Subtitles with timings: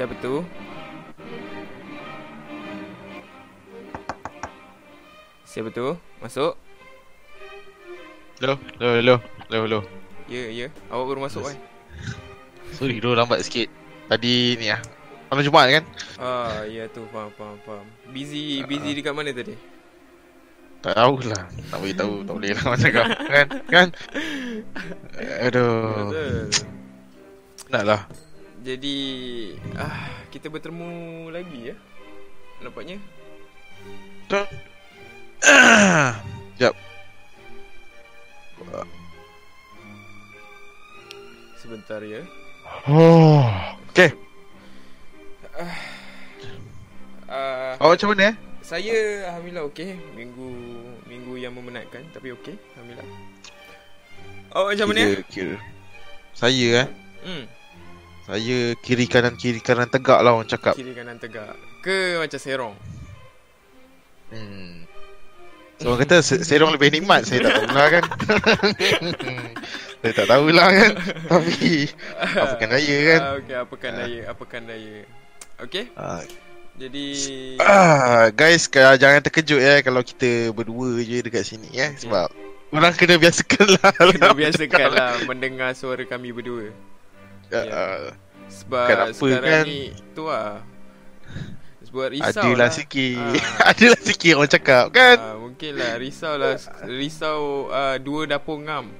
[0.00, 0.40] Siapa tu?
[5.44, 5.92] Siapa tu?
[6.24, 6.56] Masuk?
[8.40, 9.80] Hello, hello, hello, hello, hello.
[10.24, 10.66] Ya, ya.
[10.88, 11.56] Awak baru masuk kan?
[12.80, 13.68] Sorry, dulu lambat sikit.
[14.08, 14.80] Tadi ni ah.
[15.28, 15.84] Malam Jumaat kan?
[16.16, 17.04] Ah, ya tu.
[17.12, 17.84] Faham, faham, faham.
[18.08, 19.52] Busy, busy dekat mana tadi?
[20.80, 21.44] Tak tahulah.
[21.44, 23.06] Tak boleh tahu, tak boleh lah macam kau.
[23.28, 23.46] Kan?
[23.68, 23.88] Kan?
[25.44, 26.08] Aduh.
[26.08, 26.48] Betul.
[27.68, 28.00] Nak lah.
[28.60, 28.98] Jadi,
[29.80, 30.90] ah, kita bertemu
[31.32, 31.76] lagi ya?
[32.60, 33.00] Nampaknya?
[34.28, 34.44] Betul.
[36.60, 36.76] Sekejap.
[41.56, 42.20] Sebentar ya.
[42.84, 43.48] Oh.
[43.88, 44.12] Okay.
[47.30, 48.36] Ah, Awak macam mana eh?
[48.60, 49.96] saya alhamdulillah okey.
[50.12, 50.48] Minggu
[51.08, 53.08] minggu yang memenatkan tapi okey, alhamdulillah.
[54.52, 55.00] Awak macam mana?
[55.00, 55.56] Kira, kira.
[56.36, 56.88] Saya eh.
[57.24, 57.44] Hmm.
[58.30, 60.78] Saya kiri kanan kiri kanan tegak lah orang cakap.
[60.78, 61.58] Kiri kanan tegak.
[61.82, 62.74] Ke macam serong?
[64.30, 64.86] Hmm.
[65.80, 68.04] So orang kata se- serong lebih nikmat Saya tak tahulah kan
[70.04, 70.92] Saya tak tahulah kan
[71.24, 71.88] Tapi
[72.20, 74.96] Apakan daya kan Ah, okey, apakan daya, apakan daya.
[75.64, 75.84] Okey.
[75.96, 76.20] ah,
[76.76, 77.06] Jadi
[77.58, 82.28] ah, Guys jangan terkejut ya Kalau kita berdua je dekat sini ya Sebab
[82.70, 86.70] Orang kena biasakan lah kena biasakan lah mendengar suara kami berdua.
[87.50, 87.84] Ah, Ya.
[88.50, 89.64] Sebab Bukan apa sekarang kan.
[89.64, 89.80] ni
[90.10, 90.58] tu lah.
[91.80, 92.70] Sebab risau Adalah lah.
[92.70, 93.34] sikit Ah.
[93.74, 96.54] Adalah sikit orang cakap kan Ah, mungkin lah risau lah
[96.84, 97.38] risau
[97.68, 98.90] uh, dua dapur ngam.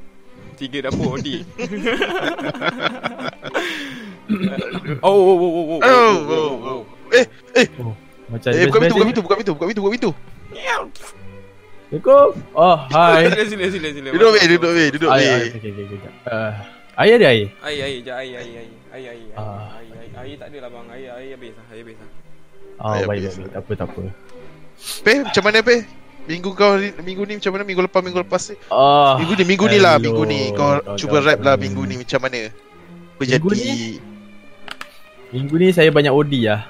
[0.55, 1.41] Tiga dapur Odi.
[5.01, 6.81] oh, oh, oh, oh, oh, Oh, oh, oh.
[7.11, 7.25] Eh,
[7.57, 7.95] eh, Oh,
[8.29, 9.09] macam eh, buka pintu, buka ni.
[9.11, 10.11] pintu, buka pintu, buka pintu, buka pintu.
[11.91, 12.31] Assalamualaikum.
[12.55, 13.27] Oh, hai.
[13.31, 14.09] Sila, sila, sila, sila.
[14.15, 15.51] Duduk weh, duduk weh, duduk Ai, ai, weh.
[15.51, 16.11] okey, okey, okey.
[17.01, 17.49] Air ada air?
[17.65, 18.69] Air, air, jap, air, air, air.
[18.93, 19.33] Air, air, air.
[19.33, 19.73] Ah.
[19.81, 20.87] Air, air, air tak ada lah bang.
[20.93, 22.11] Air, air habis lah, air habis lah.
[22.77, 23.49] Oh, Air baik, baik, baik.
[23.49, 24.03] Tak apa, tak apa.
[25.01, 25.77] Pe, macam mana Pe?
[26.29, 27.65] Minggu kau minggu ni macam mana?
[27.65, 28.57] Minggu lepas, minggu lepas ni?
[28.69, 30.41] Oh, Minggu ni, minggu ni lah, minggu ni.
[30.53, 32.53] Kau cuba rap lah minggu ni macam mana?
[33.17, 33.73] Apa Minggu ni?
[35.33, 36.69] Minggu ni saya banyak OD lah.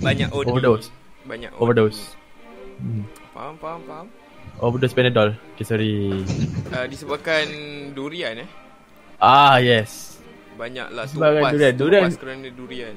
[0.00, 0.48] Banyak OD.
[0.56, 0.88] Overdose.
[1.28, 1.60] Banyak OD.
[1.60, 2.00] Overdose.
[2.80, 3.04] Hmm.
[3.36, 4.06] Faham, faham, faham.
[4.64, 5.36] Overdose Panadol.
[5.52, 5.92] Okay, sorry.
[6.72, 7.44] Uh, disebabkan
[7.92, 8.48] durian eh.
[9.16, 10.20] Ah, yes.
[10.54, 11.52] Banyaklah Disebabkan tupas.
[11.52, 11.74] durian.
[11.74, 12.94] Durian- Tupas kerana durian.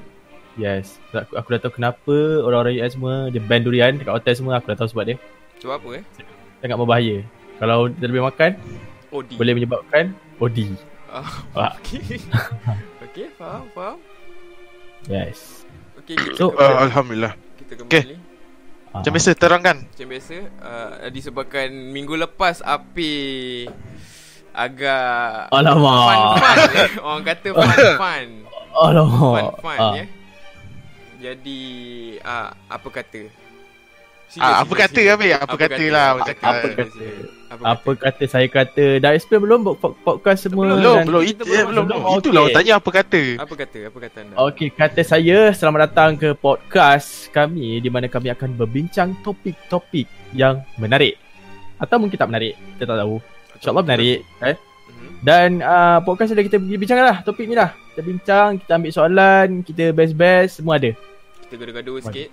[0.55, 0.85] Yes.
[1.09, 4.53] Aku, aku dah tahu kenapa orang-orang US semua dia ban durian dekat hotel semua.
[4.57, 5.17] Aku dah tahu sebab dia.
[5.57, 6.03] Sebab apa eh?
[6.59, 7.17] Sangat berbahaya.
[7.55, 8.51] Kalau dia lebih makan,
[9.09, 9.29] OD.
[9.35, 10.03] boleh menyebabkan
[10.37, 10.75] OD.
[11.09, 11.71] Ah, Ah.
[11.75, 12.19] okay.
[13.05, 13.97] okay, faham, faham.
[15.05, 15.63] Yes.
[15.97, 16.63] Okay, kita So, kembali.
[16.65, 17.33] Uh, Alhamdulillah.
[17.57, 18.15] kita kembali.
[18.15, 18.17] okay.
[18.89, 19.77] Macam biasa, terangkan.
[19.85, 23.13] Macam biasa, uh, disebabkan minggu lepas api
[24.59, 26.03] agak Alamak.
[26.35, 26.89] fun-fun eh.
[26.99, 28.27] Orang kata fun-fun.
[28.85, 29.43] Alamak.
[29.55, 29.93] Fun-fun Ah.
[29.95, 30.05] ya.
[31.19, 31.61] Jadi,
[32.19, 33.21] uh, apa kata?
[34.37, 35.33] Ah, apa kata, Habib?
[35.35, 36.45] Apa kata lah, Apa macam kata?
[36.45, 36.83] apa Apa kata?
[36.85, 37.65] kata?
[37.65, 41.21] Apa kata saya kata Dah explain belum pod- pod- podcast semua Belum, dan- belum.
[41.25, 41.99] kita Itu, belum eh, belum, belum.
[42.05, 42.17] Okey.
[42.21, 43.21] Itulah orang tanya apa kata.
[43.35, 43.79] Apa kata?
[43.89, 44.33] Apa kata anda?
[44.45, 50.61] Okey, kata saya selamat datang ke podcast kami di mana kami akan berbincang topik-topik yang
[50.77, 51.17] menarik.
[51.75, 53.17] Atau mungkin tak menarik, kita tak tahu.
[53.59, 54.19] InsyaAllah menarik.
[54.23, 54.55] Eh?
[54.55, 55.09] Mhm.
[55.19, 57.75] Dan uh, podcast ada kita bincang lah topik ni lah.
[57.91, 60.95] Kita bincang, kita ambil soalan, kita best-best, semua ada.
[61.43, 62.29] Kita gaduh-gaduh sikit.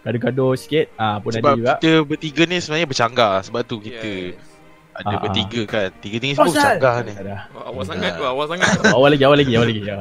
[0.00, 1.72] Gaduh-gaduh sikit, ah pun ada Sebab juga.
[1.76, 3.34] kita bertiga ni sebenarnya bercanggah.
[3.44, 4.40] Sebab tu kita Yes.
[4.96, 5.20] ada ah.
[5.20, 5.88] bertiga kan.
[6.00, 6.56] Tiga ni semua Pasal.
[6.56, 7.12] bercanggah ni.
[7.52, 8.68] Wah, awal sangat tu, awal sangat.
[8.96, 9.82] Awal lagi, awal lagi, awal lagi.
[9.84, 9.98] Ya.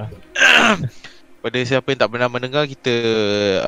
[1.44, 2.92] Pada siapa yang tak pernah mendengar kita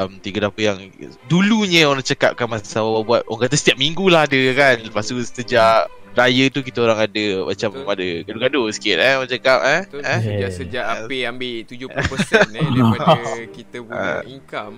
[0.04, 0.92] um, tiga dapur yang
[1.32, 5.16] dulunya orang cakapkan masa awal buat orang kata setiap minggu lah ada kan lepas tu
[5.24, 7.88] sejak raya tu kita orang ada macam Betul.
[7.88, 10.02] ada gaduh-gaduh sikit eh orang cakap eh, Betul.
[10.02, 10.20] eh?
[10.20, 10.52] Sejak, Eh.
[10.54, 11.88] sejak Api ambil 70%
[12.52, 13.14] eh daripada
[13.48, 14.22] kita punya Ah.
[14.26, 14.76] income.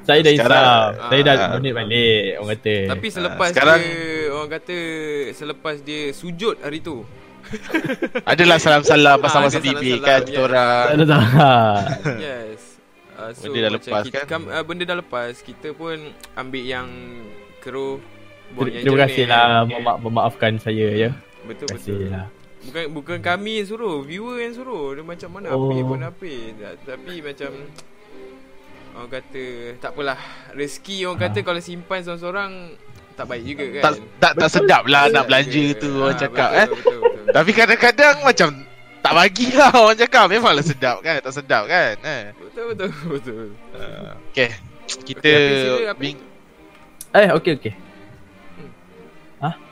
[0.00, 0.90] Saya dah Sekarang- insaf.
[1.04, 1.48] Saya dah ah.
[1.52, 2.74] donate balik, orang kata.
[2.88, 4.76] Tapi selepas sekarang- dia orang kata
[5.32, 6.96] selepas dia sujud hari tu.
[8.30, 10.24] adalah salam-salam Ah, pasal-pasal salam-salam, kan ya.
[10.24, 11.22] kita orang ada tak.
[12.22, 12.60] Yes.
[13.12, 14.26] Uh, so Benda dah macam lepas kita, kan?
[14.26, 15.96] Kam, uh, benda dah lepas Kita pun
[16.34, 16.88] ambil yang
[17.58, 18.00] Keruh
[18.52, 19.30] Terima jernih, kasih kan?
[19.30, 21.10] lah mema- memaafkan saya ya.
[21.42, 22.26] Betul Terima betul lah.
[22.60, 25.64] Bukan bukan kami yang suruh Viewer yang suruh Dia macam mana Oh.
[25.64, 27.50] Api pun api Ta- Tapi macam
[28.92, 29.44] Orang kata
[29.78, 30.20] Tak apalah
[30.52, 31.24] Rezeki orang Ha.
[31.26, 32.52] kata Kalau simpan seorang-seorang
[33.16, 34.52] Tak baik juga kan tak tak, tak Betul.
[34.60, 37.24] sedap lah nak belanja tu Ah, orang cakap betul, eh betul, betul.
[37.30, 38.48] tapi kadang-kadang macam
[39.00, 44.12] tak bagilah orang cakap memanglah sedap kan tak sedap kan eh Betul betul betul uh,
[44.26, 44.52] okay
[45.00, 45.32] kita
[45.88, 45.96] Api.
[45.98, 46.24] ming-
[47.10, 47.72] Eh, okey okey.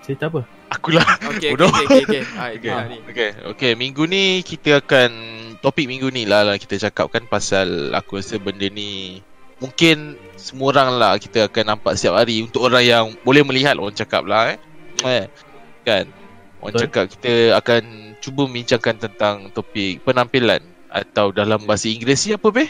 [0.09, 0.41] Cerita apa?
[0.73, 1.05] Akulah.
[1.21, 1.69] Okay, okay, Bodoh.
[1.69, 2.73] okay, okay, okay.
[2.73, 2.89] Ah.
[3.13, 3.73] Okay, okay.
[3.77, 5.11] Minggu ni kita akan
[5.61, 9.21] topik minggu ni lah, lah kita cakapkan pasal aku rasa benda ni
[9.61, 13.93] mungkin semua orang lah kita akan nampak setiap hari untuk orang yang boleh melihat orang
[13.93, 14.59] cakap lah eh.
[15.05, 15.25] eh
[15.85, 16.09] kan.
[16.65, 16.83] Orang Betul.
[16.89, 17.83] cakap kita akan
[18.25, 22.65] cuba membincangkan tentang topik penampilan atau dalam bahasa Inggeris ni apa be?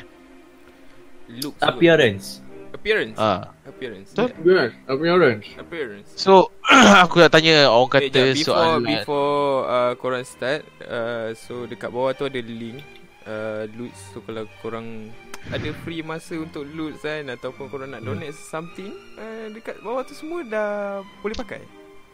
[1.39, 1.55] Look.
[1.63, 2.43] Appearance.
[2.79, 3.19] Appearance.
[3.19, 3.31] Ha.
[3.67, 4.09] Appearance.
[4.15, 4.31] Betul.
[4.31, 4.75] Appearance.
[4.87, 5.47] Appearance.
[5.59, 6.09] Appearance.
[6.15, 6.55] So
[7.05, 11.67] aku nak tanya orang Okay, kata jap, before soalan before uh, korang start, uh, so
[11.67, 12.79] dekat bawah tu ada link
[13.27, 13.91] uh, loot.
[14.15, 15.11] So kalau korang
[15.51, 20.15] ada free masa untuk loot kan ataupun korang nak donate something, uh, dekat bawah tu
[20.15, 21.61] semua dah boleh pakai.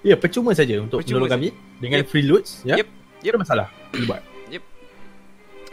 [0.04, 1.48] Ya, percuma saja untuk Percuma menolong kami
[1.80, 2.08] dengan Yep.
[2.12, 2.76] free loots, ya.
[2.76, 2.88] Yep.
[2.88, 2.88] Yep.
[3.24, 3.66] Tak ada masalah.
[3.92, 4.22] Boleh buat.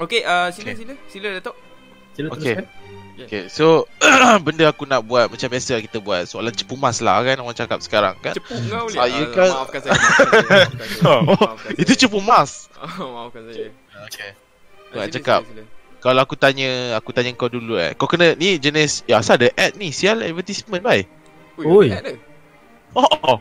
[0.02, 0.82] Okay, uh, sila Okay.
[0.82, 1.56] sila sila Datuk.
[2.18, 2.58] Sila Okay.
[2.58, 2.66] teruskan.
[3.24, 3.86] Okay, so
[4.46, 7.80] benda aku nak buat macam biasa kita buat soalan cepu mas lah kan orang cakap
[7.80, 8.34] sekarang kan.
[8.34, 8.96] Cepu kau boleh.
[8.96, 9.92] Saya Ah, kan- maafkan saya.
[9.92, 10.66] Maafkan saya.
[10.66, 11.06] Maafkan saya.
[11.08, 12.02] Oh, Maafkan Itu saya.
[12.02, 12.52] cepu mas.
[12.78, 13.70] Oh, maafkan saya.
[14.08, 14.32] Okay.
[14.92, 15.42] Ah, Nak cakap.
[15.44, 15.80] sila, sila.
[16.02, 17.94] Kalau aku tanya, aku tanya kau dulu eh.
[17.94, 21.06] Kau kena ni jenis ya asal ada ad ni, sial advertisement bai.
[21.56, 21.94] Oi.
[21.94, 22.18] ada.
[22.92, 23.38] Oh, oh.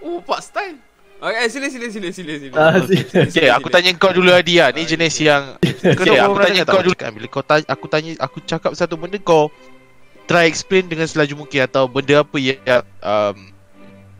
[0.00, 0.76] Oh, Pak Style.
[1.24, 2.54] Okay, sila sila sila sila sila.
[2.60, 3.24] Ah, sila.
[3.32, 4.68] Okay, aku tanya kau dulu Adi ah.
[4.68, 5.24] Ni Ah, jenis okay.
[5.24, 5.42] yang
[5.80, 9.16] Okay, aku tanya kau dulu kan bila kau tanya aku tanya aku cakap satu benda
[9.16, 9.48] kau
[10.28, 12.60] try explain dengan selaju mungkin atau benda apa yang
[13.00, 13.36] um,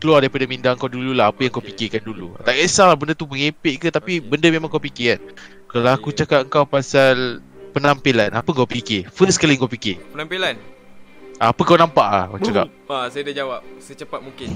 [0.01, 1.77] keluar daripada minda kau dulu lah apa yang kau Okay.
[1.77, 2.33] fikirkan dulu.
[2.41, 4.25] Tak kisahlah benda tu mengepek ke tapi Okay.
[4.25, 5.21] benda memang kau fikir kan.
[5.69, 6.25] Kalau aku Okay.
[6.25, 7.37] cakap kau pasal
[7.77, 9.05] penampilan, apa kau fikir?
[9.13, 10.01] First kali kau fikir.
[10.09, 10.57] Penampilan.
[11.35, 12.67] Apa kau nampak ah kau cakap?
[12.87, 14.47] Ah, saya dah jawab secepat mungkin.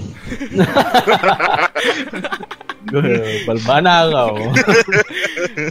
[3.46, 4.36] Bal mana kau?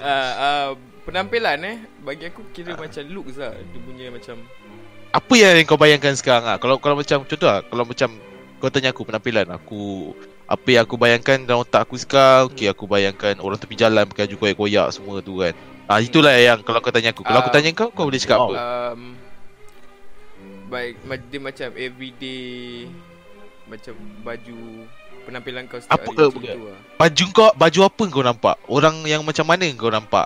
[0.01, 0.67] Ah, ah,
[1.03, 3.53] penampilan eh bagi aku kira macam looks lah.
[3.53, 4.37] Dia punya macam
[5.09, 6.57] Apa yang kau bayangkan sekarang ah?
[6.57, 8.09] Kalau kalau macam contoh ah, kalau macam
[8.59, 10.11] kau tanya aku penampilan aku
[10.43, 14.27] apa yang aku bayangkan dalam otak aku sekarang okey aku bayangkan orang tepi jalan pakai
[14.27, 15.55] baju koyak-koyak semua tu kan
[15.87, 17.55] ah itulah yang kalau kau tanya aku kalau aku Ah.
[17.55, 18.51] tanya kau kau boleh cakap Wow.
[18.51, 18.59] apa
[18.91, 19.15] um,
[20.69, 20.93] baik
[21.25, 22.85] dia macam everyday
[23.65, 24.57] macam baju
[25.21, 26.79] penampilan kau setiap Apa hari macam tu lah.
[26.95, 28.55] baju kau baju apa kau nampak?
[28.65, 30.25] Orang yang macam mana kau nampak?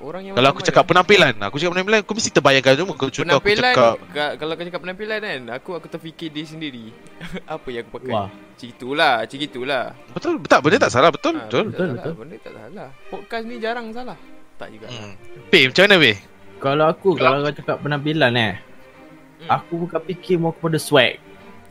[0.00, 0.68] Orang yang kalau aku mana?
[0.72, 3.94] cakap penampilan aku cakap penampilan kau mesti terbayangkan semua kau contoh aku cakap.
[4.08, 6.84] ka- kalau kau cakap penampilan kan aku aku terfikir diri sendiri.
[7.44, 8.08] Apa yang aku pakai?
[8.10, 8.28] Wah.
[8.30, 9.84] macam itulah macam itulah.
[10.10, 11.62] Betul betul benda tak salah betul Ah, betul.
[11.62, 12.14] benda tak Betul, salah, betul.
[12.16, 12.88] benda tak salah.
[13.08, 14.16] Podcast ni jarang salah.
[14.56, 14.86] Tak juga.
[14.88, 15.12] Hmm.
[15.48, 16.16] Peh macam mana Peh
[16.58, 18.52] Kalau aku, kalau kau cakap penampilan eh,
[19.40, 19.48] Hmm.
[19.50, 21.16] aku bukan fikir mau kepada swag.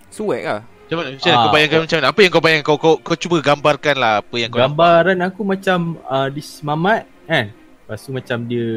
[0.10, 0.62] swag lah.
[0.84, 1.40] Macam mana, macam mana Ah.
[1.40, 2.08] kau bayangkan macam mana?
[2.10, 2.66] Apa yang kau bayangkan?
[2.66, 6.42] Kau kau, kau cuba gambarkan lah apa yang kau nampak Gambaran aku macam uh, di
[6.60, 7.46] Mamat kan.
[7.54, 8.68] Lepas tu macam dia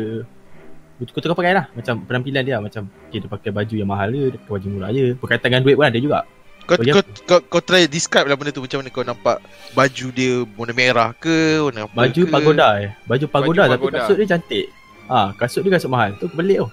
[0.95, 1.67] Betul-betul kau pakai lah.
[1.73, 4.91] Macam penampilan dia Macam okay, dia pakai baju yang mahal je Dia pakai baju murah
[4.93, 5.05] je.
[5.17, 6.19] Berkaitan dengan duit pun ada juga.
[6.63, 8.61] Kau, Bagi kau, kau, kau try describe lah benda tu.
[8.61, 9.37] Macam mana kau nampak
[9.73, 12.31] Baju dia warna merah ke Warna apa Baju ke?
[12.31, 12.91] pagoda eh.
[13.03, 13.99] Baju pagoda tapi pagoda.
[13.99, 14.67] kasut dia cantik.
[15.09, 16.13] Ah, kasut dia kasut mahal.
[16.15, 16.69] Tu pelik tu.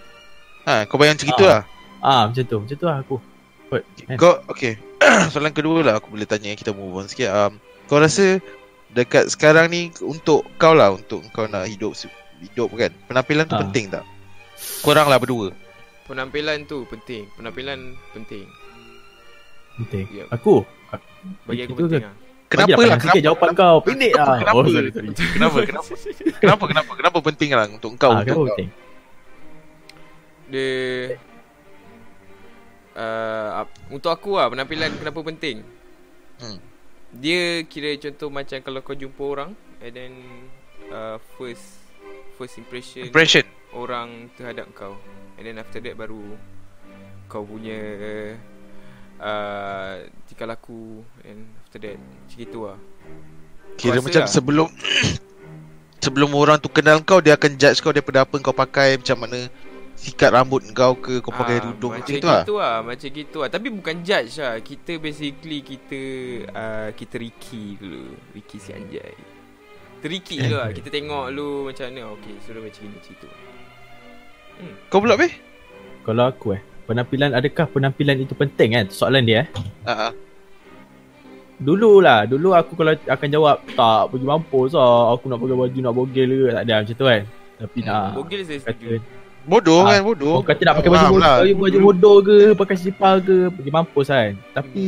[0.61, 1.47] Ha, Kau bayang macam Ah.
[1.47, 1.61] lah
[1.99, 3.17] Ah, macam tu Macam tu lah aku.
[3.69, 4.17] Kot, kan?
[4.17, 4.79] Kau okay
[5.31, 7.29] Soalan kedua lah Aku boleh tanya Kita move on sikit.
[7.29, 7.53] Um,
[7.85, 8.41] Kau rasa
[8.89, 11.93] Dekat sekarang ni Untuk kau lah Untuk kau nak hidup
[12.39, 12.89] Hidup kan?
[13.05, 13.61] Penampilan tu Ah.
[13.61, 14.03] penting tak?
[14.81, 15.55] Korang lah berdua.
[16.03, 17.27] Penampilan tu penting.
[17.35, 17.79] Penampilan
[18.11, 18.43] penting.
[19.77, 20.03] Penting.
[20.09, 20.23] Ya.
[20.31, 20.63] Aku?
[21.45, 22.07] Bagi aku penting ke?
[22.07, 22.15] lah.
[22.49, 22.79] Kenapa lah?
[22.89, 23.77] Panjang sikit jawapan kau.
[23.79, 24.35] Pendek lah.
[24.35, 24.57] Kenapa?
[24.57, 25.07] Oh sorry sorry.
[25.13, 25.57] Kenapa?
[25.63, 25.91] Kenapa?
[26.39, 26.63] Kenapa?
[26.65, 26.91] Kenapa?
[26.95, 28.09] Kenapa penting lah Untuk kau?
[28.09, 28.47] Ah, untuk Kenapa kau?
[28.51, 28.69] penting?
[30.49, 30.69] Dia
[32.99, 35.63] uh, Untuk aku lah Penampilan kenapa penting
[36.39, 36.55] Hmm.
[37.11, 39.51] Dia kira contoh macam Kalau kau jumpa orang
[39.83, 40.13] And then
[40.87, 41.83] uh, First
[42.39, 43.43] First impression Impression
[43.75, 44.95] Orang terhadap kau
[45.35, 46.39] And then after that baru
[47.27, 47.75] Kau punya
[49.19, 52.79] uh, Tingkah laku And after that Macam gitu lah
[53.75, 54.31] Kira macam lah.
[54.31, 54.67] sebelum
[56.07, 59.51] Sebelum orang tu kenal kau Dia akan judge kau Daripada apa kau pakai Macam mana
[59.99, 63.09] Sikat rambut kau ke Kau pakai Ah, tudung Macam Macam gitu tu lah lah Macam
[63.11, 63.49] gitu lah.
[63.51, 64.55] Tapi bukan judge lah.
[64.63, 66.01] Kita basically Kita
[66.55, 68.15] uh, Kita Ricky dulu.
[68.31, 69.11] Ricky si anjay.
[69.99, 70.71] Ricky dulu lah.
[70.71, 72.15] Kita tengok lu Macam mana.
[72.15, 73.29] Okay suruh macam ni Macam tu.
[74.87, 75.33] Kau pula beh?
[76.07, 79.47] Kalau aku eh Penampilan adakah penampilan itu penting kan Soalan dia eh.
[79.83, 80.11] Ah, ah.
[81.59, 85.11] Dulu lah Dulu aku kalau akan jawab Tak pergi mampus lah.
[85.11, 86.47] Aku nak pakai baju nak bogel ke?
[86.55, 87.23] Tak ada macam tu kan.
[87.59, 89.18] Tapi nak Bogil saya kata setuju
[89.49, 91.35] Bodoh Ah, kan bodoh Oh kata nak pakai baju bodoh, lah.
[91.41, 94.37] baju bodoh ke, pakai slipper ke, pergi mampus kan.
[94.53, 94.85] Tapi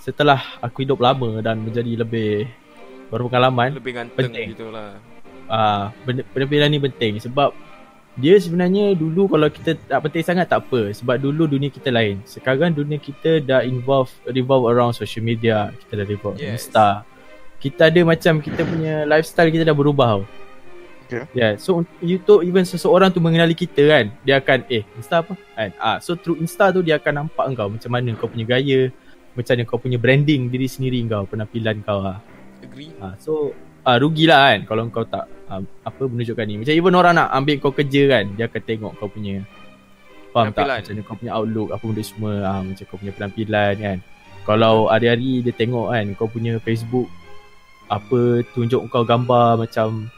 [0.00, 2.48] setelah aku hidup lama dan menjadi lebih
[3.12, 4.48] berpengalaman, Lebih ganteng Penting.
[4.56, 4.96] gitu lah
[5.52, 7.50] ah uh, penampilan ni penting sebab
[8.14, 12.20] dia sebenarnya dulu kalau kita tak penting sangat tak apa sebab dulu dunia kita lain.
[12.28, 16.36] Sekarang dunia kita dah involve revolve around social media, kita dah revolve.
[16.36, 16.68] Yes.
[16.68, 17.08] Insta.
[17.56, 20.22] Kita ada macam kita punya lifestyle kita dah berubah tau.
[21.12, 21.28] Okay.
[21.36, 25.36] Yeah, so YouTube even seseorang tu mengenali kita kan, dia akan eh Insta apa?
[25.52, 25.70] Kan?
[25.76, 28.88] Ah, so through Insta tu dia akan nampak kau macam mana kau punya gaya,
[29.36, 32.16] macam mana kau punya branding diri sendiri kau, penampilan kau ah.
[32.64, 32.96] Agree.
[32.96, 33.52] Ah, so
[33.84, 36.54] ah rugilah kan kalau kau tak ah, apa menunjukkan ni.
[36.64, 39.44] Macam even orang nak ambil kau kerja kan, dia akan tengok kau punya
[40.32, 40.76] faham tak Penampilan.
[40.80, 43.98] macam mana kau punya outlook apa benda semua ah, macam kau punya penampilan kan.
[44.42, 47.06] Kalau hari-hari dia tengok kan kau punya Facebook
[47.92, 50.08] apa tunjuk kau gambar macam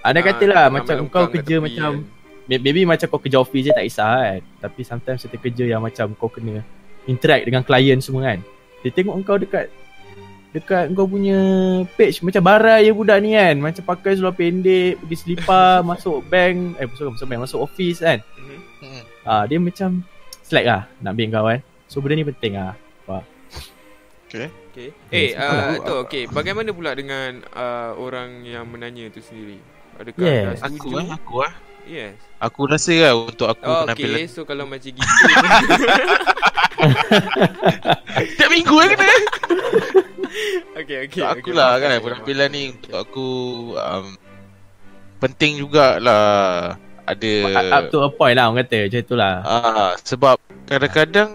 [0.00, 2.46] ada Ah, katalah gambar macam kau kerja tepi macam kan.
[2.46, 5.80] may- maybe macam kau kerja office je tak kisah kan tapi sometimes certain kerja yang
[5.80, 6.64] macam kau kena
[7.04, 8.40] interact dengan klien semua kan
[8.80, 9.68] dia tengok kau dekat
[10.50, 11.38] dekat kau punya
[11.94, 16.74] page macam barai je budak ni kan macam pakai seluar pendek pergi selipar masuk bank
[16.76, 18.58] eh masuk masuk bank masuk office kan Mhm.
[18.80, 19.02] Hmm.
[19.22, 20.02] ah dia macam
[20.42, 22.74] slack lah nak ambil kau kan so benda ni penting ah
[24.30, 24.94] Okay.
[25.10, 26.22] Yes, Eh, uh, aku- tu okay.
[26.24, 29.58] Bagaimana pula dengan uh, orang yang menanya tu sendiri?
[30.00, 30.40] Adakah Yes.
[30.40, 30.80] dah setuju?
[30.80, 31.52] Aku lah, aku lah.
[31.84, 32.14] Yes.
[32.38, 34.28] Aku rasa lah untuk aku Oh, penampilan okay.
[34.30, 35.00] So kalau macam gitu
[38.36, 39.04] Tiap minggu lah kena
[40.80, 42.02] Okay okay Untuk aku okay, lah kan faham.
[42.04, 43.26] Penampilan ni untuk aku
[43.74, 44.06] um,
[45.18, 47.32] Penting jugalah Ada
[47.74, 51.30] up to a point lah orang kata macam tu lah ah, Sebab Kadang-kadang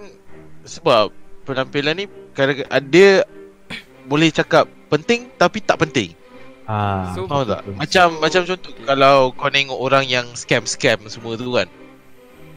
[0.63, 1.11] Sebab
[1.43, 3.27] Penampilan ni kadang Ada
[4.07, 6.15] Boleh cakap Penting Tapi tak penting
[6.65, 7.61] ah So, Faham tak?
[7.63, 7.73] betul.
[7.77, 8.85] Macam So, Macam contoh okay.
[8.85, 11.67] Kalau kau tengok orang yang Scam-scam semua tu kan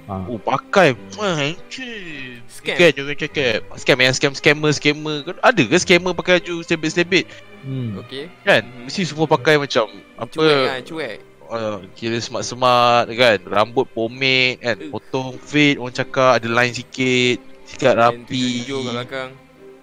[0.09, 0.25] ah.
[0.27, 2.77] Oh pakai Wah hancur Scam.
[2.77, 7.25] Kan jangan cakap Scam yang scam-scammer Scammer kan Ada ke scammer pakai baju Selebit-selebit
[7.63, 8.01] hmm.
[8.03, 9.87] Okay Kan Mesti semua pakai macam
[10.17, 14.89] Apa Cuek lah cuek uh, Kira smart-smart kan Rambut pomade kan Eh.
[14.89, 17.39] Potong fade Orang cakap ada line sikit
[17.69, 19.31] Sikat rapi tunjuk kat belakang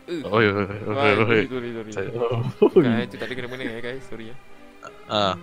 [0.06, 1.92] Eh Oi oi oi oi oi sorry, sorry, sorry.
[1.92, 4.36] Saya- Oh, Bukan, itu tak ada kena-mena eh guys, sorry ya.
[5.08, 5.34] Ah.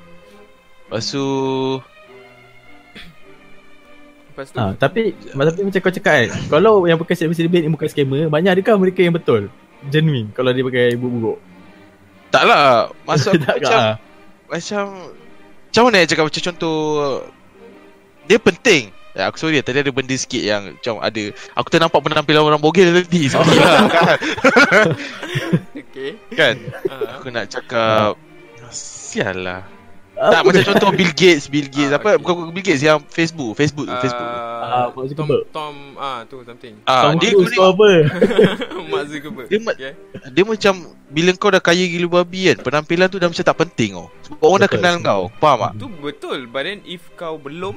[0.85, 1.27] Lepas tu
[4.29, 7.85] Lepas tu, Ah, tapi tapi macam kau cakap kan, kalau yang pakai selebit-selebit ni bukan
[7.85, 9.51] scammer, banyak adakah mereka yang betul?
[9.85, 11.43] Genuine kalau dia pakai buruk-buruk.
[12.31, 13.95] Tak lah Maksud Tak macam ah.
[14.49, 14.85] Macam
[15.69, 16.81] Macam mana nak cakap Macam contoh
[18.25, 21.23] Dia penting Ya, aku sorry tadi ada benda sikit yang macam ada
[21.61, 24.89] Aku ternampak penampilan orang bogel tadi Sorry lah kan,
[25.77, 26.11] okay.
[26.33, 26.55] kan
[26.89, 28.17] Ah, Aku nak cakap
[28.73, 29.69] Sial lah
[30.17, 32.25] Apa Tak macam contoh Bill Gates Bill Gates Ah, Apa okay.
[32.25, 34.29] bukan Bill Gates Yang Facebook Facebook ah, Facebook
[34.65, 35.29] Ah, Mark Tom.
[35.53, 36.81] Tom, ah tu something.
[36.89, 37.89] Ah, Tom dia, Cruise kau apa?
[38.97, 39.53] Mark Zuckerberg.
[39.53, 39.93] Dia okay.
[40.33, 43.93] dia macam Bila kau dah kaya gila babi kan Penampilan tu dah macam tak penting
[43.93, 44.09] oh.
[44.25, 44.81] Sebab orang dah Betul.
[44.81, 45.73] kenal kau Faham tak?
[45.77, 47.77] Tu betul, but then if kau belum,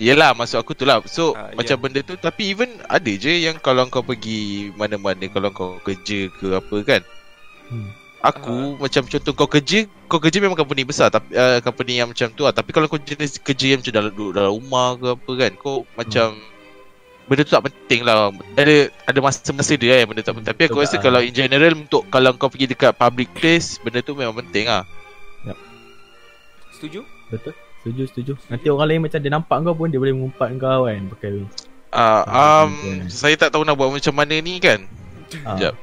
[0.00, 1.78] Yelah maksud aku tu lah So Ah, macam ya.
[1.78, 6.56] benda tu Tapi even ada je yang Kalau kau pergi Mana-mana Kalau kau kerja ke
[6.56, 7.02] apa kan
[7.70, 7.86] Hmm.
[8.18, 12.26] Aku macam contoh kau kerja Kau kerja memang company besar tapi uh, Company yang macam
[12.28, 15.32] tu lah Tapi kalau kau jenis kerja yang macam dalam, duduk dalam rumah ke apa
[15.38, 16.34] kan Kau macam
[17.24, 20.72] Benda tu tak penting lah Ada ada masa-masa dia kan Benda tak penting Tapi aku
[20.74, 21.02] Betul rasa tak?
[21.06, 24.82] kalau in general Untuk kalau kau pergi dekat public place Benda tu memang penting lah
[26.70, 27.04] setuju?
[27.28, 27.52] Betul.
[27.80, 28.32] Setuju, setuju.
[28.46, 31.48] Nanti orang lain macam dia nampak kau pun dia boleh mengumpat kau kan pakai uh,
[31.90, 32.22] Ah,
[32.62, 33.08] um, betul.
[33.08, 34.84] Saya tak tahu nak buat macam mana ni kan
[35.42, 35.56] ah.
[35.56, 35.74] Sekejap.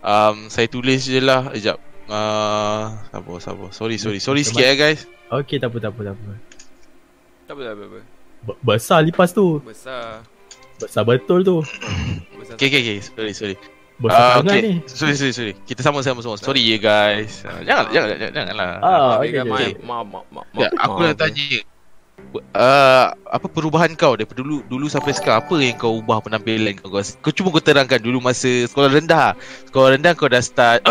[0.00, 4.74] um, Saya tulis je lah Sekejap uh, Sabar sabar Sorry sorry Sorry Macam sikit ya
[4.76, 6.30] guys Okey, tak apa, tak apa, tak apa.
[7.42, 8.00] Tak apa, tak apa, tak apa.
[8.46, 9.58] B- besar lipas tu.
[9.58, 10.22] Besar.
[10.76, 11.56] Besar betul tu.
[12.38, 12.54] Besar.
[12.54, 13.56] Okay okay okay Sorry sorry
[14.04, 14.60] Ah, sangat okay.
[14.60, 14.72] ni.
[14.84, 15.52] Sorry sorry sorry.
[15.64, 17.40] Kita sama-sama semua Sorry ya guys.
[17.48, 18.72] Uh, Jangan jangan jangan janganlah.
[18.84, 19.70] Ah, okay, okey.
[19.80, 21.64] maaf, maaf, maaf, maaf, Ya, aku nak tanya.
[22.52, 25.40] Uh, apa perubahan kau daripada dulu dulu sampai sekarang?
[25.40, 26.92] Apa yang kau ubah penampilan kau?
[26.92, 29.32] Kau, kau cuba kau terangkan dulu masa sekolah rendah.
[29.72, 30.84] Sekolah rendah kau dah start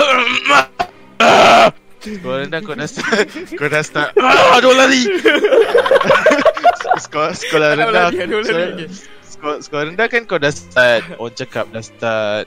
[2.05, 3.25] sekolah rendah kau dah start
[3.59, 5.03] kau dah start ah orang lari.
[7.01, 8.25] Sekolah sekolah rendah okay.
[9.25, 12.45] sekolah, sekolah rendah kan kau dah start orang cakap dah start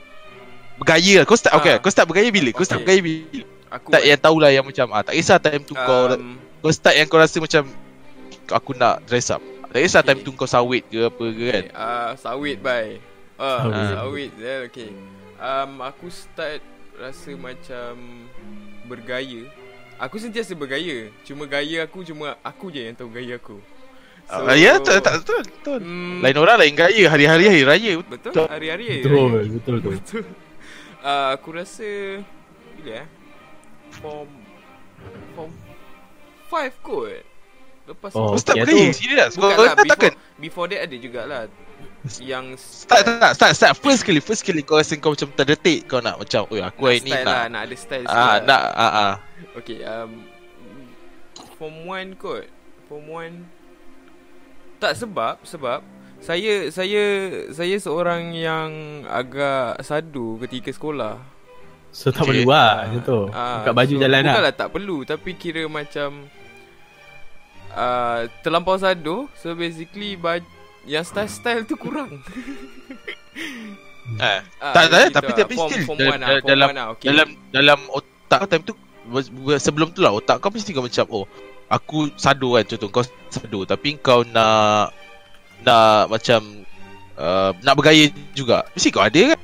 [0.79, 1.79] bergaya kau start okay Ah.
[1.79, 2.99] kau start bergaya bila kau start Okay.
[2.99, 6.41] bergaya bila Aku tak yang tahulah yang macam ah tak kisah time tu kau um,
[6.59, 7.69] kau start yang kau rasa macam
[8.49, 9.45] aku nak dress up.
[9.69, 10.09] Tak kisah Okay.
[10.09, 11.64] time tu kau sawit ke apa ke kan.
[11.67, 12.97] Okay, uh, sawit bye.
[13.37, 13.93] Ah, Sawit.
[13.93, 14.31] sawit.
[14.37, 14.91] Yeah, okay.
[15.37, 16.64] Um, aku start
[16.97, 17.93] rasa macam
[18.85, 19.45] bergaya.
[20.01, 21.12] Aku sentiasa bergaya.
[21.23, 23.61] Cuma gaya aku cuma aku je yang tahu gaya aku.
[24.25, 25.79] So, ya tak tak betul betul.
[25.81, 27.93] Hmm, Lain orang lain gaya hari-hari hari raya.
[28.03, 28.33] betul.
[28.45, 29.01] Hari-hari.
[29.01, 29.51] Betul, raya.
[29.51, 29.91] betul tu.
[29.93, 30.25] Betul.
[30.99, 31.89] Uh, aku rasa
[32.75, 33.07] bila eh?
[33.99, 34.29] Form
[35.33, 35.53] form
[36.51, 37.23] 5 kot.
[37.87, 40.13] Lepas Oh, start okay, tu- Serius Kau Bukanlah kau takkan?
[40.37, 41.43] before, that ada jugalah.
[42.21, 43.73] Yang Start start start start.
[43.77, 46.91] First kali First kali kau rasa kau macam terdetik Kau nak macam Oh aku nak
[46.91, 47.45] hari ni lah nak.
[47.49, 48.39] Nak ada style Ah sikit lah.
[48.45, 49.13] nak ah ah.
[49.57, 50.11] Okay um,
[51.57, 52.45] Form 1 kot.
[52.87, 53.49] Form 1
[54.79, 55.81] Tak sebab Sebab
[56.19, 57.05] Saya Saya
[57.49, 58.71] Saya seorang yang
[59.05, 61.15] Agak sadu ketika sekolah
[61.89, 62.43] So tak Okay.
[62.43, 65.63] perlu lah Macam tu Ah, Buka baju so, jalan lah Bukanlah tak perlu Tapi kira
[65.65, 66.09] macam
[67.71, 70.47] uh, Terlampau sadu So basically baj-
[70.85, 72.13] Yang style-style tu kurang
[74.19, 76.93] Eh, Ah, Tak, tak, tapi- tapi form, still, form dal- 1 dal- Form dalam- 1
[76.93, 77.07] okay.
[77.07, 78.75] Dalam dalam otak kau time tu
[79.57, 81.25] Sebelum tu lah Otak kau mesti kau macam Oh
[81.69, 84.93] Aku sadu kan Contoh kau sadu Tapi kau nak
[85.61, 86.40] Nak macam
[87.14, 88.66] uh, Nak bergaya juga.
[88.73, 89.40] Mesti kau ada kan?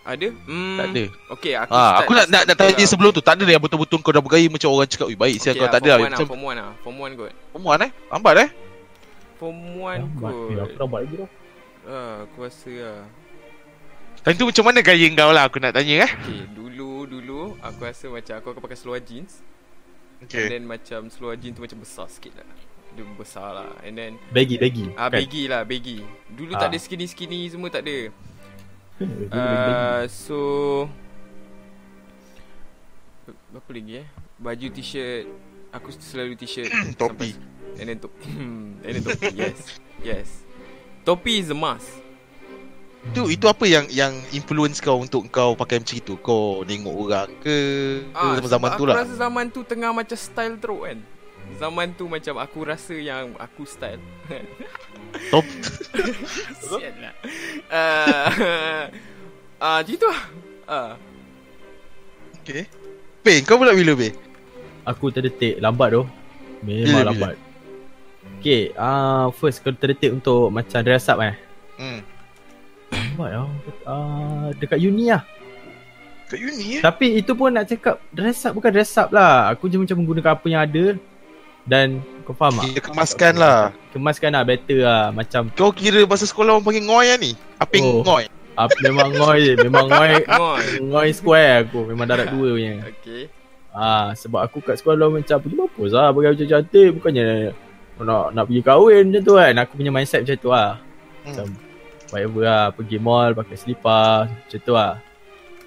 [0.00, 0.28] Ada?
[0.44, 1.04] Hmm, Tak ada.
[1.36, 2.88] Okay aku start Aku nak nak, nak tanya lah.
[2.88, 3.20] sebelum tu.
[3.20, 5.68] Tak ada yang betul-betul kau dah bergaya Macam orang cakap Ui baik sial Okay kau
[5.68, 5.90] lah, tak ada.
[5.92, 6.70] lah Form 1 lah Macam Form 1 lah.
[6.80, 7.90] Form 1 kot Perempuan eh?
[8.08, 8.48] Lambat eh?
[9.36, 10.32] Form 1 Lambat.
[10.32, 11.28] Eh, kot Aku lambat lagi tau
[11.86, 13.00] ah, Aku rasa lah.
[14.20, 16.10] Time tu macam mana gaya kau lah Aku nak tanya eh?
[16.10, 19.40] Okay dulu Dulu Aku rasa macam Aku akan pakai seluar jeans.
[20.18, 22.48] And Okay then macam Seluar jeans tu macam besar sikit lah
[22.90, 25.18] Dia besar lah And then Baggy baggy Ah kan?
[25.18, 26.02] baggy lah baggy.
[26.28, 26.60] Dulu Ah.
[26.60, 27.98] tak ada skinny-skinny semua tak ada.
[29.30, 30.38] Uh, so
[33.50, 34.06] apa lagi eh?
[34.36, 35.24] Baju t-shirt
[35.70, 36.68] aku selalu t-shirt
[37.00, 37.34] Topi.
[37.78, 38.28] And then topi.
[38.84, 39.32] And then topi.
[39.32, 39.58] Yes.
[40.00, 40.28] Yes.
[41.02, 41.88] Topi is a must.
[43.16, 46.14] Tu itu apa yang yang influence kau untuk kau pakai macam itu?
[46.20, 47.56] Kau tengok orang ke?
[48.12, 48.96] Ah, ke zaman sebab tu aku lah.
[49.00, 50.98] rasa zaman tu tengah macam style teruk kan.
[51.58, 54.00] Zaman tu macam aku rasa yang aku style.
[55.32, 55.44] Top.
[56.64, 57.14] Sial lah.
[57.68, 58.28] Ah,
[59.64, 60.22] ah, macam tu lah.
[60.70, 60.92] Ah.
[62.40, 62.70] Okay.
[63.20, 64.16] Be, kau pula bila be?
[64.88, 66.02] Aku terdetik lambat tu
[66.64, 67.08] Memang Bila, bila?
[67.12, 67.34] lambat
[68.40, 71.36] Okay uh, First kau terdetik untuk Macam dress up eh
[71.80, 72.00] Hmm.
[72.92, 73.48] Lambat lah
[73.84, 75.24] uh, Dekat uni lah
[76.32, 76.82] Kat uni eh?
[76.84, 80.32] Tapi itu pun nak cakap Dress up bukan dress up lah Aku je macam menggunakan
[80.32, 80.84] apa yang ada
[81.68, 82.72] Dan Kau faham tak?
[82.72, 83.60] Dia kemaskan lah.
[83.92, 87.32] Kemaskan lah better lah Macam Kau kira bahasa sekolah orang panggil ngoy lah ni?
[87.58, 88.02] Apa yang Oh.
[88.06, 88.24] ngoy?
[88.56, 90.64] up, Memang ngoy je Memang ngoy Ngoi.
[90.90, 93.28] Ngoy square aku Memang darat dua punya Okay.
[93.70, 97.54] Ah, sebab aku kat sekolah macam pergi mampus lah pakai baju cantik bukannya
[98.02, 99.52] nak nak pergi kahwin macam tu kan.
[99.62, 100.70] Aku punya mindset macam tu lah.
[100.74, 101.24] Hmm.
[101.30, 101.46] Macam
[102.10, 104.92] whatever lah pergi mall pakai selipar macam tu lah.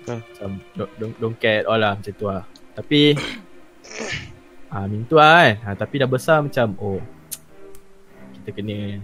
[0.04, 0.20] Hmm.
[0.20, 2.44] Macam don't, don't, don't care all lah macam tu lah.
[2.76, 3.02] Tapi
[4.74, 5.54] ah macam tu lah kan.
[5.64, 6.98] Ah, tapi dah besar macam oh
[8.36, 8.98] kita kena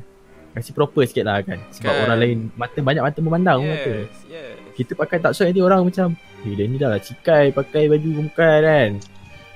[0.49, 1.61] kasi proper sikit lah kan.
[1.69, 2.01] Sebab Kan.
[2.03, 3.93] orang lain mata banyak mata memandang orang kata.
[4.01, 4.17] Yes.
[4.27, 4.55] Yes.
[4.73, 6.07] Kita pakai tak sesuai nanti orang macam
[6.39, 8.91] Eh dia ni dah lah cikai pakai baju bukan kan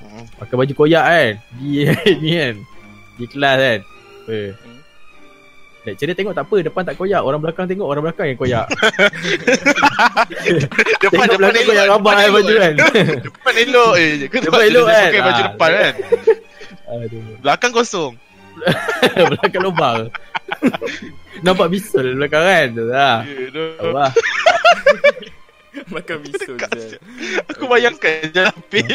[0.04, 0.28] Hmm.
[0.36, 2.56] Pakai baju koyak kan Dia ni kan
[3.15, 4.83] Di kelas kan Apa Hmm.
[5.84, 8.65] Lecturer tengok tak apa Depan tak koyak Orang belakang tengok Orang belakang yang koyak
[11.04, 12.74] Tengok belakang koyak rabak kan baju kan
[13.19, 14.12] Depan elok eh.
[14.28, 15.04] Kau Depan elok kan?
[15.06, 15.46] Pakai baju Ah.
[15.46, 15.93] depan kan.
[16.86, 18.13] Aduh Belakang kosong.
[19.13, 20.00] Belakang lubang
[21.41, 23.63] Nampak bisul belakang kan Tu lah Ya, tu.
[23.76, 24.12] Tahu lah
[25.84, 26.96] Makan miso je.
[27.50, 28.86] Aku bayangkan jalan pik.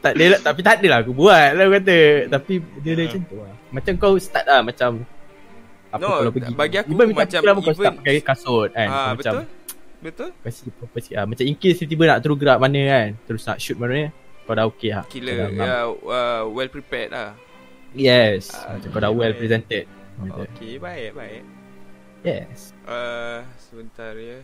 [0.00, 3.22] tak ada lah, tapi tak adalah aku buat lah aku kata Tapi dia dah macam
[3.22, 5.04] tu lah Macam kau start lah macam
[5.88, 8.92] apa No, kalau pergi bagi aku even macam macam kau start pakai kasut kan Ah
[8.92, 9.46] Kau macam betul.
[9.98, 10.30] Betul.
[10.40, 11.26] kasi proper sikit lah.
[11.26, 14.12] Macam in case tiba-tiba nak terus gerak mana kan Terus nak shoot mana
[14.44, 15.64] Kau dah okay lah Killer dah ngam.
[15.66, 17.32] uh, uh, well prepared lah.
[17.92, 19.38] Yes Ah, Macam kau dah well okay.
[19.38, 19.84] presented
[20.18, 21.42] Okay, baik baik.
[22.20, 24.42] Yes Uh, sebentar ya.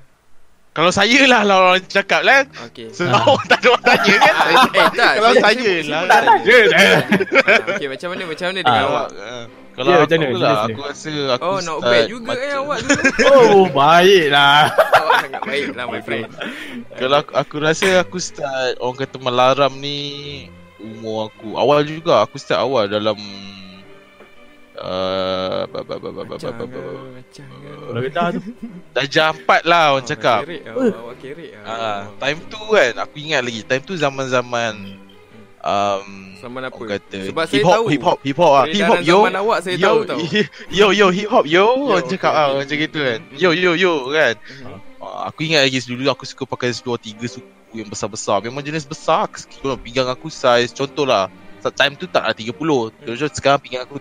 [0.75, 2.43] Kalau saya lah lah orang cakap lah.
[2.67, 2.91] Okay.
[2.91, 3.23] Sebab Ah.
[3.31, 4.35] orang tak ada orang tanya kan.
[4.35, 5.13] Ah, eh tak.
[5.15, 6.01] Kalau saya saya lah.
[6.03, 6.57] Tak tanya.
[6.67, 6.91] tanya.
[6.91, 9.09] Ah, Okay, macam mana macam mana dengan Ah, awak?
[9.75, 10.35] Kalau Ya, aku macam mana?
[10.35, 13.03] Jelas aku rasa aku Oh, not bad juga macam- eh awak dulu.
[13.31, 16.27] Oh baik lah awak sangat baik lah my friend.
[16.93, 19.99] Kalau aku, aku rasa aku start orang kata melaram ni
[20.77, 23.19] umur aku awal juga aku start awal dalam
[24.75, 26.81] Uh, ba ba ba ba ba ba ba
[27.95, 28.43] uh, dah tu.
[28.91, 30.51] dah jampat lah orang oh, cakap.
[30.51, 31.63] Eh, awak kerik lah.
[31.63, 35.63] ah time tu kan aku ingat lagi time tu zaman-zaman hmm.
[35.63, 36.07] um
[36.43, 36.83] zaman apa?
[36.91, 38.65] kata, sebab hip hop hip hop hip hop ah.
[38.67, 39.23] hip hop yo.
[39.23, 40.19] zaman awak saya yo, tahu tau.
[40.83, 42.43] yo yo hip hop yo, yo orang cakap okay.
[42.43, 43.21] ah macam gitu kan.
[43.39, 44.35] Yo yo yo kan.
[44.99, 48.43] Uh, aku ingat lagi dulu aku suka pakai seluar tiga suku yang besar-besar.
[48.43, 50.75] Memang jenis besar Kalau pinggang aku size.
[50.75, 51.31] Contohlah
[51.73, 53.09] time tu tak lah 30 hmm.
[53.09, 53.97] Terus sekarang pinggang aku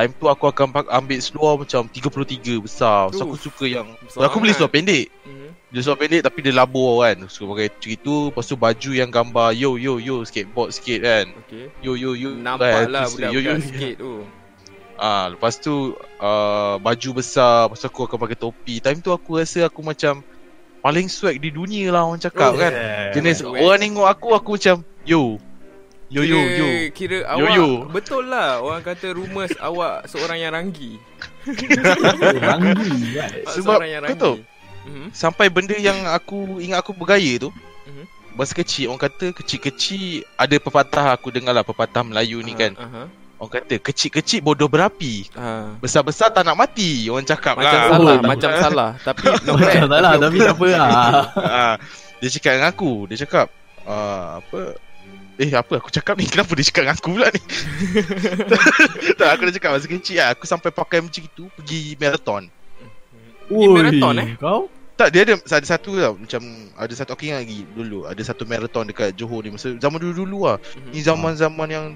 [0.00, 3.12] Time tu aku akan pak- ambil seluar macam 33 besar.
[3.12, 5.12] So aku suka yang besar aku beli seluar pendek.
[5.28, 5.48] Mhm.
[5.68, 7.20] Dia seluar pendek tapi dia labur kan.
[7.28, 8.14] So pakai macam itu.
[8.32, 11.26] Lepas tu baju yang gambar Yo yo yo skateboard sikit kan.
[11.44, 12.32] Okay Yo yo yo.
[12.32, 14.12] Nampak kan, lah tu sikit, yo, yo, budak-budak skate tu.
[14.96, 15.74] Ah, Lepas tu
[16.16, 17.68] uh, Baju besar.
[17.68, 18.74] Lepas tu aku akan pakai topi.
[18.80, 20.24] Time tu aku rasa aku macam
[20.80, 22.72] Paling swag di dunia lah orang cakap Oh, kan.
[22.72, 23.12] Yeah.
[23.12, 23.60] Jenis swag.
[23.60, 25.36] orang tengok aku Aku macam Yo
[26.10, 27.68] Yo yo yo Kira Yo, awak yo.
[27.86, 30.98] Betul lah Orang kata rumours awak Seorang yang ranggi
[32.42, 33.30] Ranggi kan.
[33.30, 34.48] Awak Sebab seorang yang kau tahu, ranggi
[34.80, 35.12] Mhm.
[35.12, 37.52] Sampai benda yang aku Ingat aku bergaya tu
[37.84, 38.04] Mhm.
[38.32, 43.04] Masa kecil Orang kata kecil-kecil Ada pepatah aku dengar lah Pepatah Melayu ni kan Aha.
[43.36, 45.76] Orang kata kecil-kecil bodoh berapi Ah.
[45.78, 49.84] Besar-besar tak nak mati Orang cakap Macam lah salah Oh, Macam salah Tapi not Macam
[49.84, 50.90] bad tak lah tapi tak apa lah.
[51.36, 51.74] Ah,
[52.18, 53.46] Dia cakap dengan aku Dia cakap
[53.84, 54.80] ah, Apa
[55.40, 56.28] Eh apa aku cakap ni?
[56.32, 57.40] Kenapa dia cakap dengan aku pula ni?
[59.18, 60.28] Tak aku dah cakap masa kecil lah.
[60.36, 62.52] Aku sampai pakai macam itu Pergi marathon.
[63.48, 64.28] Pergi marathon, eh?
[64.36, 64.68] Kau?
[65.00, 66.44] Tak dia ada ada satu tau Macam
[66.76, 68.04] Ada satu aku ingat lagi Dulu.
[68.04, 69.56] Ada satu marathon dekat Johor ni.
[69.56, 70.60] Masa zaman dulu-dulu lah.
[70.60, 70.92] Mhm.
[70.92, 71.86] Ni zaman-zaman yang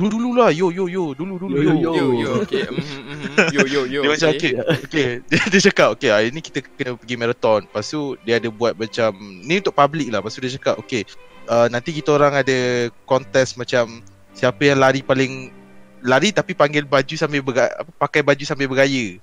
[0.00, 0.48] Dulu-dulu lah.
[0.48, 1.12] Yo yo yo.
[1.12, 2.06] Dulu-dulu Yo, yo, yo, Yo.
[2.24, 2.64] Yo okay.
[2.72, 3.48] Mhm, mhm.
[3.52, 4.00] Yo yo yo.
[4.00, 5.08] Dia macam okay, okay.
[5.28, 7.68] Dia, dia cakap okay hari ni kita kena pergi marathon.
[7.68, 9.12] Lepas tu dia ada buat macam
[9.44, 10.24] Ni untuk public lah.
[10.24, 11.04] Lepas tu dia cakap okay
[11.48, 12.58] uh, Nanti kita orang ada
[13.02, 15.50] kontes macam Siapa yang lari paling
[15.98, 19.18] Lari tapi panggil baju sambil berga, apa, Pakai baju sambil bergaya.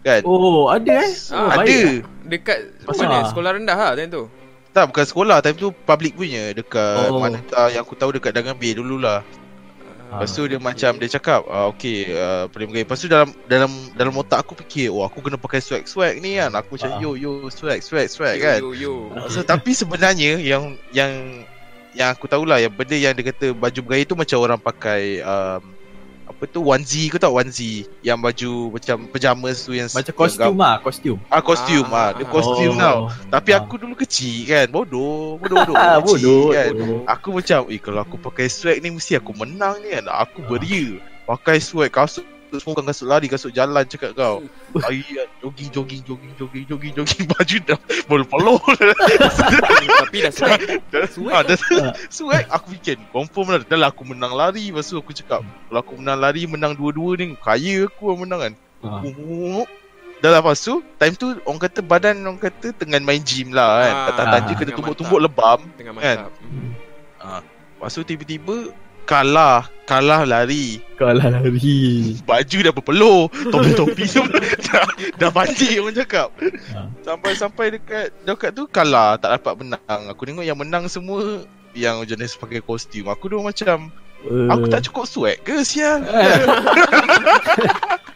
[0.00, 0.20] Kan?
[0.22, 1.12] Oh, ada eh?
[1.28, 1.60] Oh, Ah, Ada.
[1.60, 2.04] baik.
[2.26, 3.24] Dekat Pasal- mana?
[3.24, 4.24] Sekolah rendah lah time tu?
[4.70, 5.36] Tak bukan sekolah.
[5.40, 6.52] Time tu public punya.
[6.52, 7.18] Dekat Oh.
[7.18, 9.24] mana tak Yang aku tahu dekat Dangan Bay dululah.
[10.08, 12.84] Ah, Lepas tu dia macam Dia cakap ah, Okay uh, Paling bergaya.
[12.84, 16.52] Lepas tu dalam Dalam dalam otak aku fikir Oh aku kena pakai swag-swag ni kan.
[16.54, 16.98] Aku macam Ah.
[16.98, 18.58] yo yo swag swag swag Yo kan?
[18.60, 18.94] yo yo.
[19.26, 21.12] So tapi sebenarnya yang yang
[21.92, 25.62] yang aku tahulah yang benda yang dia kata baju bergaya tu macam orang pakai um,
[26.22, 30.78] apa tu onesie kau tahu onesie yang baju macam pajamas tu yang Macam kostum lah,
[30.78, 31.18] kostum.
[31.26, 32.30] ah kostum ah, Ah, dia ah.
[32.30, 32.78] kostum oh.
[32.78, 32.98] tau
[33.28, 33.58] tapi Ah.
[33.60, 37.00] aku dulu kecil kan bodoh bodoh bodoh Ah, kecil bodoh, kan bodoh.
[37.04, 40.48] aku macam eh kalau aku pakai swag ni mesti aku menang ni kan aku Ah.
[40.48, 40.86] beria
[41.26, 42.22] pakai swag kasut
[42.58, 44.42] semua bukan kasut lari kasut jalan cakap kau.
[44.74, 45.06] Lari
[45.38, 47.78] jogging jogging jogging jogging jogging jogging baju dah
[48.10, 48.60] peluh-peluh
[49.86, 50.60] Tapi dah swag
[50.90, 52.42] Dah, Swag ah, dah Ah.
[52.58, 53.62] aku fikir confirm lah.
[53.62, 54.74] Dah lah aku menang lari.
[54.74, 58.40] Lepas tu aku cakap kalau aku menang lari menang dua-dua ni kaya aku lah menang
[58.40, 58.52] kan.
[58.80, 59.04] Ah.
[59.04, 59.64] uh.
[60.20, 63.84] dah lah lepas tu time tu orang kata badan orang kata tengah main gym lah
[63.84, 63.94] kan.
[63.94, 66.16] Ah, kata ah, tanja kena tumbuk-tumbuk lebam Tengah Kan?
[66.26, 66.32] mantap.
[66.44, 66.70] Mhm.
[67.80, 68.56] lepas tu tiba-tiba
[69.10, 69.66] kalah.
[69.90, 70.78] Kalah lari.
[70.94, 72.14] Kau lah lari.
[72.22, 73.26] baju dah berpeluh.
[73.50, 74.06] Topi-topi
[74.70, 74.86] dah,
[75.18, 76.30] dah balik orang cakap.
[76.70, 76.86] Ah.
[77.02, 79.18] sampai-sampai dekat dekat tu kalah.
[79.18, 80.00] Tak dapat menang.
[80.14, 81.42] Aku tengok yang menang semua
[81.74, 83.10] yang jenis pakai kostum.
[83.10, 83.90] Aku dah macam
[84.28, 86.04] Aku tak cukup swag ke sial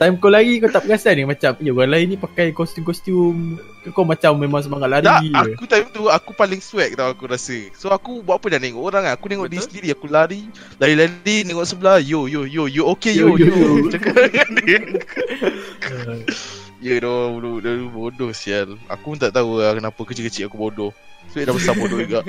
[0.00, 3.54] Time kau lari kau tak perasan ni macam Ya orang lain ni pakai kostum-kostum.
[3.92, 5.52] Kau macam memang semangat lari Tak, je?
[5.52, 7.56] aku time tu aku paling swag tau aku rasa.
[7.74, 11.64] So aku buat apa dah tengok orang Aku tengok diri sendiri aku lari Lari-lari tengok
[11.64, 13.56] sebelah Yo yo yo yo okay yo Yo, yo.
[13.92, 14.78] Cakap dengan dia.
[16.80, 18.74] Ya dah dulu, dulu bodoh sial.
[18.88, 20.90] Aku pun tak tahu lah kenapa kecil-kecil aku bodoh.
[21.28, 22.24] Swag dah besar bodoh juga.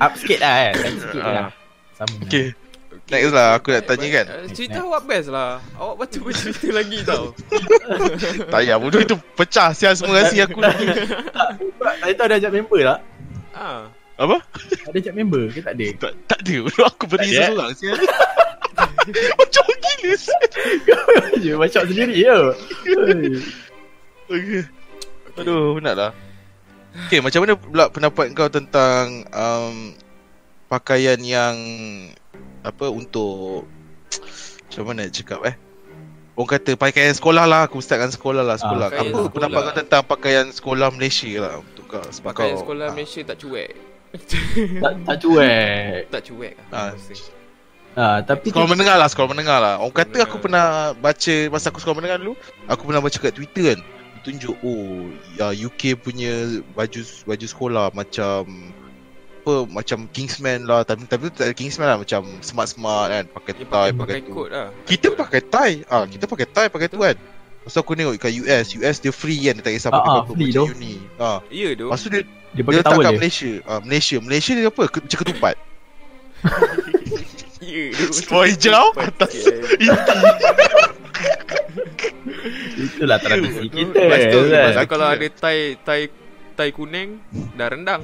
[0.00, 1.30] Up sikit lah kan Up sikit Ah.
[1.30, 1.48] lah.
[1.94, 2.16] Sama.
[2.24, 2.63] Okay
[3.04, 6.98] Next lah aku nak tanya kan Eh, Cerita awak best lah Awak baca cerita lagi
[7.04, 7.36] tau
[8.48, 10.88] Tak payah bodoh itu pecah sial semua rahsia aku lagi
[12.00, 12.98] Tadi tu ada ajak member tak?
[13.52, 13.84] ah.
[14.16, 14.40] Apa?
[14.88, 15.86] Ada ajak member ke tak ada?
[16.00, 17.48] Tak, tak ada bodoh aku beri Tak ada, eh?
[17.52, 17.96] seorang sial
[19.38, 20.44] Macam gila sial
[21.44, 23.36] Je macam sendiri je Oi.
[24.24, 24.62] Okay.
[25.36, 26.10] Aduh, penat lah.
[27.04, 29.92] Okay, macam mana pula pendapat kau tentang um,
[30.70, 31.56] pakaian yang
[32.64, 33.68] apa untuk
[34.64, 35.54] macam mana nak cakap eh?
[36.34, 38.90] Orang kata pakaian sekolah lah, aku startkan sekolah lah, sekolah.
[38.90, 39.30] pakaian apa sekolah.
[39.30, 42.02] pendapat kau tentang pakaian sekolah Malaysia lah untuk kau?
[42.02, 43.70] Sebab Pakaian kau, sekolah ah, Malaysia tak cuek
[44.82, 46.90] Tak, tak cuek Tak cuek lah Ah.
[47.94, 49.74] ha, Tapi Sekolah menengah lah, sekolah menengah lah.
[49.78, 50.26] Orang kata Menengah.
[50.26, 50.66] aku pernah
[50.98, 52.34] baca masa aku sekolah menengah dulu,
[52.66, 53.80] aku pernah baca kat Twitter kan.
[54.24, 56.32] Tunjuk oh ya UK punya
[56.72, 58.48] baju baju sekolah macam
[59.44, 60.82] apa macam Kingsman lah.
[60.82, 62.00] Tapi tapi tu tak ada Kingsman lah.
[62.00, 63.24] Macam smart smart kan.
[63.28, 64.32] Pakai Dia tie pakai, pakai, tu.
[64.32, 64.68] kot lah.
[64.82, 65.74] Kita pakai tie.
[65.86, 67.12] Ah kita pakai tie pakai tu kan.
[67.14, 69.56] Lepas tu aku tengok kat US US dia free kan.
[69.56, 70.94] Dia tak kisah Ah, pakai ah, baju free macam uni.
[71.16, 71.38] Ah.
[71.52, 71.86] Ya tu.
[71.86, 73.18] Lepas tu dia dia dia pakai letak kat dia.
[73.20, 73.52] Malaysia.
[73.64, 74.16] Ah Malaysia.
[74.18, 74.82] Malaysia dia apa?
[74.88, 75.54] Ke- macam ketupat.
[77.64, 78.12] Ya tu.
[78.12, 79.32] Seluar hijau atas.
[82.76, 84.68] Itulah tradisi kita Lepas tu, kan?
[84.68, 86.02] lepas tu kalau ada tie tie
[86.54, 87.18] tie kuning
[87.54, 88.02] dah rendang.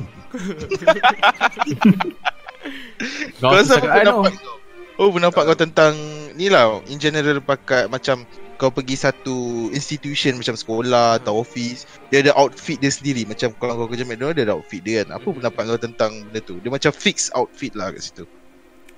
[3.41, 4.57] Kau rasa apa pendapat kau?
[5.01, 5.97] Oh pendapat kau tentang
[6.37, 8.29] ni lah in general pakai macam
[8.61, 13.81] kau pergi satu institution macam sekolah atau office dia ada outfit dia sendiri macam kalau
[13.81, 15.17] kau kerja McDonald dia ada outfit dia kan.
[15.17, 15.37] Apa Mhm.
[15.41, 16.61] pendapat kau tentang benda tu?
[16.61, 18.25] Dia macam fix outfit lah kat situ.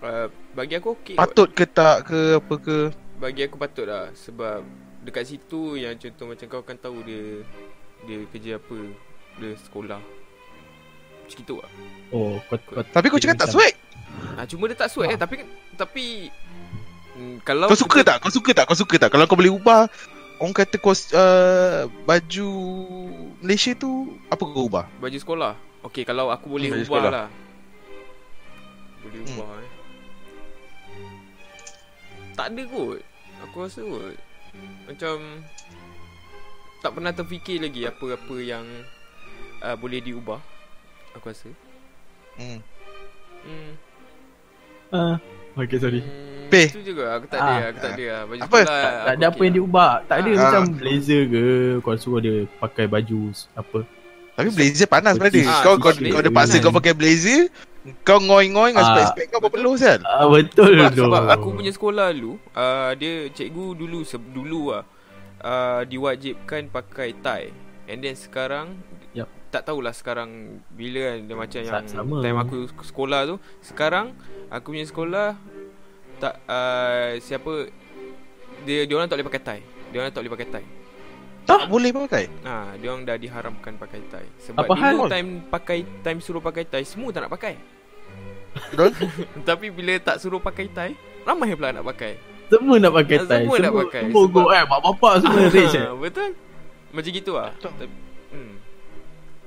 [0.02, 0.26] uh,
[0.58, 1.20] Bagi aku okey kot.
[1.22, 2.78] Patut ke tak ke apa ke?
[3.22, 4.66] Bagi aku patut lah Sebab
[5.02, 7.46] Dekat situ yang contoh macam kau akan tahu dia
[8.02, 8.78] Dia kerja apa
[9.36, 10.00] Dia sekolah
[11.22, 11.70] Macam itu lah
[12.10, 13.74] Oh, kau, kau Tapi kau cakap tak swag.
[14.36, 15.34] ha, Cuma dia tak swag eh Tapi
[15.72, 16.04] Tapi
[17.14, 18.16] hmm, Kalau Kau suka tak?
[18.18, 18.64] Kau suka tak?
[18.64, 19.08] Kau suka tak?
[19.08, 19.88] Kalau kau boleh ubah
[20.36, 22.50] Orang kata kos uh, baju
[23.38, 23.90] Malaysia tu
[24.26, 24.90] apa kau ubah?
[24.98, 27.10] Baju sekolah Okay kalau aku boleh Hmm, ubah sekolah.
[27.10, 27.26] lah
[29.00, 29.30] Boleh Hmm.
[29.32, 29.70] ubah eh
[32.34, 32.98] Tak ada kot
[33.42, 34.14] Aku rasa kot
[34.84, 35.14] Macam
[36.80, 38.66] Tak pernah terfikir lagi Apa-apa yang
[39.62, 40.40] uh, Boleh diubah
[41.14, 41.48] Aku rasa
[42.33, 42.59] Hmm.
[43.42, 43.72] Hmm
[44.92, 45.16] Ah,
[45.55, 46.05] okay sorry.
[46.05, 46.68] Hmm, Peh.
[46.68, 47.48] Itu juga aku tak Ah.
[47.51, 48.22] ada, aku tak ada lah.
[48.27, 48.59] Baju Apa?
[48.61, 49.57] sekolah Tak, tak ada apa okey yang lah.
[49.57, 49.92] diubah.
[50.05, 50.37] Tak ada Ah.
[50.38, 51.44] macam blazer ke.
[51.81, 53.18] Kau suruh dia pakai baju
[53.55, 53.79] apa.
[54.33, 55.40] Tapi blazer panas pada.
[55.42, 57.48] Ah, kau kau kau ada paksa kau pakai blazer,
[58.03, 58.88] kau ngoi-ngoi dengan Ah.
[58.90, 60.01] spek-spek kau apa perlu kan?
[60.03, 61.03] Ah betul sebab, tu.
[61.03, 64.85] sebab aku punya sekolah dulu uh, Dia cikgu dulu se- Dulu lah
[65.40, 67.48] uh, Diwajibkan pakai tie
[67.87, 68.77] And then sekarang.
[69.52, 70.30] Tak tahulah sekarang
[70.72, 72.16] Bila kan Dia macam yang sama.
[72.18, 74.16] Time aku sekolah tu Sekarang
[74.48, 75.36] Aku punya sekolah
[76.16, 77.68] Tak uh, Siapa
[78.64, 79.62] Dia dia orang tak boleh pakai tie
[79.92, 80.66] Dia orang tak boleh pakai tie
[81.42, 82.24] Tak boleh pakai.
[82.46, 84.30] Ha, dia orang dah diharamkan pakai tie.
[84.40, 85.10] Sebab Apa dulu hal?
[85.10, 87.58] time pakai time suruh pakai tie semua tak nak pakai.
[88.70, 88.94] Betul?
[89.50, 90.94] Tapi bila tak suruh pakai tie,
[91.26, 92.14] ramai pula nak pakai.
[92.46, 93.42] Semua nak pakai tie.
[93.42, 94.02] Semua nak pakai.
[94.06, 94.62] Semua go eh.
[94.62, 95.86] Mak bapak semua rich eh.
[95.90, 96.30] Betul?
[96.94, 97.50] Macam gitu ah.
[97.58, 97.90] Tapi-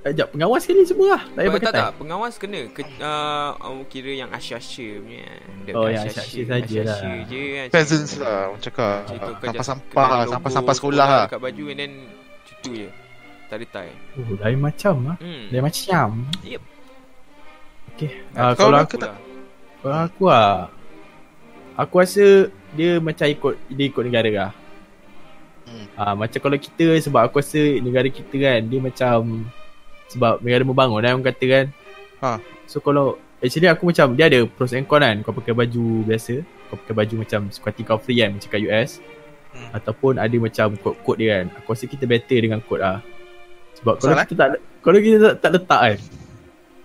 [0.05, 1.21] Sekejap, pengawas sekali semua lah.
[1.25, 1.81] Tak payah tak, pakai tak, tie.
[1.81, 5.25] tak, pengawas kena ke, uh, oh, kira yang Asia-Asia punya.
[5.73, 6.93] Oh, yang Asia-Asia saja lah.
[7.01, 7.67] Asia-Asia je kan.
[7.73, 8.97] Peasants lah orang cakap.
[9.09, 11.25] Sampah-sampah, logo sampah-sampah sekolah lah.
[11.25, 11.93] Kat baju and then
[12.45, 12.89] Itu je
[13.49, 15.17] Tak ada tie Oh, lain macam lah.
[15.17, 15.43] hmm.
[15.49, 16.07] Lain macam.
[16.45, 16.61] Yep.
[17.97, 18.09] Okay.
[18.37, 19.13] Nah, Ah, kau kalau aku, tak?
[19.81, 20.53] kalau aku lah.
[21.81, 22.25] Aku rasa
[22.77, 24.51] dia macam ikut dia ikut negara lah.
[25.65, 25.85] Hmm.
[25.97, 29.49] Ah, macam kalau kita sebab aku rasa negara kita kan dia macam
[30.09, 31.65] sebab negara membangun kan orang kata kan.
[32.21, 32.29] Ha.
[32.65, 35.21] So kalau actually aku macam dia ada pros and con kan.
[35.21, 38.91] Kau pakai baju biasa, kau pakai baju macam seperti kau free kan macam kat US.
[39.55, 39.71] Hmm.
[39.71, 41.45] Ataupun ada macam kod-kod dia kan.
[41.61, 42.99] Aku rasa kita better dengan kod lah.
[43.79, 44.25] Sebab kalau Salah?
[44.27, 44.49] kita tak
[44.83, 45.99] kalau kita tak, tak letak kan.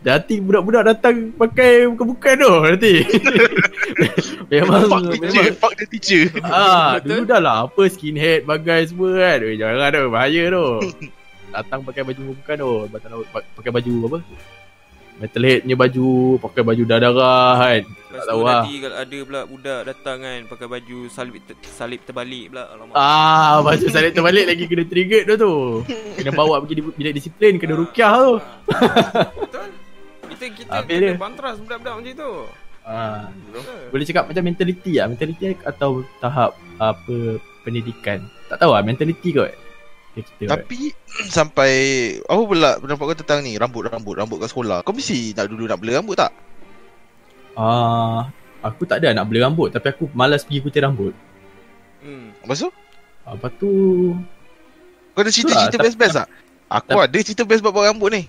[0.00, 2.94] Nanti budak-budak datang pakai bukan-bukan tu nanti.
[4.52, 6.24] memang fuck teacher, memang fuck the teacher.
[6.40, 9.44] Ah, dulu dah lah apa skinhead bagai semua kan.
[9.44, 10.66] Eh, jangan tu, bahaya tu.
[11.50, 14.18] Datang pakai baju bukan tu, batang laut pa- pakai baju apa?
[15.20, 16.08] Metalhead punya baju,
[16.40, 17.12] pakai baju darah
[17.54, 17.82] kan.
[17.84, 18.62] Lepas tahu tu lah.
[18.62, 22.94] nanti kalau ada pula budak datang kan Pakai baju salib, ter, salib terbalik pula Alamak
[22.96, 25.54] Ah, baju salib terbalik lagi kena trigger tu tu.
[26.16, 28.34] Kena bawa pergi di bilik disiplin, kena rukiah tu.
[29.36, 29.66] Betul
[30.26, 31.14] Kita kita Habis kena dia.
[31.16, 32.32] bantras budak-budak macam tu
[32.80, 33.80] Ah, Betul.
[33.92, 37.16] boleh cakap macam mentality lah, mentality atau tahap apa
[37.60, 38.18] pendidikan.
[38.48, 39.52] Tak tahu lah mentality kot.
[40.10, 40.42] Kita.
[40.48, 40.90] Tapi
[41.36, 41.72] sampai
[42.20, 44.82] apa pula pendapat kau tentang ni rambut-rambut rambut kat sekolah.
[44.82, 46.32] Kau mesti nak dulu nak blur rambut tak?
[47.52, 51.14] Ah, aku tak ada nak blur rambut tapi aku malas pergi putih rambut.
[52.00, 52.42] hmm.
[52.42, 52.70] Lepas tu
[53.20, 53.70] Ah, Lepas tu
[55.12, 56.28] kau ada cerita-cerita Itulah, best-best tak?
[56.70, 58.22] Aku tak- ada cerita best buat rambut ni.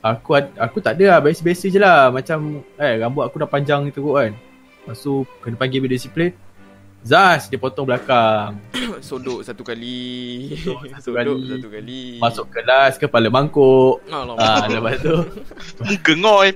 [0.00, 2.38] aku ad, aku tak ada lah biasa-biasa je lah macam
[2.74, 4.32] eh rambut aku dah panjang teruk kan.
[4.80, 6.32] Lepas tu kena panggil bilik disiplin.
[7.00, 8.60] Zaz dia potong belakang.
[9.00, 10.52] Sodok satu kali
[10.92, 11.48] satu Sodok kali.
[11.48, 14.04] satu kali Masuk kelas kepala mangkuk.
[14.06, 15.16] Alamak Ah lepas tu
[15.86, 16.50] Muka ngoi.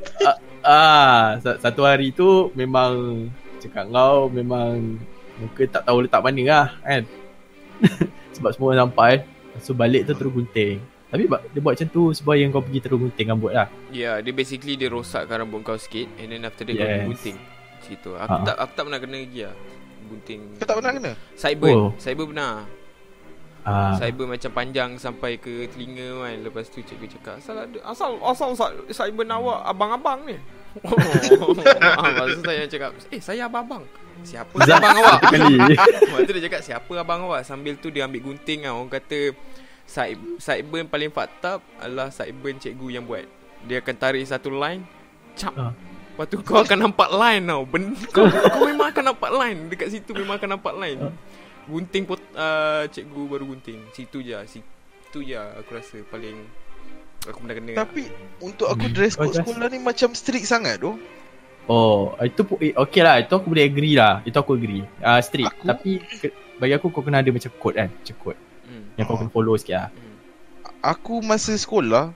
[0.60, 3.24] ah sa- satu hari tu memang
[3.56, 5.00] cakap kau memang
[5.34, 7.02] muka tak tahu letak mana lah kan.
[8.36, 9.24] Sebab semua kan.
[9.24, 10.76] Lepas tu balik tu terus gunting.
[11.08, 13.70] Tapi dia buat macam tu supaya kau pergi terus gunting rambut lah.
[13.88, 16.84] Ya, dia basically dia rosakkan rambut kau sikit and then after that yes.
[16.84, 17.38] Kau gunting.
[17.38, 18.12] Macam tu.
[18.14, 18.44] Aku Ha.
[18.44, 19.56] tak aku tak pernah kena lagi lah.
[20.14, 20.40] Gunting.
[20.56, 21.12] Kau tak pernah kena?
[21.34, 21.70] Cyber.
[21.70, 21.90] Oh.
[21.96, 22.52] Cyber pernah.
[23.60, 26.36] Ah, Cyber macam panjang sampai ke telinga kan.
[26.38, 30.36] Lepas tu cikgu cakap, asal ada asal asal sa- cyber awak abang-abang ni.
[30.84, 31.54] Oh.
[31.54, 33.86] lepas tu saya cakap, eh saya abang-abang.
[34.22, 35.18] Siapa Zat abang awak?
[35.20, 35.56] satu kali.
[36.00, 39.34] Lepas tu dia cakap siapa abang awak Sambil tu dia ambil gunting lah Orang kata
[39.84, 43.26] side, Sideburn paling fucked up Adalah sideburn cikgu yang buat
[43.66, 44.86] Dia akan tarik satu line
[45.34, 45.74] Cap Ah.
[46.14, 49.88] Lepas tu kau akan nampak line tau ben, kau, kau memang akan nampak line Dekat
[49.90, 51.10] situ memang akan nampak line.
[51.64, 56.38] Gunting pot, uh, cikgu baru gunting Situ je Situ je aku rasa paling
[57.24, 58.06] Aku pernah kena Tapi
[58.38, 58.94] untuk aku Hmm.
[58.94, 60.94] dress code just- sekolah ni macam strict sangat tu.
[61.64, 63.16] Oh, itu pu- eh, okay lah.
[63.16, 64.20] Itu aku boleh agree lah.
[64.20, 64.84] Itu aku agree.
[65.00, 65.48] Ah uh, strict.
[65.50, 67.88] Aku- Tapi ke, bagi aku kau kena ada macam code kan.
[67.88, 68.36] Macam code.
[68.62, 68.84] hmm.
[68.94, 69.18] Yang kau Oh.
[69.18, 69.88] kena follow sikit lah.
[69.88, 70.14] Hmm.
[70.84, 72.12] Aku masa sekolah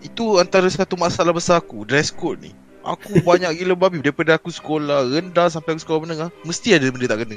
[0.00, 2.52] Itu antara satu masalah besar aku Dress code ni
[2.82, 7.06] Aku banyak gila babi Daripada aku sekolah rendah Sampai aku sekolah menengah Mesti ada benda
[7.06, 7.36] tak kena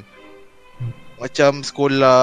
[1.16, 2.20] Macam sekolah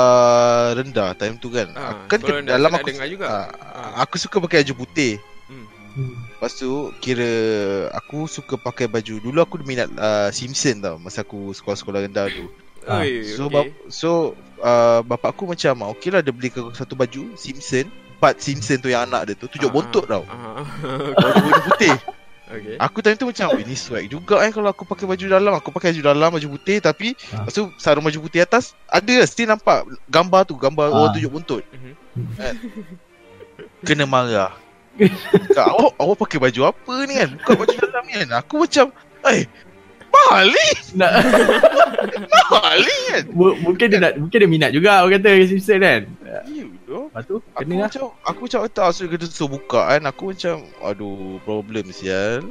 [0.74, 3.26] rendah Time tu kan Ah, Kan ke- rendah dalam aku dengar juga.
[3.54, 4.00] Ah.
[4.00, 5.20] Aku suka pakai baju putih
[5.90, 6.14] Hmm.
[6.30, 7.26] Lepas tu kira
[7.90, 12.46] aku suka pakai baju Dulu aku minat uh, Simpson tau Masa aku sekolah-sekolah rendah tu
[12.86, 13.52] Oi, So okay.
[13.52, 14.10] bap, so
[14.58, 18.86] uh, bapak aku macam okey lah dia belikan aku satu baju Simpson Part Simpson tu
[18.86, 20.62] yang anak dia tu tunjuk Ah, bontot tau Ah,
[21.10, 21.94] Warna putih
[22.50, 22.76] okay.
[22.76, 25.70] Aku time tu macam "Weh, Ini swag juga kan Kalau aku pakai baju dalam Aku
[25.70, 27.42] pakai baju dalam Baju putih Tapi Ah.
[27.42, 30.94] Lepas tu sarung baju putih atas Ada still nampak Gambar tu Gambar Ah.
[31.06, 31.92] orang tunjuk Mhm.
[32.34, 32.54] kan?
[33.82, 34.52] Kena marah
[35.50, 38.86] Kak, awak, awak pakai baju apa ni kan Bukan baju dalam ni kan Aku macam
[39.24, 39.46] Eh
[40.10, 41.12] Balik Nak
[42.50, 46.02] Balik kan M- mungkin dia nak mungkin dia minat juga orang kata Simpson kan.
[46.50, 47.82] You Lepas tu Aku kena lah.
[47.86, 52.42] macam Aku macam tak So dia kata suruh buka kan Aku macam Aduh Problem sial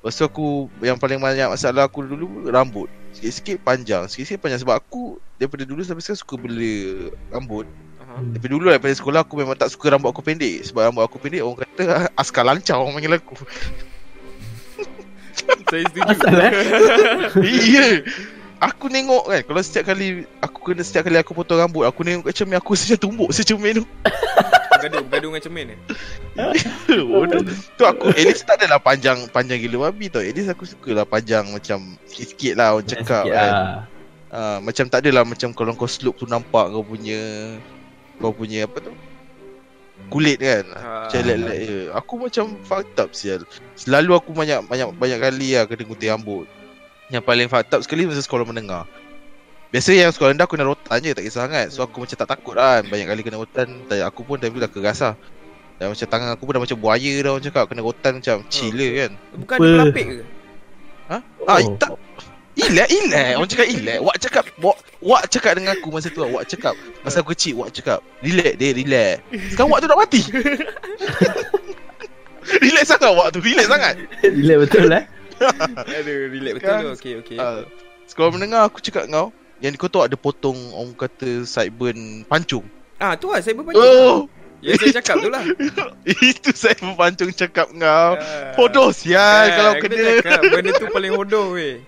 [0.00, 0.46] Lepas tu aku
[0.80, 5.84] Yang paling banyak masalah aku dulu Rambut Sikit-sikit panjang Sikit-sikit panjang Sebab aku Daripada dulu
[5.84, 6.74] sampai sekarang Suka bela
[7.30, 7.66] rambut
[8.00, 8.16] Aha.
[8.16, 8.32] Hmm.
[8.32, 11.44] Daripada dulu daripada sekolah Aku memang tak suka rambut aku pendek Sebab rambut aku pendek
[11.44, 11.84] Orang kata
[12.20, 13.36] Askar lancar orang panggil aku
[15.68, 16.04] Saya setuju.
[16.06, 16.52] Asal eh?
[17.72, 17.86] Iya
[18.62, 22.22] Aku tengok kan Kalau setiap kali Aku kena setiap kali aku potong rambut Aku tengok
[22.24, 23.84] kat cermin Aku macam tumbuk secermin tu
[24.72, 25.76] Bergaduh, bergaduh dengan cermin ni.
[27.10, 27.42] Bodoh.
[27.74, 30.94] Tu aku At least tak adalah panjang Panjang gila babi tau At least aku suka
[30.94, 33.74] lah Panjang macam Sikit-sikit lah Orang cakap kan lah.
[34.30, 37.18] uh, Macam tak adalah Macam kalau kau slope tu nampak Kau punya
[38.18, 38.94] Kau punya apa tu
[40.06, 41.06] Kulit kan Ah.
[41.10, 43.42] Macam lek-lek je Aku macam fucked up sial
[43.74, 46.46] Selalu aku banyak Banyak banyak kali lah Kena gunting rambut
[47.12, 48.88] Yang paling fucked up sekali Masa sekolah menengah
[49.68, 52.28] Biasa yang sekolah rendah Aku kena rotan je Tak kisah sangat So aku macam tak
[52.28, 55.14] takut lah Banyak kali kena rotan Dan aku pun time tu dah kerasa
[55.76, 58.74] Dan macam tangan aku pun dah macam buaya dah Orang cakap Kena rotan macam chill
[58.74, 59.64] je kan Bukan Apa?
[59.64, 60.18] dia pelapik ke?
[61.12, 61.18] Ha?
[61.44, 61.76] Ah, Oh.
[61.76, 61.90] tak
[62.52, 63.40] Ilek, ilek.
[63.40, 63.98] Orang cakap ilek.
[64.04, 66.20] Wak cakap, wak, wak cakap dengan aku masa tu.
[66.20, 69.24] Wak cakap, masa aku kecil, wak cakap, relax dia, relax.
[69.56, 70.20] Sekarang wak tu dah mati.
[72.64, 73.94] relax sangat wak tu, relax sangat.
[74.20, 75.04] Relax betul eh.
[75.98, 76.80] Aduh, relax betul Kan?
[76.80, 76.88] tu.
[76.94, 77.38] Okey, okey.
[77.38, 77.62] Uh,
[78.04, 79.28] sekolah menengah aku cakap kau,
[79.58, 82.66] yang kau tahu ada potong orang kata sideburn pancung.
[82.96, 83.82] Ah, tu lah saya berpancung.
[83.82, 84.18] Oh,
[84.62, 85.42] Yang saya cakap tu lah.
[86.30, 88.10] itu saya pancung cakap kau.
[88.14, 88.54] Ah.
[88.54, 90.22] Bodoh sial Ah, kalau kena.
[90.22, 91.82] cakap, Benda tu paling hodoh weh.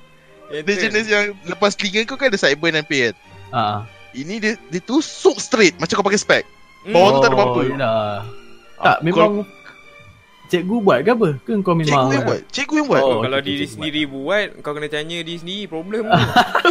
[0.51, 0.83] Yang Dia tu.
[0.85, 3.15] jenis yang lepas telinga kau kan ada sideburn and pain.
[3.51, 3.87] Ha.
[4.11, 6.45] Ini dia, dia tusuk straight macam kau pakai spek.
[6.85, 7.61] Bawah tu tak ada apa-apa.
[7.65, 8.11] yelah.
[8.77, 9.47] Tak, memang
[10.55, 11.29] cikgu buat ke apa?
[11.43, 14.03] Ke kau memang Cikgu yang buat Cikgu yang buat Oh, Oh, kalau okey, diri sendiri
[14.07, 16.21] buat, kau kena tanya diri sendiri problem tu.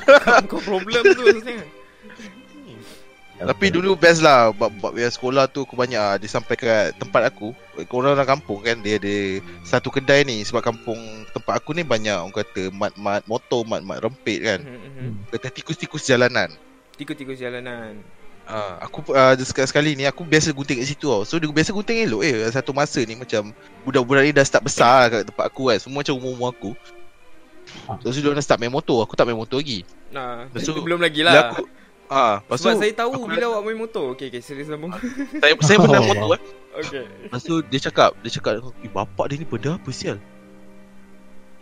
[0.52, 1.68] kau problem tu sebenarnya.
[3.44, 6.96] Tapi dulu best lah Bab, bab yang sekolah tu Aku banyak lah Dia sampai kat
[6.96, 7.52] tempat aku
[7.92, 9.16] Korang orang kampung kan Dia ada
[9.68, 10.96] Satu kedai ni Sebab kampung
[11.34, 14.92] Tempat aku ni banyak Orang kata Mat-mat motor Mat-mat rempit kan Mhm, mhm.
[14.96, 15.14] Hmm.
[15.34, 16.56] Kata tikus-tikus jalanan
[16.94, 18.00] Tikus-tikus jalanan.
[18.44, 21.24] Ah, aku uh, sekali-sekali ni aku biasa gunting kat situ tau.
[21.24, 22.44] So dia biasa gunting elok eh.
[22.52, 23.56] Satu masa ni macam
[23.88, 25.80] budak-budak ni dah start besar lah kat tempat aku kan.
[25.80, 26.72] Semua macam umur-umur aku.
[27.88, 27.96] Ah.
[28.04, 29.00] So dia dah start main motor.
[29.00, 29.88] Aku tak main motor lagi.
[30.12, 31.56] Nah, tu- belum lagi lah.
[31.56, 31.64] aku
[32.12, 34.12] ah, lepas tu Sebab saya tahu aku bila awak main motor.
[34.12, 34.92] Okey, okey, serius sambung.
[35.42, 36.08] saya, saya pernah Oh.
[36.12, 36.42] motor eh.
[36.84, 37.04] Okey.
[37.26, 40.20] Lepas tu dia cakap, dia cakap, "Eh, bapak dia ni benda apa sial?"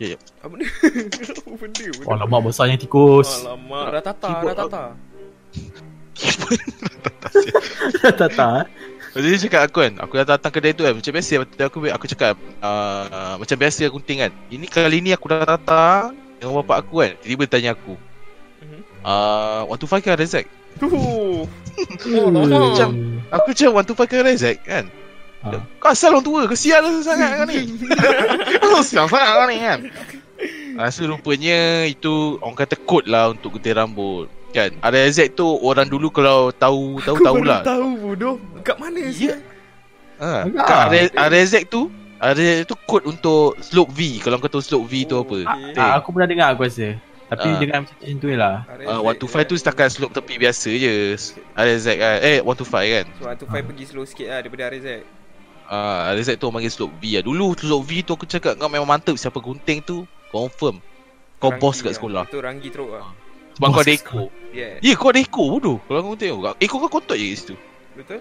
[0.01, 0.65] Apa benda?
[0.65, 1.85] Apa benda?
[1.85, 2.09] benda?
[2.09, 3.45] Oh, lama besarnya tikus.
[3.45, 4.31] Alamak, dah tata,
[6.13, 6.33] Dah
[7.01, 7.29] tata.
[8.13, 8.49] Tata.
[9.11, 11.83] Lepas dia cakap aku kan Aku dah datang kedai tu kan Macam biasa Lepas aku,
[11.83, 12.31] aku cakap
[12.63, 17.03] uh, Macam biasa aku gunting kan Ini kali ni aku dah datang Dengan bapak aku
[17.03, 17.99] kan Tiba-tiba dia tanya aku
[18.61, 18.79] Mhm.
[19.01, 20.47] uh, One to five ke Rezek
[20.79, 20.87] Tu.
[20.95, 21.43] Oh.
[22.07, 22.95] Macam-
[23.27, 24.87] Aku macam one to five ke Rezek kan
[25.41, 25.57] Ha.
[25.75, 27.65] Kau asal orang tua Kesian lah sangat kau ni
[28.61, 29.79] Kau sial sangat kau ni kan
[30.77, 36.07] Rasa rupanya itu Orang kata kod lah Untuk gunting rambut Kan RZ tu Orang dulu
[36.09, 38.35] kalau tahu Tahu Aku tahulah baru tahu bodoh.
[38.61, 39.09] Kat mana Ya.
[39.09, 39.31] sih?
[40.17, 40.79] Ha, kat
[41.09, 45.15] R- RZ tu RZ tu kod untuk slope V Kalau kau tahu slope V tu
[45.15, 45.73] Oh, apa okey.
[45.75, 46.93] Ah, aku pernah dengar aku rasa.
[47.25, 47.57] Tapi Ah.
[47.57, 48.55] dengan macam macam tu lah.
[48.85, 51.15] uh, 125 tu setakat slope tepi biasa je
[51.55, 52.59] RZ kan Eh 125
[52.91, 54.87] kan So, tu Fai pergi slow sikit lah daripada RZ.
[55.65, 58.67] uh, RZ tu orang panggil slope V lah Dulu slope V tu aku cakap Kau
[58.67, 60.83] memang mantap Siapa gunting tu Confirm
[61.39, 61.95] Kau Ranggi bos kat lah.
[61.95, 63.09] sekolah Itu Ranggi teruk lah.
[63.61, 64.83] Sebab Bos kau ada ekor Yeah.
[64.83, 67.55] Ya kau ada ekor bodoh Kalau kau gunting Ekor kau kotak je kat situ
[67.95, 68.19] Betul?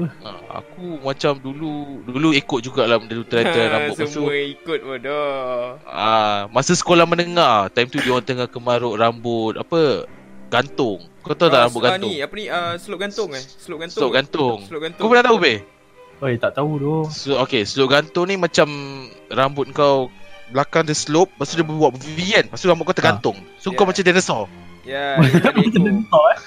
[0.00, 5.78] uh, Aku macam dulu Dulu ikut jugalah Dulu try-try rambut Lepas tu Semua ikut bodoh.
[5.86, 10.08] Ah, masa sekolah menengah, time tu dia orang tengah kemaruk rambut apa?
[10.50, 11.06] Gantung.
[11.22, 12.10] Kau tahu tak Ah, rambut ah, gantung?
[12.10, 12.44] Ni, apa ni?
[12.50, 13.44] Uh, slope gantung eh?
[13.44, 14.00] Slope gantung.
[14.02, 14.58] Slope gantung.
[14.66, 14.98] Gantung.
[14.98, 15.54] Kau pernah tahu be?
[16.22, 16.94] Oi, tak tahu tu.
[17.14, 18.66] So, okay, slope gantung ni macam
[19.30, 20.10] rambut kau
[20.52, 22.44] belakang dia slope, lepas tu dia buat V kan.
[22.50, 23.36] Lepas tu rambut kau tergantung.
[23.56, 23.88] So kau Yeah.
[23.88, 24.46] macam dinosaur.
[24.82, 26.40] Ya, dia Macam dinosaur eh.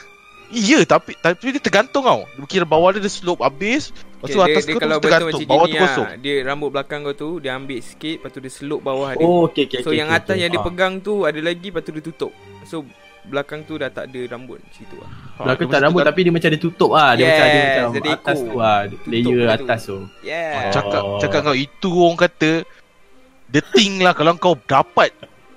[0.48, 2.22] Iya, tapi tapi dia tergantung tau.
[2.30, 4.94] Dia kira bawah dia dia slope habis, lepas tu Okay, atas dia, dia kau kalau
[4.94, 6.06] tu betul tergantung, macam bawah gini tu kosong.
[6.06, 6.18] lah.
[6.22, 9.26] Dia rambut belakang kau tu dia ambil sikit lepas tu dia slope bawah dia.
[9.26, 10.42] Oh, okey okey so okey, yang okey, atas okey.
[10.42, 10.66] yang dia Ah.
[10.70, 12.32] pegang tu ada lagi lepas tu dia tutup.
[12.64, 12.76] So
[13.26, 15.10] belakang tu dah tak ada rambut situ lah.
[15.42, 17.12] Belakang dia tak rambut tapi dia macam dia tutup ah.
[17.12, 19.56] Dia Yes, macam ada macam ada atas tu ah, layer benda tu.
[19.58, 19.98] atas tu.
[20.22, 20.70] Yeah.
[20.70, 21.18] Cakap Oh.
[21.18, 22.52] cakap kau itu orang kata
[23.48, 25.10] The thing lah kalau kau dapat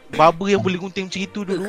[0.08, 1.68] Barber yang boleh gunting macam itu dulu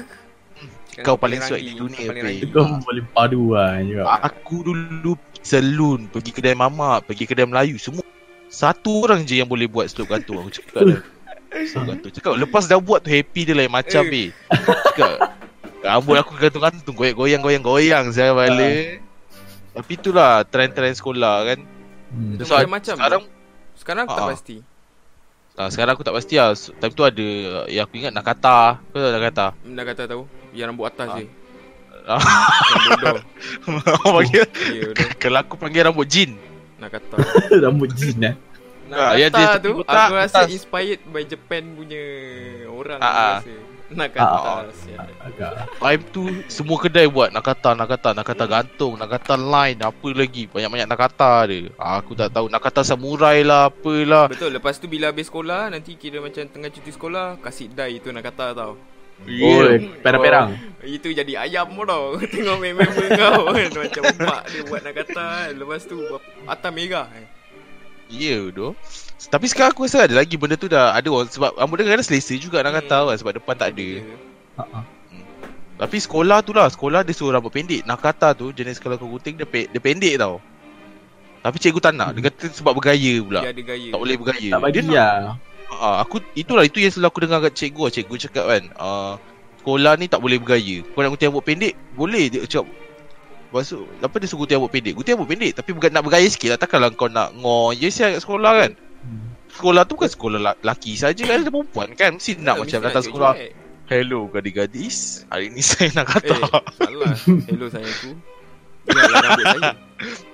[1.01, 2.37] kau paling sweat di dunia, paling Pei.
[2.39, 2.49] rangi.
[2.49, 4.03] Kau boleh padu lah juga.
[4.21, 8.03] Aku dulu Saloon Pergi kedai mamak Pergi kedai Melayu Semua
[8.45, 10.99] Satu orang je yang boleh buat slope gantung Aku cakap dah
[11.63, 14.27] Slope gantung Cakap lepas dah buat tu Happy dia lain macam Eh.
[14.27, 14.29] eh.
[14.85, 15.15] Cakap
[15.79, 18.99] Rambut aku gantung-gantung Goyang-goyang Goyang-goyang Saya balik
[19.71, 21.59] Tapi itulah Trend-trend sekolah kan
[22.09, 22.35] Hmm.
[22.35, 23.21] Dia So, macam-macam Sekarang
[23.77, 24.29] Sekarang aku tak Ah.
[24.33, 24.55] pasti.
[25.55, 27.27] ah, Sekarang aku tak pasti lah Time tu ada
[27.69, 30.23] Yang aku ingat Nakata Kau tahu Nakata Dah kata tahu.
[30.59, 31.15] Yang rambut atas Ah.
[31.15, 31.25] je.
[32.05, 32.19] Ah.
[34.01, 35.07] Orang panggil Ya, bodoh.
[35.17, 36.31] Kalau aku panggil rambut jin
[36.75, 37.15] Nak kata.
[37.63, 38.35] Rambut jin eh.
[38.89, 40.49] Ah, ya, dia Nakata tepi tu botak, aku rasa atas.
[40.49, 42.01] inspired by Japan punya
[42.67, 43.13] orang Ah, ah.
[43.37, 43.53] aku rasa.
[43.89, 44.37] Nakata.
[44.39, 45.09] Ah, sial.
[45.19, 45.51] Agak.
[45.75, 51.33] Time tu Semua kedai buat Nakata Nakata Nakata gantung Nakata line Apa lagi Banyak-banyak Nakata
[51.43, 55.69] dia ah, Aku tak tahu Nakata samurai lah Apalah Betul, lepas tu bila habis sekolah
[55.69, 58.77] Nanti kira macam tengah cuti sekolah Kasih dye tu nak kata tau
[59.27, 59.67] Oh,
[59.99, 60.55] perang-perang.
[60.79, 62.15] Itu jadi ayam pun tau.
[62.31, 63.51] Tengok member kau.
[63.55, 65.49] Kan Macam mak dia buat nak kata kan.
[65.59, 65.99] Lepas tu
[66.47, 67.07] Atas merah.
[67.13, 67.27] Eh.
[68.09, 68.73] Ya yeah, tu
[69.29, 72.01] Tapi sekarang aku rasa ada lagi Benda tu dah ada orang Sebab rambut dia kadang
[72.01, 73.13] selesa juga Nakata Hmm.
[73.13, 73.85] kan Sebab depan tak ada.
[73.85, 74.01] Ya.
[74.57, 74.79] Ha, ha.
[75.79, 76.67] Tapi sekolah tu lah.
[76.73, 77.85] Sekolah dia suruh rambut pendek.
[77.85, 80.41] Nakata tu Jenis kalau kau gunting dia, pe- dia pendek tau.
[81.39, 82.17] Tapi cikgu tak nak.
[82.17, 83.41] Dia kata sebab bergaya pula.
[83.47, 83.89] Dia ada gaya.
[83.95, 84.49] Tak boleh bergaya.
[84.51, 84.91] Tak bagi Dia.
[84.91, 87.91] nak- Ah, aku itulah itu yang selalu aku dengar kat cikgu lah.
[87.93, 89.13] Cikgu cakap kan, ah,
[89.61, 90.81] sekolah ni tak boleh bergaya.
[90.83, 92.67] Kau nak gunting rambut pendek, boleh dia cakap.
[93.49, 94.93] Lepas tu, apa dia suruh gunting rambut pendek?
[94.97, 96.59] Gunting rambut pendek tapi bukan nak bergaya sikit lah.
[96.59, 98.71] Takkanlah kau nak ngor je siap kat sekolah kan.
[99.49, 102.17] Sekolah tu bukan sekolah la- laki saja kan, ada perempuan kan.
[102.17, 103.33] Mesti nak Ya, macam datang sekolah.
[103.89, 106.29] Hello gadis-gadis, hari ni saya nak kata.
[106.29, 106.61] Eh salah
[107.49, 108.11] Hello sayangku
[108.85, 109.88] Biarlah rambut saya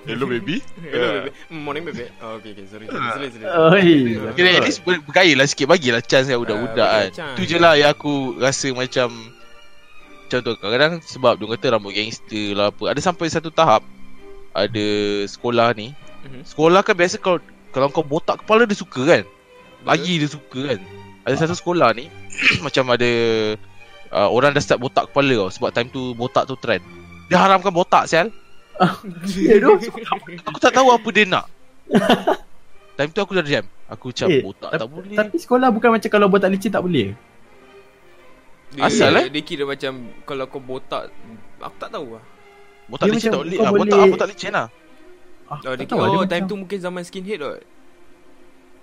[0.06, 0.62] Hello baby.
[0.78, 1.30] Hello baby.
[1.50, 2.06] Mm, Morning baby.
[2.22, 2.66] Oh okay okay.
[2.70, 3.44] Sorry Sorry sorry
[3.74, 3.90] Oi.
[4.32, 5.66] Kira at least bergaya lah sikit.
[5.66, 7.02] Bagilah chance kat budak-budak Ah, kan.
[7.02, 7.34] bagi chance.
[7.34, 9.10] Tu je lah yang aku rasa macam
[10.22, 10.52] Macam tu.
[10.56, 12.94] Kadang-kadang sebab dia kata rambut gangster lah apa.
[12.94, 13.82] Ada sampai satu tahap
[14.54, 14.86] Ada
[15.26, 15.90] sekolah ni.
[16.22, 16.46] Mhm.
[16.46, 17.42] Sekolah kan biasa kalau
[17.74, 19.22] Kalau kau botak kepala dia suka kan?
[19.82, 20.80] Lagi dia suka kan?
[21.26, 22.06] Ada satu sekolah ni
[22.64, 23.10] Macam ada
[24.14, 25.50] uh, Orang dah start botak kepala tau.
[25.50, 26.86] Sebab time tu botak tu trend.
[27.26, 28.30] Dia haramkan botak sial
[28.76, 29.72] Eh, tu.
[30.44, 31.44] Aku tak tahu apa dia nak.
[32.96, 33.64] Time tu aku dah jam.
[33.86, 35.14] Aku macam Eh, botak tak boleh.
[35.14, 37.14] Tapi sekolah bukan macam kalau botak licin tak boleh.
[38.74, 39.30] dia, Asal, eh?
[39.30, 39.92] Dia kira macam
[40.26, 41.08] Kalau kau botak
[41.62, 42.24] Aku tak tahu lah.
[42.90, 43.66] Botak Dia licin macam tak boleh kau
[43.96, 44.66] ah, Botak licin lah.
[45.46, 47.62] Ah, Oh, dia, oh dia time macam- tu mungkin zaman skinhead kot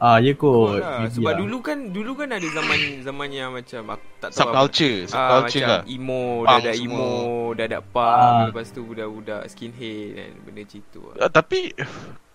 [0.04, 0.76] Ah, ya Oh, kot.
[0.76, 1.00] lah.
[1.00, 1.40] Maybe Sebab lah.
[1.40, 5.08] dulu kan Dulu kan ada zaman Zaman yang macam Aku tak tahu Subculture apa.
[5.08, 7.08] Ah, Subculture macam lah emo Dah ada emo
[7.54, 8.44] Dah ada punk Ah.
[8.46, 11.16] Lepas tu budak-budak skinhead kan Benda macam tu lah.
[11.18, 11.60] Ah, Tapi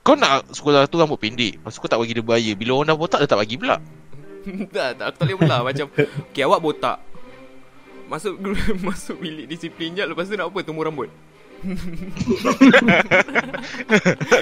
[0.01, 2.89] Kau nak sekolah tu rambut pendek Lepas tu kau tak bagi dia beraya Bila orang
[2.89, 3.77] dah botak dia tak bagi pula
[4.73, 5.87] tak, tak, aku tak boleh belah Macam
[6.25, 6.97] Okay awak botak
[8.09, 8.41] Masuk
[8.89, 11.13] masuk bilik disiplin je Lepas tu nak apa Tumbuh rambut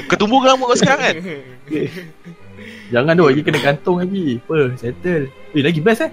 [0.06, 1.14] Kau tumbuh ke rambut kau sekarang kan
[2.90, 4.38] Jangan tu lagi kena gantung lagi.
[4.46, 4.78] Apa?
[4.78, 5.26] Settle.
[5.56, 6.12] Eh, lagi best eh?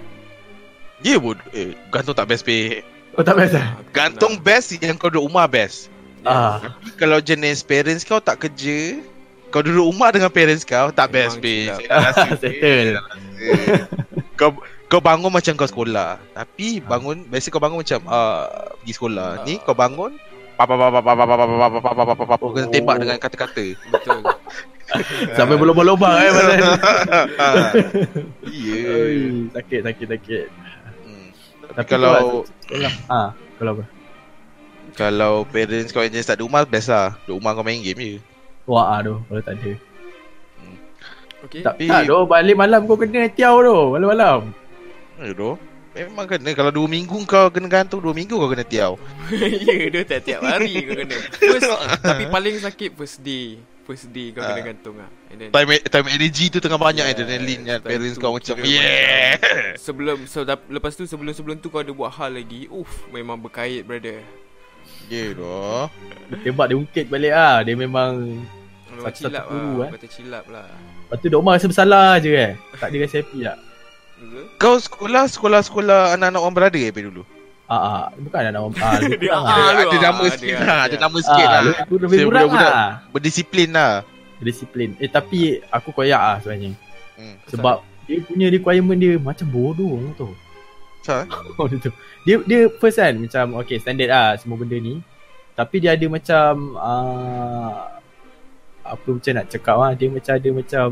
[1.04, 2.80] Ya yeah, bod eh, Gantung tak best pay
[3.12, 3.66] Oh, tak best eh?
[3.92, 5.92] Gantung best Yang kau duduk rumah best.
[6.24, 6.72] Ah.
[6.96, 9.04] Kalau jenis parents kau tak kerja
[9.52, 12.40] Kau duduk rumah dengan parents kau Tak best Memang rasa, pay.
[12.40, 12.90] Settle.
[14.40, 14.56] Kau
[14.88, 19.60] kau bangun macam kau sekolah Tapi bangun Biasa kau bangun macam uh, Pergi sekolah Ni
[19.60, 20.16] kau bangun
[20.54, 23.74] Papa papa papa papa papa papa papa papa papa papa kena tembak dengan kata-kata.
[23.90, 24.22] Betul
[25.38, 26.58] Sampai berlubang-lubang eh pasal.
[28.44, 29.16] Oi,
[29.52, 30.46] sakit sakit sakit.
[31.04, 31.28] Hmm.
[31.74, 32.22] Tapi kalau lah,
[32.64, 32.94] sekolah.
[33.10, 33.28] Ah,
[33.58, 33.84] kalau apa?
[34.94, 37.18] kalau parents kau yang jenis tak ada rumah best lah.
[37.26, 38.18] Duduk rumah kau main game je.
[38.64, 39.72] Wah ah tu kalau tak ada.
[41.44, 44.54] Okay Tak, Tapi- tak tu balik malam kau kena tiaw tu malam-malam.
[45.20, 45.58] Ya doh.
[45.94, 48.98] Memang kena kalau 2 minggu kau kena gantung 2 minggu kau kena tiaw.
[49.66, 51.70] Ya dia tiap-tiap hari kau kena first,
[52.02, 54.64] Tapi paling sakit first day First day kau kena Ah.
[54.64, 57.78] gantung lah And then Time time energy tu tengah banyak Yeah, adrenaline kan.
[57.84, 59.36] Parents tu kau macam yeah.
[59.76, 60.40] Sebelum so,
[60.72, 64.24] Lepas tu sebelum-sebelum tu kau ada buat hal lagi Uff memang berkait brother
[65.12, 65.92] Ya doh.
[66.32, 67.60] Dia tembak dia ungkit balik ah.
[67.60, 68.40] Dia memang
[69.12, 69.90] cilap guru, lah eh.
[70.00, 70.68] Kata cilap lah
[71.04, 72.52] Lepas tu Dok Omar rasa bersalah je eh.
[72.80, 73.58] Tak ada rasa happy tak?
[74.14, 74.44] Betul?
[74.56, 77.22] Kau sekolah sekolah-sekolah anak-anak orang berada ke dulu?
[77.74, 79.56] Ah, ah, bukan ada nama ah, Dia ah, lah.
[79.74, 80.62] lu, ada ah, nama dia sikit ada.
[80.62, 81.62] lah, ada nama sikit Ah, lah.
[81.66, 82.88] lebih, lebih Saya kurang lah.
[83.10, 83.92] Berdisiplin lah.
[84.44, 84.90] Disiplin.
[85.00, 86.70] Eh tapi aku koyak lah sebenarnya.
[87.18, 87.34] Hmm.
[87.50, 89.98] Sebab dia punya requirement dia macam bodoh?
[91.60, 91.92] Oh dia tu.
[92.24, 95.04] Dia dia first kan macam okay standard lah semua benda ni.
[95.52, 97.94] Tapi dia ada macam uh,
[98.84, 100.86] apa macam nak cakap ah dia macam ada macam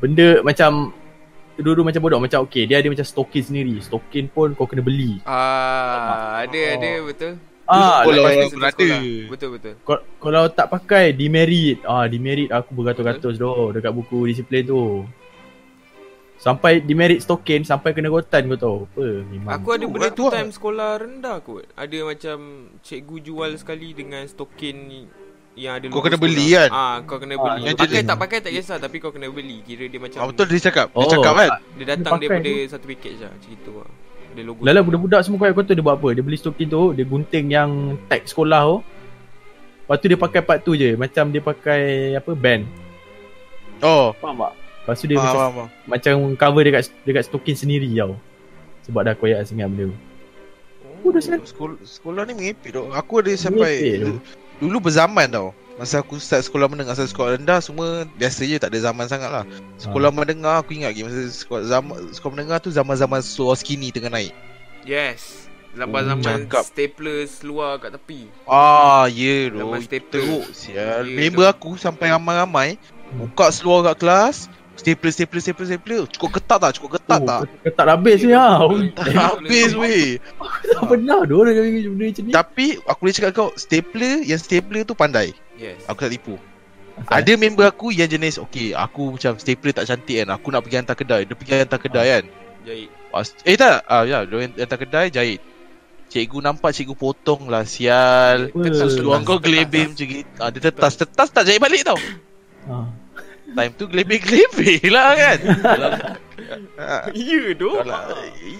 [0.00, 0.70] benda macam
[1.56, 3.78] dulu macam bodoh macam okay dia ada macam stokin sendiri.
[3.78, 5.22] Stokin pun kau kena beli.
[5.24, 7.34] Ah, ada ada betul.
[7.64, 8.12] Ah, satu
[8.52, 8.76] berada.
[8.76, 9.00] sekolah.
[9.26, 9.74] Betul betul.
[9.82, 15.08] Kau- kalau tak pakai demerit ah demerit aku beratus-ratus doh dekat buku disiplin tu
[16.36, 20.28] sampai demerit token sampai kena rotan kau tahu apa memang Aku ada Tu, benda tu
[20.28, 21.64] time sekolah rendah kot.
[21.72, 22.38] Ada macam
[22.78, 25.08] cikgu jual sekali dengan stokin ni-
[25.54, 26.68] yang ada Kau kena beli kan?
[26.68, 27.60] Ah, kau kena Ah, beli.
[27.64, 28.06] yang pakai jenis.
[28.06, 29.62] tak pakai tak kisah tapi kau kena beli.
[29.62, 30.86] Kira dia macam Ah, betul dia cakap.
[30.88, 31.10] Dia Oh.
[31.10, 31.48] cakap kan?
[31.74, 32.66] dia datang Dia daripada tu.
[32.68, 33.90] satu package lah macam itu lah.
[34.28, 34.60] Ada logo.
[34.60, 37.70] Lala budak-budak semua kau tahu dia buat apa dia beli stokin tu dia gunting yang
[38.04, 38.76] tag sekolah tu
[39.84, 41.82] Lepas tu dia pakai part tu je Macam dia pakai
[42.14, 42.64] Apa band
[43.78, 44.16] Oh.
[44.16, 44.52] Faham tak?
[44.56, 48.16] Lepas tu dia Faham, macam, faham, macam cover dekat dekat stokin sendiri tau
[48.82, 49.96] Sebab dah koyak sangat benda tu
[51.04, 52.88] Oh, dah Sekolah, sekolah ni mengepit tau.
[52.90, 54.00] Aku ada sampai
[54.58, 55.50] dulu berzaman tau.
[55.74, 59.26] Masa aku start sekolah menengah Masa sekolah rendah Semua biasa je Tak ada zaman sangat
[59.26, 59.42] lah
[59.74, 60.14] Sekolah Ah.
[60.14, 64.30] menengah Aku ingat lagi Masa sekolah, zaman, sekolah menengah tu Zaman-zaman seluar skinny tengah naik
[64.86, 65.50] Yes.
[65.74, 66.62] Oh, Zaman-zaman cakap.
[66.62, 68.30] stapler seluar kat tepi.
[68.46, 70.22] Ah ya yeah, Zaman tu stapler.
[70.22, 72.78] Teruk sial Ya, Member aku sampai ramai-ramai
[73.18, 74.36] Buka seluar kat kelas
[74.84, 76.02] Stapler, stapler, stapler, stapler.
[76.06, 76.70] Cukup ketat tak?
[76.76, 77.40] Cukup ketat Oh, tak?
[77.64, 78.60] ketat habis ni lah
[78.92, 79.70] Tak habis.
[79.72, 80.20] Weh.
[80.68, 82.30] Tak pernah tu orang benda macam ni.
[82.30, 85.32] Tapi aku boleh cakap kau Stapler Yang stapler tu pandai.
[85.56, 85.80] Yes.
[85.88, 86.36] Aku tak tipu.
[86.94, 87.10] Asal?
[87.10, 90.28] Ada member aku yang jenis Okay aku macam stapler tak cantik kan.
[90.30, 91.22] Aku nak pergi hantar kedai.
[91.24, 92.24] Dia pergi hantar kedai kan.
[92.62, 92.88] Jahit.
[93.42, 93.76] Eh tak.
[93.84, 95.40] Ah, ya, Dia hantar kedai jahit.
[96.04, 98.52] Cikgu nampak cikgu potong lah Sial.
[98.52, 98.68] Seluar
[99.18, 99.42] tetas, kau tetas.
[99.42, 100.30] gelebih macam gitu.
[100.36, 100.92] Ah, Dia tetas.
[100.94, 101.96] Tetas tak jahit balik tau.
[102.68, 102.86] Ah.
[103.54, 105.38] Time tu gelebih-gelebih lah kan?
[107.14, 107.80] Ya doh.
[107.80, 108.10] Alah,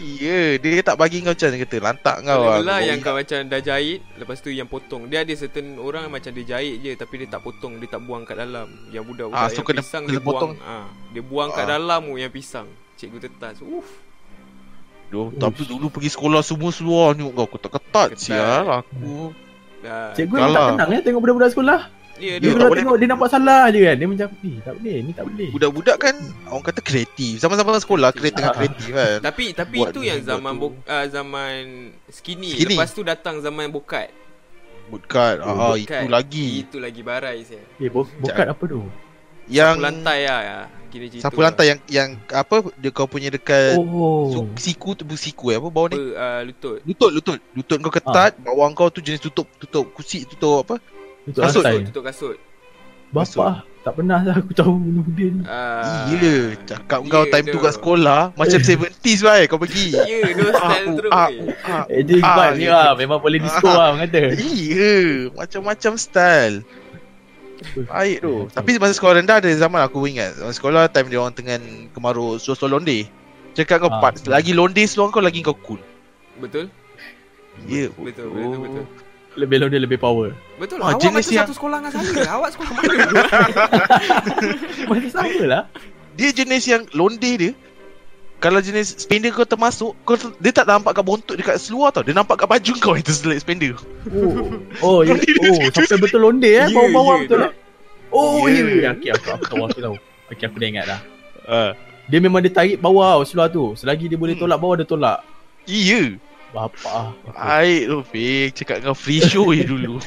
[0.01, 0.57] Iya.
[0.57, 3.39] Dia tak bagi kau macam Dia kata lantak kau lah Kau yang ingat- kau macam
[3.45, 5.07] dah jahit Lepas tu yang potong.
[5.07, 8.23] Dia ada certain orang macam dia jahit je Tapi dia tak potong Dia tak buang
[8.23, 8.71] kat dalam.
[8.89, 10.33] Yang budak-budak Ah, so yang kena- pisang kena dia buang.
[10.33, 10.53] potong.
[10.63, 11.69] ah, Dia buang kat Ah.
[11.73, 12.67] dalam tu yang pisang.
[12.95, 13.89] Cikgu tetas Uff.
[15.07, 17.45] Duh, Tapi dulu pergi sekolah Semua seluar ni kau.
[17.45, 18.23] Ketat-ketat Ketat.
[18.23, 19.35] Sial aku.
[19.81, 20.15] Dah.
[20.15, 21.81] Cikgu tak tenang ya tengok budak-budak sekolah
[22.15, 22.79] Dia tak dia kalau boleh.
[22.79, 25.97] tengok dia nampak salah je kan Dia macam ni tak boleh ni tak boleh Budak-budak
[25.99, 26.15] kan
[26.47, 28.57] Orang kata kreatif Zaman-zaman sekolah Kreatif tengah Ah.
[28.57, 31.61] kreatif kan Tapi tapi Buat itu dia yang zaman bo, uh, zaman
[32.07, 32.51] skinny.
[32.51, 32.75] Skinny.
[32.75, 34.15] Lepas tu datang zaman bokat.
[34.15, 35.81] Ah, Bootcut.
[35.81, 37.65] Itu lagi Itu lagi barai saya.
[37.81, 38.85] Eh bo- bokat apa tu
[39.45, 40.59] Yang Sapu lantai lah ya.
[40.87, 41.25] Kira cerita.
[41.25, 45.59] Sapu lantai yang Yang apa Dia kau punya dekat Oh su- Siku tu Siku eh
[45.59, 46.79] apa bawah ni uh, lutut.
[46.85, 50.79] Lutut lutut Lutut kau ketat Bawah kau tu jenis tutup Tutup kursi Tutup apa
[51.25, 52.37] Itu Kasut lantai Tutup kasut.
[53.11, 57.59] Bapak tak pernah lah aku tahu benda ni Uh, Iya Cakap kau ya time tu
[57.59, 61.13] kat sekolah Macam 70s lah Kau pergi Ya, dia style Ah, terus.
[61.13, 61.29] ah,
[61.63, 61.85] ah.
[61.87, 62.73] Eh dia Ah, ni ya.
[62.73, 64.97] lah Memang boleh disco lah orang kata Iya
[65.31, 66.57] Macam-macam style
[67.85, 71.35] Baik tu Tapi masa sekolah rendah ada zaman aku ingat Masa sekolah time dia orang
[71.35, 71.61] tengah
[71.93, 73.05] kemaruk Suruh-suruh londe
[73.53, 74.01] Cakap kau Ah.
[74.01, 75.81] part Lagi londe seluar kau lagi kau cool
[76.35, 76.73] Betul?
[77.65, 78.85] Ya Betul, betul, betul.
[79.35, 80.89] Lebih londe lebih power Betul Ah, lah.
[80.93, 82.31] Awak jenis macam yang- satu sekolah dengan saya.
[82.37, 82.93] Awak sekolah mana?
[84.87, 85.63] Macam sama lah
[86.15, 87.53] Dia jenis yang londe dia
[88.37, 92.01] Kalau jenis spender kau termasuk kau ter- Dia tak nampak kat bontot dekat seluar tau
[92.01, 93.75] Dia nampak kat baju kau itu selek spender
[94.09, 94.47] Oh
[94.81, 95.15] Oh, ya,
[95.49, 97.53] oh sampai betul londe eh Ya, Bawah-bawah ya, betul eh
[98.11, 98.63] Oh Ya.
[98.63, 98.91] ya ya.
[98.95, 99.97] Okay aku aku tahu aku tahu
[100.31, 101.01] Okay aku dah ingat dah
[101.47, 101.71] uh.
[102.05, 104.45] Dia memang dia tarik bawah tau seluar tu Selagi dia boleh Hmm.
[104.45, 105.19] tolak bawah dia tolak
[105.65, 106.15] Iya
[106.55, 109.99] Bapak Baik tu Fik Cakap kau free show je dulu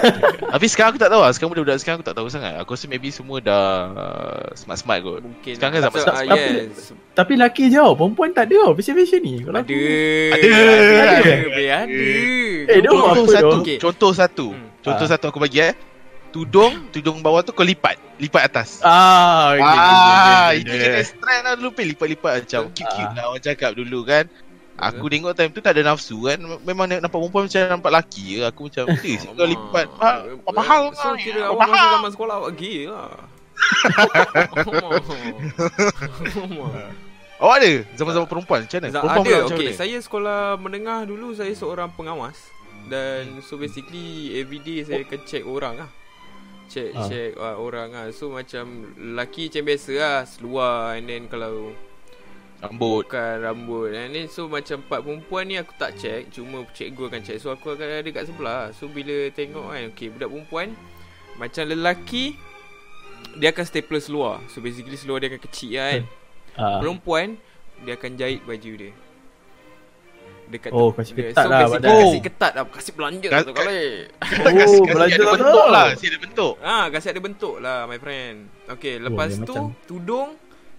[0.52, 2.84] Tapi sekarang aku tak tahu lah Sekarang budak-budak sekarang aku tak tahu sangat Aku rasa
[2.84, 5.54] maybe semua dah uh, Smart-smart kot Mungkin.
[5.54, 6.26] Sekarang kan zaman So, sekarang.
[6.26, 6.90] ah, yes.
[7.14, 9.70] Tapi lelaki je tau Perempuan tak ada tau Fashion-fashion ni Kalau Ada.
[9.70, 9.78] Ada.
[10.34, 10.52] Ada.
[10.58, 11.12] Ada.
[11.14, 11.32] Ada.
[11.78, 12.02] Ada.
[12.64, 13.56] Eh, dia Contoh apa satu.
[13.78, 14.68] Contoh satu Hmm.
[14.82, 15.10] Contoh Ah.
[15.12, 15.74] satu aku bagi eh
[16.28, 19.70] Tudung Tudung bawah tu kau lipat Lipat atas Ah, okay, Ah,
[20.48, 22.74] okay, itu okay, jenis trend lah dulu lipat-lipat macam Betul.
[22.74, 23.14] cute-cute Ah.
[23.14, 24.24] lah orang cakap dulu kan
[24.90, 28.38] Aku tengok time tu tak ada nafsu kan Memang nampak perempuan macam nampak lelaki je
[28.42, 32.34] Aku macam Eh kau lipat ah, Apa mahal So kira Apa awak masa zaman sekolah
[32.42, 33.14] awak gay lah.
[37.42, 39.02] Awak ada zaman-zaman perempuan macam mana?
[39.02, 39.50] Perempuan ada.
[39.50, 39.76] Okay, mana?
[39.82, 42.38] saya sekolah menengah dulu saya seorang pengawas
[42.86, 45.90] dan so basically everyday saya akan check orang lah.
[46.70, 47.10] Check Ah.
[47.10, 48.06] check uh, orang ah.
[48.14, 51.74] So macam lelaki macam biasa lah seluar and then kalau
[52.62, 53.04] Rambut.
[53.04, 57.20] bukan rambut and then so macam part perempuan ni aku tak check cuma cikgu akan
[57.20, 60.68] check so aku akan ada kat sebelah so bila tengok kan okay budak perempuan
[61.34, 62.38] macam lelaki
[63.34, 66.00] dia akan stapler seluar so basically seluar dia akan kecil kan
[66.52, 66.78] Ah.
[66.78, 67.34] perempuan
[67.80, 68.92] dia akan jahit baju dia
[70.44, 71.32] dekat Oh, kasih dia.
[71.32, 71.96] ketat so, lah basically badan.
[71.98, 73.82] kasih ketat lah kasih belanja Kas- tu kali
[74.12, 75.32] Oh, Kasi- kasi belajar ada lah.
[75.34, 75.86] bentuk lah.
[75.94, 76.54] Si ada bentuk.
[76.60, 78.36] Ah, kasi ada bentuk lah my friend.
[78.68, 80.28] Okay, lepas dia tu macam- tudung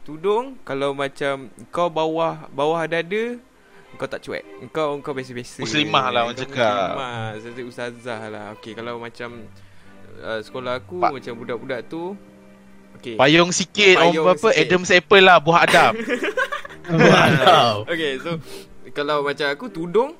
[0.04, 3.40] tudung kalau macam kau bawah bawah dada
[3.94, 4.44] kau tak cuek.
[4.74, 5.62] Kau kau biasa-biasa.
[5.62, 6.74] Muslimah lah orang Kau cakap.
[6.74, 8.46] Muslimah, saya ustazah lah.
[8.58, 9.46] Okay, kalau macam
[10.18, 12.18] uh, sekolah aku Pak- macam budak-budak tu
[12.94, 13.18] Okay.
[13.20, 14.64] Payung sikit Payung orang apa sikit.
[14.64, 15.94] Adam's apple lah buah Adam.
[16.94, 17.74] Wow.
[17.90, 18.38] Okay, so
[18.94, 20.14] kalau macam aku tudung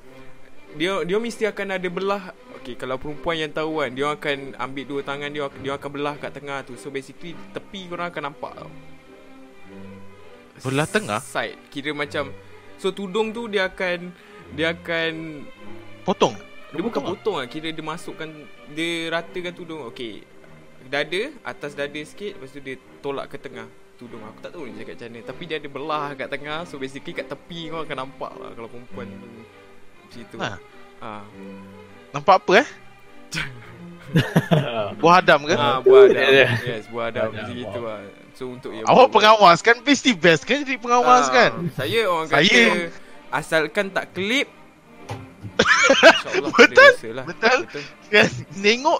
[0.74, 4.84] dia dia mesti akan ada belah Okay, kalau perempuan yang tahu kan Dia akan ambil
[4.88, 8.56] dua tangan dia Dia akan belah kat tengah tu So basically Tepi korang akan nampak
[8.56, 8.72] tau
[10.60, 11.18] Belah tengah?
[11.18, 12.30] Side Kira macam
[12.78, 14.14] So tudung tu dia akan
[14.52, 15.42] Dia akan
[16.04, 16.36] Potong.
[16.70, 18.28] Dia bukan potong lah Kira dia masukkan
[18.70, 20.22] Dia ratakan tudung Okay
[20.84, 24.76] Dada Atas dada sikit Lepas tu dia tolak ke tengah Tudung Aku tak tahu ni
[24.76, 27.96] cakap macam mana Tapi dia ada belah kat tengah So basically kat tepi kau akan
[27.96, 29.28] nampak lah Kalau perempuan tu
[30.04, 30.50] Macam tu Ha.
[31.00, 31.22] ha.
[32.10, 32.68] Nampak apa eh?
[35.00, 35.54] Buah Adam ke?
[35.54, 36.28] ha, Buah Adam.
[36.68, 37.88] Yes buah Adam Macam gitu wow.
[37.98, 41.50] lah So untuk yang Awak pengawas kan Mesti best kan jadi pengawas Ah, kan?
[41.72, 42.90] Saya orang kata Saya-
[43.30, 44.46] Asalkan tak klip
[45.54, 47.24] InsyaAllah Betul, lah.
[47.24, 47.58] betul.
[48.08, 48.28] Kan?
[48.56, 48.98] Tengok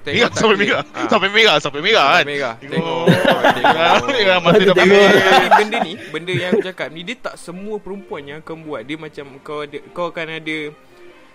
[0.00, 1.08] Tengok sampai merah Ah.
[1.08, 3.06] Sampai merah Sampai merah Sampai kan merah Tengok.
[3.50, 4.86] Tengok Merah mata dah Tengok.
[4.88, 8.56] merah Tapi benda ni Benda yang aku cakap ni Dia tak semua perempuan yang akan
[8.62, 10.58] buat Dia macam Kau ada kau akan ada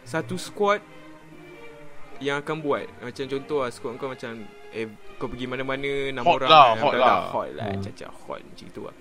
[0.04, 0.80] Satu squad
[2.18, 4.32] Yang akan buat Macam contoh lah Squad kau macam
[4.74, 7.20] eh, Kau pergi mana-mana Enam Hot orang lah, kan, hot lah.
[7.30, 7.82] Hot lah Hmm.
[7.82, 8.96] Cacat hot Macam itu lah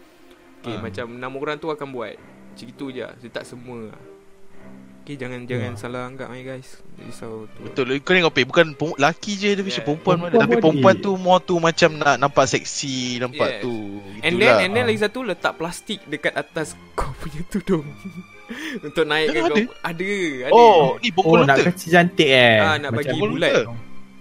[0.60, 0.80] Okay Ah.
[0.80, 4.00] macam Enam orang tu akan buat Macam itu je Dia tak semua lah
[5.02, 5.80] Okay jangan Jangan Ya.
[5.80, 9.66] salah anggap ni guys Risau tu Betul Kau tengok Pei Bukan lelaki je dia Yeah.
[9.72, 9.82] yeah.
[9.82, 11.02] perempuan mana Tapi perempuan ada.
[11.02, 13.60] tu More tu macam nak Nampak seksi Nampak Yes.
[13.60, 13.74] tu
[14.20, 14.38] And Itulah.
[14.38, 14.88] then And then Ah.
[14.88, 17.82] lagi satu Letak plastik Dekat atas Kau punya tudung
[18.86, 19.62] Untuk naikkan Ada?
[19.64, 20.10] kau Ada
[20.44, 23.52] Ada Oh ni bongkol Oh nak kasi cantik eh Ah, nak bagi Macam- bulat.
[23.58, 23.74] lontar.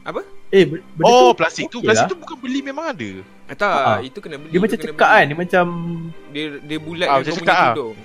[0.03, 0.21] Apa?
[0.51, 2.11] Eh benda Oh tu plastik tu okey Plastik lah.
[2.11, 3.11] tu bukan beli memang ada
[3.45, 3.99] Ah, tak, Ah.
[3.99, 4.47] itu kena beli.
[4.49, 5.11] Dia macam kena cekak beli.
[5.13, 5.65] kan Dia macam
[6.29, 7.71] Dia dia bulat Ah, macam cekak punya ah.
[7.71, 7.97] tudung.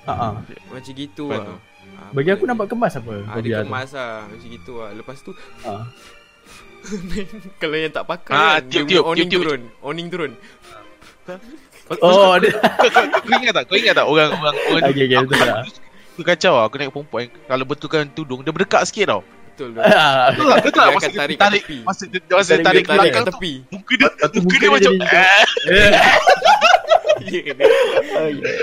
[0.00, 0.32] ah, ah.
[0.68, 1.42] Macam gitu lah.
[1.44, 1.54] tu.
[1.92, 3.14] Ah, Bagi aku nampak kemas apa.
[3.24, 3.66] Ah, dia biar tu.
[3.68, 5.30] kemas lah Macam gitu lah Lepas tu
[5.62, 5.82] Ah.
[7.60, 9.42] Kalau yang tak pakai Ah, kan Dia tiup, tiup, awning tiup, tiup.
[9.44, 10.32] turun Awning turun
[12.00, 13.64] Oh dia kau, kau, kau ingat tak?
[13.64, 15.64] Kau ingat tak orang orang orang Okay, okay, betul lah.
[16.12, 19.22] Aku kacau lah Aku naik perempuan Kalau betulkan tudung Dia berdekat sikit tau
[19.58, 20.62] Betul tu Ah, Betul tak?
[20.62, 20.78] Betul?
[20.78, 21.78] Dia Masa akan dia tarik kat tarik tepi.
[21.82, 24.54] Masa dia masa dia Tarik tarik ke Tarik kat tu tepi Muka dia Muka muka
[24.54, 25.98] dia dia macam eh.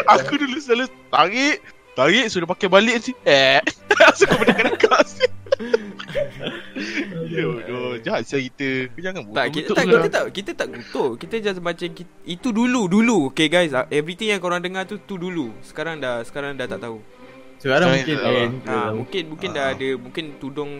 [0.16, 1.56] Aku dulu selalu Tarik
[2.00, 3.60] Tarik Sudah pakai balik nanti Eh
[4.00, 5.08] Langsung kau berdekat-dekat
[7.36, 9.92] Yodoh Jahat siapa kita Kau jangan tak, kita, betul tak, lah.
[9.92, 11.12] kita tak kita tak gutuk.
[11.20, 13.18] Kita just macam kita, itu dulu dulu.
[13.32, 15.52] Okay guys, ah, everything yang korang dengar tu tu dulu.
[15.64, 17.00] Sekarang dah sekarang dah tak tahu.
[17.66, 19.74] Sekarang Saya- mungkin ah, lain Ha, mungkin mungkin dah Ah.
[19.74, 20.72] ada mungkin tudung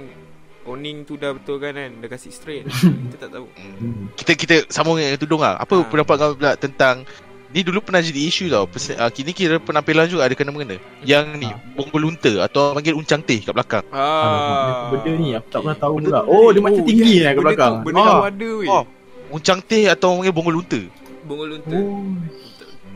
[0.64, 2.66] owning tu dah betul kan kan dah kasih straight.
[3.08, 3.50] kita tak tahu.
[3.58, 4.06] Hmm.
[4.14, 5.84] Kita kita sambung dengan tudung lah Apa Ah.
[5.84, 7.02] pendapat kau pula tentang
[7.48, 11.26] Ni dulu pernah jadi isu tau Pers- uh, Kini kira penampilan juga ada kena-mengena Yang
[11.38, 11.58] ni Ah.
[11.74, 14.92] Bonggol lunta Atau panggil uncang teh kat belakang Ah.
[14.92, 17.36] Benda ni aku tak pernah tahu Benda pula tu- Oh dia macam tinggi lah kat
[17.36, 18.06] benda belakang Tu, benda Ah.
[18.06, 18.68] dah ada weh.
[18.68, 18.84] Oh.
[19.32, 20.82] Uncang teh atau panggil bonggol lunta
[21.24, 21.74] Bongol lunta.
[21.74, 22.06] Oh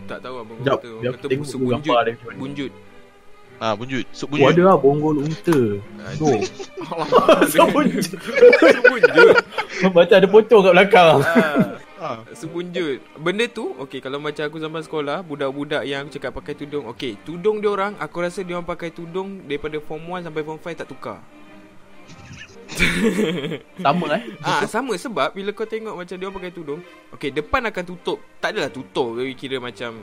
[0.06, 1.16] Tak tahu apa bongol Sekejap lunta.
[1.16, 1.96] Kata bunjut.
[2.36, 2.72] Bunjut.
[3.60, 4.08] Ah, bunjut.
[4.16, 4.56] Sup Oh bunjut.
[4.56, 5.60] Ada lah bonggol unta.
[7.52, 7.68] Sup.
[7.76, 8.04] bunjut.
[8.08, 9.36] Sup bunjut.
[9.92, 11.18] Macam ada pocong kat belakang.
[12.00, 12.24] Ah.
[12.32, 16.88] Sebunjut Benda tu Okay kalau macam aku zaman sekolah Budak-budak yang aku cakap pakai tudung
[16.88, 20.60] Okay Tudung dia orang Aku rasa dia orang pakai tudung Daripada form 1 sampai form
[20.64, 21.20] 5 tak tukar.
[23.84, 24.24] Sama eh?
[24.40, 26.80] Ah sama sebab Bila kau tengok macam dia orang pakai tudung
[27.12, 28.24] Okay depan akan tutup.
[28.40, 30.00] Tak adalah tutup Tapi kira macam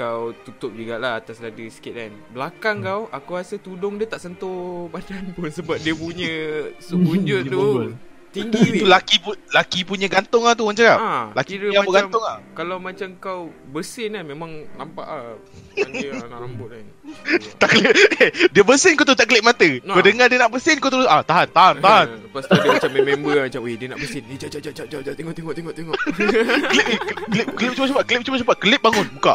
[0.00, 2.86] Kau tutup jugalah Atas dada sikit kan Belakang Hmm.
[2.88, 6.32] kau Aku rasa tudung dia tak sentuh Badan pun Sebab dia punya
[6.80, 7.92] Sebunjut tu.
[8.30, 10.96] Tinggi Itu weh laki pu- laki punya gantung lah tu orang cakap.
[10.96, 12.38] Ah, Laki kira yang macam bergantung lah.
[12.52, 15.34] Kalau macam kau bersin kan Memang nampak lah.
[15.72, 16.84] Panggil lah nak rambut kan.
[17.60, 19.66] Tak kelip eh, Dia bersin kau tu tak kelip mata.
[19.82, 19.92] Nah.
[19.92, 22.06] Kau dengar dia nak bersin kau terus Ah tahan tahan tahan.
[22.24, 24.22] Lepas tu dia macam member lah Macam weh dia nak bersin.
[24.22, 25.96] Ni jap jap jap jap jap Tengok tengok tengok tengok.
[26.70, 29.34] Kelip eh, kelip kelip cepat-cepat Kelip cepat-cepat Kelip bangun buka.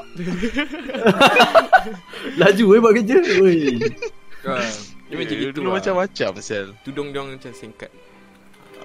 [2.38, 3.18] Laju eh buat kerja.
[3.40, 3.60] Oi.
[4.46, 4.72] Ah,
[5.06, 5.76] Dia macam Eh, gitu Dulu lah.
[5.78, 6.72] macam-macam sel.
[6.82, 7.92] Tudung dia orang macam singkat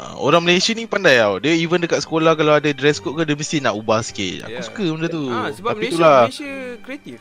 [0.00, 3.22] Ah, Orang Malaysia ni pandai tau Dia even dekat sekolah Kalau ada dress code ke
[3.22, 4.60] Dia mesti nak ubah sikit Aku Ya.
[4.64, 7.18] suka benda tu Ah, sebab Tapi Malaysia itulah Malaysia kreatif.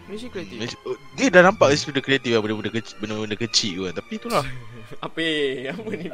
[0.00, 0.56] Malaysia kreatif.
[0.56, 4.12] Malaysia, oh, Dia dah nampak Dia sudah kreatif lah Benda-benda kecil, benda-benda kecil kan Tapi
[4.14, 4.44] itulah
[5.00, 5.20] Apa?
[5.74, 6.06] Apa ni?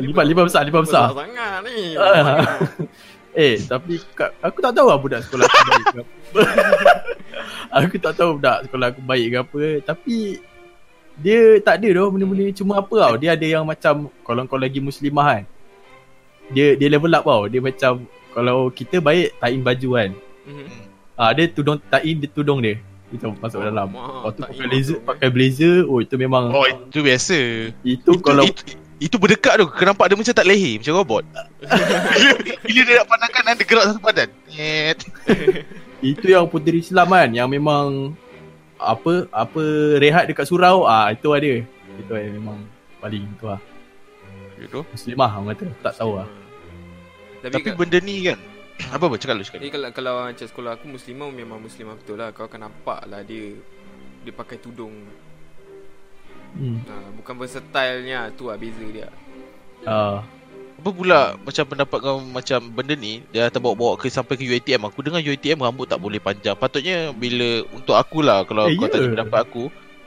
[0.00, 1.10] lima lima besar, lima besar.
[1.10, 1.94] sangat ni.
[3.34, 6.40] Eh, tapi kat, aku tak tahu lah budak sekolah aku baik ke apa.
[7.70, 9.60] aku tak tahu budak sekolah aku baik ke apa.
[9.84, 10.16] Tapi
[11.18, 13.14] dia tak ada doh benda-benda ni cuma apa tau.
[13.18, 15.42] Dia ada yang macam kalau kau lagi muslimah kan.
[16.54, 17.44] Dia dia level up tau.
[17.50, 20.10] Dia macam kalau kita baik tain baju kan.
[20.46, 20.66] Mhm.
[21.18, 22.78] Ah dia tudung tain dia tudung dia.
[23.08, 23.88] Kita masuk dalam.
[23.88, 25.00] Mak, Lepas tu pakai blazer, tu.
[25.08, 25.74] pakai blazer.
[25.88, 27.38] Oh itu memang Oh itu biasa
[27.80, 31.22] itu, kalau itu, itu berdekat tu Kau nampak dia macam tak leher Macam robot
[31.56, 32.30] bila,
[32.68, 34.28] bila dia nak pandangkan Dia gerak satu badan.
[36.04, 38.12] Itu yang puteri Islam kan Yang memang
[38.78, 39.62] Apa Apa
[39.98, 41.62] Rehat dekat surau ah Itu ada
[41.98, 42.62] Itu ada memang
[42.98, 43.60] Paling tu lah
[44.58, 44.82] Gitu.
[44.90, 46.26] Muslimah orang kata Tak tahu lah
[47.42, 48.38] Tapi, Tapi Tapi benda ni kan
[48.90, 52.18] Apa apa cakap lu cakap Ni kalau kalau macam sekolah aku muslimah memang muslimah betul
[52.18, 52.30] lah.
[52.30, 53.54] Kau akan nampak lah dia
[54.22, 54.94] dia pakai tudung.
[56.58, 56.76] hmm.
[56.86, 59.08] Ha, bukan versatile-nya tu lah beza dia.
[59.82, 60.22] ah,
[60.78, 64.86] Apa pula macam pendapat kau macam benda ni Dia akan bawa-bawa ke sampai ke UiTM
[64.86, 66.54] Aku dengar UiTM rambut tak boleh panjang.
[66.54, 68.94] Patutnya bila untuk aku lah Kalau Eh, kau ya?
[68.94, 69.64] tanya pendapat aku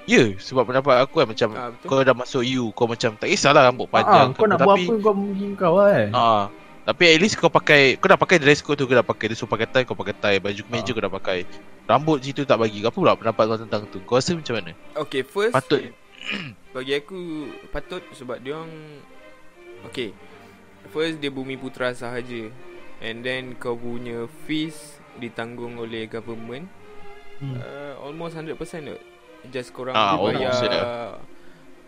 [0.07, 1.85] Ya sebab pendapat aku kan macam Ha, betul.
[1.85, 4.93] Kau dah masuk U Kau macam tak kisahlah rambut ah, panjang Kau nak buat apa
[4.97, 6.43] Kau mungkin kau kan Ah,
[6.81, 9.35] tapi at least kau pakai Kau dah pakai dress code tu Kau dah pakai Dia
[9.35, 10.93] suruh pakai tie Kau pakai tie Baju kemeja Ah.
[10.95, 11.39] kau dah pakai.
[11.83, 13.99] Rambut situ tak bagi Apa pula pendapat kau tentang tu?
[14.01, 14.71] Kau rasa macam mana?
[14.97, 15.83] Okay, first Patut
[16.71, 17.19] bagi aku
[17.67, 18.71] patut sebab dia orang
[19.83, 20.15] Okay
[20.91, 22.51] First dia bumi putra sahaja
[22.99, 24.77] And then kau punya fees
[25.15, 26.67] ditanggung oleh government
[27.37, 27.55] hmm.
[27.55, 28.97] uh, Almost 100% tu
[29.47, 30.83] Just korang Ah, boleh bayar ya.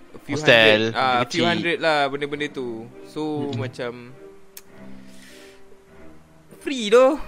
[0.09, 3.59] a few Hostel, hundred ah, few hundred lah benda-benda tu So Hmm.
[3.59, 3.91] macam
[6.59, 7.19] Free doh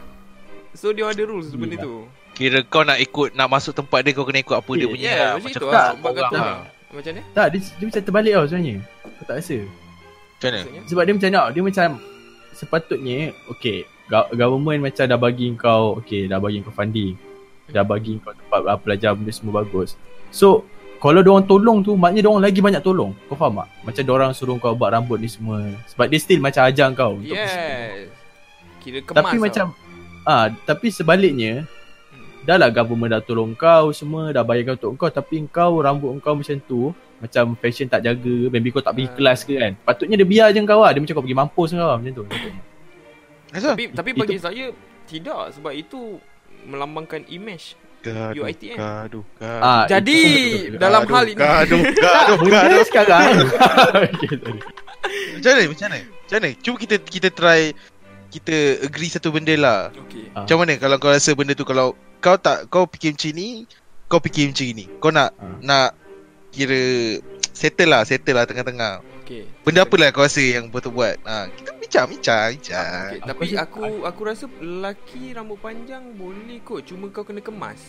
[0.72, 1.84] So dia ada rules Free benda lah.
[1.84, 1.96] tu
[2.34, 5.06] Kira kau nak ikut Nak masuk tempat dia Kau kena ikut apa dia Eh, punya
[5.06, 5.32] Yeah, lah.
[5.38, 6.58] macam tu lah tak, Sebab kata lah.
[6.90, 9.58] Macam ni Tak dia, dia macam terbalik tau sebenarnya Kau tak rasa
[10.36, 10.58] Macam mana?
[10.60, 10.82] Maksudnya?
[10.86, 11.88] Sebab dia macam nak Dia macam
[12.52, 13.20] Sepatutnya
[13.50, 17.16] Okay go- Government macam dah bagi kau Okay dah bagi kau funding
[17.68, 19.96] Dah bagi kau tempat uh, belajar benda semua bagus.
[20.30, 20.64] So
[20.98, 23.12] Kalau diorang tolong tu Maknanya diorang lagi banyak tolong.
[23.26, 23.68] Kau faham tak?
[23.84, 25.60] Macam diorang suruh kau buat rambut ni semua.
[25.88, 28.12] Sebab dia still macam ajar kau untuk Yes.
[28.80, 29.42] Kira kemas Tapi tau.
[29.42, 29.66] macam
[30.24, 31.54] ah Tapi sebaliknya
[32.44, 36.14] Dah lah government dah tolong kau semua Dah bayar kau untuk kau Tapi kau rambut
[36.20, 39.16] kau macam tu Macam fashion tak jaga Maybe kau tak pergi Ah.
[39.16, 41.80] kelas ke kan Patutnya dia biar je kau lah Dia macam kau pergi mampus kau
[41.82, 42.26] lah Macam tu
[43.49, 43.72] Asal?
[43.72, 44.66] Tapi tapi Itu- bagi saya
[45.05, 46.20] Tidak Sebab itu
[46.63, 48.78] Melambangkan image Gaduh, UiTM.
[48.78, 49.61] gaduh, gaduh.
[49.66, 50.78] Ah, Jadi itu betul.
[50.78, 52.84] Dalam Gaduh, hal ini Gaduh, gaduh, Benda gaduh.
[52.86, 54.38] sekarang okay.
[55.36, 55.63] Macam mana?
[55.66, 55.99] Macam mana?
[56.05, 56.49] Macam mana?
[56.59, 57.61] Cuba kita kita try
[58.28, 59.80] kita agree satu benda lah.
[59.89, 60.43] Okay Ah.
[60.43, 63.49] Macam mana kalau kau rasa benda tu kalau kau tak kau fikir macam ni,
[64.05, 64.86] kau fikir macam ni.
[64.97, 65.57] Kau nak Ah.
[65.61, 65.89] nak
[66.56, 66.82] kira
[67.51, 68.93] settle lah, settle lah tengah-tengah.
[69.20, 71.18] Okay Benda apa lah kau rasa yang betul buat?
[71.20, 72.86] Ha, kita bincang, bincang, bincang.
[73.10, 77.41] Okay, Aku tapi rasa- aku aku rasa lelaki rambut panjang boleh kot cuma kau kena
[77.41, 77.82] kemas.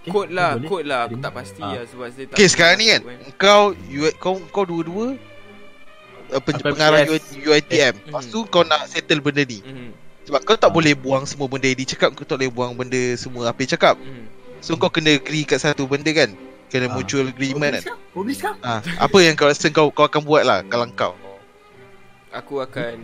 [0.00, 0.68] Okay, Kot lah, boleh.
[0.70, 1.00] kot lah.
[1.04, 1.76] Aku tak pasti Ah.
[1.76, 5.06] lah sebab saya tak Okay, sekarang ni kan masuk kau U- kau kau dua-dua
[6.30, 7.04] uh, pen, Apa, pengarah?
[7.04, 7.94] UiTM.
[7.98, 8.04] Hmm.
[8.08, 9.60] Lepas tu kau nak settle benda ni.
[9.60, 9.90] Mhm.
[10.22, 12.96] Sebab kau tak boleh buang semua benda yang dia cakap, kau tak boleh buang benda
[13.14, 13.98] semua apa dia cakap.
[13.98, 14.24] Mhm.
[14.60, 16.32] So kau kena agree kat satu benda kan
[16.70, 16.94] Kena Ah.
[16.94, 18.54] mutual agreement kan Obis kau?
[18.62, 21.14] ha, Apa yang kau rasa kau kau akan buat lah Kalau kau
[22.30, 22.96] Aku akan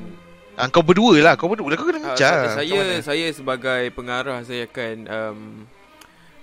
[0.55, 3.03] ha, Kau berdua lah Kau berdua lah Kau kena uh, bincang saya Macam mana?
[3.03, 5.41] saya sebagai pengarah saya akan um,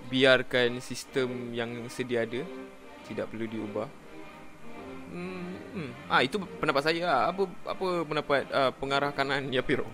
[0.04, 2.44] biarkan sistem yang sedia ada
[3.04, 3.88] tidak perlu diubah.
[5.10, 5.92] Hmm, hmm.
[6.06, 7.22] Ah itu pendapat saya lah.
[7.28, 9.86] Apa apa pendapat uh, pengarah kanan Yapiro?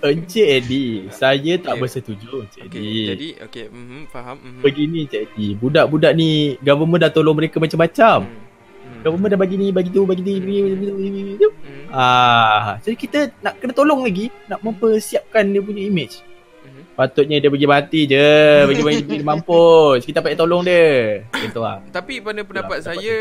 [0.00, 1.80] Encik Eddie Saya tak Okay.
[1.80, 4.36] bersetuju Encik Okay, Eddie jadi okay, mhm faham.
[4.36, 4.60] Mhm.
[4.60, 8.40] Begini Encik Eddie Budak-budak ni Government dah tolong mereka macam-macam Hmm.
[8.82, 9.00] Hmm.
[9.00, 11.46] Government dah bagi ni Bagi tu Bagi ni bagi, bagi, bagi.
[11.62, 11.86] Hmm.
[11.88, 16.20] Ah, Jadi kita nak kena tolong lagi Nak mempersiapkan dia punya image
[16.62, 16.94] Mhm.
[16.94, 18.30] Patutnya dia pergi mati je
[18.64, 20.86] Bagi bagi dia mampus Kita payah tolong dia
[21.32, 23.16] Macam tu lah Tapi pada pendapat pendapat saya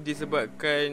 [0.00, 0.86] disebabkan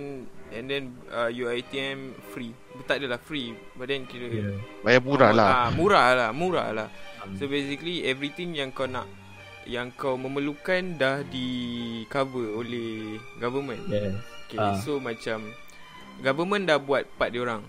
[0.50, 2.52] and then uh, UiTM free.
[2.86, 4.56] Tak adalah free, but then kira yeah.
[4.82, 6.88] Bayar murah lah Ah, murah lah, murah lah.
[7.20, 7.36] Hmm.
[7.36, 9.10] So basically everything yang kau nak
[9.68, 11.48] yang kau memerlukan dah di
[12.08, 13.84] cover oleh government.
[13.88, 14.16] yeah.
[14.48, 14.80] Okay, Ah.
[14.80, 15.52] so macam
[16.22, 17.68] government dah buat part dia orang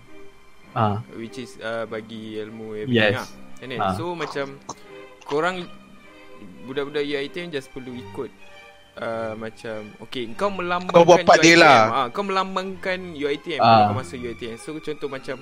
[0.71, 1.03] ah.
[1.13, 3.19] which is uh, bagi ilmu everything Yes.
[3.19, 3.27] lah.
[3.59, 3.91] And then, Ah.
[3.93, 4.55] So macam
[5.27, 5.67] korang
[6.63, 8.31] budak-budak UiTM just perlu ikut
[8.99, 11.79] uh, macam okay kau melambangkan Kau buat part dia lah.
[11.89, 13.65] Ah, kau melambangkan UiTM Ah.
[13.65, 14.55] bila kau masuk UiTM.
[14.55, 15.39] So contoh macam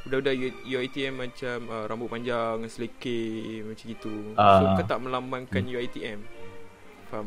[0.00, 0.34] budak-budak
[0.64, 4.14] UiTM macam uh, rambut panjang, selekeh macam gitu.
[4.32, 4.74] So Ah.
[4.74, 6.22] kau tak melambangkan UiTM.
[7.06, 7.26] Faham?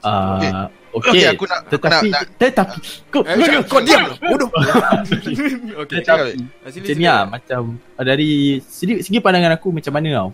[0.00, 0.50] Ah, Okay.
[0.92, 1.10] okay.
[1.16, 2.76] Okay, aku nak- aku tetapi nak- tetapi
[3.08, 4.04] kau Eh, cakap, kau diam.
[4.20, 4.48] Bodoh.
[5.80, 5.96] okay.
[5.96, 7.60] Cakap, tetapi Ah, macam ni lah macam
[7.96, 8.30] ah, dari
[8.60, 10.28] segi, segi pandangan aku macam mana tau.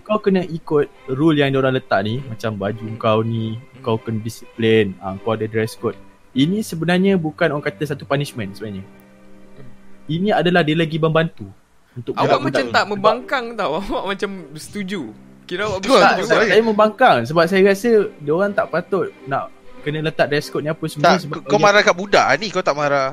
[0.00, 4.96] Kau kena ikut rule yang diorang letak ni macam baju kau ni kau kena disiplin,
[4.98, 5.94] ah, kau ada dress code.
[6.32, 8.82] Ini sebenarnya bukan orang kata satu punishment sebenarnya.
[10.04, 11.48] Ini adalah dia lagi membantu
[11.92, 13.78] untuk Awak macam tak membangkang tau.
[13.80, 15.14] Awak macam setuju.
[15.44, 16.24] Kira awak Betul, tak, bersetuju.
[16.24, 16.48] tak, Sorry.
[16.48, 19.52] saya membangkang sebab saya rasa diorang tak patut nak
[19.84, 22.64] kena letak dress code ni apa semua Tak, sebab kau marah kat budak ni, kau
[22.64, 23.12] tak marah.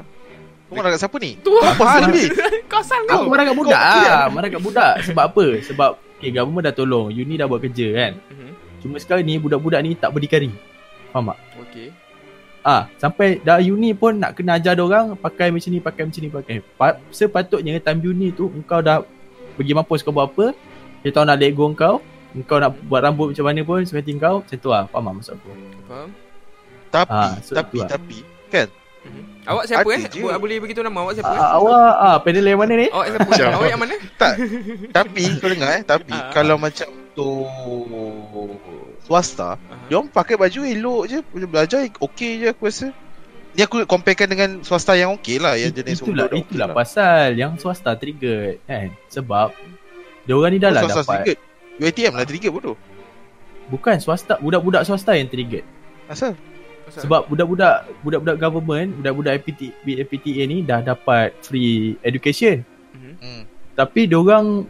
[0.66, 1.36] Kau marah kat siapa ni?
[1.38, 2.32] Tu Apa hal ni?
[2.66, 3.28] Kau asal Aku kau.
[3.28, 5.46] marah kat budak Kau- lah Marah kat budak Sebab apa?
[5.60, 5.92] Sebab
[6.22, 8.50] Okay government dah tolong Uni dah buat kerja kan Mhm.
[8.80, 10.54] Cuma sekarang ni Budak-budak ni tak berdikari
[11.10, 11.38] Faham tak?
[11.66, 11.88] Okay.
[12.62, 16.30] Ah, Sampai dah uni pun Nak kena ajar orang Pakai macam ni Pakai macam ni
[16.30, 16.56] pakai.
[16.78, 19.02] Pa- Sepatutnya time uni tu Engkau dah
[19.58, 20.54] Pergi mampus kau buat apa
[21.02, 24.40] Dia tahu nak let go kau Engkau nak buat rambut macam mana pun Seperti kau
[24.40, 25.50] Macam tu lah Faham tak maksud aku
[25.84, 26.10] Faham?
[26.92, 27.90] Tapi, Ah, so tapi, tu lah.
[27.90, 28.18] tapi,
[28.48, 28.68] kan?
[29.02, 29.24] Mhm.
[29.52, 30.02] Awak siapa Ada eh?
[30.08, 30.20] je.
[30.22, 31.28] Bo- Boleh beritahu nama awak siapa?
[31.28, 31.38] eh?
[31.38, 32.88] ah, Awak ah, Panel yang mana ni?
[32.88, 33.28] Awak siapa?
[33.28, 33.96] Macam- Awak yang mana?
[34.22, 34.34] Tak,
[34.92, 36.30] tapi kau dengar eh, tapi Ah.
[36.30, 37.28] kalau macam tu
[39.02, 39.76] swasta, Aha.
[39.86, 42.88] dia orang pakai baju elok je, belajar okey je aku rasa.
[43.52, 46.68] Ni aku comparekan dengan swasta yang okey lah, yang It- jenis itulah itulah okey lah.
[46.72, 49.52] pasal yang swasta trigger kan sebab
[50.22, 51.38] dia orang ni dah lah Swasta dapat trigger.
[51.82, 52.78] UiTM lah trigger bodoh.
[53.68, 55.64] bukan swasta budak-budak swasta yang trigger
[56.06, 56.36] Asal?
[56.94, 63.14] Sebab budak-budak budak-budak government budak-budak APT, APTA ni dah dapat free education Mhm.
[63.18, 63.42] Hmm.
[63.72, 64.68] tapi dia orang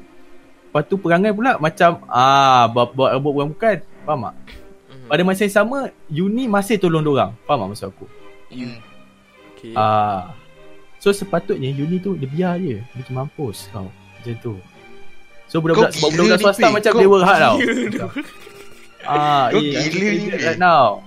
[0.64, 4.36] lepas tu perangai pula macam ah buat buat rambut bukan bukan faham tak
[4.88, 5.08] Mhm.
[5.10, 8.06] pada masa yang sama uni masih tolong dia orang faham tak maksud aku.
[8.52, 8.78] Hmm.
[9.52, 9.74] Okay.
[9.74, 10.32] ah
[10.98, 14.54] so sepatutnya uni tu dia biar je dia macam mampus kau macam tu
[15.46, 17.58] so budak-budak Kau sebab budak-budak swasta macam Kau hard tau
[19.04, 21.02] ah Kau eh gila ni, right now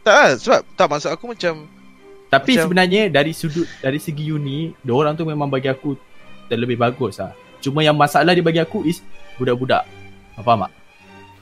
[0.00, 1.54] Tak lah, sebab tak maksud aku macam
[2.26, 5.98] Tapi Macam- sebenarnya dari sudut dari segi uni, dia orang tu memang bagi aku
[6.46, 7.34] terlebih bagus lah.
[7.58, 9.02] Cuma yang masalah dia bagi aku is
[9.34, 9.82] budak-budak.
[10.34, 10.72] Kau Faham tak?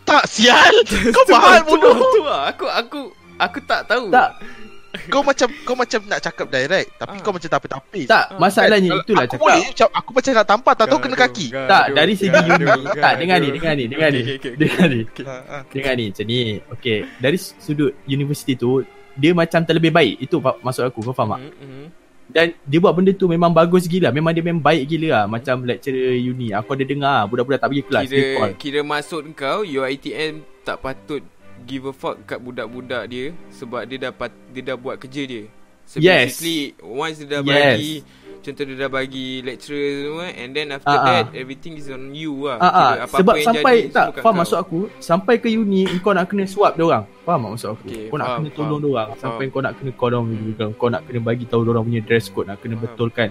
[0.09, 0.73] tak sial.
[1.13, 1.93] Kau Tu faham lah, bodoh.
[1.93, 2.43] Tu, tu lah.
[2.49, 3.01] Aku aku
[3.37, 4.09] aku tak tahu.
[4.09, 4.41] Tak,
[4.89, 7.23] Kau macam kau macam nak cakap direct, tapi Ah.
[7.23, 8.03] kau macam tapi-tapi.
[8.09, 9.45] tak, Ah, masalahnya Kan, itulah aku cakap.
[9.45, 11.47] boleh macam aku macam nak tampar tak tahu kena Gaduh, kaki.
[11.49, 12.65] gaduh, Tak, dari segi gaduh, uni.
[12.65, 12.95] gaduh.
[12.97, 14.21] Tak, dengar ni, dengar ni, dengar ni.
[14.57, 15.01] Dengar ni.
[15.23, 15.57] Ha, ha.
[15.69, 16.41] Dengar ni, macam ni.
[16.73, 18.81] Okay, dari sudut universiti tu,
[19.13, 20.15] dia macam terlebih baik.
[20.21, 21.41] Itu maksud aku, kau faham tak?
[21.43, 21.87] Mhm, mhm.
[22.29, 24.09] Dan dia buat benda tu memang bagus gila.
[24.09, 25.25] Memang dia memang baik gila lah.
[25.27, 26.53] Macam lecturer uni.
[26.53, 28.05] Aku ada dengar budak-budak tak pergi kelas.
[28.05, 31.25] Kira kira maksud kau UiTM tak patut
[31.69, 35.45] give a fuck kat budak-budak dia sebab dia dah pat, dia dah buat kerja dia.
[35.85, 36.41] So Yes.
[36.41, 37.53] basically once dia dah Yes.
[37.53, 37.95] bagi
[38.39, 41.05] contoh dia dah bagi lecturer semua and then after ah.
[41.05, 42.57] that everything is on you lah.
[42.61, 42.73] Ah, ah.
[42.73, 44.41] Kira apa-apa sebab yang sampai jadi, tak faham kau.
[44.41, 47.85] maksud aku sampai ke uni kau nak kena swap dia orang faham tak maksud aku
[47.89, 50.65] Okay, kau nak faham, kena tolong dia orang sampai kau nak kena call orang juga
[50.77, 52.85] kau nak kena bagi tahu dia orang punya dress code nak kena Faham.
[52.89, 53.29] betulkan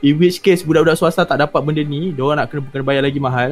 [0.00, 3.02] in which case budak-budak swasta tak dapat benda ni dia orang nak kena, kena bayar
[3.04, 3.50] lagi mahal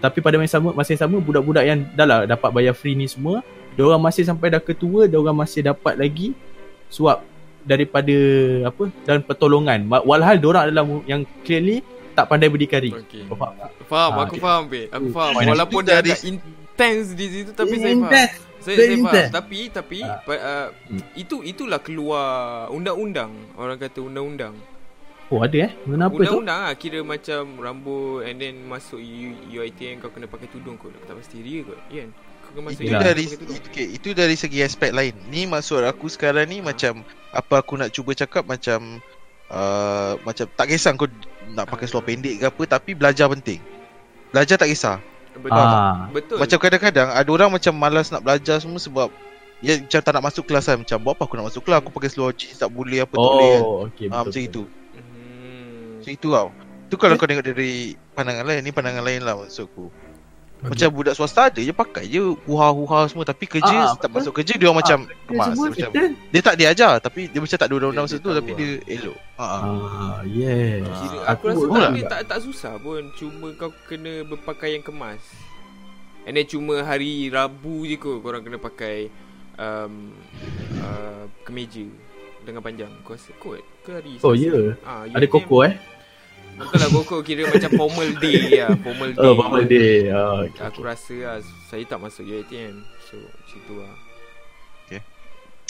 [0.00, 3.04] tapi pada masa sama masa yang sama budak-budak yang dah lah dapat bayar free ni
[3.04, 6.32] semua dia orang masih sampai dah ketua dia orang masih dapat lagi
[6.88, 7.22] swap
[7.62, 8.16] daripada
[8.66, 13.22] apa dan pertolongan Wa- walhal dia orang adalah yang clearly tak pandai berdikari Okay.
[13.24, 14.40] kau faham tak Faham, Ah, aku okay.
[14.40, 14.82] faham be.
[14.86, 15.14] Aku Hmm.
[15.14, 15.32] faham.
[15.42, 18.06] Walaupun dia dari- intense di situ tapi saya faham.
[18.06, 18.34] Intense.
[18.60, 19.02] Saya, saya faham.
[19.02, 19.30] intense.
[19.32, 20.18] Tapi tapi Ah.
[20.22, 21.00] uh, Hmm.
[21.16, 22.24] itu itulah keluar
[22.70, 23.34] undang-undang.
[23.52, 24.54] Orang kata undang-undang.
[25.30, 30.02] Oh ada eh kenapa tu Undang-undang lah kira macam rambut and then masuk U, UiTM
[30.02, 30.90] kau kena pakai tudung kot.
[31.06, 31.78] Tak pasti dia kot.
[31.86, 32.10] Kan?
[32.42, 33.24] Kau kena masuk Itu dari
[33.62, 35.14] okay, itu dari segi aspek lain.
[35.30, 38.98] Ni maksud aku sekarang ni macam apa aku nak cuba cakap macam
[39.54, 41.06] uh, macam tak kisah kau
[41.54, 43.62] nak pakai seluar pendek ke apa tapi belajar penting.
[44.34, 44.98] Belajar tak kisah.
[45.38, 45.62] Betul.
[45.62, 46.36] ah Betul.
[46.42, 49.08] Macam kadang-kadang ada orang macam malas nak belajar semua sebab
[49.62, 50.82] ya macam tak nak masuk kelas kan.
[50.82, 53.30] Macam buat apa aku nak masuk kelas aku pakai seluar jeans tak boleh apa tak
[53.30, 53.62] boleh kan.
[53.62, 54.62] oh okey Ah, macam itu.
[56.00, 56.48] Macam itu tau.
[56.88, 57.72] Tu kalau kau tengok dari
[58.10, 59.92] pandangan lain ni pandangan lain lah maksudku.
[60.60, 64.28] Macam budak swasta ada je pakai je huha-huha semua tapi kerja Ah, tak betul.
[64.28, 67.56] masuk kerja dia orang macam kemas semua macam kita dia tak diajar tapi dia macam
[67.56, 68.58] tak ada undang-undang Dia- masa dia tu tahu tapi lah.
[68.60, 69.18] dia elok.
[69.40, 69.56] Ha ah.
[69.56, 71.88] ah yes Ah, aku rasa pun tak, juga.
[71.96, 75.22] tak, tak, tak susah pun Cuma kau kena berpakaian kemas
[76.28, 79.08] And then cuma hari Rabu je kot Korang kena pakai
[79.56, 80.12] um,
[80.76, 81.88] uh, Kemeja
[82.44, 84.78] Dengan panjang Kau rasa kot ke hari oh ya.
[84.86, 85.74] Ah, ada UiTM koko eh?
[86.52, 89.18] Bukanlah koko Kira macam formal day lah Formal day.
[89.18, 90.12] oh formal day.
[90.12, 91.36] Oh, okay, Aku rasa lah
[91.66, 93.94] Saya tak masuk UiTM So macam tu lah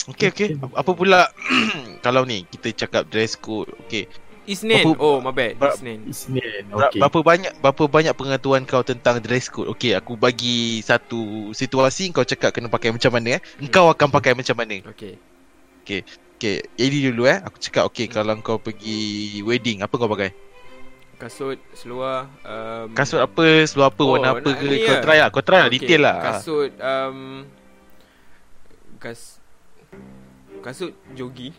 [0.01, 0.27] Okay.
[0.27, 1.29] Okay Apa pula
[2.05, 4.09] Kalau ni Kita cakap dress code Okay.
[4.43, 4.81] Isnin.
[4.83, 5.53] Apa- Oh, my bad.
[5.55, 6.09] Ber- Isnin.
[6.09, 6.65] Isnin.
[6.67, 6.97] Okay.
[6.97, 9.69] Berapa banyak Berapa banyak pengetahuan kau tentang dress code?
[9.71, 13.41] Okay aku bagi Satu situasi Kau cakap kena pakai macam mana eh.
[13.61, 14.81] Engkau akan pakai macam mana.
[14.91, 15.15] Okay.
[16.41, 20.33] Okay Jadi dulu eh Aku cakap okay Kalau kau pergi Wedding Apa kau pakai
[21.21, 22.25] Kasut, seluar.
[22.41, 25.01] Um, Kasut apa Seluar apa Oh, Warna apa ke Kau lah.
[25.05, 27.45] try lah Kau try lah okay, Detail lah Kasut, um,
[29.01, 29.41] kas,
[30.61, 31.53] kasut jogging.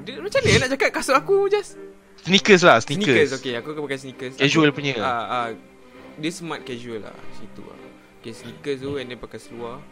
[0.00, 1.76] Dia, macam mana nak cakap kasut aku just?
[2.24, 3.04] Sneakers lah Sneakers.
[3.04, 3.52] Sneakers, okay.
[3.60, 4.34] Aku akan pakai sneakers.
[4.40, 5.48] Casual Aku- punya Ah, ah,
[6.16, 7.76] dia smart casual lah situ lah.
[8.24, 9.84] Okay, sneakers tu and then pakai seluar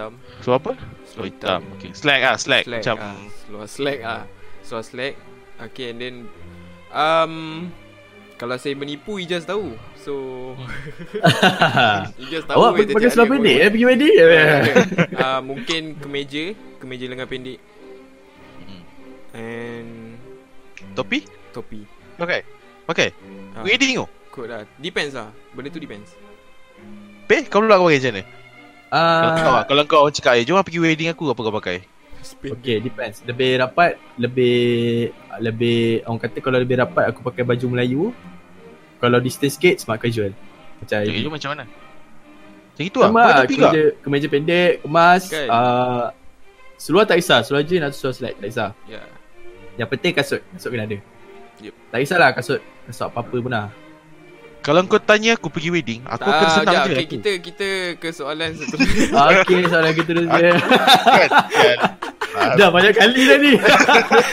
[0.00, 0.12] hitam.
[0.40, 0.72] Seluar apa
[1.04, 4.22] Seluar hitam Okay Slack lah Slack, Slack Macam ah, seluar slack ah.
[4.64, 5.14] Seluar slack.
[5.60, 6.14] Okay, and then
[6.88, 7.34] um
[8.40, 9.76] kalau saya menipu Ijaz tahu.
[10.00, 10.16] So
[12.24, 14.14] Ijaz tahu Awak eh, pakai seluar pendek eh pergi wedding?
[15.20, 17.60] Ah, mungkin kemeja, kemeja lengan pendek
[18.60, 18.82] Hmm.
[19.36, 19.90] and
[20.96, 21.84] Topi topi.
[22.16, 22.40] Pakai
[22.88, 23.12] Pakai
[23.52, 24.62] Ah, Wedding tu Kot lah.
[24.78, 25.28] Depends lah.
[25.52, 26.14] Benda tu depends.
[27.28, 28.39] Pe kau pula kau pakai macam mana
[28.90, 31.54] Kalau kau Ah, Kalau kau orang cakap eh, Jom lah pergi wedding aku Apa kau
[31.54, 31.86] pakai.
[32.20, 33.24] Okay, depends.
[33.24, 35.08] Lebih rapat, lebih
[35.40, 38.02] lebih orang kata kalau lebih rapat aku pakai baju Melayu.
[39.00, 40.36] Kalau distance sikit smart casual.
[40.80, 41.64] Macam Cakap jom macam mana
[42.72, 45.46] Macam itu lah Sama Kau lah, topi kau kemeja, kemeja pendek, kemas, Kan?
[45.52, 46.04] uh,
[46.80, 48.70] seluar tak kisah, seluar jeans atau seluar slack, tak kisah.
[48.88, 49.00] Ya.
[49.76, 50.98] Yang penting kasut, kasut kena ada.
[51.60, 51.74] Yep.
[51.92, 53.68] Tak kisahlah kasut, kasut apa-apa pun lah.
[54.60, 57.12] Kalau kau tanya aku pergi wedding Aku akan Ah, senang sekejap, je okay, aku.
[57.14, 59.06] kita kita ke soalan seterusnya.
[59.40, 60.26] Okay, soalan kita terus.
[60.28, 60.54] Kan
[61.00, 61.78] Kan
[62.30, 63.52] Ah, Dah banyak kali dah ni.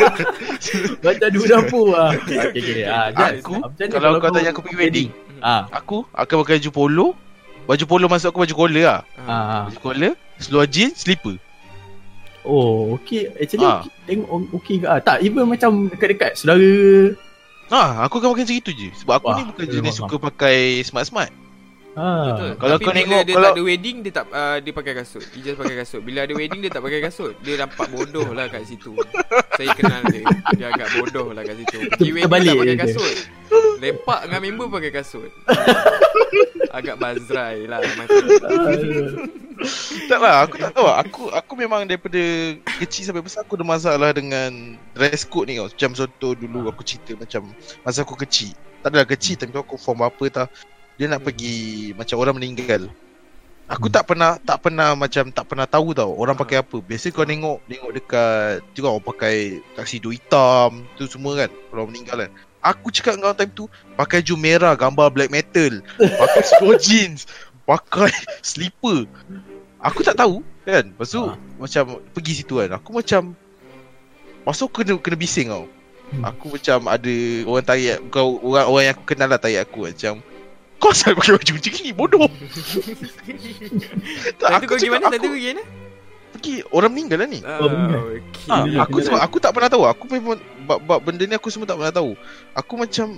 [1.03, 2.13] Macam dua dapur lah.
[2.13, 2.85] Okay, okay.
[2.85, 5.09] Ah, Aku, mana kalau kau tanya aku pergi wedding,
[5.39, 7.07] Ah, Aku akan pakai baju polo
[7.63, 9.25] Baju polo maksud aku baju collar lah Ah.
[9.25, 9.63] ah, ah.
[9.65, 11.39] Baju collar Seluar jeans Slipper
[12.41, 13.27] Oh, okay.
[13.33, 13.83] Actually, Ah.
[14.03, 14.85] tengok o- okay ke?
[14.85, 17.11] Ah, tak, even macam dekat-dekat saudara.
[17.67, 20.57] Ah, aku akan pakai macam itu je Sebab aku Wah, ni bukan jenis suka pakai
[20.81, 21.31] smart-smart
[21.97, 22.53] Ah.
[22.55, 24.93] Kalau Tapi kau bila tengok- dia kalau- tak ada wedding dia tak uh, dia pakai
[24.93, 25.25] kasut.
[25.33, 26.01] Dia just pakai kasut.
[26.05, 27.33] Bila ada wedding dia tak pakai kasut.
[27.41, 28.93] Dia nampak bodoh lah kat situ.
[29.57, 30.21] Saya kenal dia.
[30.53, 31.89] Dia agak bodoh lah kat situ.
[31.89, 33.13] Pergi wedding Terbalik tak pakai kasut.
[33.81, 35.29] Lepak dengan member pakai kasut.
[36.71, 37.81] agak bazrai lah.
[40.05, 40.85] Tak lah aku tak tahu.
[40.85, 42.21] Aku aku memang daripada
[42.77, 45.65] kecil sampai besar aku ada masalah dengan dress code ni tau.
[45.65, 47.49] Macam contoh dulu aku cerita macam
[47.81, 48.53] masa aku kecil.
[48.85, 50.47] Tak adalah kecil tapi aku form apa tau.
[51.01, 52.85] Dia nak pergi macam orang meninggal.
[53.67, 56.77] Aku tak pernah tak pernah macam tak pernah tahu tau orang pakai apa.
[56.77, 61.91] Biasa kau tengok tengok dekat tu kan orang pakai tuxedo hitam tu semua kan orang
[61.91, 62.31] meninggal kan.
[62.67, 63.63] Aku cakap dengan orang time tu
[63.95, 67.23] pakai baju merah gambar black metal, pakai seluar jeans,
[67.63, 68.11] pakai
[68.41, 69.05] slipper.
[69.79, 70.85] Aku tak tahu kan.
[70.85, 71.33] Lepas tu Ha.
[71.55, 72.69] macam pergi situ kan.
[72.75, 73.31] Aku macam
[74.43, 75.67] Pasal aku kena kena bising tau.
[76.07, 76.23] Hmm.
[76.23, 77.13] Aku macam ada
[77.43, 80.23] orang tarik kau orang orang yang aku kenal lah tarik aku macam
[80.77, 82.23] kau asal pakai baju macam ni bodoh.
[84.39, 85.05] tak, Tadi kau pergi mana?
[85.07, 85.63] Tadi aku pergi mana?
[86.27, 87.39] pergi orang meninggal lah ni.
[87.41, 87.97] Benar.
[87.97, 88.19] okay.
[88.39, 89.83] Kena- aku sebab aku tak pernah tahu.
[89.83, 90.37] Aku memang
[90.67, 92.11] bab, bab benda ni aku semua tak pernah tahu.
[92.51, 93.15] Aku macam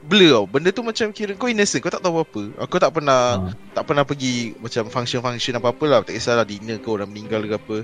[0.00, 0.44] blur tau.
[0.48, 2.42] Benda tu macam kira kau innocent, kau tak tahu apa.
[2.62, 3.52] Aku tak pernah Ah.
[3.74, 5.98] tak pernah pergi macam function-function apa-apa lah.
[6.06, 7.78] Tak kisahlah dinner ke orang meninggal ke apa.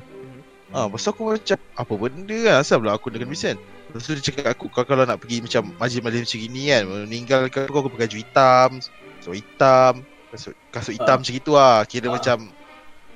[0.75, 3.59] Ah, pasal aku macam apa benda lah asal pula aku dengan Vincent.
[3.87, 7.41] Lepas tu dia cakap aku kau kalau nak pergi macam majlis-majlis macam gini kan, meninggal
[7.49, 8.71] ke aku pakai baju hitam,
[9.23, 9.93] seluar hitam,
[10.35, 11.87] kasut kasut hitam macam gitu lah.
[11.87, 12.15] Kira Ah.
[12.19, 12.39] macam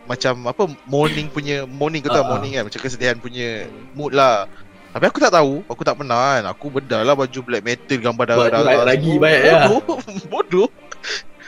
[0.08, 2.32] macam apa morning punya morning kau tahu Ah, ah.
[2.38, 3.66] morning kan macam kesedihan punya
[3.98, 4.46] mood lah.
[4.90, 6.44] Tapi aku tak tahu, aku tak pernah kan.
[6.50, 8.82] Aku bedal lah baju black metal gambar darah-darah.
[8.82, 9.22] lagi semua.
[9.22, 9.58] banyak, ya.
[9.64, 9.98] Bodoh.
[10.32, 10.68] Bodoh.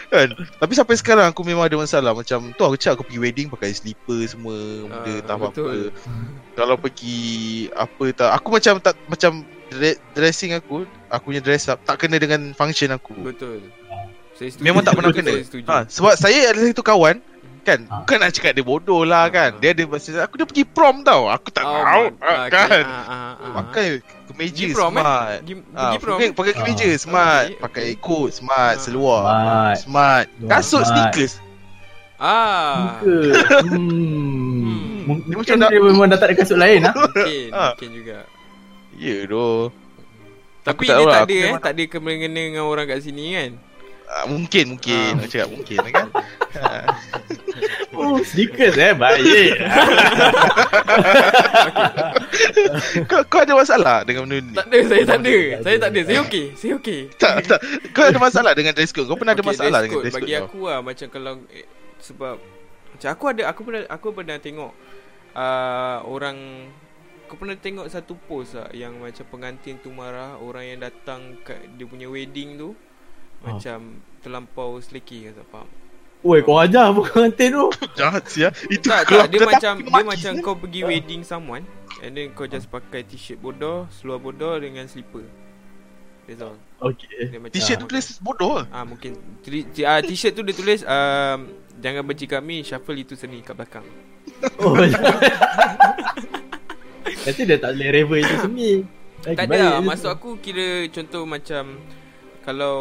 [0.07, 0.29] kan.
[0.61, 3.73] Tapi sampai sekarang aku memang ada masalah macam tu aku cakap aku pergi wedding pakai
[3.73, 4.55] slipper semua
[4.85, 5.73] benda Ah, tak apa-apa.
[6.53, 7.19] Kalau pergi
[7.73, 9.33] apa tak aku macam tak macam
[9.69, 13.17] dre- dressing aku, aku punya dress up tak kena dengan function aku.
[13.17, 13.65] Betul.
[14.33, 14.63] Saya setuju.
[14.63, 15.33] Memang tak pernah kena.
[15.67, 17.19] Ha, sebab saya ada satu kawan
[17.63, 18.03] kan Ha.
[18.03, 19.57] bukan nak cakap dia bodoh lah kan.
[19.57, 21.27] Dia ada masa aku dia pergi prom tau.
[21.27, 22.69] Aku tak Oh, tahu ah, kan.
[22.69, 22.83] okay.
[22.83, 23.53] Ah, ah, ah.
[23.57, 23.87] Pakai
[24.25, 24.95] kemeja Pergi prom, eh?
[24.97, 25.31] smart.
[25.39, 26.13] Pergi, Ah, pergi prom.
[26.13, 26.97] pakai, pakai kemeja Ah.
[26.97, 28.81] smart, Okay, pakai coat smart, Ah.
[28.81, 29.77] seluar Smart.
[29.79, 30.91] smart, kasut Smart.
[30.91, 31.35] sneakers.
[32.17, 32.99] Ah.
[32.99, 33.15] Muka.
[33.63, 33.81] Hmm.
[34.63, 34.79] Hmm.
[35.03, 36.95] Mungkin Dia macam dia memang dah tak ada kasut lain lah.
[36.95, 37.73] Mungkin, Ah.
[37.73, 38.19] mungkin juga.
[38.95, 39.75] Ya doh.
[40.63, 43.03] Tapi tak dia tahu lah, tak aku ada eh, tak ada kena-kena dengan orang kat
[43.03, 43.51] sini kan.
[44.13, 45.19] Ah, mungkin mungkin Ah.
[45.19, 46.09] aku cakap mungkin kan.
[47.93, 48.97] Oh, sneakers eh.
[48.97, 49.53] Baik.
[53.11, 54.53] kau kau ada masalah dengan benda ni?
[54.57, 55.37] Tak ada, saya tak ada.
[55.63, 56.01] Saya tak ada.
[56.03, 56.47] Saya okey.
[56.57, 57.01] Saya okey.
[57.21, 57.61] Tak, tak.
[57.93, 59.07] Kau ada masalah dengan dress code?
[59.07, 60.25] Kau pernah ada Okay, masalah dress dengan dress code?
[60.25, 60.45] Bagi kau?
[60.49, 61.67] aku lah macam kalau eh,
[62.03, 62.35] sebab
[62.93, 64.73] macam aku ada aku pernah aku pernah tengok
[65.33, 66.37] uh, orang
[67.25, 71.57] kau pernah tengok satu post tak yang macam pengantin tu marah orang yang datang kat
[71.79, 72.77] dia punya wedding tu
[73.43, 73.59] Ah.
[73.59, 73.79] macam
[74.23, 75.69] terlampau seleki kau tak faham.
[76.23, 77.67] Oi, kau ajar apa pengantin tu?
[77.99, 78.49] Jahat sia.
[78.71, 80.45] Itu Tak, tak dia macam dia macam sia.
[80.47, 81.67] kau pergi wedding someone
[81.99, 85.27] and then kau just pakai t-shirt bodoh, seluar bodoh dengan slipper.
[86.31, 86.55] That's all.
[86.79, 87.35] Okey.
[87.35, 88.63] Dia macam T-shirt tu tulis bodoh.
[88.71, 89.19] Ah mungkin
[89.83, 91.39] ah, t-shirt tu dia tulis um,
[91.83, 93.87] jangan benci kami shuffle itu seni kat belakang.
[94.63, 94.79] Oh.
[97.23, 98.71] Nanti dia tak boleh rever itu seni.
[99.23, 99.83] Tak baik ada lah.
[99.83, 101.79] Maksud aku kira contoh macam
[102.43, 102.77] kalau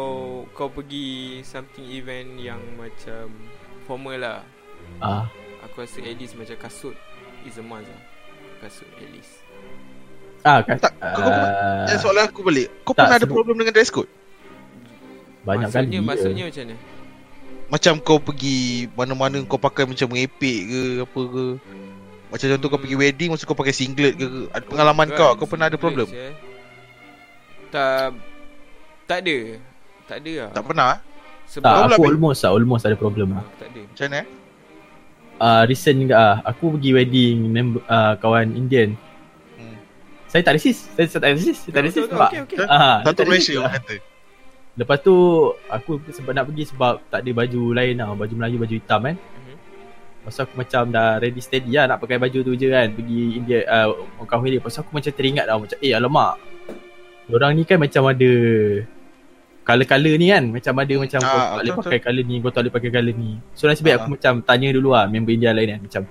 [0.50, 1.06] kau pergi
[1.42, 3.30] something event yang macam
[3.84, 4.40] formal lah.
[4.98, 5.26] Ah,
[5.62, 6.98] Aku rasa at least macam kasut
[7.42, 8.02] is a must lah.
[8.60, 9.38] Kasut at least.
[10.42, 10.74] ah kan.
[10.76, 12.66] Tak, kau- kau- Yang soalan aku balik.
[12.82, 14.10] Kau Tak, pernah ada problem dengan dress code?
[15.42, 16.06] banyak maksudnya, kali.
[16.06, 16.76] Maksudnya macam mana?
[17.66, 18.58] Macam kau pergi
[18.92, 21.44] mana-mana kau pakai macam mengepek ke apa ke.
[22.28, 24.26] Macam contoh kau pergi wedding masa kau pakai singlet ke.
[24.50, 26.06] Ada pengalaman Kan, kau, kau pernah ada problem?
[26.06, 26.34] je, eh.
[27.70, 28.14] Tak
[29.06, 29.36] tak ada.
[30.06, 30.50] Tak ada lah.
[30.52, 30.92] Tak pernah?
[31.48, 33.44] Sebab Tak, aku almost lah, almost ada problem ah, lah.
[33.60, 33.80] tak ada.
[33.84, 34.26] Macam mana eh?
[35.42, 38.94] Ah, recent juga ah, aku pergi wedding member, ah, kawan Indian.
[39.58, 39.76] Hmm.
[40.30, 40.88] Saya tak resist.
[40.94, 41.60] Saya, saya tak resist.
[41.66, 42.56] Saya tak resist sebab Okey okey.
[42.64, 43.60] ah, Satu Malaysia lah.
[43.68, 43.94] orang kata.
[44.72, 45.14] Lepas tu
[45.68, 49.16] aku sebab nak pergi sebab tak ada baju lain lah, baju Melayu baju hitam kan.
[49.20, 49.56] Mhm.
[50.22, 53.66] Pasal aku macam dah ready steady lah nak pakai baju tu je kan Pergi India
[53.66, 53.90] uh,
[54.22, 56.38] Orang kahwin dia Pasal aku macam teringat dah Macam eh alamak
[57.28, 58.30] Orang ni kan macam ada
[59.62, 60.44] Color-color ni kan?
[60.50, 63.14] Macam ada macam Ah, Kau tak boleh pakai color ni Kau tak boleh pakai color
[63.14, 63.30] ni.
[63.52, 63.98] So nasib baik Ah.
[64.02, 66.02] aku macam Tanya dulu lah Member India lain kan Macam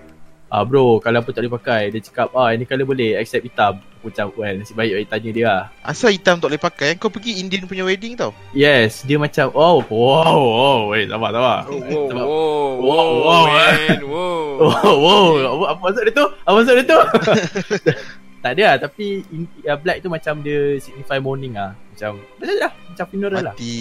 [0.51, 1.95] Ah bro, kalau apa tak boleh pakai?
[1.95, 3.79] Dia cakap, ah ini color boleh Accept hitam.
[3.95, 5.61] Aku macam, well nasib baik baik tanya dia lah.
[5.79, 6.99] Asal hitam tak boleh pakai?
[6.99, 8.35] Kau pergi Indian punya wedding tau.
[8.51, 11.59] Yes, dia macam, oh, wow, wow, wait, sabar, sabar.
[11.71, 14.43] Oh, wow, Sebab- wow, Wow, wow, wow, man, wow.
[14.67, 16.27] Oh, wow, apa, apa maksud dia tu?
[16.43, 16.99] Apa maksud dia tu?
[18.41, 21.77] tak ada lah, tapi in, uh, black tu macam dia signify mourning lah.
[21.93, 23.53] Macam, macam lah, macam funeral lah.
[23.53, 23.77] Mati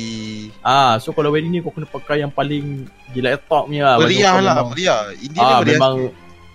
[0.61, 3.97] Ah, so kalau wedding ni kau kena pakai yang paling gila top ni lah.
[3.97, 5.95] Meriah lah memang- Meriah Indian Ah, ni meriah memang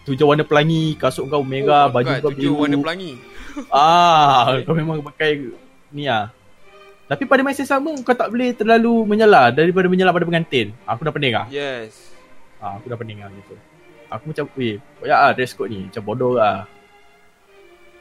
[0.06, 2.62] tujuh warna pelangi, kasut kau merah, Oh, baju kau tujuh biru.
[2.62, 3.14] warna pelangi.
[3.74, 5.50] Ah, kau memang pakai
[5.90, 6.30] ni lah.
[7.06, 10.74] Tapi pada masa sama kau tak boleh terlalu menyalah daripada menyalah pada pengantin.
[10.84, 11.46] Aku dah pening lah.
[11.48, 12.14] Yes.
[12.58, 13.54] Ah, aku dah pening lah gitu.
[14.08, 15.86] Aku macam, weh, banyak lah dress code ni.
[15.86, 16.70] Macam bodoh lah.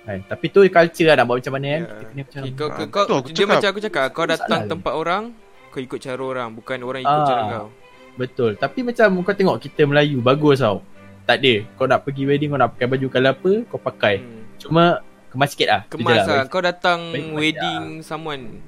[0.05, 1.81] Kan, tapi tu culture lah nak buat macam mana kan.
[1.81, 1.89] Ya.
[1.89, 3.49] Kita kena macam, Okay, kau, Ah, kau, kau, betul, aku dia cakap.
[3.49, 4.69] macam aku cakap, kau datang salah.
[4.69, 5.23] tempat orang,
[5.69, 7.27] kau ikut cara orang, bukan orang ikut Ah.
[7.27, 7.69] cara kau.
[8.15, 8.51] betul.
[8.55, 10.85] Tapi macam kau tengok kita Melayu, bagus tau.
[11.25, 11.55] Tak ada.
[11.75, 14.15] Kau nak pergi wedding, kau nak pakai baju colour apa, kau pakai.
[14.21, 14.43] Hmm.
[14.55, 14.85] Cuma
[15.27, 15.83] kemas sikit lah.
[15.89, 18.61] Kemas lah, kau datang Baik-baik wedding someone.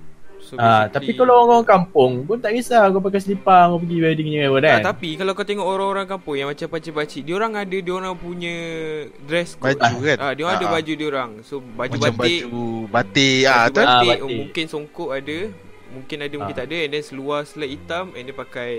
[0.47, 4.29] So Ah, tapi kalau orang kampung pun tak kisah kau pakai selipar kau pergi wedding
[4.29, 4.71] ni apa kan.
[4.73, 8.15] Ah, tapi kalau kau tengok orang-orang kampung yang macam pakcik-pakcik, dia orang ada dia orang
[8.15, 8.55] punya
[9.21, 9.75] dress code.
[9.75, 10.75] Baju kan Ah, dia orang ada Ah, ah.
[10.79, 11.31] baju dia orang.
[11.43, 14.37] So baju Macam batik, baju batik ah, baju tu Ah, batik, batik.
[14.39, 15.39] mungkin songkok ada,
[15.89, 16.59] mungkin ada mungkin Ah.
[16.59, 18.75] tak ada and then seluar selai hitam and dia pakai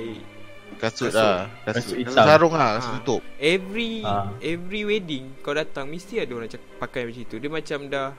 [0.77, 1.15] Kasut Kasut.
[1.15, 2.13] lah Kasut Kasut hitam.
[2.13, 2.71] Sarung lah Ah.
[2.77, 4.29] Kasut tutup every Ah.
[4.39, 7.35] every wedding kau datang mesti ada orang cakap pakai macam tu.
[7.35, 8.09] Dia macam dah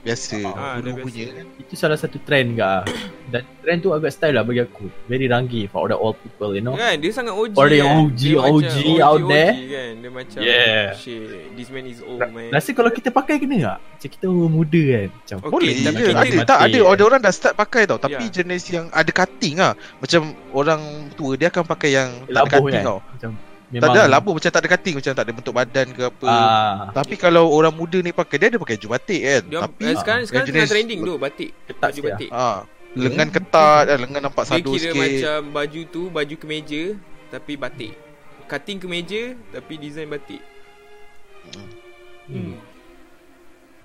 [0.00, 1.04] Biasa Ah, dah Dulu biasa.
[1.04, 2.82] punya kan Itu salah satu trend ke ah.
[3.26, 4.88] Dan trend tu agak style lah bagi aku.
[5.04, 6.72] Very ranggi for all the old people you know.
[6.72, 9.52] Kan dia sangat OG Orang kan yang OG, dia macam OG out there.
[9.52, 10.84] kan Dia macam Yeah.
[10.94, 13.78] Shit This man is old man Rasa kalau kita pakai kena tak?
[13.78, 15.08] Macam kita orang muda kan.
[15.14, 16.48] Macam Okay, Boleh tapi je kita Ada mati.
[16.48, 18.32] tak ada Ada orang dah start pakai tau Tapi Ya.
[18.32, 20.20] jenis yang ada cutting lah Macam
[20.50, 20.80] orang
[21.12, 22.84] tua Dia akan pakai yang Tak ada labuh cutting kan.
[22.86, 23.30] tau Macam
[23.70, 26.26] Tak ada labuh macam tak ada cutting Macam tak ada bentuk badan ke apa.
[26.26, 29.42] Ah, Tapi kalau orang muda ni pakai Dia ada pakai baju batik kan?
[29.46, 31.50] Dia, Tapi eh, sekarang yang sekarang tengah trending tu batik.
[31.70, 32.08] Ketat baju lah.
[32.10, 32.30] batik.
[32.34, 32.58] Ah,
[32.98, 34.98] Lengan ketat ah, Lengan nampak dia sadu kira sikit.
[34.98, 36.82] macam baju tu baju kemeja
[37.30, 37.92] tapi batik.
[38.50, 39.22] Cutting kemeja
[39.54, 40.42] tapi design batik.
[42.26, 42.58] Hmm.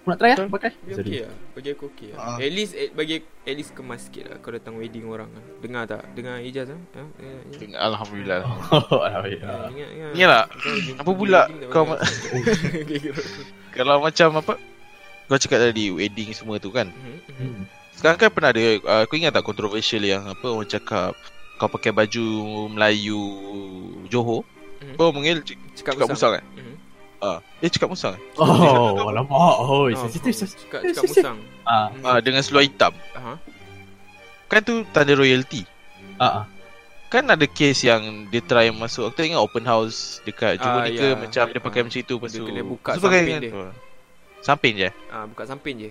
[0.06, 0.69] Aku nak try lah pakai.
[0.86, 2.38] Dia okey lah Bagi aku okey lah Ah.
[2.38, 5.90] At least at, Bagi at least kemas sikit lah Kau datang wedding orang lah Dengar
[5.90, 7.02] tak Dengar Ijaz lah ha?
[7.18, 7.34] Ya,
[7.65, 7.77] ya.
[7.82, 9.65] Alhamdulillah Oh, Ya, alhamdulillah.
[9.68, 10.11] ingat, ingat.
[10.14, 10.44] Ni lah
[10.95, 11.90] Apa pula kau
[12.86, 13.14] kira.
[13.76, 14.53] Kalau macam apa
[15.26, 17.34] Kau cakap tadi Wedding semua tu kan Mhm, mhm.
[17.41, 17.64] Hmm.
[17.91, 21.18] Sekarang kan pernah ada uh, Kau ingat tak controversial yang Apa orang cakap
[21.57, 22.26] Kau pakai baju
[22.69, 23.22] Melayu
[24.06, 24.45] Johor
[24.76, 24.95] Mhm.
[24.95, 25.41] Kau mengil
[25.73, 26.55] Cakap Cakap musang kan Mhm.
[27.26, 29.34] Ah, Eh cakap musang kan Oh, alamak.
[29.34, 30.30] Oh, Oh, sensitif.
[30.30, 30.64] oh, sensitif.
[30.64, 31.23] Cakap Eh, cakap sensitif.
[31.23, 32.03] musang Ah, Mhm.
[32.03, 33.34] Ah, Dengan seluar hitam Aha.
[34.45, 35.65] Kan tu tanda royalty
[36.15, 36.45] ah, ah.
[37.07, 40.93] Kan ada case yang Dia try masuk Aku tengok open house Dekat Johor Ah, ni
[40.93, 41.15] ke ya.
[41.15, 41.85] Macam dia pakai Ah.
[41.85, 43.49] macam itu Lepas Dia tu kena buka pakai samping dengan dia.
[43.49, 43.60] tu.
[44.39, 45.89] Samping je Ah, Buka samping je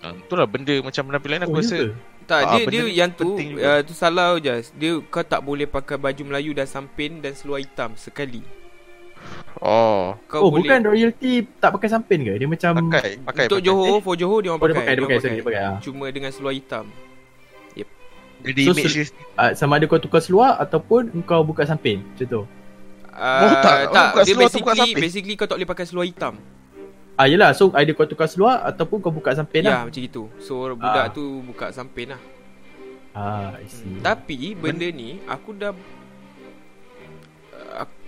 [0.00, 1.88] ah, Itulah benda macam penampilan aku Oh, rasa ya ke?
[2.24, 4.52] Tak, Ah, dia benda dia yang tu uh, tu salah je.
[4.74, 8.44] Dia kau tak boleh pakai baju Melayu dan sampin dan seluar hitam sekali.
[9.58, 12.32] Oh, Kau oh, boleh bukan royalty tak pakai sampen ke?
[12.32, 13.44] Dia macam pakai, pakai.
[13.44, 13.66] Untuk pakai.
[13.66, 15.62] Johor For Johor dia orang Oh, dia pakai pakai, dia orang pakai, sorry, dia pakai.
[15.64, 15.76] ah.
[15.80, 16.86] Cuma dengan seluar hitam
[18.38, 19.04] Jadi So, image dia
[19.34, 22.06] Ah, sama ada kau tukar seluar ataupun kau buka sampen.
[22.06, 22.42] Macam tu.
[23.10, 23.78] uh, Oh, tak.
[23.90, 24.94] tak Buka Dia seluar basically samping.
[25.02, 26.34] Basically kau tak boleh pakai seluar hitam
[27.12, 29.80] Ah yelah, so ada kau tukar seluar ataupun kau buka sampen Ya lah.
[29.82, 31.10] macam itu So budak Ah.
[31.10, 32.22] tu buka sampen lah
[33.10, 33.98] Ah, I see.
[33.98, 35.74] Tapi benda ni Aku dah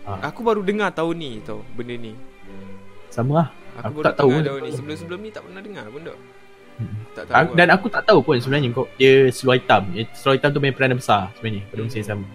[0.02, 0.18] aku, Ah.
[0.24, 2.12] aku baru dengar tahun ni tau Benda ni
[3.08, 3.48] Sama lah.
[3.76, 6.18] Aku, Aku baru tak tahu tahun ni Sebelum-sebelum ni tak pernah dengar pun tak
[6.72, 6.96] Hmm.
[7.12, 7.56] Tak tahu Aku, lah.
[7.58, 9.82] dan aku tak tahu pun sebenarnya kau dia seluar hitam.
[10.10, 12.26] Seluar hitam tu main peranan besar sebenarnya pada masa yang sama.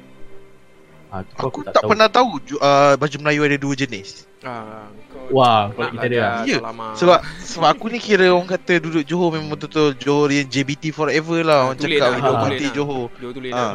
[1.08, 4.30] Ah, tu Aku tak, pernah tahu ju- uh, baju Melayu ada dua jenis.
[4.44, 6.20] ah, kau Wah, nak kalau kita lah ada.
[6.20, 6.38] lah.
[6.44, 6.74] Ya, tak.
[6.94, 11.40] Sebab sebab aku ni kira orang kata duduk Johor memang betul-betul Johor yang JBT forever
[11.42, 12.72] lah orang Tulen cakap lah, hidup lah.
[12.72, 13.06] Johor.
[13.12, 13.74] Dia tulis Ah.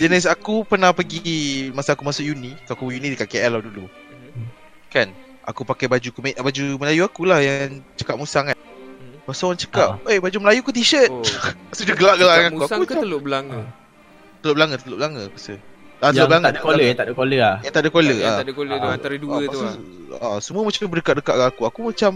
[0.00, 3.84] Jenis aku pernah pergi masa aku masuk uni, aku uni dekat KL lah dulu.
[3.84, 4.44] Mhm.
[4.88, 5.12] Kan?
[5.44, 8.56] Aku pakai baju kumet, baju Melayu aku lah yang cakap musang kan.
[8.56, 9.20] Mhm.
[9.20, 11.20] Lepas tu orang cakap, "Eh, baju Melayu ke t-shirt?" Oh,
[11.84, 12.60] dia gelak-gelak dengan aku.
[12.64, 13.60] musang Aku ke macam, teluk belanga?
[14.40, 15.54] teluk belanga, teluk belanga aku rasa.
[16.00, 17.56] Ah, Yang tak ada collar, yang tak ada collar lah.
[17.60, 18.16] Yang tak ada collar.
[18.16, 18.36] Yang ah.
[18.40, 18.96] tak ada collar tu Ah.
[18.96, 19.74] antara dua Ah, tu lah.
[20.16, 21.62] ah, semua macam berdekat-dekat dengan aku.
[21.68, 22.12] Aku macam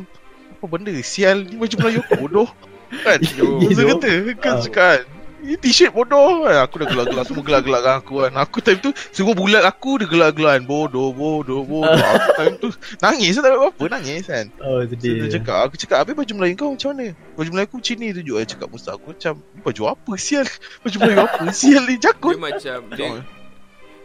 [0.56, 2.48] apa benda sial ni baju Melayu aku bodoh.
[3.04, 3.20] Kan?
[3.36, 3.60] Yo.
[3.60, 4.62] Kata kan Ah.
[4.64, 5.13] cakap Ini
[5.60, 6.48] t-shirt bodoh.
[6.48, 7.24] Kan Aku dah gelak-gelak.
[7.28, 8.32] Semua gelak-gelak dengan aku kan.
[8.40, 10.62] Aku time tu Semua bulat aku Dia gelak-gelak kan.
[10.64, 11.92] Bodoh Bodoh Bodoh.
[12.16, 12.68] Aku time tu
[12.98, 14.46] Nangis tak ada apa-apa Nangis kan.
[14.64, 15.26] Oh, so, sedih.
[15.26, 17.06] Dia cakap Aku cakap Habis baju Melayu kau macam mana?
[17.36, 20.46] Baju Melayu aku macam ni tunjuk Dia cakap Musa Aku macam "Ni Baju apa sial?
[20.82, 21.94] Baju Melayu apa sial ni?
[21.96, 23.08] Dia Jakut macam dia,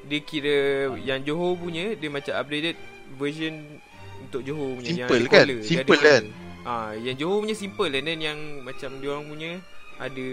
[0.09, 0.57] dia kira
[1.03, 2.75] yang Johor punya dia macam updated
[3.19, 3.53] version
[4.23, 5.45] untuk Johor punya yang Simple kan?
[5.45, 6.23] collar, dia Simple kan?
[6.67, 7.91] Ah, yang Johor punya simple.
[7.93, 9.51] And then yang macam dia orang punya
[9.99, 10.27] ada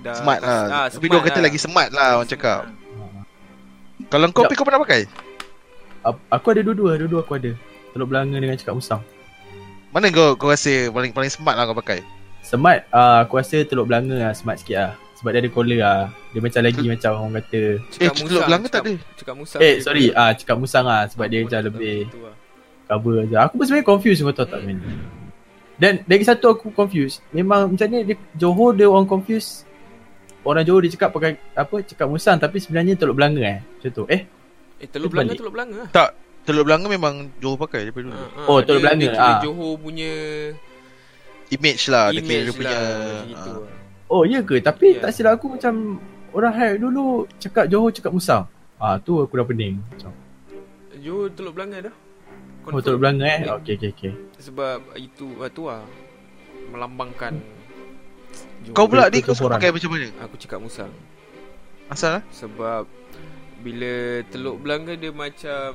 [0.00, 1.44] dah Smart lah ah, Tapi dia orang kata lah.
[1.48, 2.60] lagi smart lah Orang cakap
[3.00, 3.22] Ah.
[4.08, 4.48] Kalau kau Tak.
[4.52, 5.02] pergi kau pernah pakai
[6.32, 7.52] Aku ada dua-dua, dua-dua aku ada.
[7.92, 9.02] Teluk Belanga dengan cakap musang.
[9.92, 12.00] Mana kau kau rasa Paling paling smart lah kau pakai
[12.40, 14.92] Smart, uh, aku rasa Teluk Belanga lah smart sikit lah.
[15.20, 16.00] Sebab dia ada collar lah.
[16.32, 17.60] Dia macam lagi macam orang kata.
[17.92, 19.60] Cakap Eh Teluk Belanga tak ada Cakap musang.
[19.60, 20.04] Eh, dia sorry.
[20.16, 21.04] Ah, cakap musang lah.
[21.12, 22.34] Sebab dia Aku macam lebih lah.
[22.88, 23.36] cover je.
[23.36, 24.78] Aku pun sebenarnya confused kau tahu tak man.
[25.76, 27.20] Dan lagi satu aku confused.
[27.32, 29.68] Memang macam ni dia, Johor dia orang confused.
[30.40, 33.60] Orang Johor dia cakap pakai apa cakap musang tapi sebenarnya Teluk Belanga eh.
[33.60, 34.04] Macam tu.
[34.06, 34.24] Eh,
[34.76, 35.32] Eh Teluk Dia Belanga.
[35.34, 35.88] Teluk Belanga lah.
[36.40, 39.40] Teluk Belanga memang Johor pakai daripada dulu Ah, ah, Oh, Teluk dia- Belanga, Dia ah.
[39.40, 40.12] Johor punya
[41.50, 43.58] Image lah Dia image dia punya lah gitu ah.
[43.60, 43.74] lah.
[44.08, 44.56] oh ya ke?
[44.60, 45.00] Tapi Ya.
[45.02, 45.98] tak silap aku macam
[46.30, 47.04] orang hype dulu
[47.36, 48.44] cakap Johor cakap musang.
[48.76, 49.76] Ah, tu aku dah pening.
[49.84, 50.08] Macam,
[50.96, 51.92] Johor Teluk Belanga dah.
[51.92, 52.80] oh, Confirm.
[52.82, 53.40] Teluk Belanga eh.
[53.52, 54.12] Okey okey okey.
[54.40, 55.84] Sebab itu tu lah
[56.70, 57.59] melambangkan Johor.
[58.70, 60.08] Kau pula ni kau suka pakai macam mana?
[60.22, 60.92] Aku cakap musang
[61.86, 62.22] Asal lah?
[62.30, 62.84] Sebab
[63.58, 63.92] Bila
[64.28, 65.70] Teluk Belanga dia macam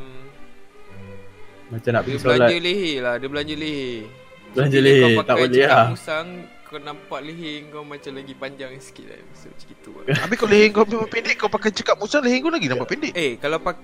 [1.67, 2.37] Macam nak Dia pergi solat.
[2.39, 4.05] belanja leher lah Dia belanja leher
[4.53, 5.85] Belanja Bila leher, Kau tak pakai boleh lah.
[5.89, 6.27] musang
[6.65, 10.47] Kau nampak leher kau macam lagi panjang sikit lah So macam gitu lah Habis kau
[10.47, 13.57] leher kau memang pendek Kau pakai cakap musang leher kau lagi nampak pendek Eh kalau
[13.57, 13.75] pak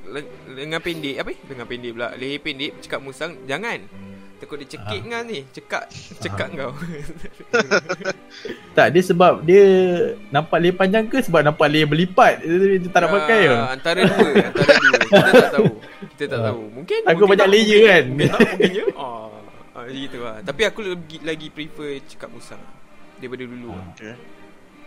[0.48, 1.32] lengan pendek apa?
[1.46, 2.10] Lengan pendek pula.
[2.16, 3.82] Leher pendek cakap musang jangan.
[4.42, 5.08] Takut dia cekik Ah.
[5.08, 5.40] kau ni.
[5.48, 5.84] Cekak
[6.18, 6.72] cekak kau.
[8.72, 9.64] Tak, dia sebab dia
[10.32, 12.40] nampak leher panjang ke sebab nampak leher berlipat.
[12.40, 13.54] Dia, dia tak nak pakai ke?
[13.54, 14.96] Ah, Antara dua, antara dua.
[15.04, 15.68] Kita tak tahu.
[16.10, 16.46] Kita tak Ah.
[16.48, 16.62] tahu.
[16.72, 18.04] Mungkin Aku banyak tak, layer mungkin- kan?
[18.08, 18.86] Mungkin tak, mungkin ya.
[18.92, 19.28] Ah, ah
[19.78, 20.36] macam gitu lah.
[20.42, 22.64] Tapi aku lagi, lagi prefer cakap musang
[23.18, 23.70] daripada dulu.
[23.72, 23.86] Ah.
[23.94, 24.14] Okay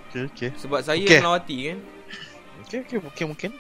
[0.05, 1.19] Okay okay Sebab saya Okay.
[1.21, 1.79] melawati kan.
[2.61, 3.51] Okay okay mungkin mungkin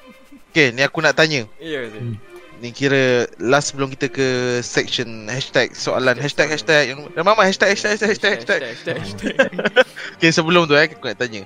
[0.48, 2.16] Okay ni aku nak tanya Ya, yeah, Hmm.
[2.62, 4.28] Ni kira last sebelum kita ke
[4.62, 9.34] section hashtag soalan hashtag hashtag yang Ramai ramai hashtag hashtag hashtag hashtag hashtag hashtag, hashtag.
[10.16, 11.42] Okay sebelum tu eh aku nak tanya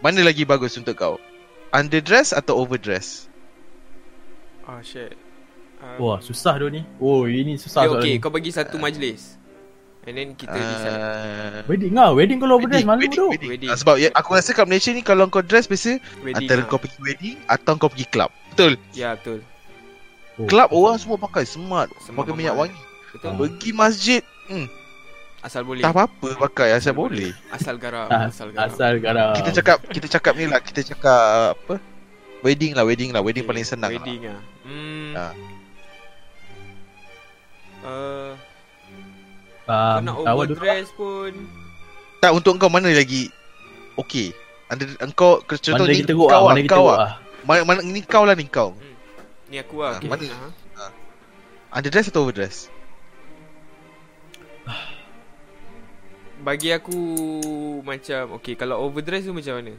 [0.00, 1.20] Mana lagi bagus untuk kau?
[1.76, 3.28] Underdress atau overdress?
[4.64, 5.12] Ah, shit.
[5.76, 6.80] Ah, Wah, susah tu ni.
[6.96, 8.22] Oh, ini susah okay, soalan okay, ni.
[8.24, 9.36] kau bagi satu majlis.
[10.08, 10.96] And then kita decide.
[10.96, 13.28] Uh, Wedding lah, wedding kalau overdress malu wedding, tu.
[13.28, 13.50] wedding.
[13.52, 13.70] Wedding.
[13.70, 16.68] Ah, sebab ya, aku rasa kat Malaysia ni kalau kau dress biasa Wedding antara lah.
[16.72, 18.32] kau pergi wedding atau kau pergi club.
[18.56, 18.80] Betul.
[18.96, 19.44] Ya, betul.
[20.40, 20.48] Oh.
[20.48, 22.80] Club orang semua pakai smart, Smart pakai minyak wangi.
[23.12, 23.28] Betul.
[23.28, 23.36] Ah.
[23.36, 24.66] Pergi masjid, hmm,
[25.40, 25.84] Asal boleh.
[25.84, 27.32] tak apa-apa pakai asal boleh.
[27.52, 28.64] Asal garam, Ah, asal garam.
[28.64, 29.32] Asal garam.
[29.36, 31.76] Kita cakap kita cakap ni lah, kita cakap apa?
[32.40, 33.92] Wedding lah, wedding lah, wedding Okay, paling senang.
[33.92, 34.00] Lah.
[34.00, 34.40] Wedding ah.
[34.64, 35.12] Hmm.
[35.12, 35.32] Ah.
[37.80, 38.32] Uh,
[39.64, 40.32] um, kau nak lah.
[40.36, 41.32] overdress pun
[42.20, 43.32] Tak untuk kau mana lagi
[43.96, 44.36] okey?
[44.68, 47.00] Anda engkau contoh Mana ni lagi teruk kau ah, lah, mana lagi kau teruk lah.
[47.00, 47.12] ah.
[47.40, 48.76] Mana, mana ni kau lah ni kau.
[49.50, 50.06] Ni aku lah Ah, okay.
[50.06, 50.24] mana?
[50.30, 50.88] Aha.
[51.74, 52.70] Underdress atau overdress?
[56.46, 56.96] Bagi aku
[57.82, 59.74] Macam Okay kalau overdress tu macam mana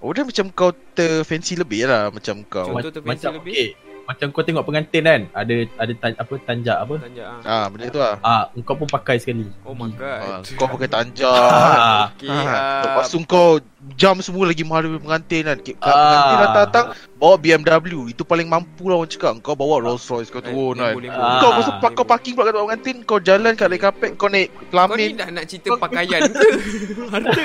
[0.00, 2.72] Overdress macam kau terfancy lebih lah macam kau.
[2.72, 3.52] Contoh tu fancy macam lebih?
[3.52, 3.89] okay.
[4.10, 6.94] Macam kau tengok pengantin kan, ada ada tan, apa tanjak apa?
[6.98, 7.40] Tanjak ah.
[7.46, 8.18] Ah, benda tu lah.
[8.20, 9.46] Ah, engkau pun pakai sekali.
[9.62, 10.50] Oh my Ah, god.
[10.52, 11.30] kau pakai tanjak.
[11.70, 13.62] Ah, Okay, Ah, ah, Lepas tu kau
[13.94, 15.58] jam semua lagi mahal daripada pengantin kan.
[15.78, 15.94] Ah.
[15.94, 18.10] Pengantin datang-datang bawa BMW.
[18.10, 19.38] Itu paling mampu lah orang cakap.
[19.40, 20.90] Kau bawa Rolls Royce kau turun kan.
[20.90, 21.14] Lembu, lembu.
[21.16, 21.38] Ah.
[21.38, 24.50] Kau pasal kau parking pula kat tempat pengantin, kau jalan kat red carpet, kau naik
[24.50, 25.10] Kau ni pelamin.
[25.14, 26.46] dah nak cerita pakaian ke?
[27.12, 27.42] Harta.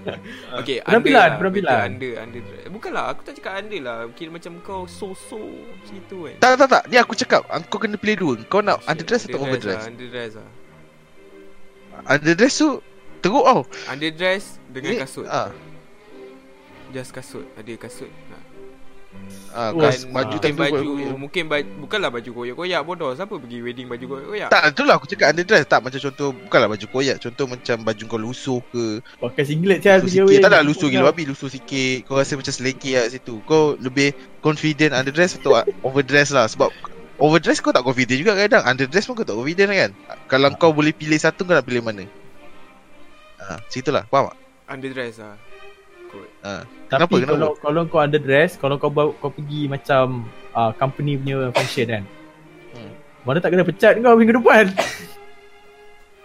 [0.60, 1.90] Okay, Penampilan, under lah, penampilan.
[1.92, 2.42] betul, Under, under.
[2.70, 3.96] Bukanlah, aku tak cakap under lah.
[4.12, 6.36] Kira macam kau so-so macam itu kan.
[6.38, 8.34] Tak tak tak, ni aku cakap, kau kena pilih dua.
[8.46, 9.76] Kau nak Shit, underdress atau overdress?
[9.76, 10.48] Lah, underdress lah.
[12.02, 12.68] Underdress tu
[13.20, 13.60] teruk tau.
[13.86, 15.26] Underdress dengan Ni- kasut.
[15.28, 15.52] Ah,
[16.90, 17.46] Just kasut.
[17.54, 18.08] Ada kasut.
[18.08, 18.36] Ha.
[19.50, 23.10] Ah, Bukan kau baju mungkin tu baju, kau- mungkin baju, bukanlah baju koyak-koyak bodoh.
[23.12, 24.48] Siapa pergi wedding baju koyak-koyak?
[24.48, 28.20] Tak, itulah aku cakap underdress tak macam contoh bukanlah baju koyak, contoh macam baju kau
[28.20, 28.84] lusuh ke,
[29.18, 30.40] pakai singlet je lusuh sikit.
[30.40, 31.98] Tak ada lusuh gila babi, lusuh sikit.
[32.04, 33.34] Kau rasa macam selekeh kat situ.
[33.44, 36.70] Kau lebih confident underdress atau overdress lah sebab
[37.18, 38.62] overdress kau tak confident juga kadang.
[38.62, 39.90] Underdress pun kau tak confident kan.
[40.26, 42.06] Kalau kau boleh pilih satu kau nak pilih mana?
[43.40, 44.04] Ah, situlah.
[44.06, 44.36] Faham tak?
[44.70, 45.34] Underdress lah.
[46.10, 46.28] Kot.
[46.42, 46.66] Ah.
[46.90, 47.30] Tapi Kenapa, kenapa?
[47.30, 52.04] kalau kalau kau underdress, kalau kau bawa, kau pergi macam uh, company punya function kan.
[52.74, 52.92] Hmm.
[53.22, 54.66] Mana tak kena pecat kau minggu depan.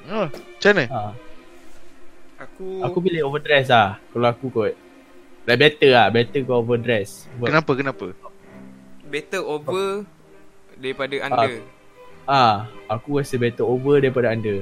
[0.05, 0.85] Oh, macam mana?
[0.93, 1.11] Ah,
[2.45, 4.77] Aku, aku pilih overdress lah kalau aku kot.
[5.49, 7.25] Dah better lah, better kau overdress.
[7.25, 7.71] Sebab Kenapa?
[7.73, 8.05] Kenapa?
[9.05, 10.03] better over
[10.77, 11.61] daripada under.
[12.25, 14.61] Ah, aku rasa better over daripada under.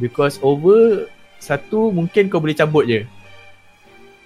[0.00, 1.08] Because over
[1.40, 3.04] satu mungkin kau boleh cabut je.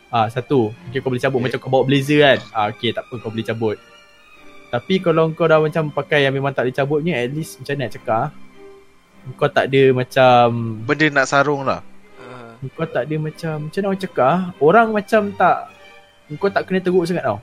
[0.09, 1.47] Ah, satu mungkin kau boleh cabut Okay.
[1.47, 2.39] macam kau bawa blazer kan.
[2.51, 3.77] Ah, okey tak apa kau boleh cabut.
[4.69, 7.75] Tapi kalau kau dah macam pakai yang memang tak boleh cabut ni at least macam
[7.77, 8.31] nak cakap ah?
[9.35, 10.45] Kau tak ada macam
[10.85, 11.85] Benda nak sarung lah.
[12.19, 14.41] Ah, kau tak ada macam macam mana orang cakap ah?
[14.59, 15.57] Orang macam tak
[16.37, 17.41] kau tak kena teruk sangat tau.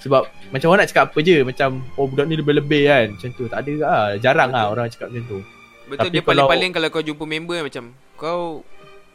[0.00, 3.06] Sebab macam orang nak cakap apa je macam oh budak ni lebih-lebih kan.
[3.14, 4.02] Macam tu tak ada lah.
[4.16, 5.38] Jarang lah orang cakap macam tu.
[5.86, 7.84] betul Tapi dia kalau- paling-paling kalau kau jumpa member macam
[8.14, 8.62] kau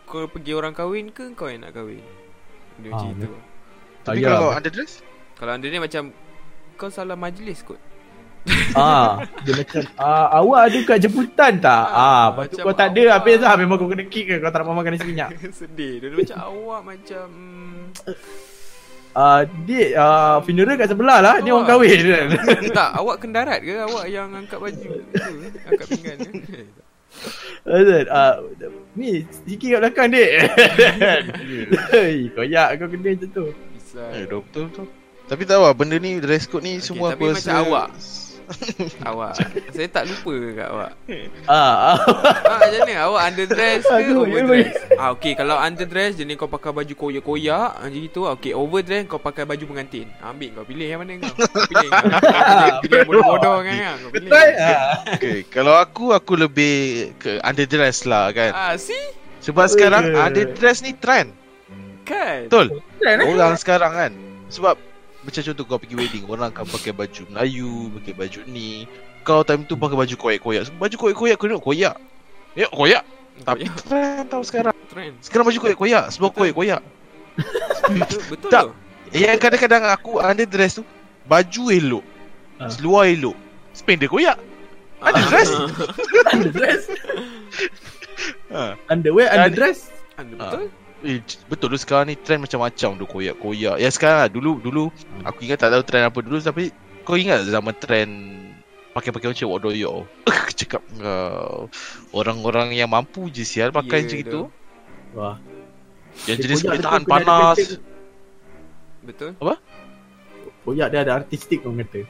[0.03, 2.03] kau pergi orang kahwin ke kau yang nak kahwin?
[2.79, 3.29] Dia Ah, macam itu.
[4.05, 4.91] Tapi kalau underdress?
[5.35, 6.03] Kalau under ni macam
[6.75, 7.79] kau salah majlis kot.
[8.77, 11.85] Ah, dia macam ah, awak ada kat jemputan tak?
[11.89, 14.51] Ah, lepas tu Macam kau tak ada habis lah memang kau kena kick ke kau
[14.53, 15.29] tak nak makan nasi minyak.
[15.63, 16.03] Sedih.
[16.03, 17.81] Dia macam awak macam mm,
[19.15, 22.19] Ah, dik ah, funeral kat sebelah lah, ni orang kahwin
[22.75, 23.79] tak, awak kendarat ke?
[23.79, 24.91] Awak yang angkat baju tu,
[25.71, 26.83] angkat pinggan ke?
[28.13, 28.37] Ah,
[28.93, 30.31] ni sikit kat belakang dik.
[31.89, 33.45] Hei, koyak kau kena macam tu.
[33.73, 34.03] Bisa.
[34.13, 34.69] Eh, betul.
[34.69, 34.85] betul.
[35.25, 37.87] Tapi tahu lah benda ni dress code ni Okay, semua tapi aku macam awak.
[39.09, 39.33] Awak.
[39.71, 40.91] Saya tak lupa ke kat awak.
[41.45, 41.55] Ah,
[41.93, 41.97] ah.
[42.45, 42.93] Ah, macam mana?
[43.05, 44.73] Awak underdress ke Aduh, overdress?
[44.95, 45.33] Ah, okay.
[45.33, 48.21] Kalau underdress, jenis kau pakai baju koyak-koyak macam gitu.
[48.31, 50.07] Okay, overdress kau pakai baju pengantin.
[50.17, 51.33] Ah, Ambil kau pilih yang mana kau?
[51.35, 51.89] Kau pilih.
[51.89, 52.05] kau.
[52.81, 53.75] Pilih- yang bodoh-bodoh kan?
[53.75, 53.95] kan?
[53.99, 54.29] Kau pilih.
[54.31, 54.93] Ah.
[55.15, 56.75] Okay, kalau aku aku lebih
[57.17, 58.51] ke underdress lah kan.
[58.51, 58.97] Ah, see?
[59.41, 60.25] Sebab sekarang ya.
[60.25, 61.29] underdress ni trend.
[62.05, 62.49] Kan?
[62.49, 62.81] Betul.
[63.01, 63.17] Eh?
[63.25, 64.11] Orang sekarang kan.
[64.47, 64.77] Sebab
[65.25, 68.85] macam contoh kau pergi wedding, orang akan pakai baju Melayu, pakai baju ni.
[69.21, 70.69] Kau time tu pakai baju koyak-koyak.
[70.77, 71.95] Baju koyak-koyak kau tengok koyak.
[72.53, 73.03] Ya, koyak.
[73.41, 73.83] Tapi Koyak.
[73.83, 74.75] trend tau sekarang.
[74.87, 75.13] Trend.
[75.19, 76.79] Sekarang baju koyak-koyak, sebab koyak-koyak.
[77.91, 78.63] Betul, betul Tak.
[78.63, 78.71] tu.
[79.11, 80.83] Yang kadang-kadang aku underdress tu,
[81.25, 82.05] baju elok.
[82.55, 82.69] Ah.
[82.69, 83.35] Seluar elok.
[83.73, 84.37] Spender koyak.
[85.03, 85.49] Underdress?
[86.31, 86.81] Underdress.
[88.49, 88.79] Ha.
[88.87, 89.79] Underwear, Dan- underdress.
[90.15, 90.63] Anda betul?
[91.05, 93.77] Eh, betul tu sekarang ni trend macam-macam tu koyak-koyak.
[93.77, 94.83] Ya sekarang lah, dulu dulu
[95.21, 96.73] aku ingat tak tahu trend apa dulu tapi
[97.05, 98.11] kau ingat zaman trend
[98.97, 100.09] pakai-pakai macam wak doyo.
[100.59, 101.69] Cakap kau
[102.09, 104.41] orang-orang yang mampu je sial pakai Ya, macam gitu.
[105.13, 105.37] Wah.
[106.25, 107.57] Yang Dia jenis boleh betul, tahan panas.
[109.05, 109.31] Betul?
[110.65, 112.01] Koyak dia ada artistik orang kata.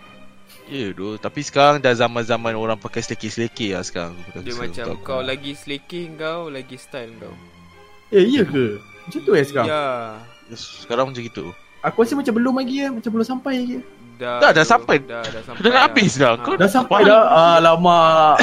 [0.66, 4.16] Ya tu, tapi sekarang dah zaman-zaman orang pakai selekeh-selekeh lah sekarang.
[4.42, 7.36] Dia macam kau lagi slaking kau, lagi style kau.
[8.16, 8.80] Eh, iya ke?
[8.80, 9.68] Macam tu eh sekarang?
[9.68, 9.84] Ya.
[10.48, 11.52] Yes, sekarang macam gitu.
[11.82, 13.76] Aku rasa macam belum lagi ya, macam belum sampai lagi.
[14.16, 15.04] Dah, Dah, dah sampai.
[15.04, 15.60] Dah, dah sampai.
[15.60, 16.30] Dah nak habis dah.
[16.32, 16.36] Ah.
[16.40, 17.22] Kau Dah sampai dah.
[17.60, 18.40] Alamak.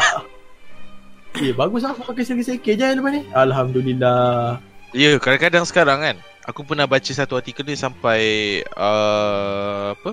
[1.41, 3.23] eh, bagus lah aku pakai sekejap je lepas ni.
[3.33, 4.61] Alhamdulillah.
[4.93, 8.21] Ya, kadang-kadang sekarang kan Aku pernah baca satu artikel ni sampai
[8.69, 10.13] uh, Apa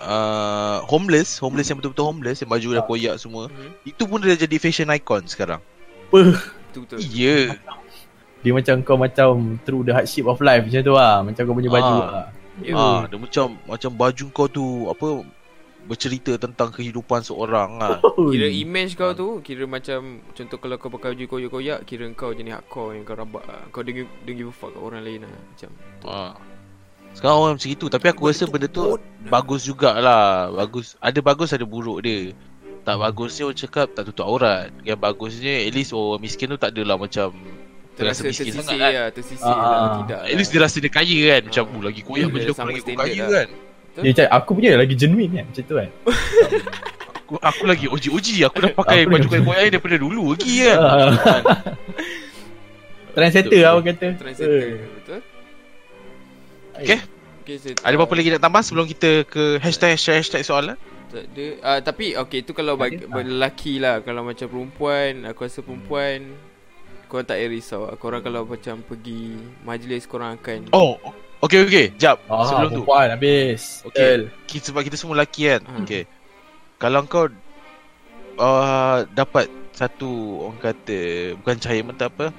[0.00, 2.88] uh, Homeless Homeless yang betul-betul homeless Yang baju dah Ah.
[2.88, 3.70] koyak semua Mhm.
[3.86, 5.62] Itu pun dah jadi fashion icon sekarang
[6.10, 6.34] Betul
[6.82, 6.98] betul.
[6.98, 7.54] Iya
[8.38, 11.22] Dia macam kau macam through the hardship of life macam tu lah.
[11.22, 12.06] Macam kau punya baju Ah.
[12.06, 12.26] lah.
[12.58, 12.74] Ya.
[12.74, 15.22] ah, Dia macam Macam baju kau tu Apa
[15.86, 18.02] Bercerita tentang kehidupan seorang kan
[18.34, 22.58] Kira image kau tu Kira macam Contoh kalau kau pakai baju koyak-koyak Kira kau jenis
[22.58, 23.62] hardcore Yang kau rabak lah.
[23.70, 25.70] Kau give a fuck kat orang lain lah Macam
[26.10, 26.34] ah.
[27.14, 28.98] Sekarang orang macam itu Tapi aku rasa benda tu
[29.30, 32.34] Bagus jugalah Bagus Ada bagus ada buruk dia
[32.82, 36.74] Tak bagusnya orang cakap Tak tutup aurat Yang bagusnya At least orang miskin tu tak
[36.74, 37.38] adalah macam
[37.98, 38.90] Terasa miskin sangat kan?
[38.94, 39.90] lah Tersisih Ah, lah ah.
[39.98, 41.40] Tidak At least dia rasa dia kaya kan?
[41.44, 41.74] Macam Ah.
[41.74, 43.28] oh, lagi koyak baju aku sama lagi kaya lah.
[43.28, 43.48] kan?
[43.98, 45.44] Dia macam aku punya lagi genuine kan?
[45.44, 45.90] Macam tu kan?
[47.18, 50.54] Aku, aku lagi oji-oji Aku dah pakai Aku baju lagi- koyak-koyak ni daripada dulu lagi
[50.62, 50.76] kan?
[50.78, 51.10] Ah.
[53.10, 54.06] Trendsetter lah orang kata?
[54.14, 54.78] Trendsetter Eh.
[54.94, 55.20] Betul.
[56.78, 56.98] Okay.
[57.42, 60.76] Okay Ada apa-apa lagi nak tambah sebelum kita ke hashtag hashtag, hashtag soalan?
[61.08, 61.46] Tak ada.
[61.58, 63.98] Uh, Tapi okay tu kalau bagi, lelaki lah.
[63.98, 66.36] Kalau macam perempuan Aku rasa perempuan
[67.08, 71.00] Korang tak payah risau Korang kalau macam pergi Majlis korang akan Oh,
[71.40, 71.86] okay okay.
[71.96, 72.20] Jap.
[72.28, 72.84] Ah, sebelum tu.
[72.84, 73.96] perempuan habis Okay.
[73.96, 74.20] Betul.
[74.44, 75.62] Kita, sebab kita semua lelaki kan.
[75.64, 75.82] Hmm.
[75.88, 76.02] Okay.
[76.78, 77.26] Kalau kau
[78.38, 81.00] uh, dapat satu orang kata
[81.38, 82.30] bukan cahaya mata apa?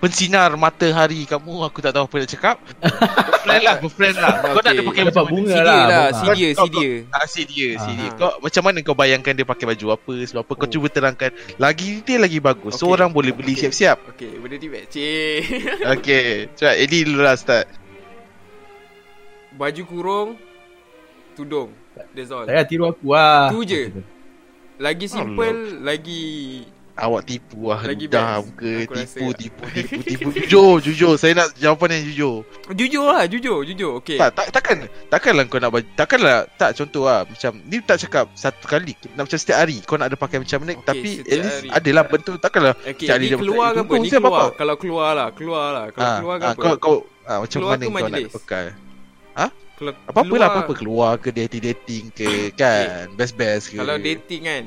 [0.00, 2.56] Pensinar matahari kamu aku tak tahu apa nak cakap.
[2.80, 4.34] Berfriend lah, berfriend lah.
[4.56, 4.88] Kau nak dia Okay.
[4.88, 5.30] pakai Dapat macam mana?
[5.30, 6.06] bunga Si dia lah, lah.
[6.08, 7.94] Si dia Si Kau- dia Ah, si dia, si Ah.
[7.94, 8.08] dia.
[8.16, 10.52] Kau macam mana kau bayangkan dia pakai baju apa, sebab apa?
[10.54, 10.70] Kau Oh.
[10.70, 11.30] cuba terangkan.
[11.56, 12.72] Lagi dia lagi bagus.
[12.74, 12.94] So Okay.
[12.94, 13.60] orang boleh beli Okay.
[13.62, 13.96] siap-siap.
[14.10, 15.40] Okay benda ni Cik
[15.94, 16.48] Okay.
[16.50, 17.68] Cepat Eddie dulu lah start.
[19.52, 20.28] Baju kurung
[21.30, 21.70] Tudung
[22.10, 23.82] That's all Tak payah tiru aku lah Tu je.
[24.78, 26.24] Lagi simple Lagi
[27.00, 29.18] Awak tipu lah Lagi Dah muka tipu, rasa.
[29.32, 31.12] tipu, tipu, tipu, Jujur, jujur.
[31.16, 32.34] Saya nak jawapan yang jujur.
[32.70, 33.92] Jujur lah Jujur Jujur.
[33.98, 34.76] Okay Tak, tak, takkan
[35.08, 39.24] Takkanlah kau nak baju Takkanlah Tak contoh lah Macam Ni tak cakap Satu kali nak
[39.24, 41.68] Macam setiap hari Kau nak ada pakai macam mana Okay, Tapi at least hari.
[41.72, 43.92] Adalah bentuk Takkanlah Okay Setiap hari ni dia keluar ke apa?
[43.94, 44.28] Ni keluar.
[44.30, 44.44] apa?
[44.54, 45.86] Kalau keluar lah Keluar lah.
[45.88, 46.60] Kalau Ah, keluar ke ah, apa?
[46.60, 48.64] Kau, kau ah, Macam Keluar mana kau nak pakai
[49.74, 53.08] Kalau Apa-apa keluar- lah Apa-apa keluar ke Dating-dating ke Kan?
[53.14, 53.80] Best-best ke?
[53.80, 54.64] Kalau dating kan?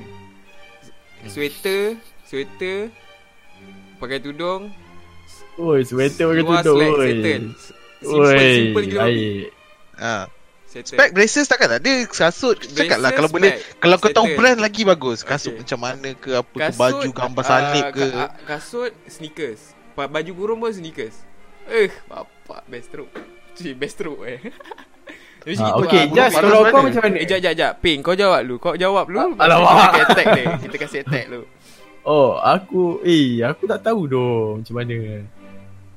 [1.24, 2.90] Sweater Sweater
[3.98, 4.68] Pakai tudung.
[5.56, 7.08] Oi, sweater pakai Luar tudung slack oi.
[7.08, 7.46] Settle.
[8.04, 9.04] Simple Oi, Simple gila.
[9.96, 10.24] ah.
[10.66, 10.98] Settle.
[10.98, 11.80] Spek braces takkan tak?
[11.80, 15.22] Ada Kasut Cakap lah Kalau boleh Kalau kau tahu brand lagi bagus.
[15.22, 15.62] Kasut Okay.
[15.62, 18.06] macam mana ke Apa ke Kasut, Baju gambar salib ah, ke?
[18.12, 19.62] ah, Kasut Sneakers.
[19.94, 21.14] Baju kurung pun sneakers.
[21.70, 23.14] Eh Bapak Best stroke.
[23.54, 24.42] Cik best stroke eh.
[25.44, 26.16] Jadi gitu okay, lah.
[26.24, 27.20] just kalau kau macam mana?
[27.20, 27.72] Eh jap jap jap.
[27.78, 28.58] Pink kau jawab dulu.
[28.58, 29.36] Kau jawab dulu.
[29.38, 29.70] Alamak.
[29.70, 30.46] Kita kasih attack dia.
[30.58, 31.46] Kita kasih attack dulu
[32.04, 35.24] Oh, aku eh aku tak tahu dong macam mana.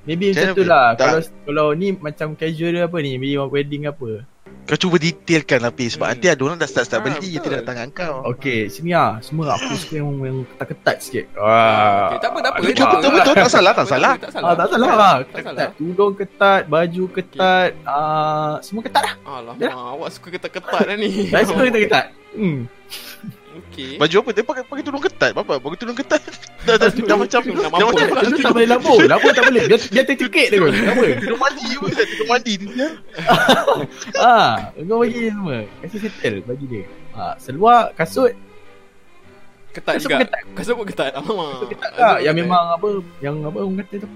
[0.06, 0.94] Maybe Macam tu lah.
[0.94, 1.02] tak.
[1.02, 4.22] Kalau kalau ni macam casual apa ni, maybe wedding apa.
[4.62, 6.12] Kau cuba detailkan lah Pi Sebab Hmm.
[6.12, 7.42] nanti ada orang dah start-start Ah, beli betul.
[7.44, 9.18] tidak tangan kau Okay, sini lah.
[9.20, 11.24] Semua aku suka yang, yang ketat-ketat sikit.
[11.36, 12.10] Wah.
[12.10, 12.94] okay, Tak apa tak apa Betul, tak apa.
[12.96, 13.34] betul, betul.
[13.36, 14.12] Tak salah, tak salah.
[14.12, 15.14] Tak Ah, salah tak salah lah.
[15.16, 19.14] Tak Ketat, salah Tudung ketat, baju ketat, ah semua ketat lah.
[19.24, 19.70] Alah Ya.
[19.70, 22.04] awak suka ketat-ketat dah ni Saya suka ketat-ketat.
[22.32, 22.58] Hmm.
[23.56, 24.30] Okay Baju apa?
[24.30, 25.56] Dia pakai pakai tudung ketat Apa?
[25.56, 26.20] Pakai tudung ketat
[26.66, 28.02] Dah, dah, dah macam Dah tak mampu.
[28.10, 29.00] macam tak boleh lambung.
[29.06, 29.64] Lambung tak boleh.
[29.64, 30.58] Dia dia tercekik dia.
[30.58, 31.04] Kenapa?
[31.16, 32.88] Tudung mandi pun Tudung mandi tu ya.
[34.18, 35.58] ah, kau bagi semua.
[35.78, 36.84] Kasih settle bagi dia.
[37.12, 38.34] Ah, seluar, kasut,
[39.70, 40.42] Ketat kasut juga ketat.
[40.52, 42.00] Kasut pun ketat Alamak Kasut ketat lah.
[42.10, 42.42] pun Yang ketat.
[42.42, 42.88] memang apa,
[43.20, 44.08] yang apa orang kata tu.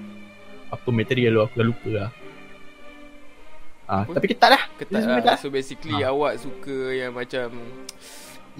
[0.68, 2.10] Apa material tu aku dah lupa lah.
[3.86, 4.10] Ah, Apa?
[4.16, 4.62] tapi ketat lah.
[4.74, 5.36] Ketat Dia lah ketat.
[5.38, 6.10] So basically Ah.
[6.10, 7.46] awak suka yang macam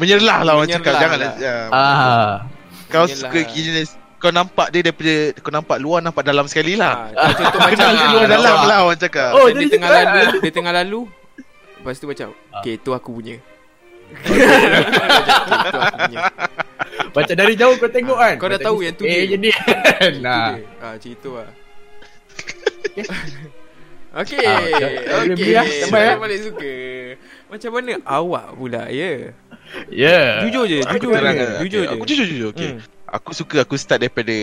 [0.01, 1.33] Menyerlah lah orang cakap Jangan lah.
[1.37, 1.55] ya.
[1.69, 2.31] Ah,
[2.89, 7.31] Kau suka jenis Kau nampak dia daripada Kau nampak luar Nampak dalam sekali lah ah,
[7.31, 10.09] Contoh macam Kenal dia luar dalam lah orang cakap Oh, Dia tengah cakap.
[10.11, 11.01] lalu Dia tengah lalu
[11.77, 12.61] Lepas tu macam Ah.
[12.61, 13.37] Okay tu aku punya
[17.11, 18.35] Macam, "Okay, tu dari jauh kau tengok kan.
[18.37, 19.31] Kau dah tahu tengok, yang tu Eh, dia.
[19.31, 19.49] jadi.
[19.51, 20.59] Itu Nah.
[20.79, 21.51] Ah, macam itu lah
[24.13, 24.43] Okay
[25.31, 25.87] Okay lah, lah.
[25.87, 26.75] Saya balik suka
[27.47, 29.31] Macam mana awak pula ya
[29.91, 30.45] Ya.
[30.47, 31.59] Jujur je Aku Jujur terang je okay.
[31.63, 32.71] Jujur je Aku jujur jujur okay.
[32.75, 32.81] Hmm.
[33.11, 34.35] Aku suka aku start daripada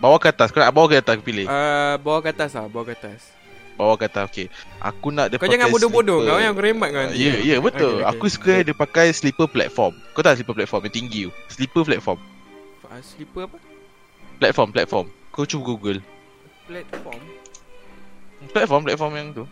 [0.00, 2.66] Bawah ke atas Kau nak bawah ke atas aku pilih Ah, Bawah ke atas lah
[2.68, 3.20] Bawah ke atas
[3.76, 4.46] Bawah ke atas okay.
[4.80, 6.24] Aku nak dia Kau jangan bodoh-bodoh.
[6.28, 8.00] Kau yang remat kan Ya, ya betul.
[8.00, 8.10] Okay, okay.
[8.16, 9.96] Aku suka dia pakai slipper platform.
[10.12, 11.30] Kau tahu slipper platform yang tinggi tu?
[11.48, 12.20] Slipper platform.
[12.92, 13.56] Ah, Slipper apa
[14.36, 15.06] Platform, platform.
[15.32, 15.98] Kau cuba Google.
[16.68, 17.20] Platform
[18.52, 19.44] Platform, platform yang tu.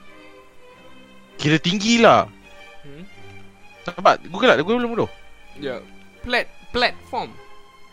[1.41, 2.29] Kira tinggi lah.
[3.97, 4.15] Nampak?
[4.29, 5.11] Google lah, Google belum bodoh.
[5.59, 5.83] Ya
[6.23, 7.33] Plat Platform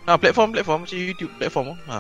[0.07, 1.75] Ha, platform, platform macam YouTube platform.
[1.91, 1.99] Ha.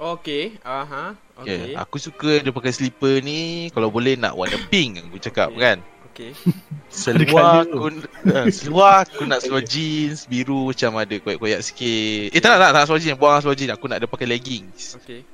[0.00, 1.72] Okay Aha Okay.
[1.72, 5.60] Okay Aku suka dia pakai slipper ni kalau boleh nak warna pink aku cakap Okay.
[5.60, 5.78] kan.
[6.12, 6.30] Okay
[6.92, 12.36] Seluar aku uh, seluar aku nak seluar jeans biru macam ada koyak-koyak sikit.
[12.36, 13.72] Eh tak nak tak, nak, tak nak seluar jeans, buang seluar jeans.
[13.72, 15.00] Aku nak dia pakai leggings.
[15.00, 15.24] Okay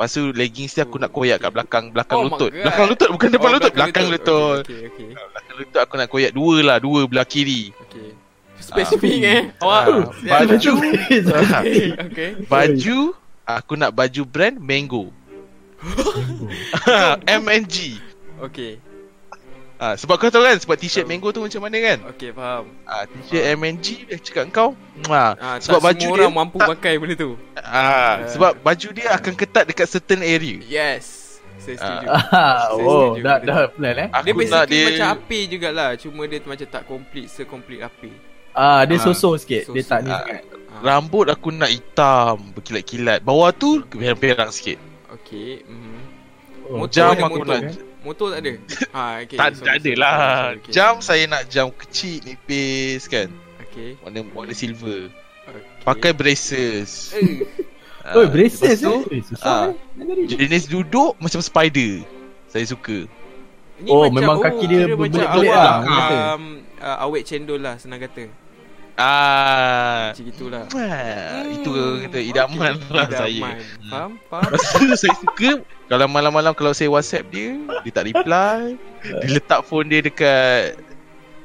[0.00, 2.48] Lepas tu leggings ni aku nak koyak kat belakang belakang Oh lutut.
[2.56, 4.64] Belakang lutut bukan depan lutut, belakang lutut.
[4.64, 7.68] Okay okay Belakang lutut aku nak koyak dua lah, dua belah kiri.
[7.84, 8.16] Okay
[8.64, 10.72] Spesifik eh Ah, Awak baju
[11.52, 13.12] Okay Okay baju
[13.44, 15.12] aku nak baju brand Mango.
[17.28, 18.00] MNG.
[18.40, 18.80] Okay.
[19.80, 21.98] Ah, sebab kau tahu kan sebab t-shirt mango tu macam mana kan?
[22.12, 22.68] Okay, faham.
[22.84, 24.70] Ah, t-shirt MNG dia cakap kau.
[25.08, 27.32] Ah, Ah, sebab tak baju semua dia orang mampu pakai benda tu.
[27.56, 30.60] ah, sebab baju dia akan ketat dekat certain area.
[30.60, 31.16] Yes.
[31.56, 32.06] Saya setuju.
[32.12, 32.20] Ah,
[32.68, 34.08] Saya oh, setuju dah benda dah plan eh.
[34.10, 35.90] Aku dia nak basically dia macam api jugalah.
[35.96, 38.10] Cuma dia macam tak complete se-complete api.
[38.52, 39.62] Ah, dia Ah, sosok sikit.
[39.66, 39.88] Dia sosok.
[39.88, 40.42] tak ni Ah, sangat.
[40.70, 43.20] Ah, Rambut aku nak hitam berkilat-kilat.
[43.20, 44.76] Bawah tu perang-perang sikit.
[45.10, 45.64] Okay.
[45.64, 46.00] Mm.
[46.66, 47.56] Oh, Motor Jam aku motor.
[47.58, 48.52] nak Motor tak ada?
[48.96, 49.36] ah, okay.
[49.36, 50.16] tak, sorry, tak ada lah.
[50.54, 50.72] okay.
[50.72, 53.28] Jam saya nak jam kecil nipis kan.
[53.62, 54.00] Okay.
[54.00, 55.12] Warna warna silver.
[55.46, 55.62] okay.
[55.84, 57.12] Pakai braces.
[57.12, 57.44] Eh,
[58.00, 59.20] Ah, Oh, braces lepas tu, eh.
[59.20, 60.24] Susah cari.
[60.24, 62.00] Jenis duduk macam spider.
[62.48, 63.04] Saya suka.
[63.76, 65.76] ni Oh, macam- memang kaki dia macam berbelit-belit lah,
[66.32, 66.44] um,
[66.80, 68.32] uh, awet cendol lah senang kata.
[69.00, 70.64] Ah, Macam gitulah.
[70.70, 72.92] ah itu Hmm, kata idaman okay.
[72.92, 73.16] lah Idaman.
[73.16, 73.40] saya.
[73.88, 74.10] Faham?
[74.30, 74.44] Faham?
[74.46, 75.50] Lepas tu saya suka
[75.86, 80.76] Kalau malam-malam Kalau saya whatsapp dia Dia tak reply Dia letak phone dia dekat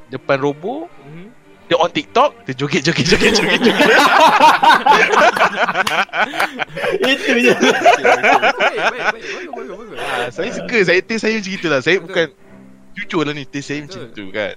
[0.08, 1.32] Depan robot Mhm.
[1.66, 3.90] Dia on TikTok Dia joget joget joget joget, joget.
[7.08, 7.54] Itu je.
[9.96, 12.28] Ah, Saya suka Saya taste saya macam itulah Saya bukan
[12.94, 14.54] Jujur lah ni Taste saya macam tu kan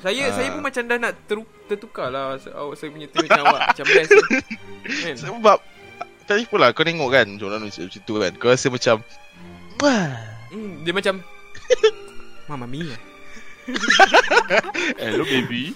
[0.00, 0.32] Saya Ah.
[0.32, 1.36] saya pun macam dah nak ter,
[1.66, 4.10] tertukar lah Se- awak saya punya macam awak macam best.
[4.82, 5.16] Kan?
[5.16, 5.58] Sebab
[6.24, 9.02] Tadi pula kau tengok kan Orang macam tu kan Kau rasa macam
[9.78, 10.08] Wah
[10.48, 11.22] Hmm, dia macam
[12.46, 12.96] Mama Mia.
[14.98, 15.70] Hello baby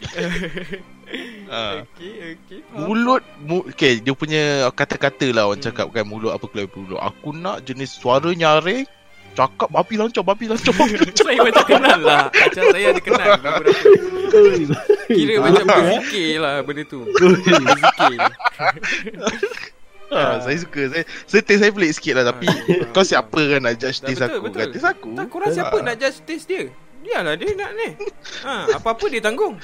[1.52, 1.86] ah.
[1.86, 2.59] Okay, okay.
[2.64, 2.86] faham.
[2.86, 7.30] Mulut mu, Okay dia punya kata-kata lah Orang cakap kan Mulut apa keluar mulut Aku
[7.30, 8.82] nak jenis suara nyaring
[9.35, 12.24] Cakap babi lancau Babi lancau babi lancau saya macam kenal lah.
[12.31, 13.70] Macam saya ada kenal beberapa
[15.06, 17.01] Kira macam berzikir lah benda tu.
[17.05, 18.15] Berzikir
[20.11, 20.82] ah, Saya suka.
[20.89, 24.19] Saya, saya taste saya pelik sikit lah Tapi Ah, Kau siapa kan nak judge taste
[24.19, 24.44] betul, aku?
[24.47, 24.59] betul.
[24.61, 24.69] kan?
[24.70, 25.09] Taste aku.
[25.12, 26.62] Tak korang siapa nak judge taste dia?
[27.05, 27.89] Biarlah dia nak ni.
[28.40, 29.61] Ha, Apa-apa dia tanggung.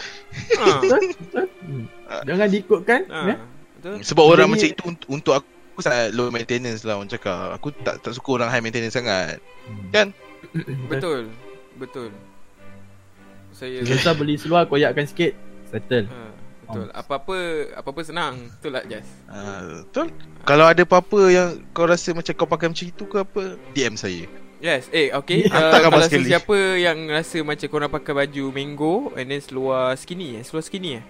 [0.52, 2.20] Ha.
[2.22, 3.36] Jangan diikutkan ha, ya?
[3.78, 3.97] Betul.
[4.02, 5.48] Sebab orang Jadi- macam itu untuk, untuk aku
[5.81, 7.57] Aku sangat low maintenance lah orang cakap.
[7.57, 9.40] Aku tak tak suka orang high maintenance sangat.
[9.89, 10.12] Kan?
[10.93, 11.32] Betul.
[11.81, 12.12] Betul.
[13.51, 15.32] Saya Kita beli seluar koyakkan sikit
[15.73, 16.05] Settle.
[16.05, 16.19] Ha,
[16.69, 16.86] Betul.
[16.93, 17.36] Apa-apa
[17.81, 18.52] Apa-apa senang.
[18.52, 20.12] Betul lah Jas ah, Betul.
[20.44, 23.43] Kalau ada apa-apa yang Kau rasa macam kau pakai macam itu ke apa
[23.73, 24.28] DM saya.
[24.61, 25.48] Yes, eh okay.
[25.48, 26.28] Uh, Hantar gambar kalau sekali.
[26.28, 31.01] sesiapa yang rasa macam korang pakai baju mango and then seluar skinny eh, seluar skinny
[31.01, 31.05] eh.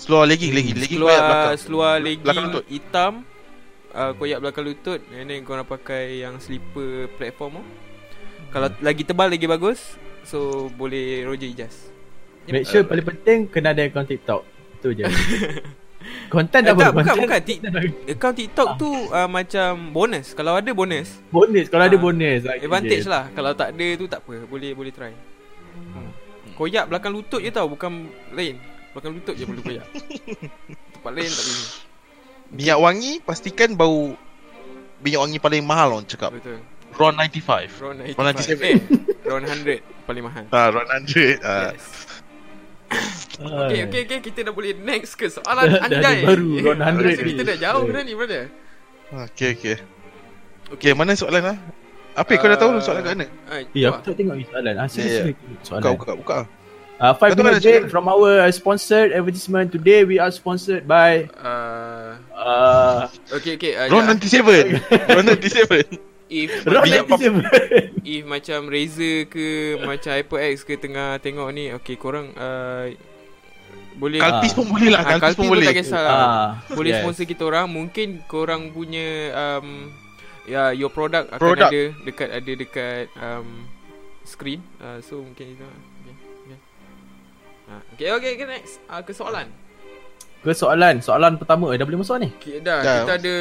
[0.00, 1.56] Seluar legging Legging Legging koyak Seluar belakang.
[1.60, 3.12] seluar Belakang legging hitam
[3.94, 7.64] uh, koyak belakang lutut and then korang pakai yang slipper platform tu.
[8.50, 9.96] Kalau lagi tebal lagi bagus.
[10.22, 10.38] So
[10.70, 11.90] boleh Roger Ijaz.
[12.44, 14.44] Make sure paling penting Kena ada akaun TikTok
[14.76, 15.08] Itu je
[16.28, 17.40] Konten Eh, dah tak, baru bukan, bukan.
[17.40, 17.62] Tik-
[18.06, 20.36] Account TikTok tu uh, macam bonus.
[20.36, 23.08] Kalau ada bonus, Bonus Kalau ada Ah, bonus okay advantage je.
[23.08, 23.32] lah.
[23.32, 24.44] Kalau tak ada tu tak apa.
[24.44, 25.12] Boleh boleh try.
[25.72, 26.12] Hmm.
[26.52, 28.60] Koyak belakang lutut je tau, bukan lain.
[28.92, 29.86] Belakang lutut je perlu koyak.
[30.94, 31.68] Tempat lain tak boleh.
[32.50, 34.12] Minyak wangi Pastikan bau
[35.00, 36.60] Minyak wangi paling mahal orang cakap Betul.
[36.94, 38.14] Ron 95 Ron 95.
[38.14, 38.62] Ron 97.
[38.62, 38.78] Eh,
[39.24, 40.44] Ron 100 paling mahal.
[40.48, 41.74] Ah, Ron 100 ah.
[41.74, 41.86] Yes.
[43.34, 43.66] Ah.
[43.66, 44.18] Okay, okay, okay.
[44.22, 46.22] Kita dah boleh next ke soalan Dah- dah andai.
[46.22, 47.30] baru, Ron 100 Aku rasa ni.
[47.32, 48.44] kita dah jauh dah ni, brother.
[49.10, 49.76] Okay okay
[50.70, 51.56] Okay mana soalan lah
[52.14, 54.86] Apa kau dah tahu soalan kat mana Ah, Eh aku tak tengok ni soalan Ah
[54.86, 54.88] Ya, ya.
[54.88, 56.36] serius Buka soalan buka buka
[57.04, 60.08] Uh, five Kau minute break from our sponsored advertisement today.
[60.08, 63.76] We are sponsored by Ah, uh, okay, okay.
[63.76, 64.16] ah, Ron ya.
[64.16, 66.00] 97 Ron 97
[66.32, 68.00] If Ron Minyak macam, 97.
[68.16, 69.46] if macam Razer ke
[69.84, 72.88] macam HyperX ke tengah tengok ni, okay korang uh,
[74.00, 74.56] boleh Kalpis Ah.
[74.56, 76.16] pun boleh lah Ah, Kalpis pun pun boleh tak kisahlah.
[76.16, 77.04] Ah, Boleh yes.
[77.04, 79.06] sponsor kita orang Mungkin korang punya
[79.36, 79.92] um,
[80.48, 81.68] Ya your product akan Product.
[81.68, 83.68] ada Dekat ada dekat um,
[84.24, 85.68] Screen uh, So mungkin itu.
[85.68, 85.83] Okay.
[87.64, 89.48] Ah, okay okay okay next uh, Ke soalan
[90.38, 92.28] Ke soalan, soalan pertama eh, dah boleh masuk ni?
[92.30, 92.96] okay, dah, Dah.
[93.00, 93.34] Kita ada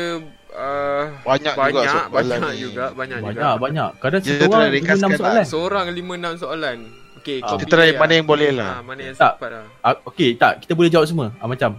[0.49, 2.57] uh, Banyak, banyak juga soalan Banyak ni.
[2.57, 3.89] juga Banyak, Banyak, juga banyak.
[3.99, 5.19] Kadang Dia satu try orang ringkaskan 5 lah.
[5.19, 5.45] soalan.
[5.45, 6.77] Seorang lima enam soalan
[7.17, 7.45] Okay Ah.
[7.45, 8.15] kau Kita try mana lah.
[8.15, 9.33] yang boleh lah Ah, Mana yang Tak.
[9.33, 10.53] sempat lah Ah, okay, tak.
[10.59, 11.27] Kita boleh jawab semua.
[11.35, 11.71] Ah, macam.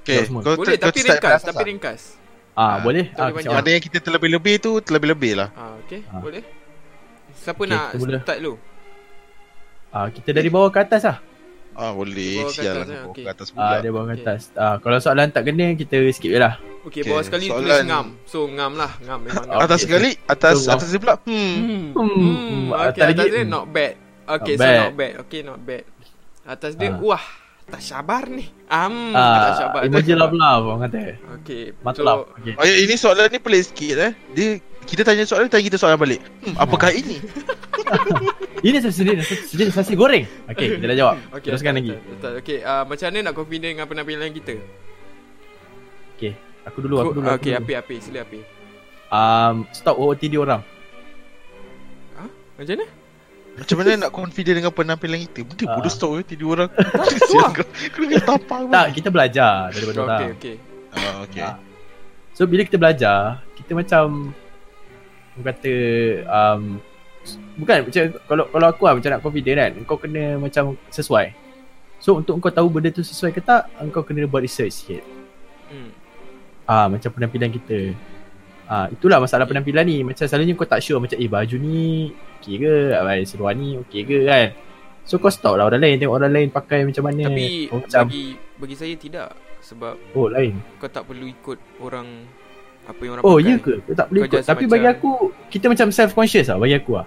[0.00, 0.40] Okay semua.
[0.40, 1.64] kau Boleh kau tapi start ringkas Tapi atas lah.
[1.64, 2.00] ringkas
[2.52, 3.04] Ah, Ah, boleh.
[3.06, 3.52] tak Ah, boleh banyak.
[3.54, 6.18] Mana yang kita terlebih-lebih tu Terlebih-lebih lah ah, Okay Ah.
[6.18, 6.42] boleh
[7.32, 8.20] Siapa Okay, nak kita boleh.
[8.20, 8.54] start dulu
[9.90, 11.18] Ah, kita dari bawah ke atas lah.
[11.74, 13.24] Ah boleh Sial atas, lah Okay.
[13.24, 14.22] ke atas Ah, pula dia bawah ke Okay.
[14.22, 14.40] atas.
[14.52, 16.60] Ah, kalau soalan tak kena, kita skip je lah.
[16.82, 19.86] Okay, Okay, bawah sekali tulis soalan- ngam So ngam lah Ngam memang ngam Atas Okay.
[19.86, 21.84] sekali Atas So, atas dia pula Hmm Hmm.
[21.94, 22.10] Hmm.
[22.10, 22.66] hmm.
[22.68, 23.92] Atas Okay, atas lagi, dia not bad
[24.24, 24.78] Okay, Not so bad.
[24.80, 25.84] not bad Okay, not bad
[26.44, 26.98] Atas dia, Ah.
[26.98, 27.24] wah
[27.64, 28.50] Tak sabar ni.
[28.66, 29.80] Am, Ah, tak sabar.
[29.86, 31.14] emoji love love orang kata.
[31.38, 31.72] Okey.
[31.80, 32.02] Mantap.
[32.02, 32.52] So, Okay.
[32.52, 34.12] Oh, ya, ini soalan ni pelik sikit eh.
[34.28, 34.48] Dia
[34.82, 36.20] kita tanya soalan tanya kita soalan balik.
[36.42, 37.22] Hmm, apakah ini?
[38.66, 40.24] Ini sejenis sejenis nasi goreng.
[40.46, 41.16] Okey, kita dah jawab.
[41.34, 41.90] Okey, Teruskan betul, lagi.
[41.92, 42.10] Betul.
[42.14, 42.32] betul.
[42.38, 44.54] Okey, uh, macam mana nak confident dengan penampilan kita?
[46.14, 46.32] Okey.
[46.62, 47.26] Aku dulu, aku dulu.
[47.26, 47.62] aku Okey, dulu.
[47.66, 48.38] api api, sila api.
[49.10, 50.62] Um, stop OOTD orang.
[52.52, 52.86] Macam mana?
[53.52, 55.40] Macam mana nak confident dengan penampilan kita?
[55.44, 55.74] Benda Ah.
[55.76, 56.70] bodoh stop eh tidur orang.
[57.28, 57.66] Sial kau.
[57.66, 60.20] Kau kena tampar Tak, kita belajar daripada orang.
[60.22, 60.56] Okey, okey.
[60.92, 61.42] Ah, okay.
[61.42, 61.56] Ah.
[62.32, 64.32] So bila kita belajar, kita macam
[65.34, 65.74] orang kata
[66.24, 66.62] um,
[67.56, 71.32] bukan macam kalau kalau aku lah macam nak confident kan, kau kena macam sesuai.
[72.02, 75.02] So untuk kau tahu benda tu sesuai ke tak, kau kena buat research sikit.
[75.70, 75.90] Hmm.
[76.66, 77.94] Ah macam penampilan kita.
[78.66, 80.02] Ah itulah masalah penampilan ni.
[80.02, 82.10] Macam selalunya kau tak sure macam eh baju ni
[82.42, 84.50] okey ke, ah, seluar ni okey ke kan.
[85.06, 87.30] So kau stop lah orang lain tengok orang lain pakai macam mana.
[87.30, 88.26] Tapi oh, macam bagi
[88.58, 89.28] bagi saya tidak
[89.62, 90.58] sebab oh lain.
[90.82, 92.26] kau tak perlu ikut orang
[92.84, 93.46] apa yang orang Oh pakai.
[93.46, 93.74] ya ke?
[93.80, 94.42] Kau tak boleh Kau ikut.
[94.42, 95.10] Tapi macam- bagi aku
[95.48, 97.06] kita macam self conscious lah bagi aku lah.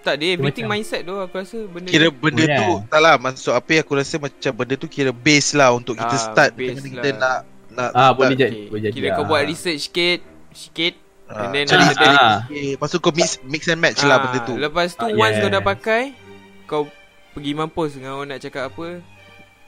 [0.00, 2.58] Tak dia everything macam- mindset tu aku rasa benda Kira benda Yeah.
[2.60, 5.94] tu tak lah maksud apa yang aku rasa macam benda tu kira base lah untuk
[5.94, 7.18] kita Ah, start dengan kita lah.
[7.18, 8.14] nak nak Ah start.
[8.16, 8.54] boleh jadi.
[8.56, 8.66] Okay.
[8.66, 8.94] Boleh jadi.
[8.94, 9.28] Kira kau ah.
[9.28, 10.18] buat research sikit
[10.52, 10.94] sikit
[11.26, 12.38] Ah, and then cari after Ah.
[12.40, 12.66] okay.
[12.72, 14.54] Lepas tu kau mix mix and match lah Ah, benda tu.
[14.54, 15.68] Lepas tu Ah, once kau dah yes.
[15.68, 16.02] pakai
[16.64, 16.82] kau
[17.32, 19.02] pergi mampus dengan orang nak cakap apa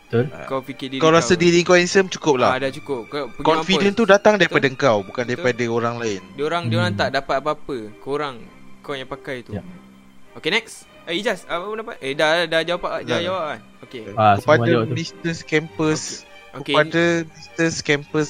[0.08, 0.24] Betul.
[0.44, 2.52] kau fikir diri Kau rasa diri kau handsome cukup ah, lah.
[2.58, 4.14] dah cukup kau pergi Confident tu mampus.
[4.14, 6.20] datang daripada kau bukan daripada orang lain.
[6.32, 7.00] dia orang dia orang Hmm.
[7.02, 8.36] tak dapat apa-apa korang
[8.80, 9.60] kau yang pakai tu Ya.
[10.32, 13.20] Okay next Eh Ijaz apa pendapat Eh dah dah jawab dah Dah.
[13.20, 14.92] jawab kan Okay Ah, semua kepada tu.
[14.94, 15.34] Mr.
[15.42, 16.00] Campus
[16.54, 17.68] Okay kepada Mr.
[17.82, 18.28] Campus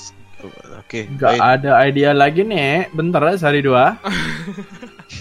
[0.80, 1.42] Okay Enggak baik.
[1.44, 2.58] ada idea lagi ni.
[2.90, 3.98] Bentar lah sehari dua.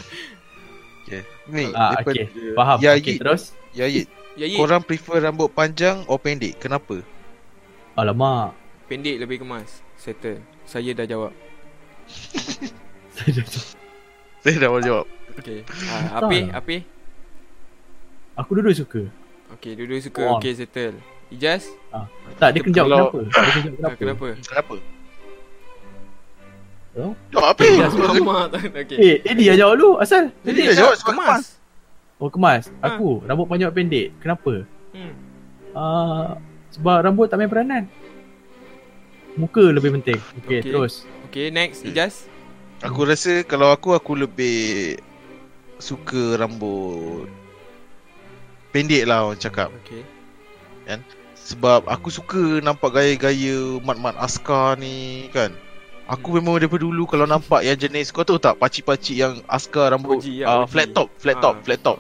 [1.01, 1.21] okay.
[1.47, 2.29] Ni Ah, okay.
[2.53, 2.77] Faham.
[2.77, 3.53] Ya, okay, terus.
[3.71, 3.85] Ya
[4.37, 7.01] Ya Korang prefer rambut panjang atau pendek Kenapa?
[7.97, 8.53] Alamak.
[8.85, 11.33] Pendek lebih kemas Settle Saya dah jawab
[14.45, 15.09] Saya dah mau jawab
[15.41, 16.53] Okay ah, Api.
[16.53, 16.77] Api
[18.37, 19.09] Aku dulu suka.
[19.57, 20.37] Okay dua-dua suka on.
[20.37, 21.01] Okay settle
[21.33, 21.73] Ijaz
[22.37, 23.19] Tak, dia kena jawab Kalau- kenapa.
[23.25, 23.97] Dia jawab ah, kenapa.
[23.97, 24.75] Kenapa Kenapa?
[26.97, 27.13] Oh?
[27.33, 27.61] Jawab apa?
[28.85, 29.97] Okay Eh, eh dia jawab dulu.
[29.97, 30.29] Asal?
[30.45, 31.56] Jadi dia jawab sebab kemas
[32.17, 32.73] Oh, kemas.
[32.81, 32.97] Ah.
[32.97, 34.13] Aku, rambut panjang pendek.
[34.21, 34.65] Kenapa?
[34.93, 35.13] hmm.
[35.77, 36.41] Ah,
[36.73, 37.85] sebab rambut tak main peranan.
[39.37, 40.17] Muka lebih penting.
[40.43, 40.73] Okay, Okay.
[40.73, 41.05] terus.
[41.29, 42.25] Okay next Ijaz
[42.81, 44.97] Aku rasa kalau aku aku lebih
[45.77, 47.29] suka rambut
[48.73, 50.01] pendek lah orang cakap Okay
[51.47, 55.55] sebab aku suka nampak gaya-gaya mat-mat askar ni kan.
[56.07, 60.23] Aku memang daripada dulu kalau nampak yang jenis kau tahu tak pacik-pacik yang askar rambut
[60.23, 60.69] OG lah, uh, OG.
[60.71, 61.97] flat top, flat top, flat top.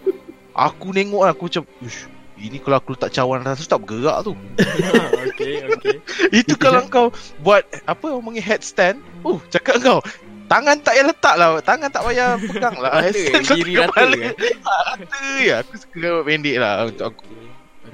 [0.55, 2.07] Aku tengok lah, aku macam Ush,
[2.39, 4.33] ini kalau aku letak cawan atas tu tak bergerak tu.
[5.37, 5.97] Okay okay
[6.39, 7.07] Itu kalau kau
[7.43, 8.97] buat apa orang panggil headstand,
[9.27, 9.99] uh cakap kau
[10.47, 14.15] Tangan tak payah letak lah Tangan tak payah pegang lah Rata, Headstand diri letak rata,
[14.15, 14.33] eh?
[14.63, 17.23] Ah, Rata ya Aku suka pendek lah Untuk aku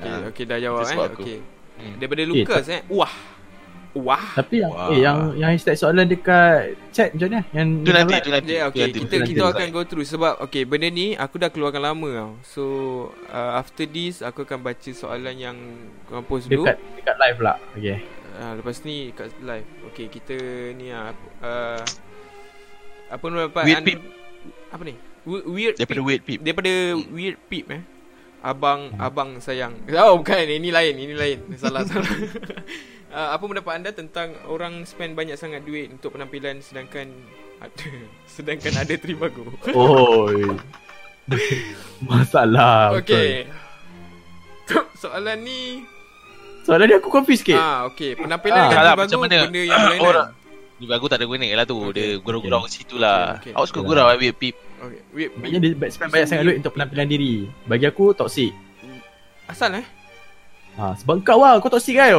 [0.04, 0.98] Okay, Ah, okay dah jawab eh.
[1.16, 1.38] Okay.
[1.80, 1.96] Hmm.
[1.96, 2.82] Daripada Lucas eh.
[2.92, 3.12] Wah.
[3.94, 4.34] Wah.
[4.34, 4.90] Tapi yang Wah.
[4.90, 7.42] eh yang yang hashtag soalan dekat chat macam mana?
[7.52, 9.00] Yang Itu nanti Itu nanti Yeah, okay, nanti.
[9.00, 9.30] kita nanti.
[9.30, 12.32] kita akan go through sebab okay, benda ni aku dah keluarkan lama tau.
[12.42, 12.64] So
[13.28, 15.58] uh, after this aku akan baca soalan yang
[16.04, 16.66] korang post dulu.
[16.66, 17.58] dekat dekat live lah.
[17.72, 18.02] Okay.
[18.34, 19.68] Uh, lepas ni kat live.
[19.88, 20.36] Okay, kita
[20.74, 21.86] ni ah uh,
[23.08, 24.00] apa nama dapat Weird peep.
[24.70, 24.94] Apa ni?
[25.24, 26.08] We- Weird Daripada peep.
[26.10, 26.72] weird peep Daripada
[27.08, 27.84] weird peep eh.
[28.42, 29.78] Abang abang sayang.
[29.94, 31.38] Oh bukan ini lain, ini lain.
[31.56, 32.10] Salah salah.
[33.14, 37.08] uh, apa pendapat anda tentang orang spend banyak sangat duit untuk penampilan sedangkan
[37.60, 37.88] ada
[38.36, 39.46] sedangkan ada tribago.
[39.70, 40.44] Oi.
[42.02, 42.98] Masalah.
[43.00, 43.48] Okey.
[44.96, 45.84] Soalan ni.
[46.64, 47.56] Soalan ni aku confuse sikit.
[47.56, 49.38] ah okey, penampilan Ah, lah, tribago macam mana?
[49.46, 50.08] benda yang berlainan.
[50.08, 50.30] Orang
[50.74, 51.92] Ni aku tak ada guna lah tu Okay.
[51.94, 53.56] Dia gurau-gurau kat situ lah Okay, okay.
[53.56, 55.32] Aku suka Okay gurau Weird peep Okey, weird.
[55.38, 57.34] Maknanya dia spend banyak sangat duit untuk penampilan diri.
[57.64, 58.52] Bagi aku toxic.
[59.46, 59.86] Asal eh?
[60.74, 62.14] Ha, sebab kau lah, kau toxic kan?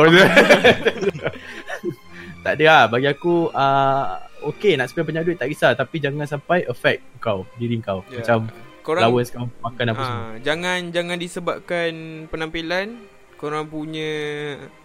[2.44, 4.05] tak ada lah, bagi aku uh,
[4.44, 8.05] okay nak spend banyak duit tak kisah tapi jangan sampai affect kau, diri kau.
[8.12, 8.20] Ya.
[8.22, 8.52] Macam
[8.85, 10.20] Korang allowance kau makan apa semua.
[10.20, 11.90] ah, jangan jangan disebabkan
[12.28, 13.01] penampilan
[13.40, 14.12] korang punya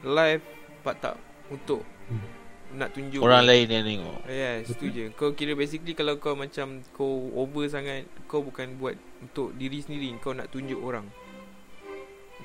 [0.01, 0.43] life
[0.81, 1.15] pak tak
[1.51, 2.25] untuk Hmm.
[2.73, 5.05] nak tunjuk Orang lain yang tengok Yes, itu je.
[5.13, 10.17] Kau kira basically kalau kau macam kau over sangat, kau bukan buat untuk diri sendiri,
[10.17, 11.05] kau nak tunjuk orang.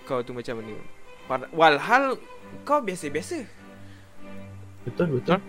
[0.04, 0.76] Kau tu macam mana?
[1.50, 2.20] Walhal
[2.62, 3.44] kau biasa-biasa.
[4.84, 5.40] Betul, betul.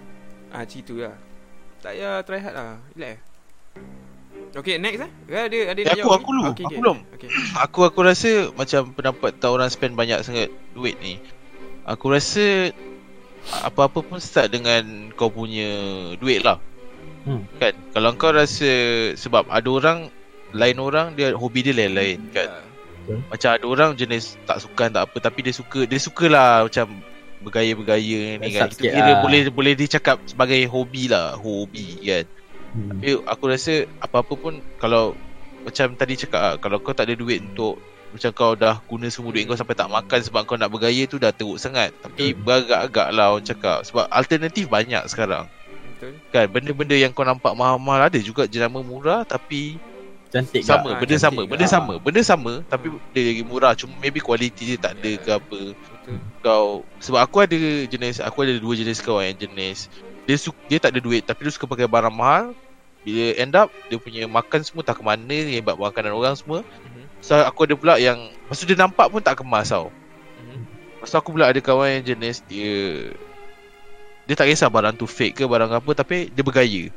[0.49, 1.15] Ah, macam tu lah.
[1.83, 2.73] Tak payah try hard lah.
[2.93, 3.17] Relax.
[4.55, 5.11] Okay, next lah.
[5.27, 6.31] Ada ada Eh, nak aku- jawab aku ni?
[6.31, 6.43] dulu.
[6.47, 6.79] Okay, Aku okay.
[6.79, 6.97] belum.
[7.13, 7.29] Okay.
[7.67, 11.19] Aku aku rasa macam pendapat tak orang spend banyak sangat duit ni
[11.83, 12.71] Aku rasa
[13.61, 15.67] apa-apa pun start dengan kau punya
[16.15, 16.57] duit lah.
[17.27, 17.43] Hmm.
[17.59, 17.75] Kan?
[17.91, 18.69] Kalau kau rasa
[19.13, 19.99] sebab ada orang
[20.49, 22.47] lain orang dia hobi dia lain-lain kan.
[23.05, 23.15] Ya.
[23.29, 26.89] Macam ada orang jenis tak suka tak apa tapi dia suka dia sukalah macam
[27.45, 28.73] bergaya-bergaya ni kan.
[28.73, 29.21] Itu kira lah.
[29.21, 32.25] boleh boleh dicakap sebagai hobi lah, hobi kan.
[32.73, 32.89] Hmm.
[32.97, 35.13] Tapi aku rasa apa-apa pun kalau
[35.61, 37.77] macam tadi cakap ah, kalau kau tak ada duit untuk
[38.13, 41.21] macam kau dah guna semua duit kau sampai tak makan sebab kau nak bergaya tu
[41.21, 41.93] dah teruk sangat.
[42.01, 45.45] Tapi beragak-agak lah orang cakap sebab alternatif banyak sekarang.
[45.95, 46.17] Betul.
[46.33, 49.77] Kan benda-benda yang kau nampak mahal-mahal ada juga jenama murah tapi
[50.35, 50.99] Cantik sama tak?
[50.99, 51.47] benda cantik sama tak?
[51.47, 52.85] benda sama benda sama tapi
[53.15, 55.15] dia lagi murah cuma maybe kualiti dia tak ada Ya.
[55.15, 55.59] ke apa.
[55.71, 56.17] Betul.
[56.43, 56.65] Kau
[56.99, 57.55] sebab aku ada
[57.87, 59.87] jenis aku ada dua jenis kawan yang jenis
[60.27, 62.51] dia su, dia tak ada duit tapi dia suka pakai barang mahal
[63.05, 67.23] bila end up dia punya makan semua tak ke mana hebat makanan orang semua Mhm.
[67.23, 69.87] So aku ada pula yang Masa dia nampak pun tak kemas tau
[70.37, 70.61] Mhm.
[70.99, 73.07] Masa aku pula ada kawan yang jenis Dia
[74.25, 76.89] Dia tak kisah barang tu fake ke barang apa Tapi dia bergaya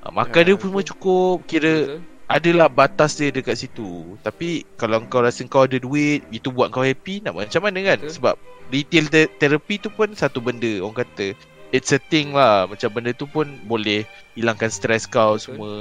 [0.00, 2.00] ha, Makan Ya, dia pun semua cukup Kira Betul.
[2.28, 6.84] Adalah batas dia dekat situ Tapi Kalau kau rasa kau ada duit Itu buat kau
[6.84, 8.12] happy Nak buat macam mana kan Betul.
[8.14, 8.34] Sebab
[8.68, 11.32] Retail te- therapy tu pun Satu benda Orang kata
[11.68, 14.04] It's a thing lah Macam benda tu pun Boleh
[14.36, 15.42] Hilangkan stres kau Betul.
[15.42, 15.72] semua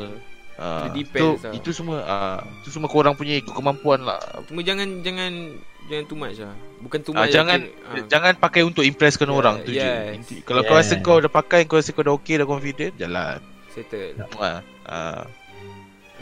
[0.58, 1.54] Dia itu, lah.
[1.54, 4.18] itu semua ah, itu semua korang punya ikut kemampuan lah
[4.48, 5.54] Cuma jangan jangan
[5.86, 6.52] jangan too much lah.
[6.82, 7.32] Bukan too Ah, much.
[7.32, 8.08] jangan lah, kira- ah.
[8.10, 9.80] jangan pakai untuk impresskan Yeah, orang tu je.
[9.80, 10.18] yes.
[10.18, 10.68] Inti- Kalau Yeah.
[10.68, 13.40] kau rasa kau dah pakai, kau rasa kau dah okay, dah confident, jalan.
[13.70, 14.18] settle.
[14.36, 15.24] Ah, ah.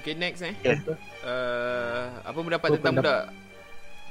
[0.05, 0.53] Okay next eh.
[0.61, 0.77] Yeah.
[1.25, 3.25] Uh, apa pendapat Apa tentang pendapat?
[3.25, 3.33] budak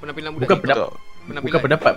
[0.03, 0.91] penampilan budak Bukan pendapat.
[0.91, 1.43] penampilan.
[1.47, 1.95] Bukan pendapat.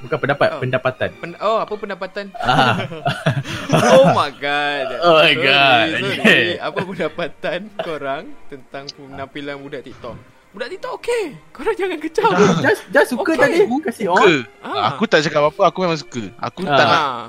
[0.00, 0.60] Bukan pendapat, Oh.
[0.60, 1.10] pendapatan.
[1.16, 2.26] Pen- oh apa pendapatan?
[2.36, 2.76] Ah.
[3.96, 4.86] oh my god.
[4.98, 5.88] Oh my Sorry, god.
[5.88, 6.12] Sorry.
[6.20, 6.44] Okay.
[6.58, 10.20] Apa pendapatan korang tentang penampilan budak TikTok?
[10.50, 11.24] Budak TikTok okey.
[11.50, 12.30] Korang jangan kecam.
[12.60, 13.40] Just just suka Okay.
[13.40, 14.20] tadi kasih Suka.
[14.20, 14.36] on.
[14.60, 14.84] Ah.
[14.92, 16.28] Aku tak cakap apa-apa, aku memang suka.
[16.38, 16.84] Aku tak Ah.
[16.86, 17.24] nak Ah.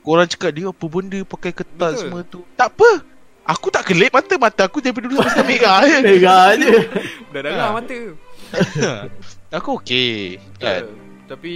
[0.00, 1.98] korang cakap dia apa benda pakai ketat Betul.
[2.00, 2.46] semua tu.
[2.54, 3.02] Tak apa.
[3.42, 5.98] Aku tak kelip mata mata aku daripada dulu sampai sekarang merah je.
[6.06, 6.78] Pegang je.
[7.28, 7.72] Dah darah Ah.
[7.72, 7.98] mata.
[9.58, 10.38] aku okey.
[10.56, 10.82] Kan?
[10.82, 10.94] Uh,
[11.26, 11.54] tapi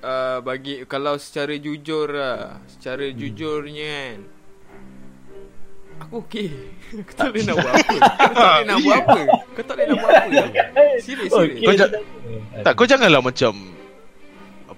[0.00, 3.16] uh, bagi kalau secara jujur lah, secara Hmm.
[3.16, 4.18] jujurnya kan.
[6.00, 6.50] Aku okey.
[7.08, 7.96] Kau tak boleh nak buat apa.
[7.98, 9.20] Kau tak boleh nak buat apa.
[9.50, 10.40] Kau tak boleh nak buat apa.
[10.98, 11.58] Serius, serius.
[11.60, 11.92] Kau ja-
[12.60, 13.52] Tak kau janganlah macam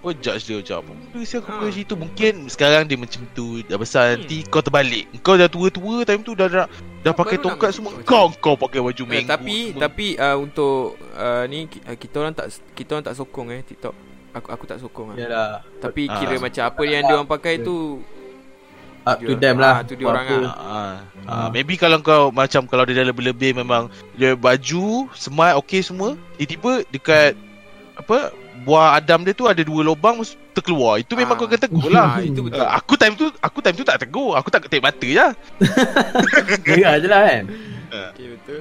[0.05, 1.57] apa judge dia macam apa benda aku Ha.
[1.59, 1.73] ha.
[1.73, 4.21] situ mungkin sekarang dia macam tu dah besar Hmm.
[4.21, 6.67] nanti kau terbalik kau dah tua-tua time tu dah dah,
[7.01, 9.81] dah pakai tongkat macam semua kau kau pakai baju Eh, minggu tapi semua.
[9.83, 10.77] tapi uh, untuk
[11.11, 13.97] uh, ni uh, kita orang tak kita orang tak sokong eh TikTok.
[14.35, 15.17] Aku aku tak sokong ah.
[15.17, 15.51] Yalah.
[15.79, 16.19] Tapi Ah.
[16.19, 18.03] kira macam apa yang dia orang pakai tu
[19.03, 19.75] Up to dia- them ah, lah.
[19.83, 20.35] tu dia orang Apa.
[20.35, 20.45] ah.
[20.45, 20.95] Ah, ah,
[21.25, 21.49] Ah.
[21.49, 26.83] maybe kalau kau macam kalau dia dah lebih-lebih memang dia baju smart okey semua tiba-tiba
[26.89, 27.37] dekat
[27.95, 28.33] apa
[28.65, 31.39] buah adam dia tu ada dua lubang terkeluar itu memang Ah.
[31.39, 32.59] kau akan tegur lah Ah, itu betul.
[32.59, 35.27] Ah, aku time tu aku time tu tak tegur aku tak ketik mata je
[36.67, 37.45] Gerak je lah kan.
[38.11, 38.61] Okey betul.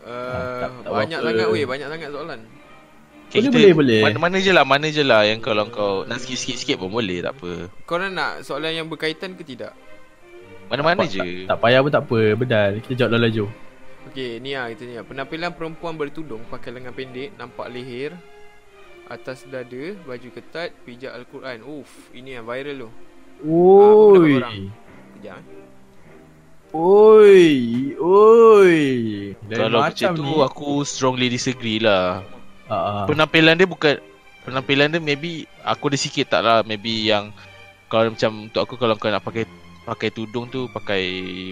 [0.00, 1.26] Ah, Uh, tak- tak banyak apa.
[1.28, 2.40] sangat weh, banyak sangat soalan.
[3.28, 4.00] Okay, Boleh, kita- boleh, boleh.
[4.02, 7.68] Mana-mana je lah Mana je lah Yang kalau kau Nak sikit-sikit pun boleh Tak apa
[7.84, 9.76] Korang nak soalan yang berkaitan ke tidak?
[10.64, 12.18] Mana-mana Tak- je Tak payah pun tak apa.
[12.34, 12.80] Bedal.
[12.80, 13.44] Kita jawab laju.
[14.08, 15.04] Okey, ni lah kita ni lah.
[15.04, 18.16] Penampilan perempuan bertudung pakai lengan pendek, nampak leher,
[19.08, 21.60] atas dada, baju ketat, pijak Al-Quran.
[21.62, 22.90] Uff, ini yang viral tu.
[23.42, 24.36] Oi.
[25.16, 25.46] Kejap eh.
[26.70, 27.48] Oi.
[27.96, 28.80] Oi.
[29.40, 30.44] Lain Kalau macam macam tu ni.
[30.44, 32.20] Aku strongly disagree lah
[32.66, 33.04] Ah, ah.
[33.06, 33.96] Penampilan dia bukan
[34.44, 37.32] Penampilan dia maybe Aku ada sikit tak lah Maybe yang
[37.86, 39.48] Kalau macam Untuk aku kalau kau nak pakai
[39.82, 41.00] Pakai tudung tu Pakai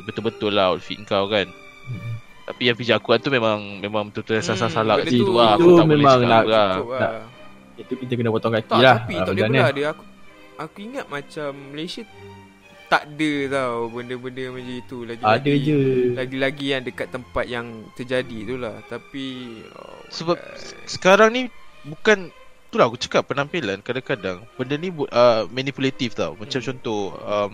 [0.02, 1.48] Betul-betul lah Outfit kau kan
[1.86, 2.18] Hmm.
[2.44, 5.54] Tapi yang pijak Al-Quran tu memang Memang betul-betul Hmm, salah salah kat situ tu- lah
[5.54, 7.14] Aku itu tak boleh memang cakap nak- lah lah.
[7.76, 8.96] Itu kita kena potong kaki Tak, lah.
[8.98, 9.76] tapi Ah, tak boleh benda pula ni.
[9.76, 9.86] dia.
[9.90, 10.02] Aku,
[10.56, 12.02] aku ingat macam Malaysia
[12.86, 14.98] tak ada tau benda-benda macam itu.
[15.02, 15.78] Lagi-lagi, Ada je.
[16.14, 18.78] Lagi-lagi yang dekat tempat yang terjadi tu lah.
[18.84, 19.24] Tapi...
[19.74, 20.70] Oh, Sebab guys.
[20.86, 21.42] sekarang ni
[21.82, 22.30] bukan
[22.66, 26.66] itulah aku cakap penampilan kadang-kadang benda ni uh, manipulatif tau macam Hmm.
[26.68, 27.52] contoh um,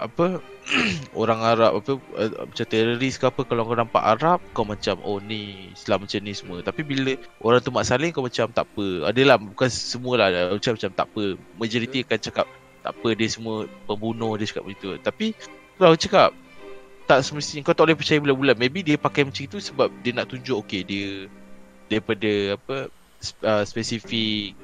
[0.00, 0.40] apa
[1.20, 5.20] orang Arab apa uh, macam teroris ke apa kalau kau nampak Arab kau macam oh
[5.20, 6.58] ni Islam macam ni semua.
[6.64, 7.12] Tapi bila
[7.44, 9.12] orang tu mak saleh kau macam tak apa.
[9.12, 11.24] Adalah bukan semualah macam macam tak apa.
[11.60, 12.46] Majoriti akan cakap
[12.80, 14.96] tak apa dia semua pembunuh dia cakap begitu.
[15.04, 15.36] Tapi
[15.76, 16.30] kalau cakap
[17.04, 18.56] tak semestinya kau tak boleh percaya bulan-bulan.
[18.56, 21.28] Maybe dia pakai macam itu sebab dia nak tunjuk okey dia
[21.90, 22.76] daripada apa
[23.42, 24.54] uh, spesifik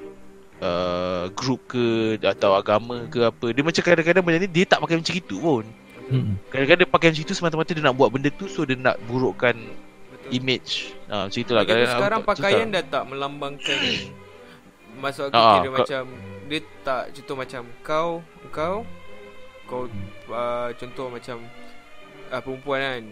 [0.59, 1.85] uh, group ke
[2.19, 5.65] atau agama ke apa dia macam kadang-kadang benda ni dia tak pakai macam itu pun
[6.07, 6.39] Hmm.
[6.47, 9.59] kadang-kadang dia pakai macam itu semata-mata dia nak buat benda tu so dia nak burukkan
[10.07, 10.29] Betul.
[10.33, 12.71] image ha, macam itulah Lagi tu Kadang-kadang sekarang aku pakaian cakap.
[12.71, 13.79] dah tak melambangkan
[14.97, 16.03] Masuk aku Ah, kira kau- macam
[16.47, 18.09] Dia tak contoh macam Kau
[18.49, 18.75] Kau
[19.67, 19.81] Kau
[20.31, 21.37] uh, Contoh macam
[22.29, 23.03] uh, Perempuan kan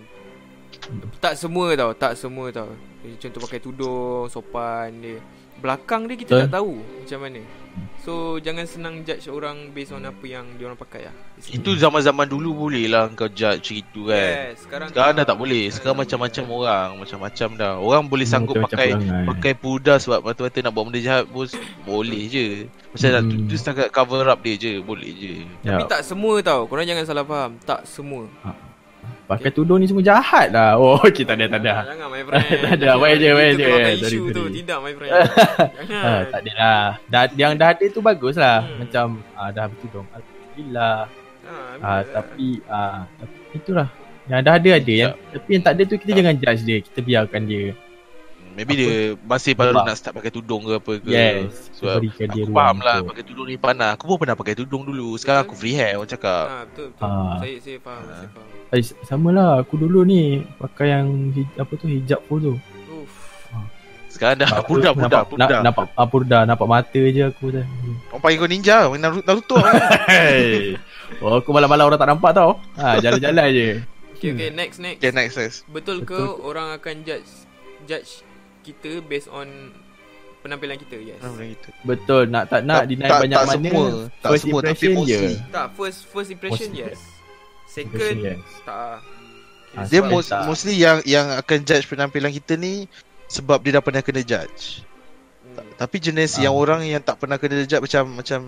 [1.19, 2.71] Tak semua tau Tak semua tau
[3.19, 5.19] Contoh pakai tudung Sopan dia
[5.55, 6.41] Belakang dia kita Betul.
[6.41, 7.41] tak tahu Macam mana
[7.99, 12.23] So jangan senang judge orang Based on apa yang Dia orang pakai lah Itu zaman-zaman
[12.23, 14.15] dulu boleh lah kau judge macam itu kan.
[14.15, 15.63] Yes Sekarang Sekarang dah tak boleh.
[15.67, 17.73] Sekarang macam-macam orang, macam-macam dah.
[17.75, 19.25] Orang boleh sanggup Macam-macam pakai perangai.
[19.27, 21.45] pakai pudar sebab mata-mata nak buat benda jahat pun
[21.83, 22.47] boleh je.
[22.93, 23.31] Macam nak Hmm.
[23.31, 25.35] tu, tu setakat cover up dia je, boleh je.
[25.61, 28.29] Ya, Tapi tak semua tau Korang jangan salah faham Tak semua
[29.25, 30.77] pakai tudung ni semua jahat lah.
[30.77, 31.71] Oh, kita tak ada, tak ada.
[31.73, 33.65] Ah, Jangan my friend Tak ada, main je, Itu je.
[33.65, 34.43] Sorry, isu tu.
[34.53, 35.11] Tidak my friend
[35.77, 36.85] Jangan Ha, tak ada lah.
[37.09, 38.61] Dah, yang dah ada tu bagus lah.
[38.61, 38.77] Hmm.
[38.85, 40.05] Macam ah, dah bertudung.
[40.13, 40.99] Alhamdulillah.
[41.45, 43.87] Ah, Ah, tapi ah, tapi itulah.
[44.25, 46.77] Yang dah ada ada yang tapi yang tak ada tu kita jangan judge dia.
[46.81, 47.65] Kita biarkan dia.
[48.55, 51.11] Maybe dia masih baru nak start pakai tudung ke apa ke.
[51.11, 51.75] Yes.
[51.75, 53.99] Sebab dia aku ruang faham lah pakai tudung ni panas.
[53.99, 55.19] Aku pun pernah pakai tudung dulu.
[55.19, 56.45] Sekarang aku free hair orang cakap.
[56.47, 57.03] Ah, betul betul.
[57.03, 57.35] Ah.
[57.43, 58.47] Saya saya faham, saya faham.
[58.71, 62.53] Eh, sama lah aku dulu ni pakai yang hij- apa tu hijab full tu.
[62.95, 63.13] Uff.
[64.07, 65.45] Sekarang dah purda purda nampak, purda.
[65.51, 67.59] Na, nampak ah, purda, nampak mata je aku tu.
[68.15, 69.27] Orang panggil kau ninja, main Naruto.
[69.27, 69.55] Naruto.
[70.07, 70.79] Hey.
[71.19, 72.57] Oh, aku malam-malam orang tak nampak tau.
[72.79, 73.69] Ha, jalan-jalan je.
[74.15, 75.03] Okay, okay, next next.
[75.03, 75.57] okay, next next.
[75.69, 76.39] Betul ke Betul.
[76.47, 77.29] orang akan judge
[77.85, 78.23] judge
[78.65, 79.45] kita based on
[80.41, 80.97] penampilan kita?
[80.97, 81.21] Yes.
[81.21, 81.69] Gitu.
[81.81, 83.55] Betul, nak tak nak deny tak, banyak tak mana.
[83.55, 83.85] semua,
[84.15, 85.19] tak first semua tapi impression je.
[85.21, 85.35] mostly.
[85.49, 86.99] Tak, first first impression Most- yes.
[87.65, 88.41] Second Impression, yes.
[88.63, 88.97] tak.
[89.75, 90.47] Ah, Dia most, tak.
[90.47, 92.87] mostly yang yang akan judge penampilan kita ni
[93.27, 94.79] sebab dia dah pernah kena judge.
[95.43, 95.59] Hmm.
[95.75, 96.47] Tapi jenis Ah.
[96.47, 98.39] yang orang yang tak pernah kena judge macam macam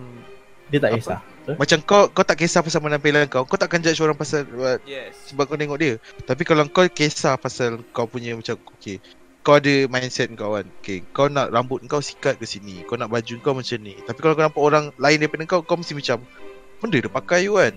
[0.68, 0.98] Dia tak Apa?
[0.98, 1.20] kisah.
[1.20, 1.56] Betul?
[1.58, 5.16] macam kau kau tak kisah pasal penampilan kau, kau takkan judge orang pasal uh, Yes.
[5.28, 5.96] sebab kau tengok dia.
[6.24, 9.00] Tapi kalau kau kisah pasal kau punya macam okay,
[9.48, 10.68] kau ada mindset kau kan.
[10.84, 13.96] Okay, kau nak rambut kau sikat ke sini, kau nak baju kau macam ni.
[14.04, 16.20] Tapi kalau kau nampak orang lain daripada kau, kau mesti macam
[16.84, 17.72] benda dia pakai tu kan.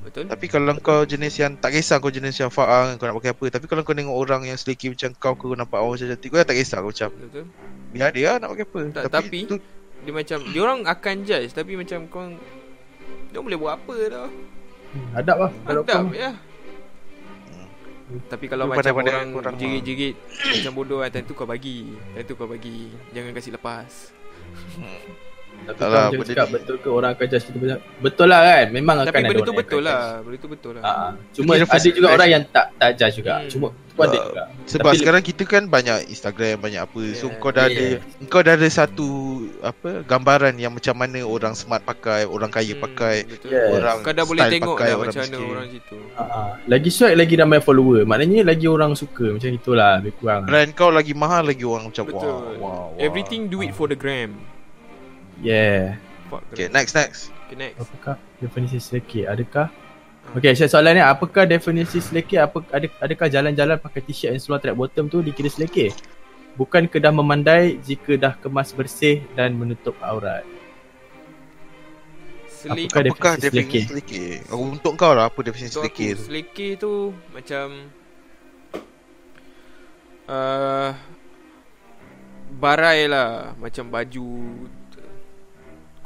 [0.00, 0.24] Betul?
[0.32, 3.44] Tapi kalau kau jenis yang tak kisah kau jenis yang faang kau nak pakai apa.
[3.52, 6.40] Tapi kalau kau tengok orang yang seleki macam kau kau nampak orang macam cantik, kau
[6.40, 7.44] tak kisah kau macam Betul.
[7.92, 8.80] biar dia lah nak pakai apa.
[8.96, 9.56] Tak, tapi- tu,
[9.98, 12.32] Dia macam dia orang akan judge tapi macam kau
[13.28, 14.28] dia boleh buat apa tau.
[14.88, 15.52] Hmm, Adab lah.
[15.68, 16.32] Adab kau ya.
[18.08, 19.60] Tapi kalau Lu macam orang korang lah.
[19.60, 21.92] jerit-jerit macam bodoh kan time tu kau bagi.
[22.16, 22.88] Time tu kau bagi.
[23.12, 23.92] Jangan kasih lepas.
[25.58, 27.78] Tapi Tak kau lah, macam benda cakap ni- betul ke orang akan judge kita banyak.
[27.98, 28.66] Betul lah kan.
[28.68, 30.00] Memang akan Tapi ada benda orang betul akan lah.
[30.18, 30.82] Benda tu betul lah.
[30.82, 31.10] Ah, ah.
[31.30, 33.34] Cuma Kira ada juga orang yang tak tak judge juga.
[33.36, 33.48] Hmm.
[33.48, 34.42] Cuma tu ada Ah, juga.
[34.64, 37.02] sebab Tapi- sekarang kita kan banyak Instagram, banyak apa.
[37.12, 37.36] So Yeah.
[37.36, 38.26] kau dah ada Yeah.
[38.26, 39.08] kau dah ada satu
[39.60, 43.50] apa gambaran yang macam mana orang smart pakai, orang kaya Hmm, pakai, betul.
[43.50, 43.68] Yes.
[43.74, 45.96] orang Kau dah boleh tengok pakai, dah orang macam mana orang situ.
[46.14, 46.50] Ah.
[46.64, 48.02] Lagi swag lagi ramai follower.
[48.04, 50.46] Maknanya lagi orang suka macam itulah lebih kurang.
[50.46, 52.24] Brand kau lagi mahal lagi orang macam Betul.
[52.24, 52.88] wow, wow, wow.
[52.96, 54.38] Everything do it for the gram.
[55.38, 55.96] Yeah.
[56.28, 57.30] Fuck Okay, next next.
[57.46, 57.78] Okay, next.
[57.80, 59.24] Apakah definisi selekeh?
[59.24, 59.70] Adakah
[60.36, 62.36] Okey, saya soalan ni apakah definisi selekeh?
[62.36, 65.88] Apa ada adakah jalan-jalan pakai t-shirt and seluar track bottom tu dikira selekeh?
[66.52, 70.44] Bukan kedah memandai jika dah kemas bersih dan menutup aurat.
[72.58, 74.30] Selik Apakah Apakah definisi definisi selekeh?
[74.50, 76.24] Oh, Untuk kau lah apa definisi Untuk selekeh aku tu?
[76.26, 76.92] selekeh tu
[77.30, 77.66] macam
[80.26, 80.90] uh,
[82.58, 84.26] Barai lah Macam baju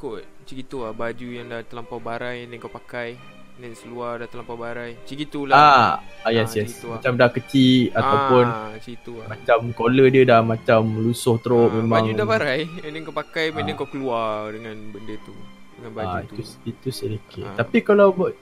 [0.03, 3.15] Kot Macam gitu lah Baju yang dah terlampau barai Then kau pakai
[3.55, 6.69] Then seluar dah terlampau barai Macam gitulah Ah, ah yes Ah, yes.
[6.73, 6.99] gitu lah.
[6.99, 11.71] Macam dah kecil ataupun ah, Macam itu lah macam collar dia dah macam lusuh teruk
[11.71, 12.03] Ah, memang.
[12.03, 13.73] Baju dah barai then kau pakai Ah.
[13.73, 15.35] kau keluar Dengan benda tu
[15.79, 17.45] Dengan baju Ah, tu itu itu selekeh.
[17.45, 17.55] Ah.
[17.57, 18.35] Tapi kalau buat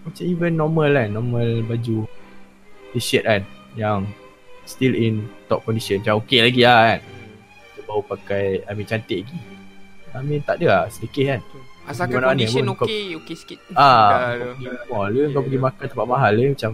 [0.00, 2.08] macam even normal kan, normal baju
[2.90, 3.42] t-shirt kan
[3.74, 4.08] yang
[4.64, 7.00] still in top condition macam okey lagi lah kan.
[7.04, 7.36] Hmm.
[7.70, 9.38] Dia baru pakai I mean cantik lagi.
[10.10, 11.40] I mean tak ada lah sedikit kan.
[11.86, 15.64] Asalkan condition okey Okey sikit Dah Ah, kau pergi mall dia, kau Ya, pergi ya.
[15.64, 16.70] makan tempat mahal dia macam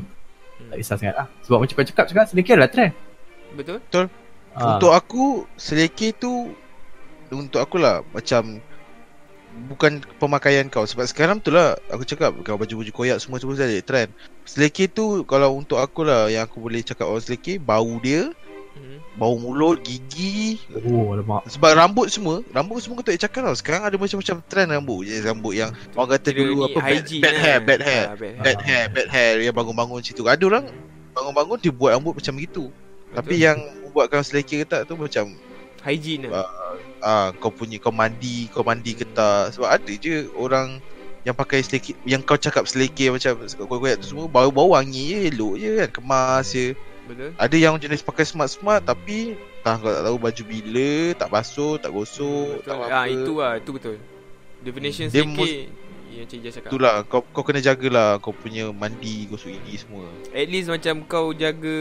[0.56, 0.72] Hmm.
[0.72, 1.26] tak kisah sangat lah.
[1.44, 2.92] Sebab macam kau cakap sekarang sedikit lah trend.
[3.52, 3.78] Betul
[4.56, 6.48] Ah, Untuk aku selekeh tu
[7.28, 8.56] untuk aku lah macam
[9.68, 13.80] bukan pemakaian kau sebab sekarang tu lah aku cakap kau baju-baju koyak semua semua jadi
[13.80, 14.16] trend.
[14.44, 18.32] Selekeh tu kalau untuk aku lah yang aku boleh cakap orang selekeh bau dia.
[19.16, 21.48] Bau mulut, gigi Oh, lemak.
[21.48, 23.56] sebab rambut semua, rambut semua kau tak boleh cakap tau.
[23.56, 25.00] Sekarang ada macam-macam trend rambut.
[25.08, 27.40] Je rambut yang orang kata dulu apa bad, bad lah.
[27.40, 28.04] hair, bad hair.
[28.04, 28.44] Ah, bad hair.
[28.44, 30.28] Bad hair, bad hair yang bangun-bangun situ.
[30.28, 30.64] Ada orang
[31.16, 32.68] bangun-bangun dia buat rambut macam gitu.
[33.16, 33.56] Tapi yang
[33.88, 35.32] membuatkan selekeh ke tak tu macam
[35.86, 36.44] hygiene lah.
[37.00, 40.82] ah kau punya kau mandi kau mandi ke tak sebab ada je orang
[41.22, 45.18] yang pakai selekeh yang kau cakap selekeh macam kau koyak tu semua bau-bau wangi je
[45.30, 46.74] elok je kan kemas je
[47.06, 47.30] Betul.
[47.38, 51.90] Ada yang jenis pakai smart-smart Tapi tak, kau tak tahu baju bila Tak basuh Tak
[51.90, 52.66] gosok Betul.
[52.66, 53.96] Tak apa Ah itu lah, itu betul.
[54.60, 55.54] Definition Dia selekeh
[56.06, 56.70] yang Cik cakap.
[56.72, 61.30] Itulah kau, kau kena jagalah Kau punya mandi Gosok gigi semua At least macam kau
[61.30, 61.78] jaga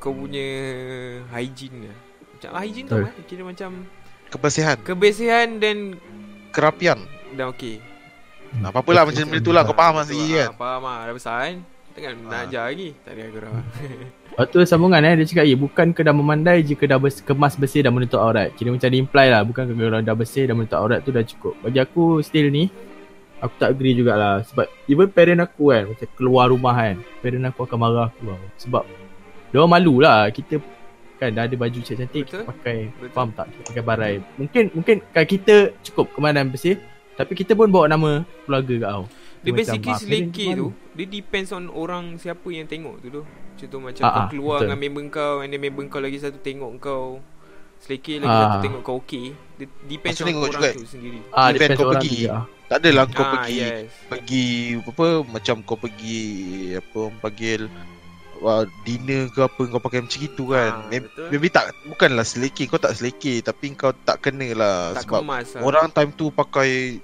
[0.00, 0.48] kau punya
[1.28, 1.98] hygiene lah.
[2.32, 3.84] Macam hygiene tu eh kira macam
[4.30, 6.00] Kebersihan kebersihan dan
[6.50, 7.78] Kerapian dah okey.
[8.58, 11.14] Nah, apa-apalah macam benda tu lah Kau faham lah sendiri kan Ah, Faham lah Dah
[11.14, 11.56] besar kan
[11.90, 12.44] Tengah nak Ah.
[12.46, 12.88] ajar lagi.
[13.02, 13.54] Tak ada korang
[14.30, 15.14] Lepas tu sambungan eh.
[15.16, 18.54] Dia cakap eh bukan kedah memandai Jika dah bers- kemas bersih dan menutup aurat?
[18.54, 21.58] Kira macam dia imply lah Bukan kalau dah bersih dan menutup aurat tu dah cukup.
[21.60, 22.70] Bagi aku still ni
[23.38, 24.40] Aku tak agree jugalah.
[24.44, 28.40] Sebab even parent aku kan Macam keluar rumah kan Parent aku akan marah aku tau.
[28.60, 28.82] Sebab
[29.50, 30.30] Dia malu lah.
[30.30, 30.62] Kita
[31.18, 32.22] kan dah ada baju cantik-cantik.
[32.24, 33.12] Kita pakai Betul.
[33.12, 33.50] Faham tak?
[33.50, 34.14] Kita pakai barai.
[34.38, 36.78] Mungkin mungkin kan kita cukup kemanan bersih
[37.12, 39.06] Tapi kita pun bawa nama keluarga kat kau
[39.40, 43.22] Dia Macam, basically selekeh tu Dia depends on orang Siapa yang tengok tu tu
[43.56, 44.64] Contoh macam Ah, kau keluar betul.
[44.66, 47.20] dengan member kau And then member kau lagi satu tengok kau
[47.78, 48.40] Selekeh lagi Ah.
[48.46, 50.68] satu tengok kau okay Dia depends Pasal on tengok orang juga.
[50.70, 52.16] tu sendiri Ah, Event depends kau pergi.
[52.22, 52.36] juga.
[52.66, 53.88] Tak adalah kau Ah, pergi yes.
[54.06, 54.46] Pergi
[54.82, 56.20] Apa Macam kau pergi
[56.76, 57.60] Apa orang panggil
[58.38, 61.26] uh, Dinner ke apa Kau pakai macam itu kan Ah, Maybe, betul.
[61.30, 65.48] maybe tak Bukanlah selekeh Kau tak selekeh Tapi kau tak kena lah Tak Sebab kemas
[65.50, 67.00] lah Orang time tu pakai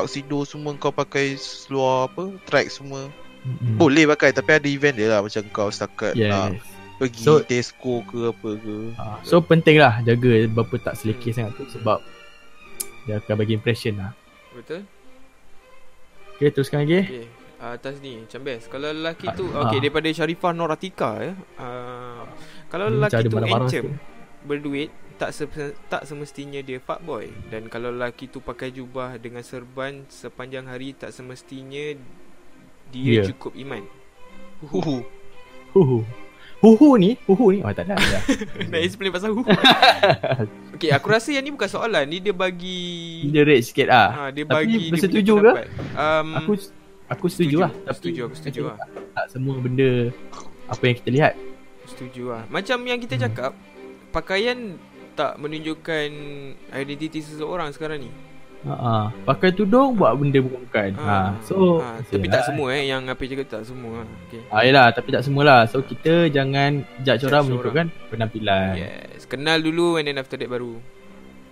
[0.00, 3.06] Tuxedo semua Kau pakai seluar apa Track semua
[3.44, 3.76] Mm-mm.
[3.76, 6.26] Boleh pakai Tapi ada event dia lah Macam kau setakat Yes.
[6.28, 6.58] nak
[6.94, 11.38] Pergi So- Tesco ke apa ke Ah, so penting lah jaga berapa tak selekeh Hmm.
[11.44, 11.98] sangat tu sebab
[13.04, 14.16] dia akan bagi impression lah.
[14.50, 14.88] Betul
[16.32, 17.04] Okay, teruskan lagi.
[17.04, 17.26] Okay
[17.58, 19.66] uh, Atas ni Macam best Kalau lelaki tu Ah.
[19.66, 21.32] Okay daripada Sharifah Nur Atika ya.
[21.54, 22.22] Uh,
[22.66, 23.84] kalau Hmm, lelaki tu encem.
[24.42, 25.48] Berduit tak se-
[25.86, 31.10] tak semestinya dia fuckboy dan kalau lelaki tu pakai jubah dengan serban sepanjang hari tak
[31.10, 31.94] semestinya
[32.90, 33.22] dia Ya.
[33.24, 33.82] cukup iman.
[34.64, 35.02] Huhu
[35.72, 36.06] Huhu.
[36.56, 37.58] Huhu ni, huhu ni.
[37.60, 37.98] Oh tak ada.
[37.98, 38.22] tak.
[38.70, 39.42] Nak explain pasal hu.
[40.74, 42.06] okay, aku rasa yang ni bukan soalan.
[42.06, 44.08] Ni dia bagi Dia rate sikit lah.
[44.08, 45.64] ha, dia Tapi bagi dia bersetuju punya ke?
[45.92, 46.52] Um, Aku
[47.06, 47.72] aku setuju lah.
[47.84, 48.76] Tapi Setuju, aku setuju lah.
[48.78, 49.90] macam Tak semua benda
[50.64, 51.32] apa yang kita lihat.
[51.84, 53.24] Setuju lah Macam yang kita Hmm.
[53.24, 53.52] cakap
[54.08, 54.58] Pakaian
[55.14, 56.06] tak menunjukkan
[56.72, 58.10] identiti seseorang sekarang ni
[58.64, 60.96] Ha Pakai tudung buat benda bukan-bukan.
[60.96, 61.36] Ha.
[61.42, 64.08] So ha, Tapi tak semua eh Yang Api cakap tak semua lah.
[64.24, 64.40] okay.
[64.48, 65.68] Ah, yelah, tapi tak semualah.
[65.68, 68.72] So kita jangan judge Judge orang menunjukkan penampilan.
[68.74, 70.80] Yes Kenal dulu and then after that baru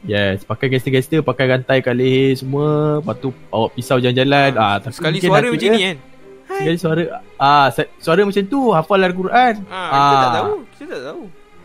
[0.02, 4.51] Yes, pakai gangster-gangster, pakai rantai kat leher semua, lepas tu bawa pisau jalan-jalan.
[4.56, 5.97] Ah, tapi Sekali mungkin suara macam dia- ni kan
[6.43, 7.02] Sekali suara
[7.39, 7.66] ah
[7.98, 9.55] suara macam tu hafal Al-Quran.
[9.64, 10.34] ha, Kita tak Ah.
[10.34, 11.22] tahu Kita tak tahu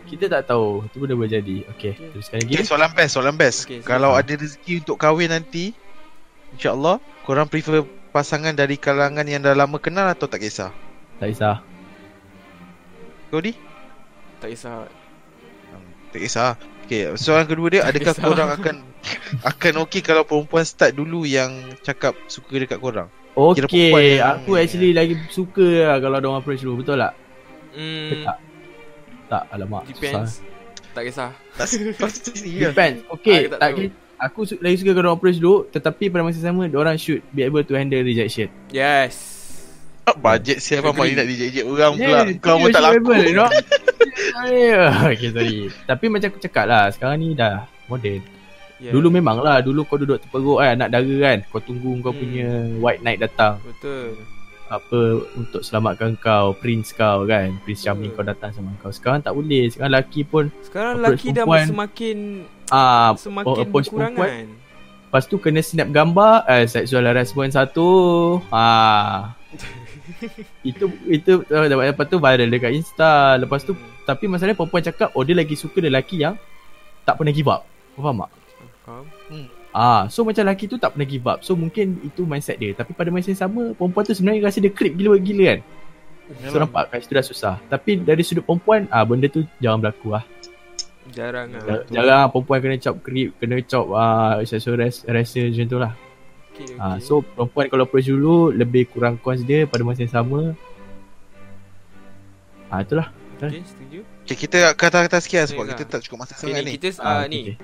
[0.08, 0.88] Kita tak tahu.
[0.88, 1.56] Itu benda boleh jadi.
[1.76, 2.08] Okey, Okey.
[2.16, 2.52] teruskan lagi.
[2.56, 3.58] Okay, soalan best, soalan best.
[3.68, 5.76] Okay, Kalau ada rezeki untuk kahwin nanti,
[6.56, 6.96] insyaAllah,
[7.28, 10.72] korang prefer pasangan dari kalangan yang dah lama kenal atau tak kisah?
[11.20, 11.56] Tak kisah.
[13.28, 13.52] Kau di?
[14.40, 14.88] Tak kisah
[16.08, 16.52] Tak kisah.
[16.88, 18.76] Okay, soalan kedua dia, adakah korang akan
[19.52, 21.52] akan okey kalau perempuan start dulu yang
[21.84, 23.12] cakap suka dekat korang?
[24.16, 26.80] Yang- aku actually lagi suka lah kalau ada orang approach dulu.
[26.80, 27.12] Betul tak?
[27.76, 28.24] hmm, Hmm.
[28.24, 28.36] Tak.
[29.28, 29.84] Tak, alamak.
[29.84, 30.40] Depends
[30.90, 31.66] Tak kisah Tak
[32.00, 32.68] pasti ya.
[32.68, 33.04] Depends.
[33.12, 33.70] Okay, Aku tak tak,
[34.18, 37.60] aku su- lagi suka kalau approach dulu tetapi pada masa sama orang should be able
[37.60, 38.48] to handle rejection.
[38.68, 39.36] Yes
[40.10, 41.12] Bajet siapa Agree.
[41.12, 42.18] main nak dijek-jek orang pula.
[42.40, 43.12] Kau pun tak laku.
[43.12, 43.50] able, you know?
[44.40, 45.68] Yeah, okay, sorry.
[45.84, 48.24] Tapi macam aku cakap lah, sekarang ni dah modern.
[48.78, 48.88] yeah.
[48.88, 51.38] Dulu memang lah, dulu kau duduk terperuk kan, nak dara kan.
[51.46, 52.18] Kau tunggu kau Hmm.
[52.18, 52.48] punya
[52.78, 53.60] white knight datang.
[53.60, 54.16] Betul
[54.68, 57.56] Apa, untuk selamatkan kau, prince kau kan.
[57.64, 58.36] Prince charming kau Betul.
[58.36, 58.92] datang sama kau.
[58.92, 59.72] Sekarang tak boleh.
[59.72, 61.66] Sekarang lelaki pun, Sekarang lelaki dah perempuan.
[61.66, 62.16] semakin
[62.68, 64.68] ah Semakin approach berkurangan
[65.08, 67.88] lepas tu kena snap gambar, eh, sexual harassment satu.
[68.52, 69.32] Ah.
[70.68, 73.40] itu itu uh, lepas tu viral dekat Insta.
[73.40, 73.72] Lepas tu
[74.04, 76.36] tapi masalahnya perempuan cakap oh dia lagi suka lelaki yang
[77.08, 77.64] tak pernah give up.
[77.96, 78.30] Kau faham tak?
[78.84, 79.04] Faham?
[79.78, 81.38] Ah, so macam lelaki tu tak pernah give up.
[81.40, 82.74] So mungkin itu mindset dia.
[82.74, 85.60] Tapi pada masa yang sama perempuan tu sebenarnya rasa dia creep gila-gila kan.
[86.44, 87.54] So nampak kat situ dah susah.
[87.64, 90.26] Tapi dari sudut perempuan ah benda tu jarang berlaku lah.
[91.08, 95.64] Jarang lah Jar- Jarang perempuan kena chop creep, kena chop ah sexual res- rasa macam
[95.64, 95.92] tu lah.
[96.50, 96.76] okay, okay.
[96.76, 100.58] Ah, so perempuan kalau approach dulu lebih kurang cons dia pada masa yang sama.
[102.68, 103.08] Ah itulah.
[103.38, 105.78] Okay setuju Okay, kita kata-kata sikit lah sebab Baiklah.
[105.78, 107.56] kita tak cukup masa Okay sangat ni kita Ah, uh, ni okay.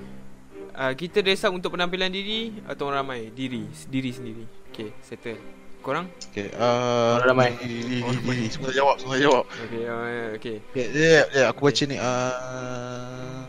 [0.74, 4.44] Uh, Kita desam untuk penampilan diri Atau orang ramai Diri Diri sendiri
[4.74, 5.38] Okay settle
[5.84, 7.50] Korang Okay, uh, Orang ramai.
[7.60, 8.48] Li, li.
[8.48, 9.44] Semua dah jawab, semua dah jawab.
[9.68, 11.96] Okay uh, Okay Ya, ya, ya, aku baca ni.
[12.00, 13.44] Uh,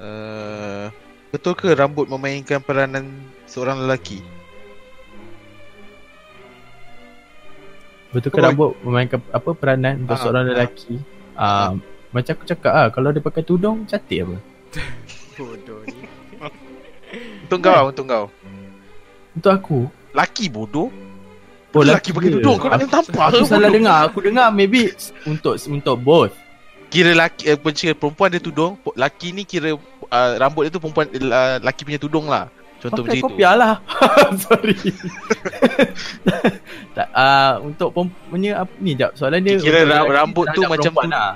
[0.00, 0.84] uh,
[1.28, 3.04] betul ke rambut memainkan peranan
[3.44, 4.24] seorang lelaki?
[8.16, 8.46] Betulkan Oh.
[8.48, 10.48] rambut memainkan apa peranan untuk Ah, seorang ah.
[10.52, 10.94] lelaki?
[11.36, 11.72] Ah,
[12.12, 14.36] macam aku cakap ah, kalau dia pakai tudung cantik apa?
[15.36, 15.98] Bodoh ni.
[17.44, 18.24] Untuk kau, untuk kau.
[19.36, 19.80] Untuk aku.
[20.12, 20.92] Laki bodoh.
[21.72, 22.36] Oh, laki pakai dia.
[22.36, 23.76] tudung kau nak tampar Aku ke salah bodoh?
[23.80, 23.98] dengar.
[24.12, 24.92] Aku dengar maybe
[25.24, 26.34] untuk untuk both.
[26.92, 29.72] Kira laki eh, kira perempuan dia tudung, laki ni kira
[30.12, 32.52] uh, rambut dia tu perempuan uh, laki punya tudung lah.
[32.82, 33.26] Contoh Pakai macam itu.
[33.32, 33.74] kopiah lah.
[34.44, 34.76] Sorry.
[36.98, 37.96] tak, ah untuk
[38.28, 41.16] punya apa ni jap soalan dia Kira rambut tu macam perempuan tu.
[41.16, 41.32] lah.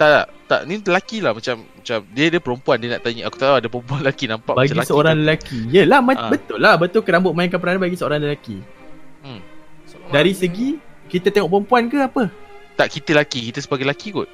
[0.00, 3.36] Tak, tak, tak, ni lelaki lah macam macam dia dia perempuan dia nak tanya aku
[3.36, 5.22] tahu ada perempuan lelaki nampak Bagi macam lelaki seorang kan?
[5.22, 5.58] lelaki.
[5.70, 6.28] Yelah ma- Ah.
[6.28, 8.58] betul lah betul ke rambut mainkan peranan bagi seorang lelaki.
[10.08, 10.68] Dari segi
[11.06, 12.26] kita tengok perempuan ke apa?
[12.74, 14.28] tak kita lelaki, kita sebagai lelaki kot.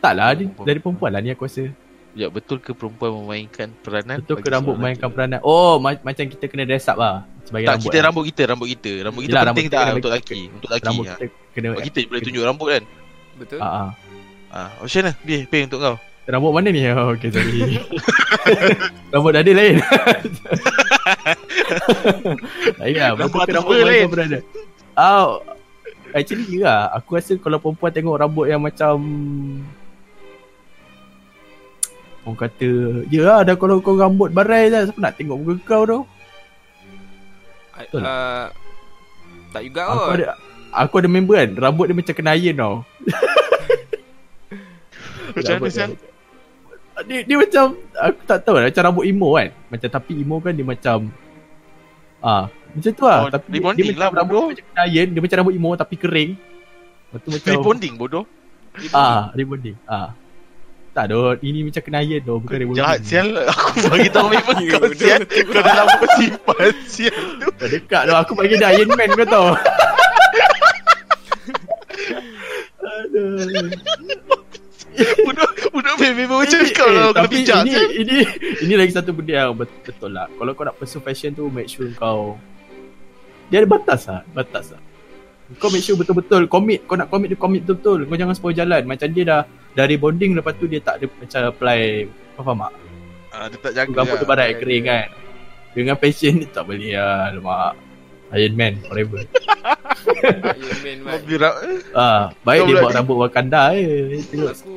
[0.00, 0.66] Tak lah dia, Perempuan.
[0.66, 1.68] dari perempuan lah ni aku rasa.
[2.12, 4.18] Ya betul ke perempuan memainkan peranan?
[4.18, 5.14] Betul ke rambut seorang mainkan lelaki?
[5.14, 5.38] peranan?
[5.42, 7.84] Oh ma- macam kita kena dress up lah sebagai Tak, rambut.
[7.84, 8.04] kita lah.
[8.04, 8.92] rambut kita, rambut kita.
[9.02, 10.40] Rambut kita Yelah, penting rambut kita tak kena untuk lelaki?
[10.50, 10.86] Untuk lelaki.
[10.86, 11.12] rambut Ha.
[11.12, 12.82] kita kena kita boleh tunjuk rambut kan?
[13.36, 13.58] Betul?
[13.58, 13.90] Ah, ah.
[14.48, 15.12] Ah, macam mana?
[15.20, 15.96] Biar, biar untuk kau.
[16.24, 16.88] Rambut mana ni?
[16.88, 17.76] Oh, okay, sorry.
[19.12, 19.76] rambut ada lain.
[22.80, 23.12] lain lah.
[23.12, 24.08] Rambut atas rambut lain.
[24.08, 24.40] berada?
[24.96, 25.44] Oh,
[26.16, 26.80] actually ya lah.
[26.96, 28.96] Aku rasa kalau perempuan tengok rambut yang macam
[32.24, 35.84] Orang kata Ya lah dah kalau kau rambut barai dah Siapa nak tengok muka kau
[35.84, 36.00] tu
[37.76, 38.48] I, Betul uh,
[39.52, 40.16] tak juga Aku kot.
[40.16, 40.26] ada
[40.72, 42.74] Aku ada member kan Rambut dia macam kena iron tau
[45.36, 46.13] Macam mana?
[47.02, 50.52] Dia, dia, macam Aku tak tahu lah Macam rambut emo kan Macam tapi emo kan
[50.54, 50.98] dia macam
[52.22, 54.46] Ah, Macam tu lah Oh, Tapi dia, dia macam lah, rambut bodoh.
[54.54, 56.30] macam iron Dia macam rambut emo tapi kering
[57.10, 58.24] Lepas tu macam Rebonding bodoh.
[58.90, 60.14] Ah, rebonding Ah
[60.94, 62.86] tak doh, ini macam kena iron doh, bukan rebonding.
[62.86, 63.26] Jahat sial.
[63.50, 65.26] Aku bagi tahu memang Ya, kau sial.
[65.26, 67.50] Kau dah lama kau simpan sial tu.
[67.50, 69.48] Dah dekat doh, aku bagi dia Iron Man kau tahu.
[72.94, 73.74] Aduh.
[75.26, 78.16] Budak budak memang macam Ini- kau lah kena tapi bijak ini, ini
[78.62, 80.30] ini lagi satu benda yang bet- betul lah.
[80.30, 82.38] Kalau kau nak pursue fashion tu make sure kau
[83.52, 84.80] dia ada batas lah, batas lah.
[85.60, 88.08] Kau make sure betul-betul commit, kau nak commit dia commit betul-betul.
[88.08, 88.82] Kau jangan spoil jalan.
[88.88, 89.40] Macam dia dah
[89.76, 91.80] dari bonding lepas tu dia tak ada macam apply
[92.34, 92.72] kau faham tak?
[93.34, 93.92] Ah, dia tak jaga.
[93.92, 94.36] Rambut tu lah.
[94.48, 94.58] Jaga.
[94.62, 95.06] kering kan.
[95.74, 97.34] Dengan passion ni tak boleh lah.
[97.34, 97.72] Lemak.
[98.34, 99.20] Iron Man forever.
[100.56, 100.98] Iron Man.
[101.04, 101.60] Mobil ra-
[101.92, 102.96] ah, baik Kau dia buat ni.
[102.96, 103.94] rambut Wakanda je.
[104.26, 104.50] Tengok.
[104.52, 104.76] Aku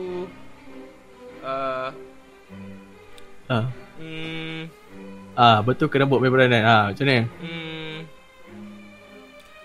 [1.41, 1.89] uh,
[3.47, 3.65] Ah.
[3.95, 4.67] hmm,
[5.33, 6.61] Ah, betul ke rambut memberanan?
[6.61, 7.23] Ah, macam mana?
[7.39, 7.97] hmm,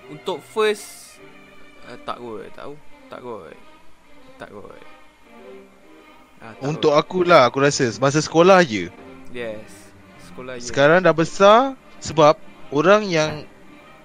[0.09, 1.19] untuk first
[1.82, 2.74] uh, tak kot, tahu.
[3.09, 3.51] Tak kot.
[4.36, 4.70] Tak kot.
[6.39, 7.01] Ah, tak Untuk kot.
[7.01, 8.86] aku lah aku rasa masa sekolah je.
[9.31, 9.90] yes.
[10.24, 10.64] Sekolah je.
[10.64, 12.39] Sekarang dah besar sebab
[12.70, 13.43] orang yang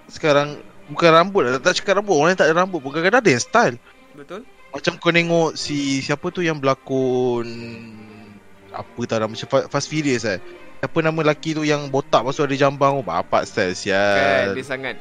[0.08, 0.58] sekarang
[0.88, 3.44] bukan rambut lah, tak cakap rambut, orang yang tak ada rambut pun kadang-kadang ada yang
[3.44, 3.76] style.
[4.16, 4.42] Betul?
[4.68, 7.48] Macam kau tengok si siapa tu yang berlakon
[8.70, 10.38] apa tak nama macam Fa- Fast Furious eh.
[10.78, 14.54] Apa nama lelaki tu yang botak tu ada jambang oh, bapak style Kan sial.
[14.54, 14.96] dia sangat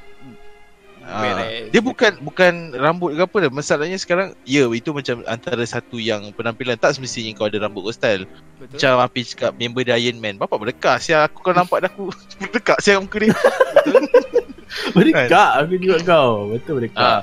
[1.06, 1.70] beres.
[1.70, 3.50] dia bukan bukan rambut ke apa dah.
[3.52, 7.92] Masalahnya sekarang ya itu macam antara satu yang penampilan tak semestinya kau ada rambut kau
[7.92, 8.24] style.
[8.56, 8.74] betul.
[8.80, 10.40] Macam Hafiz cakap member dia Iron Man.
[10.40, 12.08] Bapak berdekat sial aku kau nampak dah aku
[12.40, 13.34] berdekat sial muka dia.
[14.94, 16.51] Berdekat aku juga kau.
[16.52, 17.01] Betul berdekat.
[17.01, 17.20] Ah,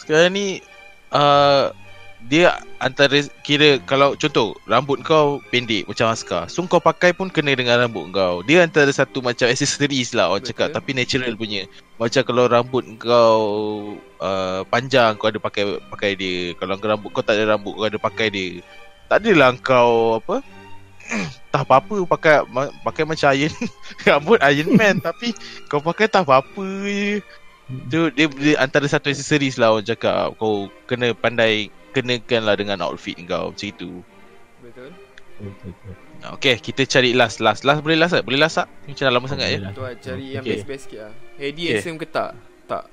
[0.00, 0.46] sekarang ni
[1.12, 1.70] uh,
[2.26, 6.50] dia antara kira kalau contoh rambut kau pendek macam askar.
[6.50, 8.42] So kau pakai pun kena dengan rambut kau.
[8.42, 10.50] Dia antara satu macam accessories lah orang Betul.
[10.56, 11.62] cakap tapi natural punya.
[12.00, 13.40] Macam kalau rambut kau
[14.18, 16.56] uh, panjang kau ada pakai pakai dia.
[16.58, 18.64] Kalau rambut kau tak ada rambut kau ada pakai dia.
[19.06, 20.42] Tak adalah kau apa
[21.54, 23.54] tak apa-apa pakai ma- pakai macam Iron
[24.06, 25.32] rambut Iron Man tapi
[25.66, 27.22] kau pakai tak apa-apa je.
[27.90, 32.78] Tu dia, dia antara satu accessories lah orang cakap kau kena pandai kenakan lah dengan
[32.80, 33.90] outfit kau macam itu.
[34.62, 34.90] Betul.
[36.38, 38.24] Okay kita cari last last last boleh last tak?
[38.24, 38.68] Boleh last tak?
[38.86, 39.58] Macam dah lama sangat ya.
[39.60, 39.72] Lah.
[39.72, 40.52] Tu lah cari yang Okay.
[40.56, 41.14] best-best sikit lah.
[41.36, 41.72] Heady Okay.
[41.76, 42.30] handsome ke tak?
[42.66, 42.84] Tak.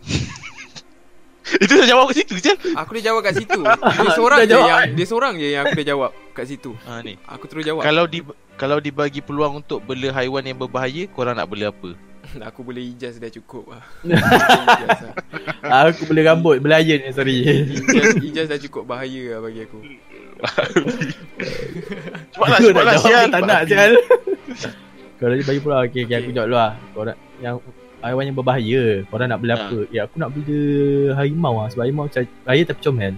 [1.64, 2.52] Itu dah jawab kat situ je.
[2.76, 3.60] Aku dah jawab kat situ.
[4.04, 6.70] Dia seorang je jawab, yang dia seorang je yang aku dah jawab kat situ.
[6.86, 7.14] Ha ni.
[7.26, 7.82] Aku terus jawab.
[7.82, 8.22] Kalau di
[8.54, 11.96] kalau dibagi peluang untuk bela haiwan yang berbahaya, korang nak bela apa?
[12.48, 13.84] aku boleh ijaz dah cukup lah.
[14.04, 15.14] ijaz, lah.
[15.90, 17.42] Aku boleh rambut belayan ni sorry.
[17.66, 19.80] ijaz, ijaz dah cukup bahaya lah bagi aku.
[22.30, 23.24] Cepatlah, Aku nak cepatlah jawab sial.
[23.28, 23.92] Tak nak sial.
[25.20, 26.72] Kalau dia bagi pula okay, okay, aku jawab dulu lah.
[26.96, 27.56] Korang yang
[28.02, 29.62] haiwan yang berbahaya, korang nak bela Ha.
[29.66, 29.78] apa?
[29.88, 30.60] Ya aku nak bela
[31.14, 33.14] harimau lah sebab harimau macam bahaya tapi comel.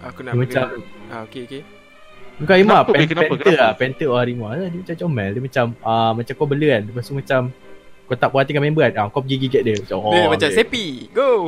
[0.00, 0.64] Aku nak Dia macam
[1.08, 1.62] Ah okey okey.
[2.38, 3.08] Bukan harimau, Kenapa, pen, Bil?
[3.10, 3.28] Kenapa?
[3.28, 3.60] panther Kenapa?
[3.60, 4.56] lah, panther or harimau lah.
[4.64, 7.40] Dia macam comel, dia macam ah macam kau bela kan, lepas tu macam
[8.06, 10.48] kau tak puas hati dengan member kan ah, Kau pergi gigit dia Macam Dia macam
[10.50, 10.56] dia.
[10.58, 11.46] Sepi Go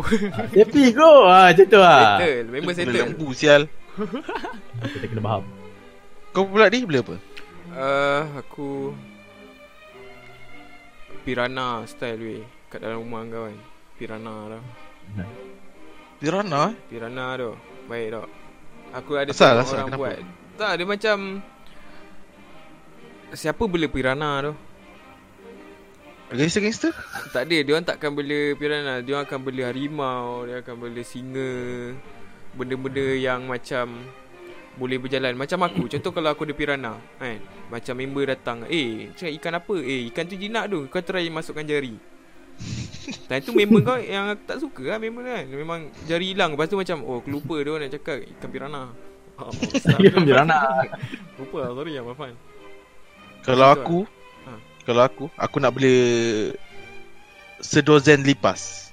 [0.54, 3.62] Happy go ah, Macam tu lah Settle Member settle lembu sial
[4.78, 5.42] Kita kena faham
[6.30, 7.16] Kau pula ni bela apa?
[7.74, 8.94] uh, Aku
[11.22, 12.44] Piranha style weh.
[12.72, 13.56] Kat dalam rumah kau kan
[14.00, 14.62] Piranha dah
[16.22, 16.62] Piranha?
[16.70, 16.74] Eh?
[16.88, 17.50] Piranha tu.
[17.90, 18.28] Baik tak?
[18.92, 20.00] Aku ada Asal, asal, orang kenapa?
[20.00, 20.18] buat.
[20.60, 21.16] Tak dia macam
[23.32, 24.52] Siapa bela piranha tu?
[26.32, 26.92] Gangster-gangster?
[27.32, 27.56] Tak ada.
[27.60, 28.94] Dia orang takkan bela piranha.
[29.04, 31.52] Dia orang akan bela harimau Dia akan bela singa.
[32.56, 34.04] Benda-benda yang macam
[34.76, 35.36] Boleh berjalan.
[35.36, 37.38] Macam aku Contoh kalau aku ada piranha kan?
[37.68, 39.76] Macam member datang Eh cakap ikan apa?
[39.80, 40.88] Eh ikan tu jinak tu.
[40.88, 41.96] Kau try masukkan jari.
[43.28, 45.44] Dan itu member kau Yang aku tak suka lah member kan.
[45.48, 46.56] Memang jari hilang.
[46.56, 48.84] Lepas tu macam Oh aku lupa dia orang nak cakap Ikan piranha.
[49.40, 49.48] Oh,
[50.12, 50.92] ambil anak
[51.40, 52.32] Lupa lah sorry lah Mafan
[53.42, 54.00] Kalau aku
[54.42, 54.58] Ha.
[54.82, 55.94] Kalau aku Aku nak bela
[57.62, 58.91] Sedozen lipas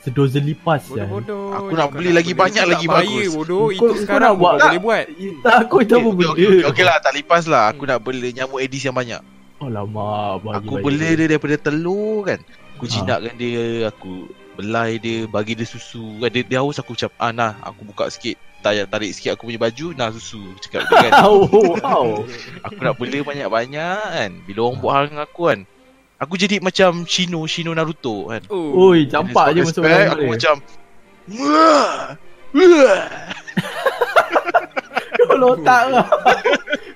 [0.00, 1.44] Sedozen lipas je Bodoh-bodoh.
[1.52, 2.40] Aku Kau nak beli lagi beli.
[2.40, 3.28] banyak Itu lagi tak bagus.
[3.30, 3.60] bodoh.
[3.60, 5.04] Kau- Itu kau sekarang nak buat- kau boleh buat.
[5.40, 7.64] Tak aku tak apa benda okay, okay, okay lah tak lipas lah.
[7.68, 9.20] Aku nak bela nyamuk Aedes yang banyak.
[9.60, 12.40] Alamak bagi, Aku bela dia daripada telur kan.
[12.72, 12.90] Aku Ha.
[12.90, 16.16] jinakkan dia Aku belai dia Bagi dia susu.
[16.16, 18.40] Kan, Dia, dia haus aku macam Ah nah aku buka sikit.
[18.60, 20.40] Tarik, tarik sikit aku punya baju Nah susu.
[20.58, 21.12] Cakap dia kan.
[21.24, 21.44] Oh
[21.76, 22.24] wow.
[22.62, 24.30] Aku nak bela banyak-banyak kan.
[24.42, 25.60] Bila orang buat hal dengan aku kan
[26.20, 28.44] Aku jadi macam Shino Shino Naruto kan.
[28.46, 28.92] Oh.
[28.92, 30.30] Oi campak je masuk dalam Aku dia.
[30.30, 30.54] macam
[31.30, 31.96] Wah
[32.52, 33.04] Wah
[35.16, 36.06] Kalau tak lah.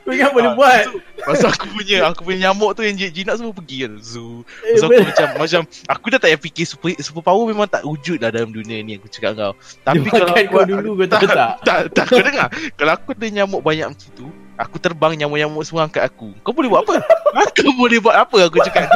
[0.04, 0.84] Kau ingat boleh Ah, buat.
[1.24, 4.86] Pasal aku punya Aku punya nyamuk tu Yang jinak semua pergi kan Zoo Eh, Pasal
[4.90, 8.28] aku macam Macam Aku dah tak payah fikir super, super power memang tak wujud lah
[8.28, 9.52] Dalam dunia ni Aku cakap kau.
[9.56, 11.50] Dia Tapi kalau makan aku kau dulu kau tahu tak?
[11.64, 12.48] Tak, tak kau dengar.
[12.76, 16.30] Kalau aku ada nyamuk banyak macam tu Aku terbang nyamuk-nyamuk semua angkat aku.
[16.46, 17.02] Kau boleh buat apa?
[17.50, 18.46] Aku boleh buat apa?
[18.46, 18.86] Aku cakap.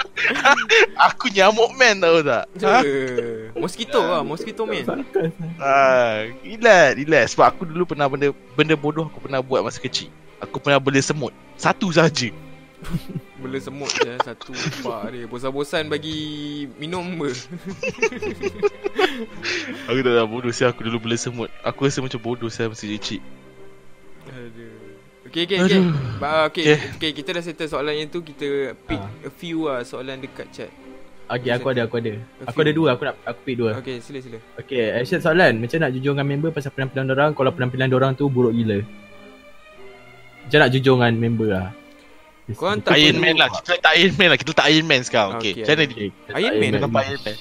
[1.12, 2.48] Aku nyamuk man tahu tak?
[2.64, 2.80] Ha?
[3.60, 5.04] Mosquito lah Mosquito man.
[5.60, 7.24] Ah, relax, relax.
[7.36, 10.08] Sebab aku dulu pernah benda Benda bodoh aku pernah buat masa kecil.
[10.40, 11.36] Aku pernah bela semut.
[11.60, 12.32] Satu saja.
[13.36, 15.28] Bela semut je Satu Pak dia.
[15.28, 16.16] Bosan-bosan bagi
[16.80, 17.36] Minum ber
[19.84, 21.52] Aku tak tahu bodoh saya Aku dulu bela semut.
[21.60, 23.20] Aku rasa macam bodoh saya masa kecil
[25.34, 25.82] Okay okay okay
[26.22, 26.78] ba, okay, Okay.
[26.94, 28.22] okay kita dah settle soalan yang tu.
[28.22, 29.10] Kita pick Ah.
[29.26, 30.70] a few lah soalan dekat chat.
[31.26, 32.22] Okay aku ada aku ada.
[32.46, 33.74] A Aku ada dua aku nak aku pick dua.
[33.82, 34.38] Okay sila sila.
[34.62, 35.58] Okay action soalan.
[35.58, 38.78] Macam nak jujur dengan member Pasal penampilan orang Kalau penampilan orang tu buruk gila?
[40.46, 41.68] Macam nak jujur dengan member lah.
[42.54, 43.48] Korang Kita tak Iron Man lah.
[43.50, 44.38] Kita letak Iron Man lah.
[44.38, 45.30] Kita letak Iron Man sekarang.
[45.42, 46.00] Okay, Macam mana kita
[46.38, 47.36] Iron tak Man Kenapa Iron Man?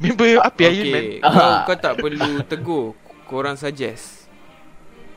[0.00, 1.04] Member apa Iron Man?
[1.20, 2.86] Kau, kau tak perlu tegur.
[3.28, 4.23] Korang suggest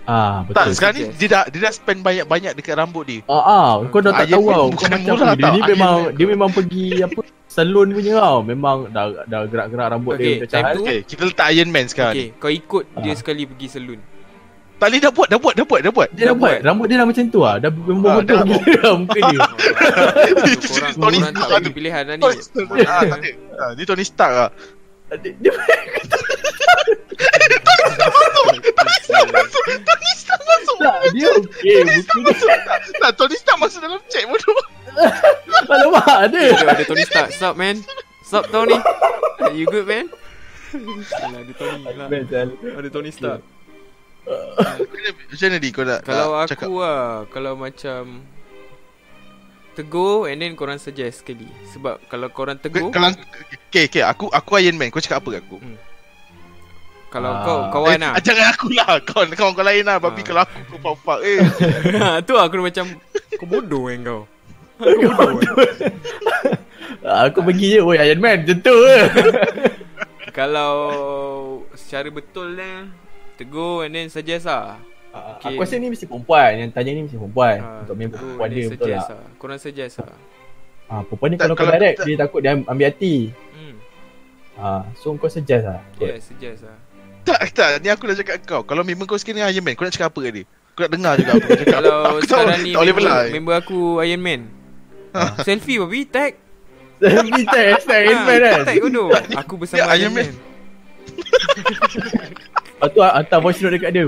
[0.08, 3.44] Ah betul Tak sekarang ni dia dah, dia dah spend banyak-banyak dekat rambut dia Ah,
[3.44, 4.56] ah, kau dah tak tahu tau.
[4.56, 5.36] Kau bukan macam murah apa?
[5.36, 5.52] Dia tau.
[5.52, 6.16] ni memang Man.
[6.16, 8.38] dia memang pergi apa salon punya tau.
[8.42, 12.16] Memang dah dah gerak-gerak rambut Okay, dia macam tu- Okay kita letak Iron Man sekarang
[12.16, 13.16] Okay kau ikut dia Ah.
[13.16, 14.00] sekali pergi salon
[14.78, 16.52] Tak boleh dah buat Dah buat Dah buat Dah buat Dia dah Dah buat.
[16.54, 16.60] buat.
[16.64, 17.56] Rambut dia dah macam tu ah.
[17.58, 18.46] Dah memang Ah, betul dah.
[18.48, 19.40] gila dah muka dia.
[20.64, 21.74] Korang, Tony korang tak Stark bagi tu.
[21.74, 22.16] pilihan lah
[23.74, 24.48] ni Tony Stark ah,
[25.10, 25.18] tak
[29.88, 32.56] Tony Stark lah Dia, dia tak, dia okey muka dia.
[33.00, 34.58] Tak Tony Stark masuk dalam chat bodoh
[35.68, 36.44] Alamak ada.
[36.54, 37.82] Ada, ada Tony Stark Sup man
[38.24, 38.78] Sup Tony
[39.54, 40.06] You good man
[40.68, 42.08] Alah, ada Tony lah.
[42.12, 42.48] Betul.
[42.76, 43.42] Ada Tony Stark
[45.32, 46.68] Macam mana di kau nak Kalau aku cakap?
[46.68, 48.02] lah Kalau macam
[49.74, 53.16] Tegur And then korang suggest sekali Sebab kalau korang tegur Kalau
[53.72, 55.58] Okay okay Aku aku Iron Man Kau cakap apa kat aku
[57.18, 57.42] Kalau Ah.
[57.42, 58.14] kau kawan eh, lah.
[58.22, 58.94] Jangan aku lah.
[59.08, 60.24] Kau kawan kau lain lah Tapi Ah.
[60.24, 61.42] kalau aku Kau fuck Eh.
[62.28, 62.86] Tu aku macam
[63.34, 64.22] Kau bodoh kan kau.
[64.78, 65.92] Kau bodoh kan?
[67.02, 68.78] Ah, Aku pergi je Oi Iron Man Macam tu.
[70.30, 70.74] Kalau
[71.74, 72.86] Secara betul lah
[73.34, 74.82] Tegur and then suggest lah.
[75.08, 75.22] Okay.
[75.40, 75.50] Okay.
[75.52, 76.58] Aku rasa ni mesti perempuan.
[76.58, 77.58] Yang tanya ni mesti perempuan.
[77.60, 78.98] Ah, Untuk member perempuan dia betul tak?
[79.00, 79.22] lah.
[79.36, 80.14] Korang suggest lah.
[80.88, 83.16] Ah, Perempuan ni Tak, kalau kau kalau direct tak- Dia takut dia ambil hati.
[83.52, 83.76] Hmm.
[84.56, 85.82] ah, So kau suggest lah.
[85.96, 86.78] Yeah suggest lah
[87.28, 87.70] Tak tak.
[87.84, 88.62] Ni aku dah cakap kau.
[88.64, 91.14] Kalau memang kau sekarang Iron Man Kau nak cakap apa kat dia Kau nak dengar
[91.16, 91.74] juga apa kau cakap.
[91.76, 92.24] Kalau Aku tahu.
[92.24, 94.42] sekarang ni Tak boleh member, member aku Iron Man.
[95.42, 96.32] Selfie babi tag.
[96.98, 98.62] Selfie tag Hashtag Iron Man kan?
[98.64, 99.08] Tag bodoh.
[99.36, 100.32] Aku bersama Iron Iron Man.
[102.78, 104.06] Lepas tu hantar voice note dekat dia.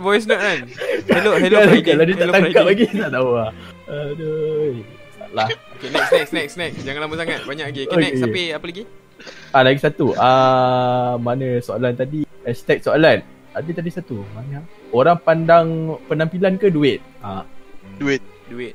[0.00, 0.60] Voice note kan?
[1.06, 1.84] Hello hello Friday.
[1.84, 2.64] Kalau dia tak tangkap Friday.
[2.64, 3.50] lagi Tak tahu lah.
[3.84, 4.74] Aduh.
[5.14, 5.48] Salah.
[5.76, 6.76] Okay next next next next.
[6.82, 7.44] Jangan lama sangat.
[7.44, 7.82] Banyak lagi.
[7.84, 8.02] Okay Okay.
[8.02, 8.82] next Sampai apa lagi
[9.54, 10.10] Ah lagi satu.
[10.18, 12.26] Ah Mana soalan tadi?
[12.42, 13.22] Hashtag soalan.
[13.54, 14.18] Ada tadi satu.
[14.34, 14.66] Mana?
[14.90, 16.98] Orang pandang Penampilan ke duit?
[17.22, 17.46] Ah.
[18.02, 18.18] Duit.
[18.50, 18.74] Duit.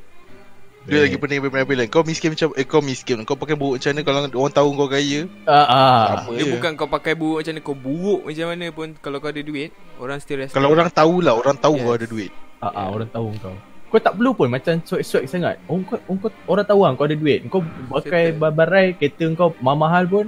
[0.88, 3.27] Dia lagi pening daripada Nabila Kau miskin macam Eh kau miskin.
[3.27, 4.01] Kau pakai buruk macam mana?
[4.07, 5.27] Kalau orang tahu kau kaya.
[5.43, 6.01] Ah, ah.
[6.23, 6.51] Sama Dia je.
[6.56, 9.69] bukan kau pakai buruk macam mana Kau buruk macam mana pun Kalau kau ada duit
[9.99, 10.56] Orang still respect.
[10.56, 11.84] Kalau orang tahu lah Orang tahu Yes.
[11.84, 12.31] kau ada duit.
[12.64, 13.56] Ah, ah, orang tahu kau.
[13.89, 15.56] Kau tak perlu pun macam swag-swag sangat.
[15.65, 17.39] Orang kau, orang, kau, orang tahu kan kau ada duit.
[17.51, 17.61] Kau
[17.91, 20.26] pakai barai kereta kau mahal pun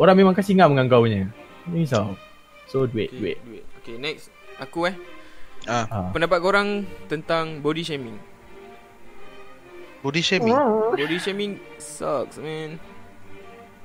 [0.00, 1.28] orang memang kasih ngam dengan kau punya.
[1.68, 2.16] Ni risau.
[2.70, 3.38] So duit, okay, duit.
[3.42, 4.30] duit Okay next
[4.62, 4.94] Aku eh
[5.66, 6.08] ah, Ah.
[6.14, 8.14] Pendapat korang Tentang body shaming
[10.06, 10.54] Body shaming
[10.94, 11.52] Body shaming
[11.82, 12.78] Sucks man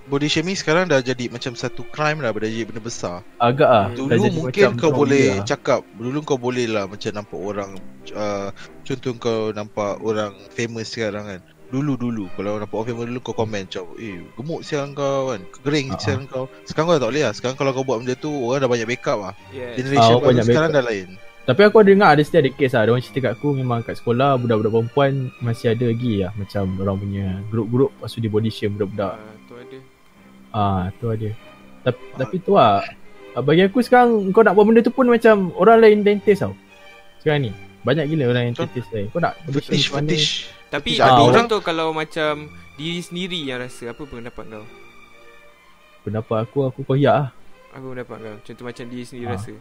[0.05, 3.85] Body shaming sekarang dah jadi macam satu crime lah Dah jadi benda besar Agak ah.
[3.89, 5.45] Dulu dah jadi mungkin macam kau boleh lah.
[5.49, 7.71] cakap Dulu kau boleh lah macam nampak orang
[8.13, 8.53] uh,
[8.85, 11.41] Contoh kau nampak orang famous sekarang kan
[11.75, 15.87] Dulu-dulu Kalau nampak orang famous dulu kau komen macam Eh gemuk siang kau kan Kering
[15.91, 18.31] Ah, siang kau Sekarang kau dah tak boleh lah Sekarang kalau kau buat benda tu
[18.31, 20.79] Orang dah banyak backup lah Yes Generation Ah, baru banyak sekarang backup.
[20.79, 21.07] dah lain
[21.45, 22.81] Tapi aku ada dengar ada still ada kes lah.
[22.81, 26.33] Ada orang cerita kat aku memang kat sekolah budak-budak perempuan masih ada lagi lah.
[26.33, 29.13] Macam orang punya grup-grup lepas tu dia body shame budak-budak.
[29.13, 29.77] Ah, Tu ada
[30.49, 31.29] Ah, tu ada.
[31.85, 32.81] Tapi, tapi tu lah.
[33.37, 36.57] Ah, Bagi aku sekarang kau nak buat benda tu pun macam orang lain dentist tau.
[37.21, 37.51] Sekarang ni.
[37.85, 39.07] Banyak gila orang yang dentist lain.
[39.07, 40.27] Kau nak Fetish fetish
[40.67, 40.99] Tapi Fetish.
[40.99, 44.65] ada Ah, orang tu Kalau macam Diri sendiri yang rasa Apa pendapat kau
[46.01, 47.29] Pendapat aku, aku koyak lah.
[47.71, 49.33] Apa pendapat kau Contoh macam diri sendiri Ah.
[49.33, 49.53] rasa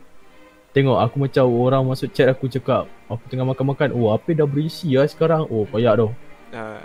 [0.72, 4.90] Tengok aku macam orang masuk chat aku cakap Aku tengah makan-makan Oh apa dah berisi
[4.90, 6.08] lah sekarang Oh koyak tu
[6.50, 6.80] Ah,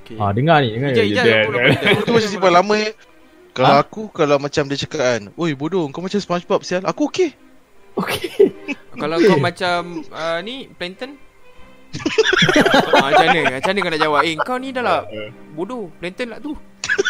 [0.00, 2.00] Okay Ha dengar ni dengar Ijaz, ni Ijaz, Ijaz?
[2.00, 2.92] Itu macam simpan lama eh.
[3.50, 3.80] Kalau Ha?
[3.80, 7.30] aku Kalau macam dia cakap kan Oi bodoh kau macam Spongebob sial Aku okey
[7.98, 8.54] Okay.
[9.00, 11.16] Kalau kau macam uh, Ni Plankton?
[12.94, 13.58] Ah, Macam mana?
[13.58, 14.20] Macam mana kau nak jawab?
[14.22, 15.00] Eh kau ni dah lah
[15.58, 15.90] Bodoh.
[15.98, 16.54] Plankton lah tu.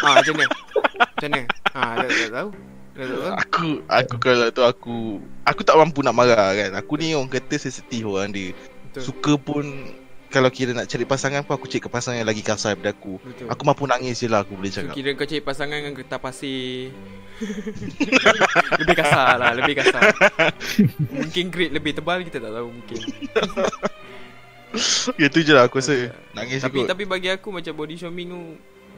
[0.01, 0.49] Ah, Macam mana?
[0.97, 1.41] Macam mana?
[1.71, 2.49] Ah, dah, dah tahu.
[2.91, 3.31] Dah tak tahu.
[3.37, 4.95] Aku Aku kalau tu aku
[5.45, 6.71] Aku tak mampu nak marah kan.
[6.73, 8.57] Aku ni orang kata sensitif orang dia.
[8.89, 9.01] Betul.
[9.05, 9.65] Suka pun
[10.31, 13.19] Kalau kira nak cari pasangan pun Aku cari ke pasangan yang lagi kasar daripada aku.
[13.19, 13.47] Betul.
[13.47, 14.95] Aku mampu nangis je lah aku boleh So cakap.
[14.95, 16.95] Kira kau cari pasangan dengan kertas pasir.
[18.79, 20.01] Lebih kasar lah Lebih kasar.
[21.11, 22.99] Mungkin grade lebih tebal Kita tak tahu mungkin.
[25.19, 26.87] Ya tu je lah aku rasa Nangis Tapi ikut.
[26.87, 28.41] tapi bagi aku macam body shaming tu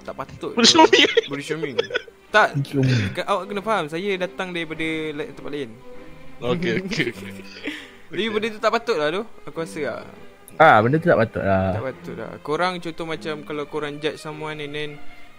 [0.04, 1.06] Tak patut Body shaming?
[1.26, 1.76] Body shaming.
[2.30, 2.62] Tak.
[3.18, 4.86] Ka- Awak kena faham Saya datang daripada
[5.34, 5.74] tempat lain.
[6.38, 7.10] Okay okay
[8.06, 10.06] Tapi benda tu tak patut lah tu Aku rasa lah
[10.58, 12.32] Ah benda tu tak patut Tak lah patut lah.
[12.42, 14.92] Korang contoh macam Kalau korang judge someone And then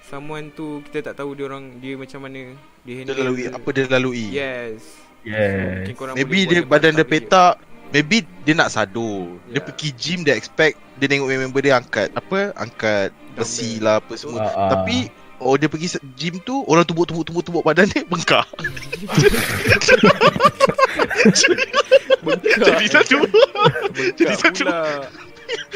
[0.04, 3.68] Someone tu Kita tak tahu dia orang Dia macam mana Dia Dia handle lalui Apa
[3.70, 4.26] dia lalui.
[4.30, 4.80] Yes.
[5.24, 5.88] Yes.
[5.96, 9.64] Korang Maybe dia badan dia petak Maybe dia nak sado Dia Ya.
[9.64, 14.44] pergi gym Dia expect Dia tengok member dia angkat Apa Angkat besi lah Apa semua.
[14.44, 14.70] Ah, ah.
[14.76, 15.08] Tapi
[15.44, 18.48] Oh dia pergi gym tu Orang tumbuk-tumbuk-tumbuk badan dia Bengkak.
[22.24, 22.64] Bengkak.
[22.64, 23.16] Jadi satu.
[23.20, 24.64] Bengkak jadi satu.
[24.64, 24.80] pula.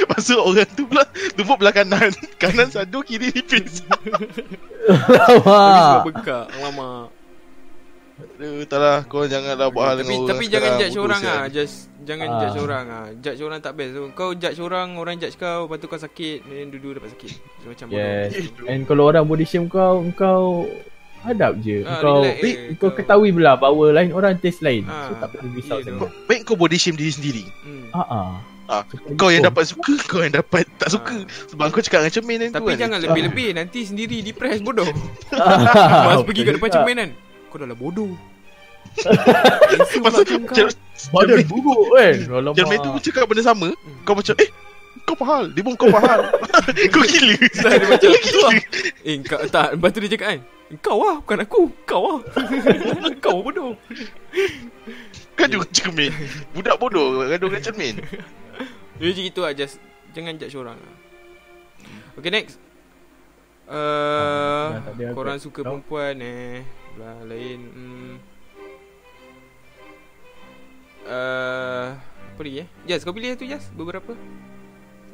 [0.08, 1.04] Masuk orang tu pula
[1.36, 2.10] Tumbuk belah kanan.
[2.40, 3.84] Kanan sadu Kiri nipis.
[4.88, 6.48] Sebab bengkak.
[6.56, 7.17] Alamak
[8.18, 10.80] Aduh tak lah Kau janganlah buat hal Tapi dengan tapi orang jangan sekarang.
[10.82, 11.34] judge orang sial.
[11.34, 11.46] ah.
[11.48, 12.38] Just jangan Ah.
[12.40, 13.06] judge orang ah.
[13.16, 13.90] Judge orang tak best.
[13.92, 17.30] So, kau judge orang, orang judge kau, lepas tu kau sakit, then dua-dua dapat sakit.
[17.58, 18.66] So, macam Yes bodoh.
[18.66, 20.66] And kalau orang body shame kau Kau
[21.18, 22.74] Hadap je Ah, Kau relax je.
[22.74, 26.10] Kau Kau- ketahui pula Bahawa lain orang taste lain Ah, So tak perlu risau sangat
[26.24, 27.90] Baik kau body shame diri sendiri Hmm.
[27.90, 28.30] Ah ah
[28.68, 32.12] Ah, So, Kau yang dapat suka Kau yang dapat tak suka Sebab kau cakap dengan
[32.12, 34.86] cermin kan tu Tapi kan jangan lebih-lebih Nanti sendiri depress bodoh
[35.34, 37.10] Ah, Mas pergi kat depan cermin kan
[37.48, 38.12] Kau dah lah bodoh.
[40.04, 40.56] Masa macam kau.
[40.56, 40.76] Cer-
[41.08, 42.56] Badan buruk kan Alamak.
[42.56, 43.68] Cermin tu pun cakap benda sama.
[44.02, 44.50] Kau macam eh
[45.04, 46.26] Kau fahal Dia pun kau fahal
[46.94, 47.36] Kau gila.
[47.54, 48.52] Dah dia macam lah
[49.04, 50.40] Eh kau tak Lepas tu dia cakap kan
[50.80, 51.60] Kau lah bukan aku.
[51.84, 52.20] Kau lah.
[53.24, 53.72] Kau bodoh.
[55.32, 56.12] Gaduh dengan cermin.
[56.50, 57.94] Budak bodoh Gaduh dengan cermin.
[58.98, 59.78] Dia macam gitu lah Just
[60.10, 60.96] Jangan judge orang lah.
[62.18, 62.58] Okay next.
[63.68, 66.64] Uh, Ah, tak ada korang suka perempuan eh
[66.98, 68.14] Belah lain hmm.
[71.06, 71.94] uh,
[72.34, 72.68] Apa lagi eh?
[72.90, 74.18] Jas kau pilih tu Jas Beberapa?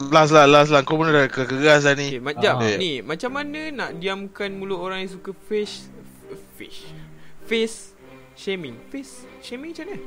[0.00, 0.80] Last lah last lah.
[0.80, 2.72] Kau pun dah ke- keras lah Okay ni macam Ah.
[2.80, 5.92] Ni macam mana nak diamkan mulut orang yang suka fish
[6.56, 6.88] Fish
[7.44, 7.92] Face
[8.32, 8.80] Shaming?
[8.88, 10.00] Face Shaming macam mana?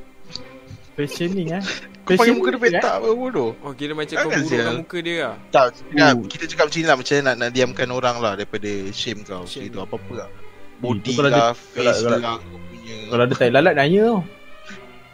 [0.98, 1.62] Face shaming eh?
[2.02, 3.54] Kau Face panggil muka dia petak apa bodoh?
[3.62, 5.34] Oh kira macam kau burukkan muka dia lah.
[5.54, 5.66] Tak.
[5.94, 6.26] Oh.
[6.26, 9.46] Kita cakap macam ni lah Macam mana nak, nak diamkan orang lah Daripada shame kau.
[9.46, 9.70] Shame.
[9.70, 10.30] Itu apa-apa lah
[10.78, 12.96] Body kalau lah dia- Face kalau- lah punya.
[13.08, 14.20] Kalau ada tai lalat nanya tau.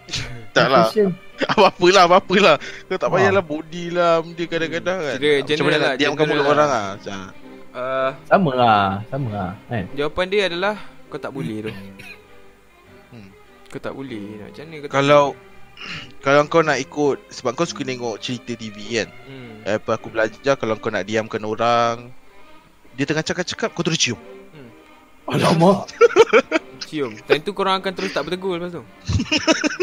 [0.55, 0.86] Tak lah.
[1.51, 3.12] Apa-apa lah Apa-apa lah Kau tak Ah.
[3.12, 5.16] payahlah body lah Dia kadang-kadang kan.
[5.19, 6.86] Kira Macam mana lah, nak diamkan general mulut orang lah.
[6.95, 7.19] Macam.
[7.74, 9.85] Uh, Sama lah Sama lah kan?
[9.93, 10.74] Jawapan dia adalah
[11.11, 11.70] Kau tak boleh tu.
[13.11, 13.28] Hmm.
[13.66, 14.24] Kau tak boleh.
[14.41, 15.24] Macam mana kau Kalau
[16.24, 19.09] Kalau kau nak ikut Sebab kau suka tengok cerita TV kan?
[19.27, 19.59] Hmm.
[19.66, 22.15] Apa aku belajar Kalau kau nak diamkan orang
[22.95, 24.20] Dia tengah cakap-cakap Kau terus cium
[25.25, 25.89] Alamak.
[26.85, 27.17] Cium.
[27.17, 28.85] Time tu korang akan terus tak bertegur lepas tu.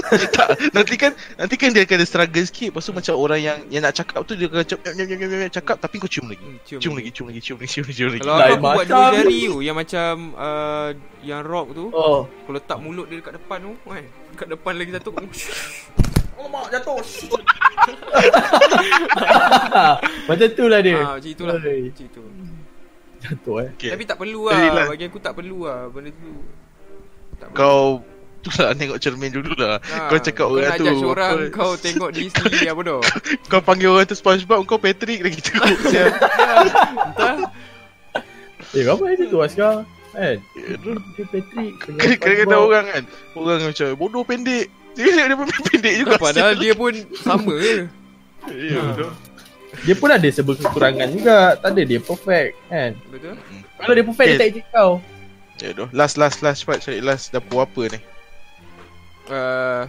[0.75, 3.81] Nanti kan Nanti kan dia akan ada struggle sikit Lepas tu macam orang yang Yang
[3.81, 6.27] nak cakap tu Dia akan cakap nyam, nyam, nyam, nyam, nyam, Cakap tapi kau cium
[6.27, 6.79] lagi Hmm, cium.
[6.83, 8.21] Cium lagi Cium lagi Cium lagi Cium lagi, cium lagi.
[8.21, 10.89] Kalau aku buat dua jari tu yang macam uh,
[11.23, 12.27] yang rock tu, Oh.
[12.27, 14.03] aku letak mulut dia dekat depan tu, kan.
[14.33, 15.09] Dekat depan lagi satu.
[16.41, 16.97] Alamak jatuh.
[20.25, 20.97] Macam tu lah dia.
[20.97, 21.55] Ah, macam itulah.
[21.61, 22.21] Macam itu.
[23.21, 23.69] Jatuh eh.
[23.77, 23.89] okay.
[23.93, 24.57] Tapi tak perlu lah.
[24.73, 24.85] lah.
[24.89, 26.31] Bagi aku tak perlu lah benda tu.
[27.37, 27.49] Tak.
[27.53, 28.01] Kau
[28.41, 31.37] Tu lah tengok cermin dulu lah Ah, Kau cakap kau orang nak tu judge orang
[31.53, 33.01] kau, kau tengok diri sendiri apa dah.
[33.45, 36.09] kau panggil orang tu Spongebob Kau Patrick lagi teruk sial.
[36.09, 37.37] Entah.
[38.73, 39.85] Eh, apa dia tu Askar?
[40.11, 40.37] Kan?
[40.57, 41.73] Dia Patrick.
[42.17, 43.03] Kadang-kadang orang kan
[43.37, 46.91] Orang macam Bodoh pendek Dia dia pun pendek juga Padahal dia pun
[47.21, 47.85] sama je.
[48.49, 49.30] Ya betul
[49.87, 51.55] Dia pun ada sebab kekurangan juga.
[51.57, 52.91] Tak ada dia perfect kan.
[53.07, 53.35] Betul?
[53.79, 54.41] Kalau dia perfect dia Okay.
[54.41, 54.91] tak ejek kau.
[55.61, 55.87] Ya doh.
[55.95, 57.99] Last last last cepat cari last dapur apa ni?
[59.31, 59.83] Uh,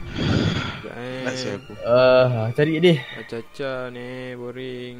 [0.94, 1.24] eh.
[1.26, 1.72] Last aku.
[1.82, 3.02] Ah, cari dia.
[3.26, 4.96] Caca ni boring.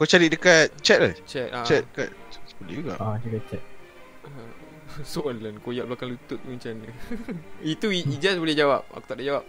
[0.00, 1.14] Kau cari dekat chat lah.
[1.28, 1.64] Chat ah.
[1.64, 2.10] Chat kat
[2.60, 2.94] boleh juga.
[3.00, 3.58] Ah, dia kata.
[5.16, 6.92] Soalan koyak belakang lutut tu macam mana?
[7.72, 8.84] Itu Ijaz boleh jawab.
[8.92, 9.44] Aku tak ada jawab.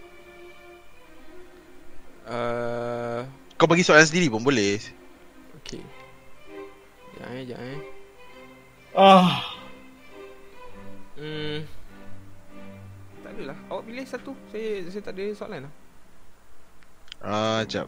[2.25, 3.25] Uh,
[3.57, 4.81] Kau bagi soalan sendiri pun boleh.
[5.61, 5.81] okay.
[7.13, 7.79] Sekejap eh, sekejap eh.
[8.97, 9.31] Ah.
[11.21, 11.59] Hmm.
[13.21, 13.57] Tak adalah.
[13.69, 14.31] Awak pilih satu.
[14.49, 15.73] Saya saya tak ada soalan lah.
[17.21, 17.85] Ah, jap.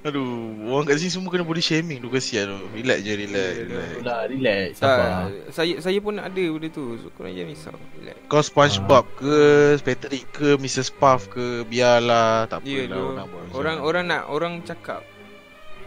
[0.00, 2.72] Aduh, orang kat sini semua kena body shaming tu kasihan tu.
[2.72, 3.52] Relax je, relax.
[3.68, 4.24] Relax.
[4.32, 4.66] Relax.
[4.80, 5.28] Tak, Sabar.
[5.52, 6.96] saya saya pun ada benda tu.
[6.96, 7.76] So korang jangan risau.
[8.00, 8.16] Relax.
[8.24, 9.36] Kau SpongeBob ke,
[9.84, 10.88] Patrick ke, Mrs.
[10.88, 13.04] Puff ke, biarlah, tak Ya apa lah tu.
[13.04, 15.04] orang buat Orang orang nak orang cakap.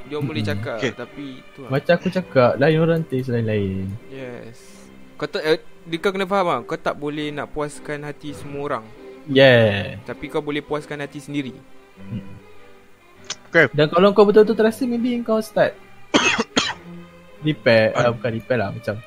[0.06, 0.92] Dia orang boleh Hmm, cakap okay.
[0.94, 1.26] tapi
[1.56, 1.70] tu lah.
[1.74, 3.90] Macam aku cakap, lain orang taste lain-lain.
[4.14, 4.60] Yes.
[5.18, 5.58] Kau tak eh,
[5.90, 8.86] dia kau kena faham ah, kau tak boleh nak puaskan hati semua orang.
[9.26, 9.98] Yeah.
[10.06, 11.56] Tapi kau boleh puaskan hati sendiri.
[13.72, 15.78] Dan kalau kau betul-betul terasa, maybe kau start
[17.48, 17.94] repair.
[17.94, 18.98] Uh, bukan repair lah, macam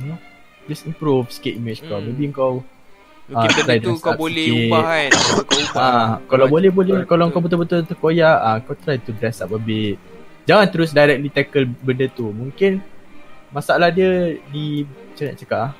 [0.00, 0.18] you know,
[0.66, 2.00] just improve sikit image kau.
[2.00, 2.08] Hmm.
[2.10, 2.64] Maybe kau
[3.24, 4.68] Mungkin Ah, benda tu kau boleh sikit.
[4.68, 5.10] ubah kan.
[5.16, 5.72] Kau ubah.
[6.04, 9.56] Ah, kalau boleh boleh kalau kau betul-betul terkoyak ah kau try to dress up a
[9.56, 9.96] bit.
[10.44, 12.28] Jangan terus directly tackle benda tu.
[12.28, 12.84] Mungkin
[13.48, 15.72] masalah dia di macam nak cakap ah.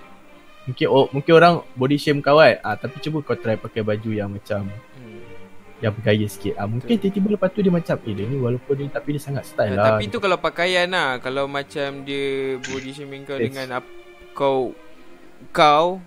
[0.64, 2.56] Mungkin oh, mungkin orang body shame kau kan.
[2.64, 4.64] Ah tapi cuba kau try pakai baju yang macam.
[5.84, 6.56] Yang bergaya sikit.
[6.56, 9.44] Ah mungkin tiba-tiba lepas tu dia macam eh dia ni walaupun dia tapi dia sangat
[9.44, 9.86] style Nah, lah.
[9.90, 12.24] tapi tu kalau pakaian lah Kalau macam dia
[12.58, 13.44] body shaming kau Yes.
[13.46, 13.84] dengan ap,
[14.32, 14.72] Kau
[15.50, 16.00] Kau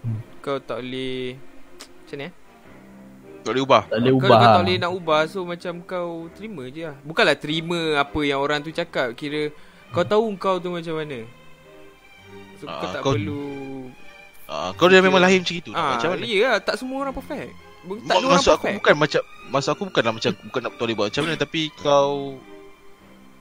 [0.00, 0.18] Hmm.
[0.40, 1.38] Kau tak boleh
[1.78, 2.32] Macam ni eh
[3.40, 3.82] Tak boleh ubah.
[3.84, 4.28] tak boleh kau, ubah.
[4.28, 8.38] kau tak boleh nak ubah So macam kau terima je lah Bukanlah terima apa yang
[8.38, 9.54] orang tu cakap Kira
[9.88, 11.22] Kau tahu kau tu macam mana
[12.58, 13.86] So kau Ah, tak kau- perlu
[14.44, 15.70] Ah, kau dah memang lahir macam itu.
[15.70, 16.24] ah, macam mana?
[16.26, 19.70] Ya lah tak semua orang perfect Tak Ma- ada maksud aku perfect bukan macam maksud
[19.70, 22.38] aku bukanlah macam bukan nak boleh buat macam mana tapi kau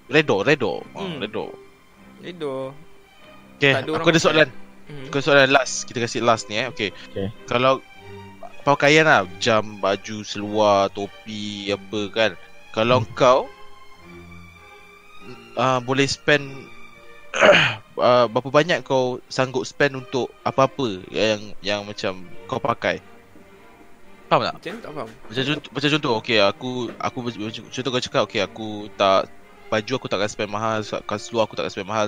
[0.07, 1.07] redo redo Hmm.
[1.07, 1.17] hmm.
[1.19, 1.45] redo
[2.21, 2.73] Edo
[3.55, 4.49] okey Tak ada aku ada soalan
[4.87, 5.05] hmm.
[5.07, 7.27] aku ada soalan last kita kasih last ni eh okey Okey.
[7.45, 7.81] kalau
[8.61, 12.31] pakaian lah jam baju seluar topi apa kan
[12.71, 13.13] kalau Hmm.
[13.13, 13.39] kau
[15.55, 16.45] uh, boleh spend
[17.97, 23.01] uh, berapa banyak kau sanggup spend untuk apa-apa yang yang macam kau pakai
[24.31, 27.17] faham tak Macam tak faham macam contoh, macam contoh okay aku aku
[27.67, 29.27] contoh kau cakap okay aku tak
[29.71, 32.07] baju aku tak akan spend mahal, kas seluar aku tak akan spend mahal.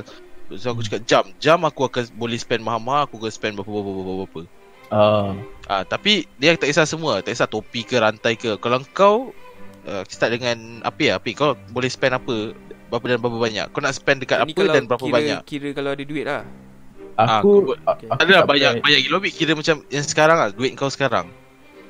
[0.59, 3.91] So aku cakap jam, jam aku akan boleh spend mahal-mahal, aku akan spend berapa berapa
[3.95, 4.41] berapa berapa.
[4.91, 5.31] Ah,
[5.71, 8.59] Ah tapi dia tak kisah semua, tak kisah topi ke rantai ke.
[8.59, 9.15] Kalau kau
[9.87, 11.13] uh, start dengan apa ya?
[11.23, 12.51] Apa kau boleh spend apa
[12.91, 13.65] berapa dan berapa banyak?
[13.71, 15.39] Kau nak spend dekat Ni apa dan berapa kira, banyak?
[15.47, 16.43] Kira kalau ada duit lah
[17.15, 18.07] Ah, aku aku- a- okay.
[18.11, 21.31] aku Ada lah tak banyak banyak gila kira macam yang sekarang lah duit kau sekarang.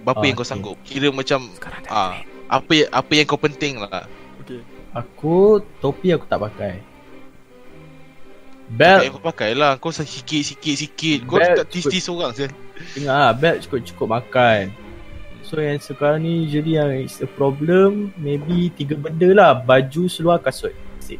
[0.03, 0.51] Berapa Ah, yang kau okay.
[0.51, 0.77] sanggup?
[0.83, 1.39] Kira macam
[1.87, 2.19] ah
[2.51, 4.03] apa yang- apa yang kau penting lah.
[4.43, 4.59] Okay
[4.93, 6.83] Aku topi aku tak pakai.
[8.69, 12.49] Belt yang kau pakai lah Kau sikit sikit sikit Kau Belt tak tis-tis orang saya.
[12.93, 14.73] Tengah lah, belt cukup-cukup makan.
[15.45, 19.51] So yang sekarang ni usually yang is a problem maybe tiga benda lah.
[19.55, 20.73] Baju, seluar, kasut.
[21.05, 21.19] It.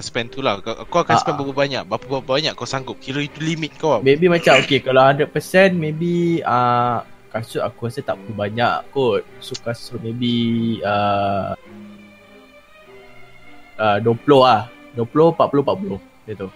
[0.00, 1.44] Spend tu lah Kau, kau akan Ah, spend ah.
[1.44, 5.06] berapa banyak Berapa berapa banyak kau sanggup Kira itu limit kau Maybe macam okay kalau
[5.06, 5.30] 100%
[5.76, 7.04] maybe uh,
[7.34, 9.26] kasut aku rasa tak perlu banyak kot.
[9.42, 11.58] So kasut maybe uh,
[13.78, 14.70] uh, 20 lah.
[14.94, 15.98] 20, 40, 40.
[16.30, 16.48] Dia tu.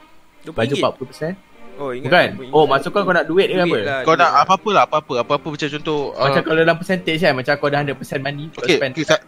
[0.47, 1.35] RM20 Baju 40%.
[1.79, 2.29] Oh ingat Bukan?
[2.43, 2.55] ingat.
[2.55, 3.79] Oh maksud kau kau nak duit ke apa?
[3.87, 4.43] Lah, Kau duit nak lah.
[4.43, 7.81] apa-apa lah Apa-apa Apa-apa macam contoh Macam uh, kalau dalam percentage kan Macam kau dah
[7.87, 9.21] 100% money kau Okay, spend okay, tak,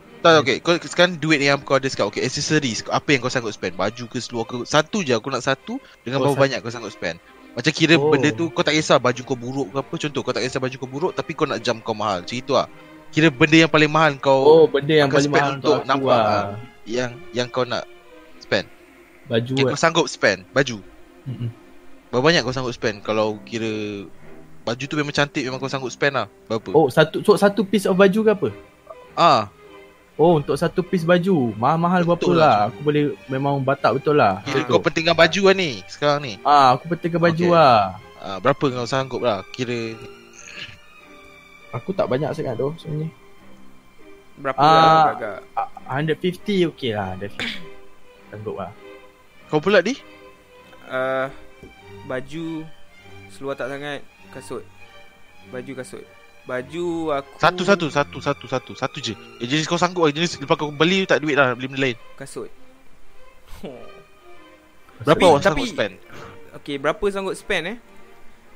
[0.43, 0.57] okay.
[0.59, 4.05] Kau, sekarang duit yang kau ada sekarang Okay, accessories Apa yang kau sanggup spend Baju
[4.11, 6.43] ke seluar ke Satu je aku nak satu Dengan Oh, berapa satu.
[6.43, 8.15] banyak kau sanggup spend Macam kira Oh.
[8.15, 9.95] benda tu Kau tak kisah baju kau buruk ke apa.
[9.99, 12.23] Contoh kau tak kisah baju kau buruk Tapi kau nak jam kau mahal.
[12.23, 12.67] Macam itu lah.
[13.11, 16.45] Kira benda yang paling mahal kau Oh benda yang paling mahal untuk aku nampak, lah.
[16.87, 17.85] Yang yang kau nak
[18.39, 18.67] spend.
[19.27, 20.79] Baju okay, lah Kau sanggup spend Baju.
[21.27, 21.51] Mm-mm.
[22.11, 23.03] Berapa banyak kau sanggup spend?
[23.03, 23.71] Kalau kira
[24.63, 26.27] Baju tu memang cantik Memang kau sanggup spend lah.
[26.47, 26.71] Berapa?
[26.75, 28.49] Oh satu so, satu piece of baju ke apa?
[29.19, 29.51] Ah,
[30.21, 31.57] Oh untuk satu piece baju.
[31.57, 32.69] Mahal-mahal berapa Betul lah.
[32.69, 34.45] Aku boleh Memang batak betul lah.
[34.45, 34.65] Kira Ah.
[34.69, 36.37] kau pentingkan baju lah ni Sekarang ni?
[36.45, 37.57] Ah, aku pentingkan baju Okay.
[37.57, 37.97] lah.
[38.21, 39.41] Ah, Berapa kau sanggup lah?
[39.49, 39.97] Kira
[41.73, 43.09] Aku tak banyak sangat tu sebenarnya.
[44.37, 44.69] Berapa Ah.
[44.69, 47.65] lah agak Ah, 150 okey lah 150
[48.29, 48.71] Sanggup lah.
[49.49, 49.97] Kau pula di?
[50.85, 51.33] Uh,
[52.05, 52.69] Baju
[53.33, 54.69] Seluar tak sangat Kasut.
[55.49, 56.05] Baju kasut
[56.51, 58.73] Baju aku Satu satu satu satu satu.
[58.75, 59.15] Satu je.
[59.39, 61.97] Eh, Jenis kau sanggup lah Jenis lepas kau beli tak duit lah Beli benda lain.
[62.19, 62.51] Kasut.
[63.63, 63.71] Oh.
[65.07, 65.95] Berapa Tapi- awak tapi- sanggup spend?
[66.51, 67.79] Okay berapa sanggup spend eh?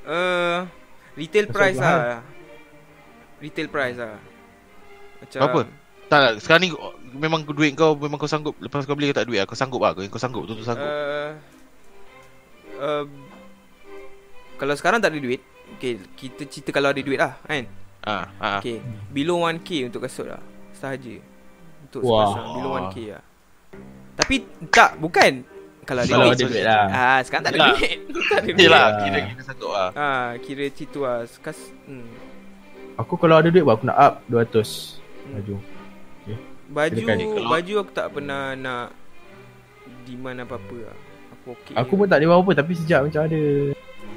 [0.05, 0.67] Uh,
[1.15, 2.21] Retail Kasut price lah.
[3.39, 4.19] Retail price lah.
[5.23, 5.61] Macam Berapa?
[6.11, 6.71] Tak lah Sekarang ni
[7.15, 8.59] Memang duit kau Memang kau sanggup.
[8.59, 9.47] Lepas kau beli kau tak duit lah.
[9.47, 9.95] Kau sanggup lah.
[9.95, 10.91] Kau, kau sanggup Betul-betul sanggup.
[10.91, 11.31] Uh,
[12.83, 13.05] uh,
[14.59, 15.39] Kalau sekarang tak ada duit
[15.79, 17.65] Okay kita cerita kalau ada duit lah kan
[18.05, 18.59] Ah, ah.
[18.61, 18.79] Okay
[19.09, 20.43] Below 1k untuk kasut lah.
[20.73, 21.17] Sahaja.
[21.83, 22.29] Untuk Wah.
[22.29, 22.47] sepasang.
[22.55, 23.23] Below 1k lah.
[24.15, 24.35] Tapi
[24.69, 25.33] tak Bukan.
[25.85, 26.49] Kalau ada Kalau duit.
[26.49, 26.85] duit lah.
[26.89, 27.97] Ah, sekarang tak ada duit.
[28.25, 28.93] Tak ada duit Yelah Ah.
[28.99, 29.89] Kira kita sanggup lah.
[29.95, 31.17] Ah, kira situ lah.
[31.39, 32.07] Kas, hmm.
[32.97, 35.33] Aku kalau ada duit aku nak up 200 Hmm.
[35.35, 35.55] baju.
[36.67, 38.87] Baju Kirakan ni kalau- Baju aku tak pernah nak
[40.05, 40.97] Demand apa-apa lah.
[41.35, 43.41] Aku okey Aku pun tak ada apa-apa tapi sejak macam ada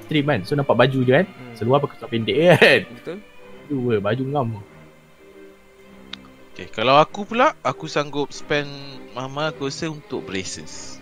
[0.01, 1.53] stream kan So nampak baju je kan hmm.
[1.53, 2.79] Seluar pakai kasut pendek kan.
[2.93, 3.17] Betul
[3.67, 4.49] Dua baju ngam.
[6.55, 8.65] Okay Kalau aku pula Aku sanggup spend
[9.13, 10.97] Mama aku rasa untuk braces.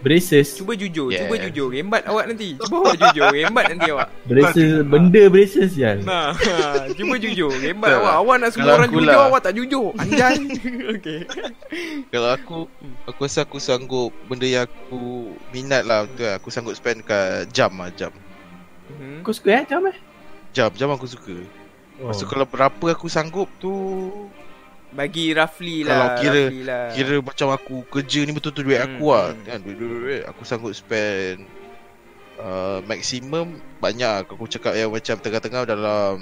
[0.00, 0.56] Braces?
[0.56, 1.28] Cuba jujur Yes.
[1.28, 1.68] Cuba jujur.
[1.68, 2.56] Rembat awak nanti.
[2.56, 4.08] Cuba awak jujur Rembat nanti awak.
[4.24, 6.32] Braces Benda braces ya Nah
[6.98, 7.52] Cuba jujur.
[7.52, 8.14] Rembat awak.
[8.24, 9.28] Awak nak semua Kalau orang jujur lah.
[9.28, 9.88] Awak tak jujur.
[10.00, 10.36] Anjay.
[10.96, 11.20] Okay
[12.08, 12.58] Kalau aku
[13.06, 16.24] Aku rasa aku sanggup Benda yang aku Minat lah Betul.
[16.26, 18.10] Lah Aku sanggup spend kat jam lah Jam.
[18.90, 19.22] Hmm.
[19.22, 20.09] Kau suka eh macam eh
[20.50, 21.36] Jam Jam aku suka.
[21.96, 22.08] Oh.
[22.08, 23.70] Maksud kalau berapa aku sanggup tu
[24.90, 26.84] Bagi roughly Kalau lah kira- roughly lah.
[26.90, 29.44] Kira macam aku kerja ni betul-betul duit aku Hmm, lah hmm.
[29.44, 29.58] kan?
[29.60, 30.22] Duit, duit, duit.
[30.26, 31.46] Aku sanggup spend
[32.36, 33.46] uh, Maximum
[33.78, 34.26] banyak.
[34.26, 36.16] Aku cakap yang macam tengah-tengah dalam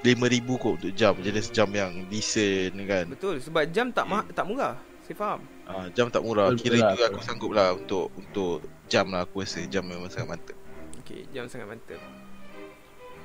[0.00, 0.12] 5000
[0.54, 1.16] kot untuk jam.
[1.18, 3.04] Jenis jam yang decent kan?
[3.08, 5.40] Betul Sebab jam tak ma- tak murah Saya faham.
[5.64, 6.48] Uh, Jam tak murah.
[6.48, 7.08] Betul Kira lah, itu betul.
[7.10, 8.54] aku sanggup lah untuk untuk
[8.84, 10.56] jam lah aku rasa jam memang sangat mantap.
[11.00, 11.98] Okay Jam sangat mantap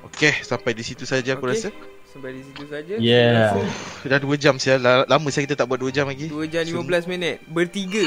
[0.02, 1.54] Okay sampai di situ saja aku Okay.
[1.56, 1.68] rasa
[2.06, 3.54] Sampai di situ saja Yeah.
[3.54, 6.36] Rasa Dah 2 jam sial La- Lama saya kita tak buat 2 jam lagi 2
[6.46, 8.06] jam 15 minit Bertiga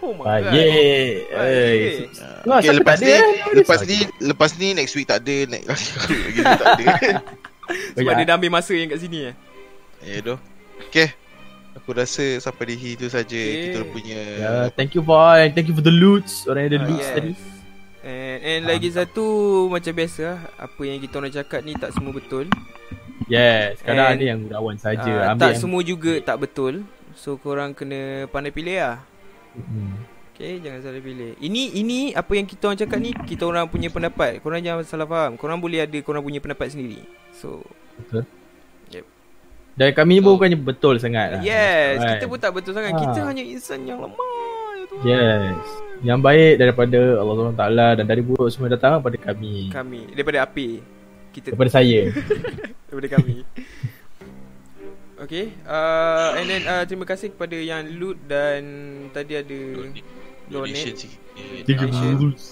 [0.00, 1.28] Oh my god Baik Baik.
[1.28, 3.24] Eh, Ah, Wah, Okay siapa lepas ni ada, eh?
[3.52, 6.86] Lepas ni Lepas ni next week tak ada Next lagi tak ada
[7.94, 9.34] Sebab dia dah ambil masa yang kat sini eh
[10.00, 10.38] Ya doh.
[10.88, 11.12] Okay.
[11.76, 13.62] Aku rasa sampai di situ saja Okay.
[13.68, 15.44] kita punya Ya, thank you boy.
[15.52, 16.48] Thank you for the loots.
[16.48, 17.14] Orang ada Ah, loots yes.
[17.14, 17.30] tadi.
[18.00, 19.24] And, and lagi satu
[19.66, 22.48] Macam biasa lah, Apa yang kita orang cakap ni Tak semua betul
[23.26, 25.04] Yes, kadang And- ada yang gunawan saja.
[25.22, 28.98] Ah, Ambil Tak yang semua juga tak betul So korang kena pandai pilih lah
[29.50, 30.06] Hmm.
[30.30, 33.90] Okay jangan salah pilih Ini ini apa yang kita orang cakap ni Kita orang punya
[33.90, 37.66] pendapat Korang jangan salah faham Korang boleh ada korang punya pendapat sendiri So
[39.70, 41.40] Dan kami pun bukannya betul sangat lah.
[41.40, 42.08] Yes Kan?
[42.14, 43.00] Kita pun tak betul sangat Ah.
[43.00, 44.18] Kita hanya insan yang lemah.
[45.06, 45.62] Yes.
[46.02, 47.64] Yang baik daripada Allah SWT
[48.00, 49.68] dan dari buruk semua datang daripada kami.
[49.70, 50.80] Kami Daripada api
[51.30, 52.10] Kita Daripada saya.
[52.90, 53.46] Daripada kami
[55.20, 58.62] Okay uh, And then uh, Terima kasih kepada yang loot Dan
[59.12, 59.58] Tadi ada
[60.50, 61.64] donation donate.
[61.68, 62.16] Tiga Donation.
[62.18, 62.44] burus.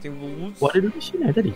[0.00, 0.26] Terima
[0.58, 1.52] Wah, ada donation lah tadi.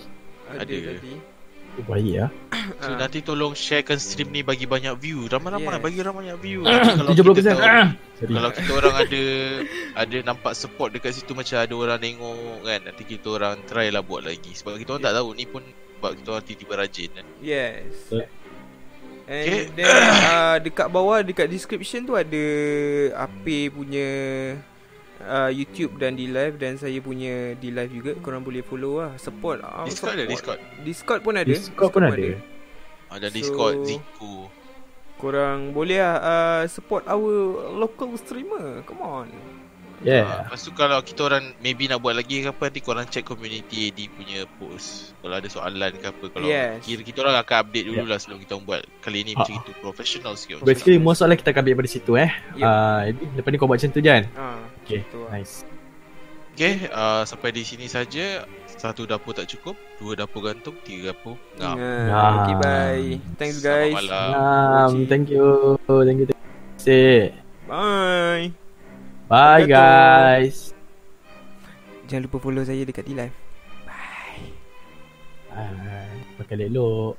[0.47, 0.77] Ada, Ada.
[1.01, 1.36] tadi
[1.79, 2.31] Baik lah.
[2.79, 2.99] So Ah.
[2.99, 5.25] nanti tolong sharekan stream ni bagi banyak view.
[5.25, 5.85] Ramai-ramai Yes.
[5.85, 6.61] bagi ramai banyak view.
[6.63, 7.37] Nanti 70%.
[7.37, 7.89] kita tahu- Ah.
[8.17, 8.33] Sorry.
[8.33, 9.23] Kalau kita orang ada
[9.95, 14.01] ada nampak support dekat situ macam ada orang tengok kan nanti kita orang try lah
[14.01, 15.61] buat lagi sebab kita orang tak tahu ni pun
[15.95, 17.27] sebab kita orang tiba-tiba rajin kan.
[17.39, 18.25] Yes Betul.
[19.27, 19.63] And Okay.
[19.75, 19.91] then
[20.31, 22.45] uh, Dekat bawah Dekat description tu ada
[23.19, 24.09] Ape punya
[25.21, 29.17] uh, YouTube dan di live Dan saya punya di live juga Korang boleh follow lah
[29.17, 30.25] Support uh, Discord ada.
[30.25, 30.59] Discord.
[30.83, 32.29] Discord pun ada Discord pun ada.
[33.09, 34.51] Ada So- Discord Zico.
[35.17, 37.33] Korang boleh lah uh, Support our
[37.73, 39.29] local streamer Come on
[39.97, 40.45] Yeah.
[40.45, 43.89] Lepas tu kalau kita orang maybe nak buat lagi ke apa nanti korang check community
[43.89, 45.17] AD punya post.
[45.17, 46.85] Kalau ada soalan ke apa kalau Yes.
[46.85, 48.83] kira kita orang akan update dulu lah sebelum kita orang buat.
[49.01, 49.41] Kali ni Ah.
[49.41, 50.61] macam itu professional sikit.
[50.61, 52.29] Basically most soalan kita akan ambil pada situ eh.
[52.55, 52.69] Yep.
[52.69, 54.23] Ah, Ebi, lepas ni kau buat macam tu Jan.
[54.37, 55.31] Ah, Okay, Betul lah.
[55.35, 55.67] nice.
[56.55, 58.47] Okay, uh, sampai di sini saja.
[58.77, 61.75] Satu dapur tak cukup, dua dapur gantung, tiga dapur ngam.
[61.75, 63.09] Nah, okay, bye.
[63.35, 63.93] Thanks guys.
[63.93, 64.31] Selamat malam.
[64.31, 65.75] Um, thank you.
[65.85, 66.27] Thank you.
[66.31, 67.35] Thank you.
[67.67, 68.55] Bye.
[69.27, 69.67] Bye Wabarakatuh.
[69.67, 70.57] guys.
[72.07, 73.35] Jangan lupa follow saya dekat D-Live.
[75.51, 76.07] Ah,
[76.39, 77.19] pakai elok.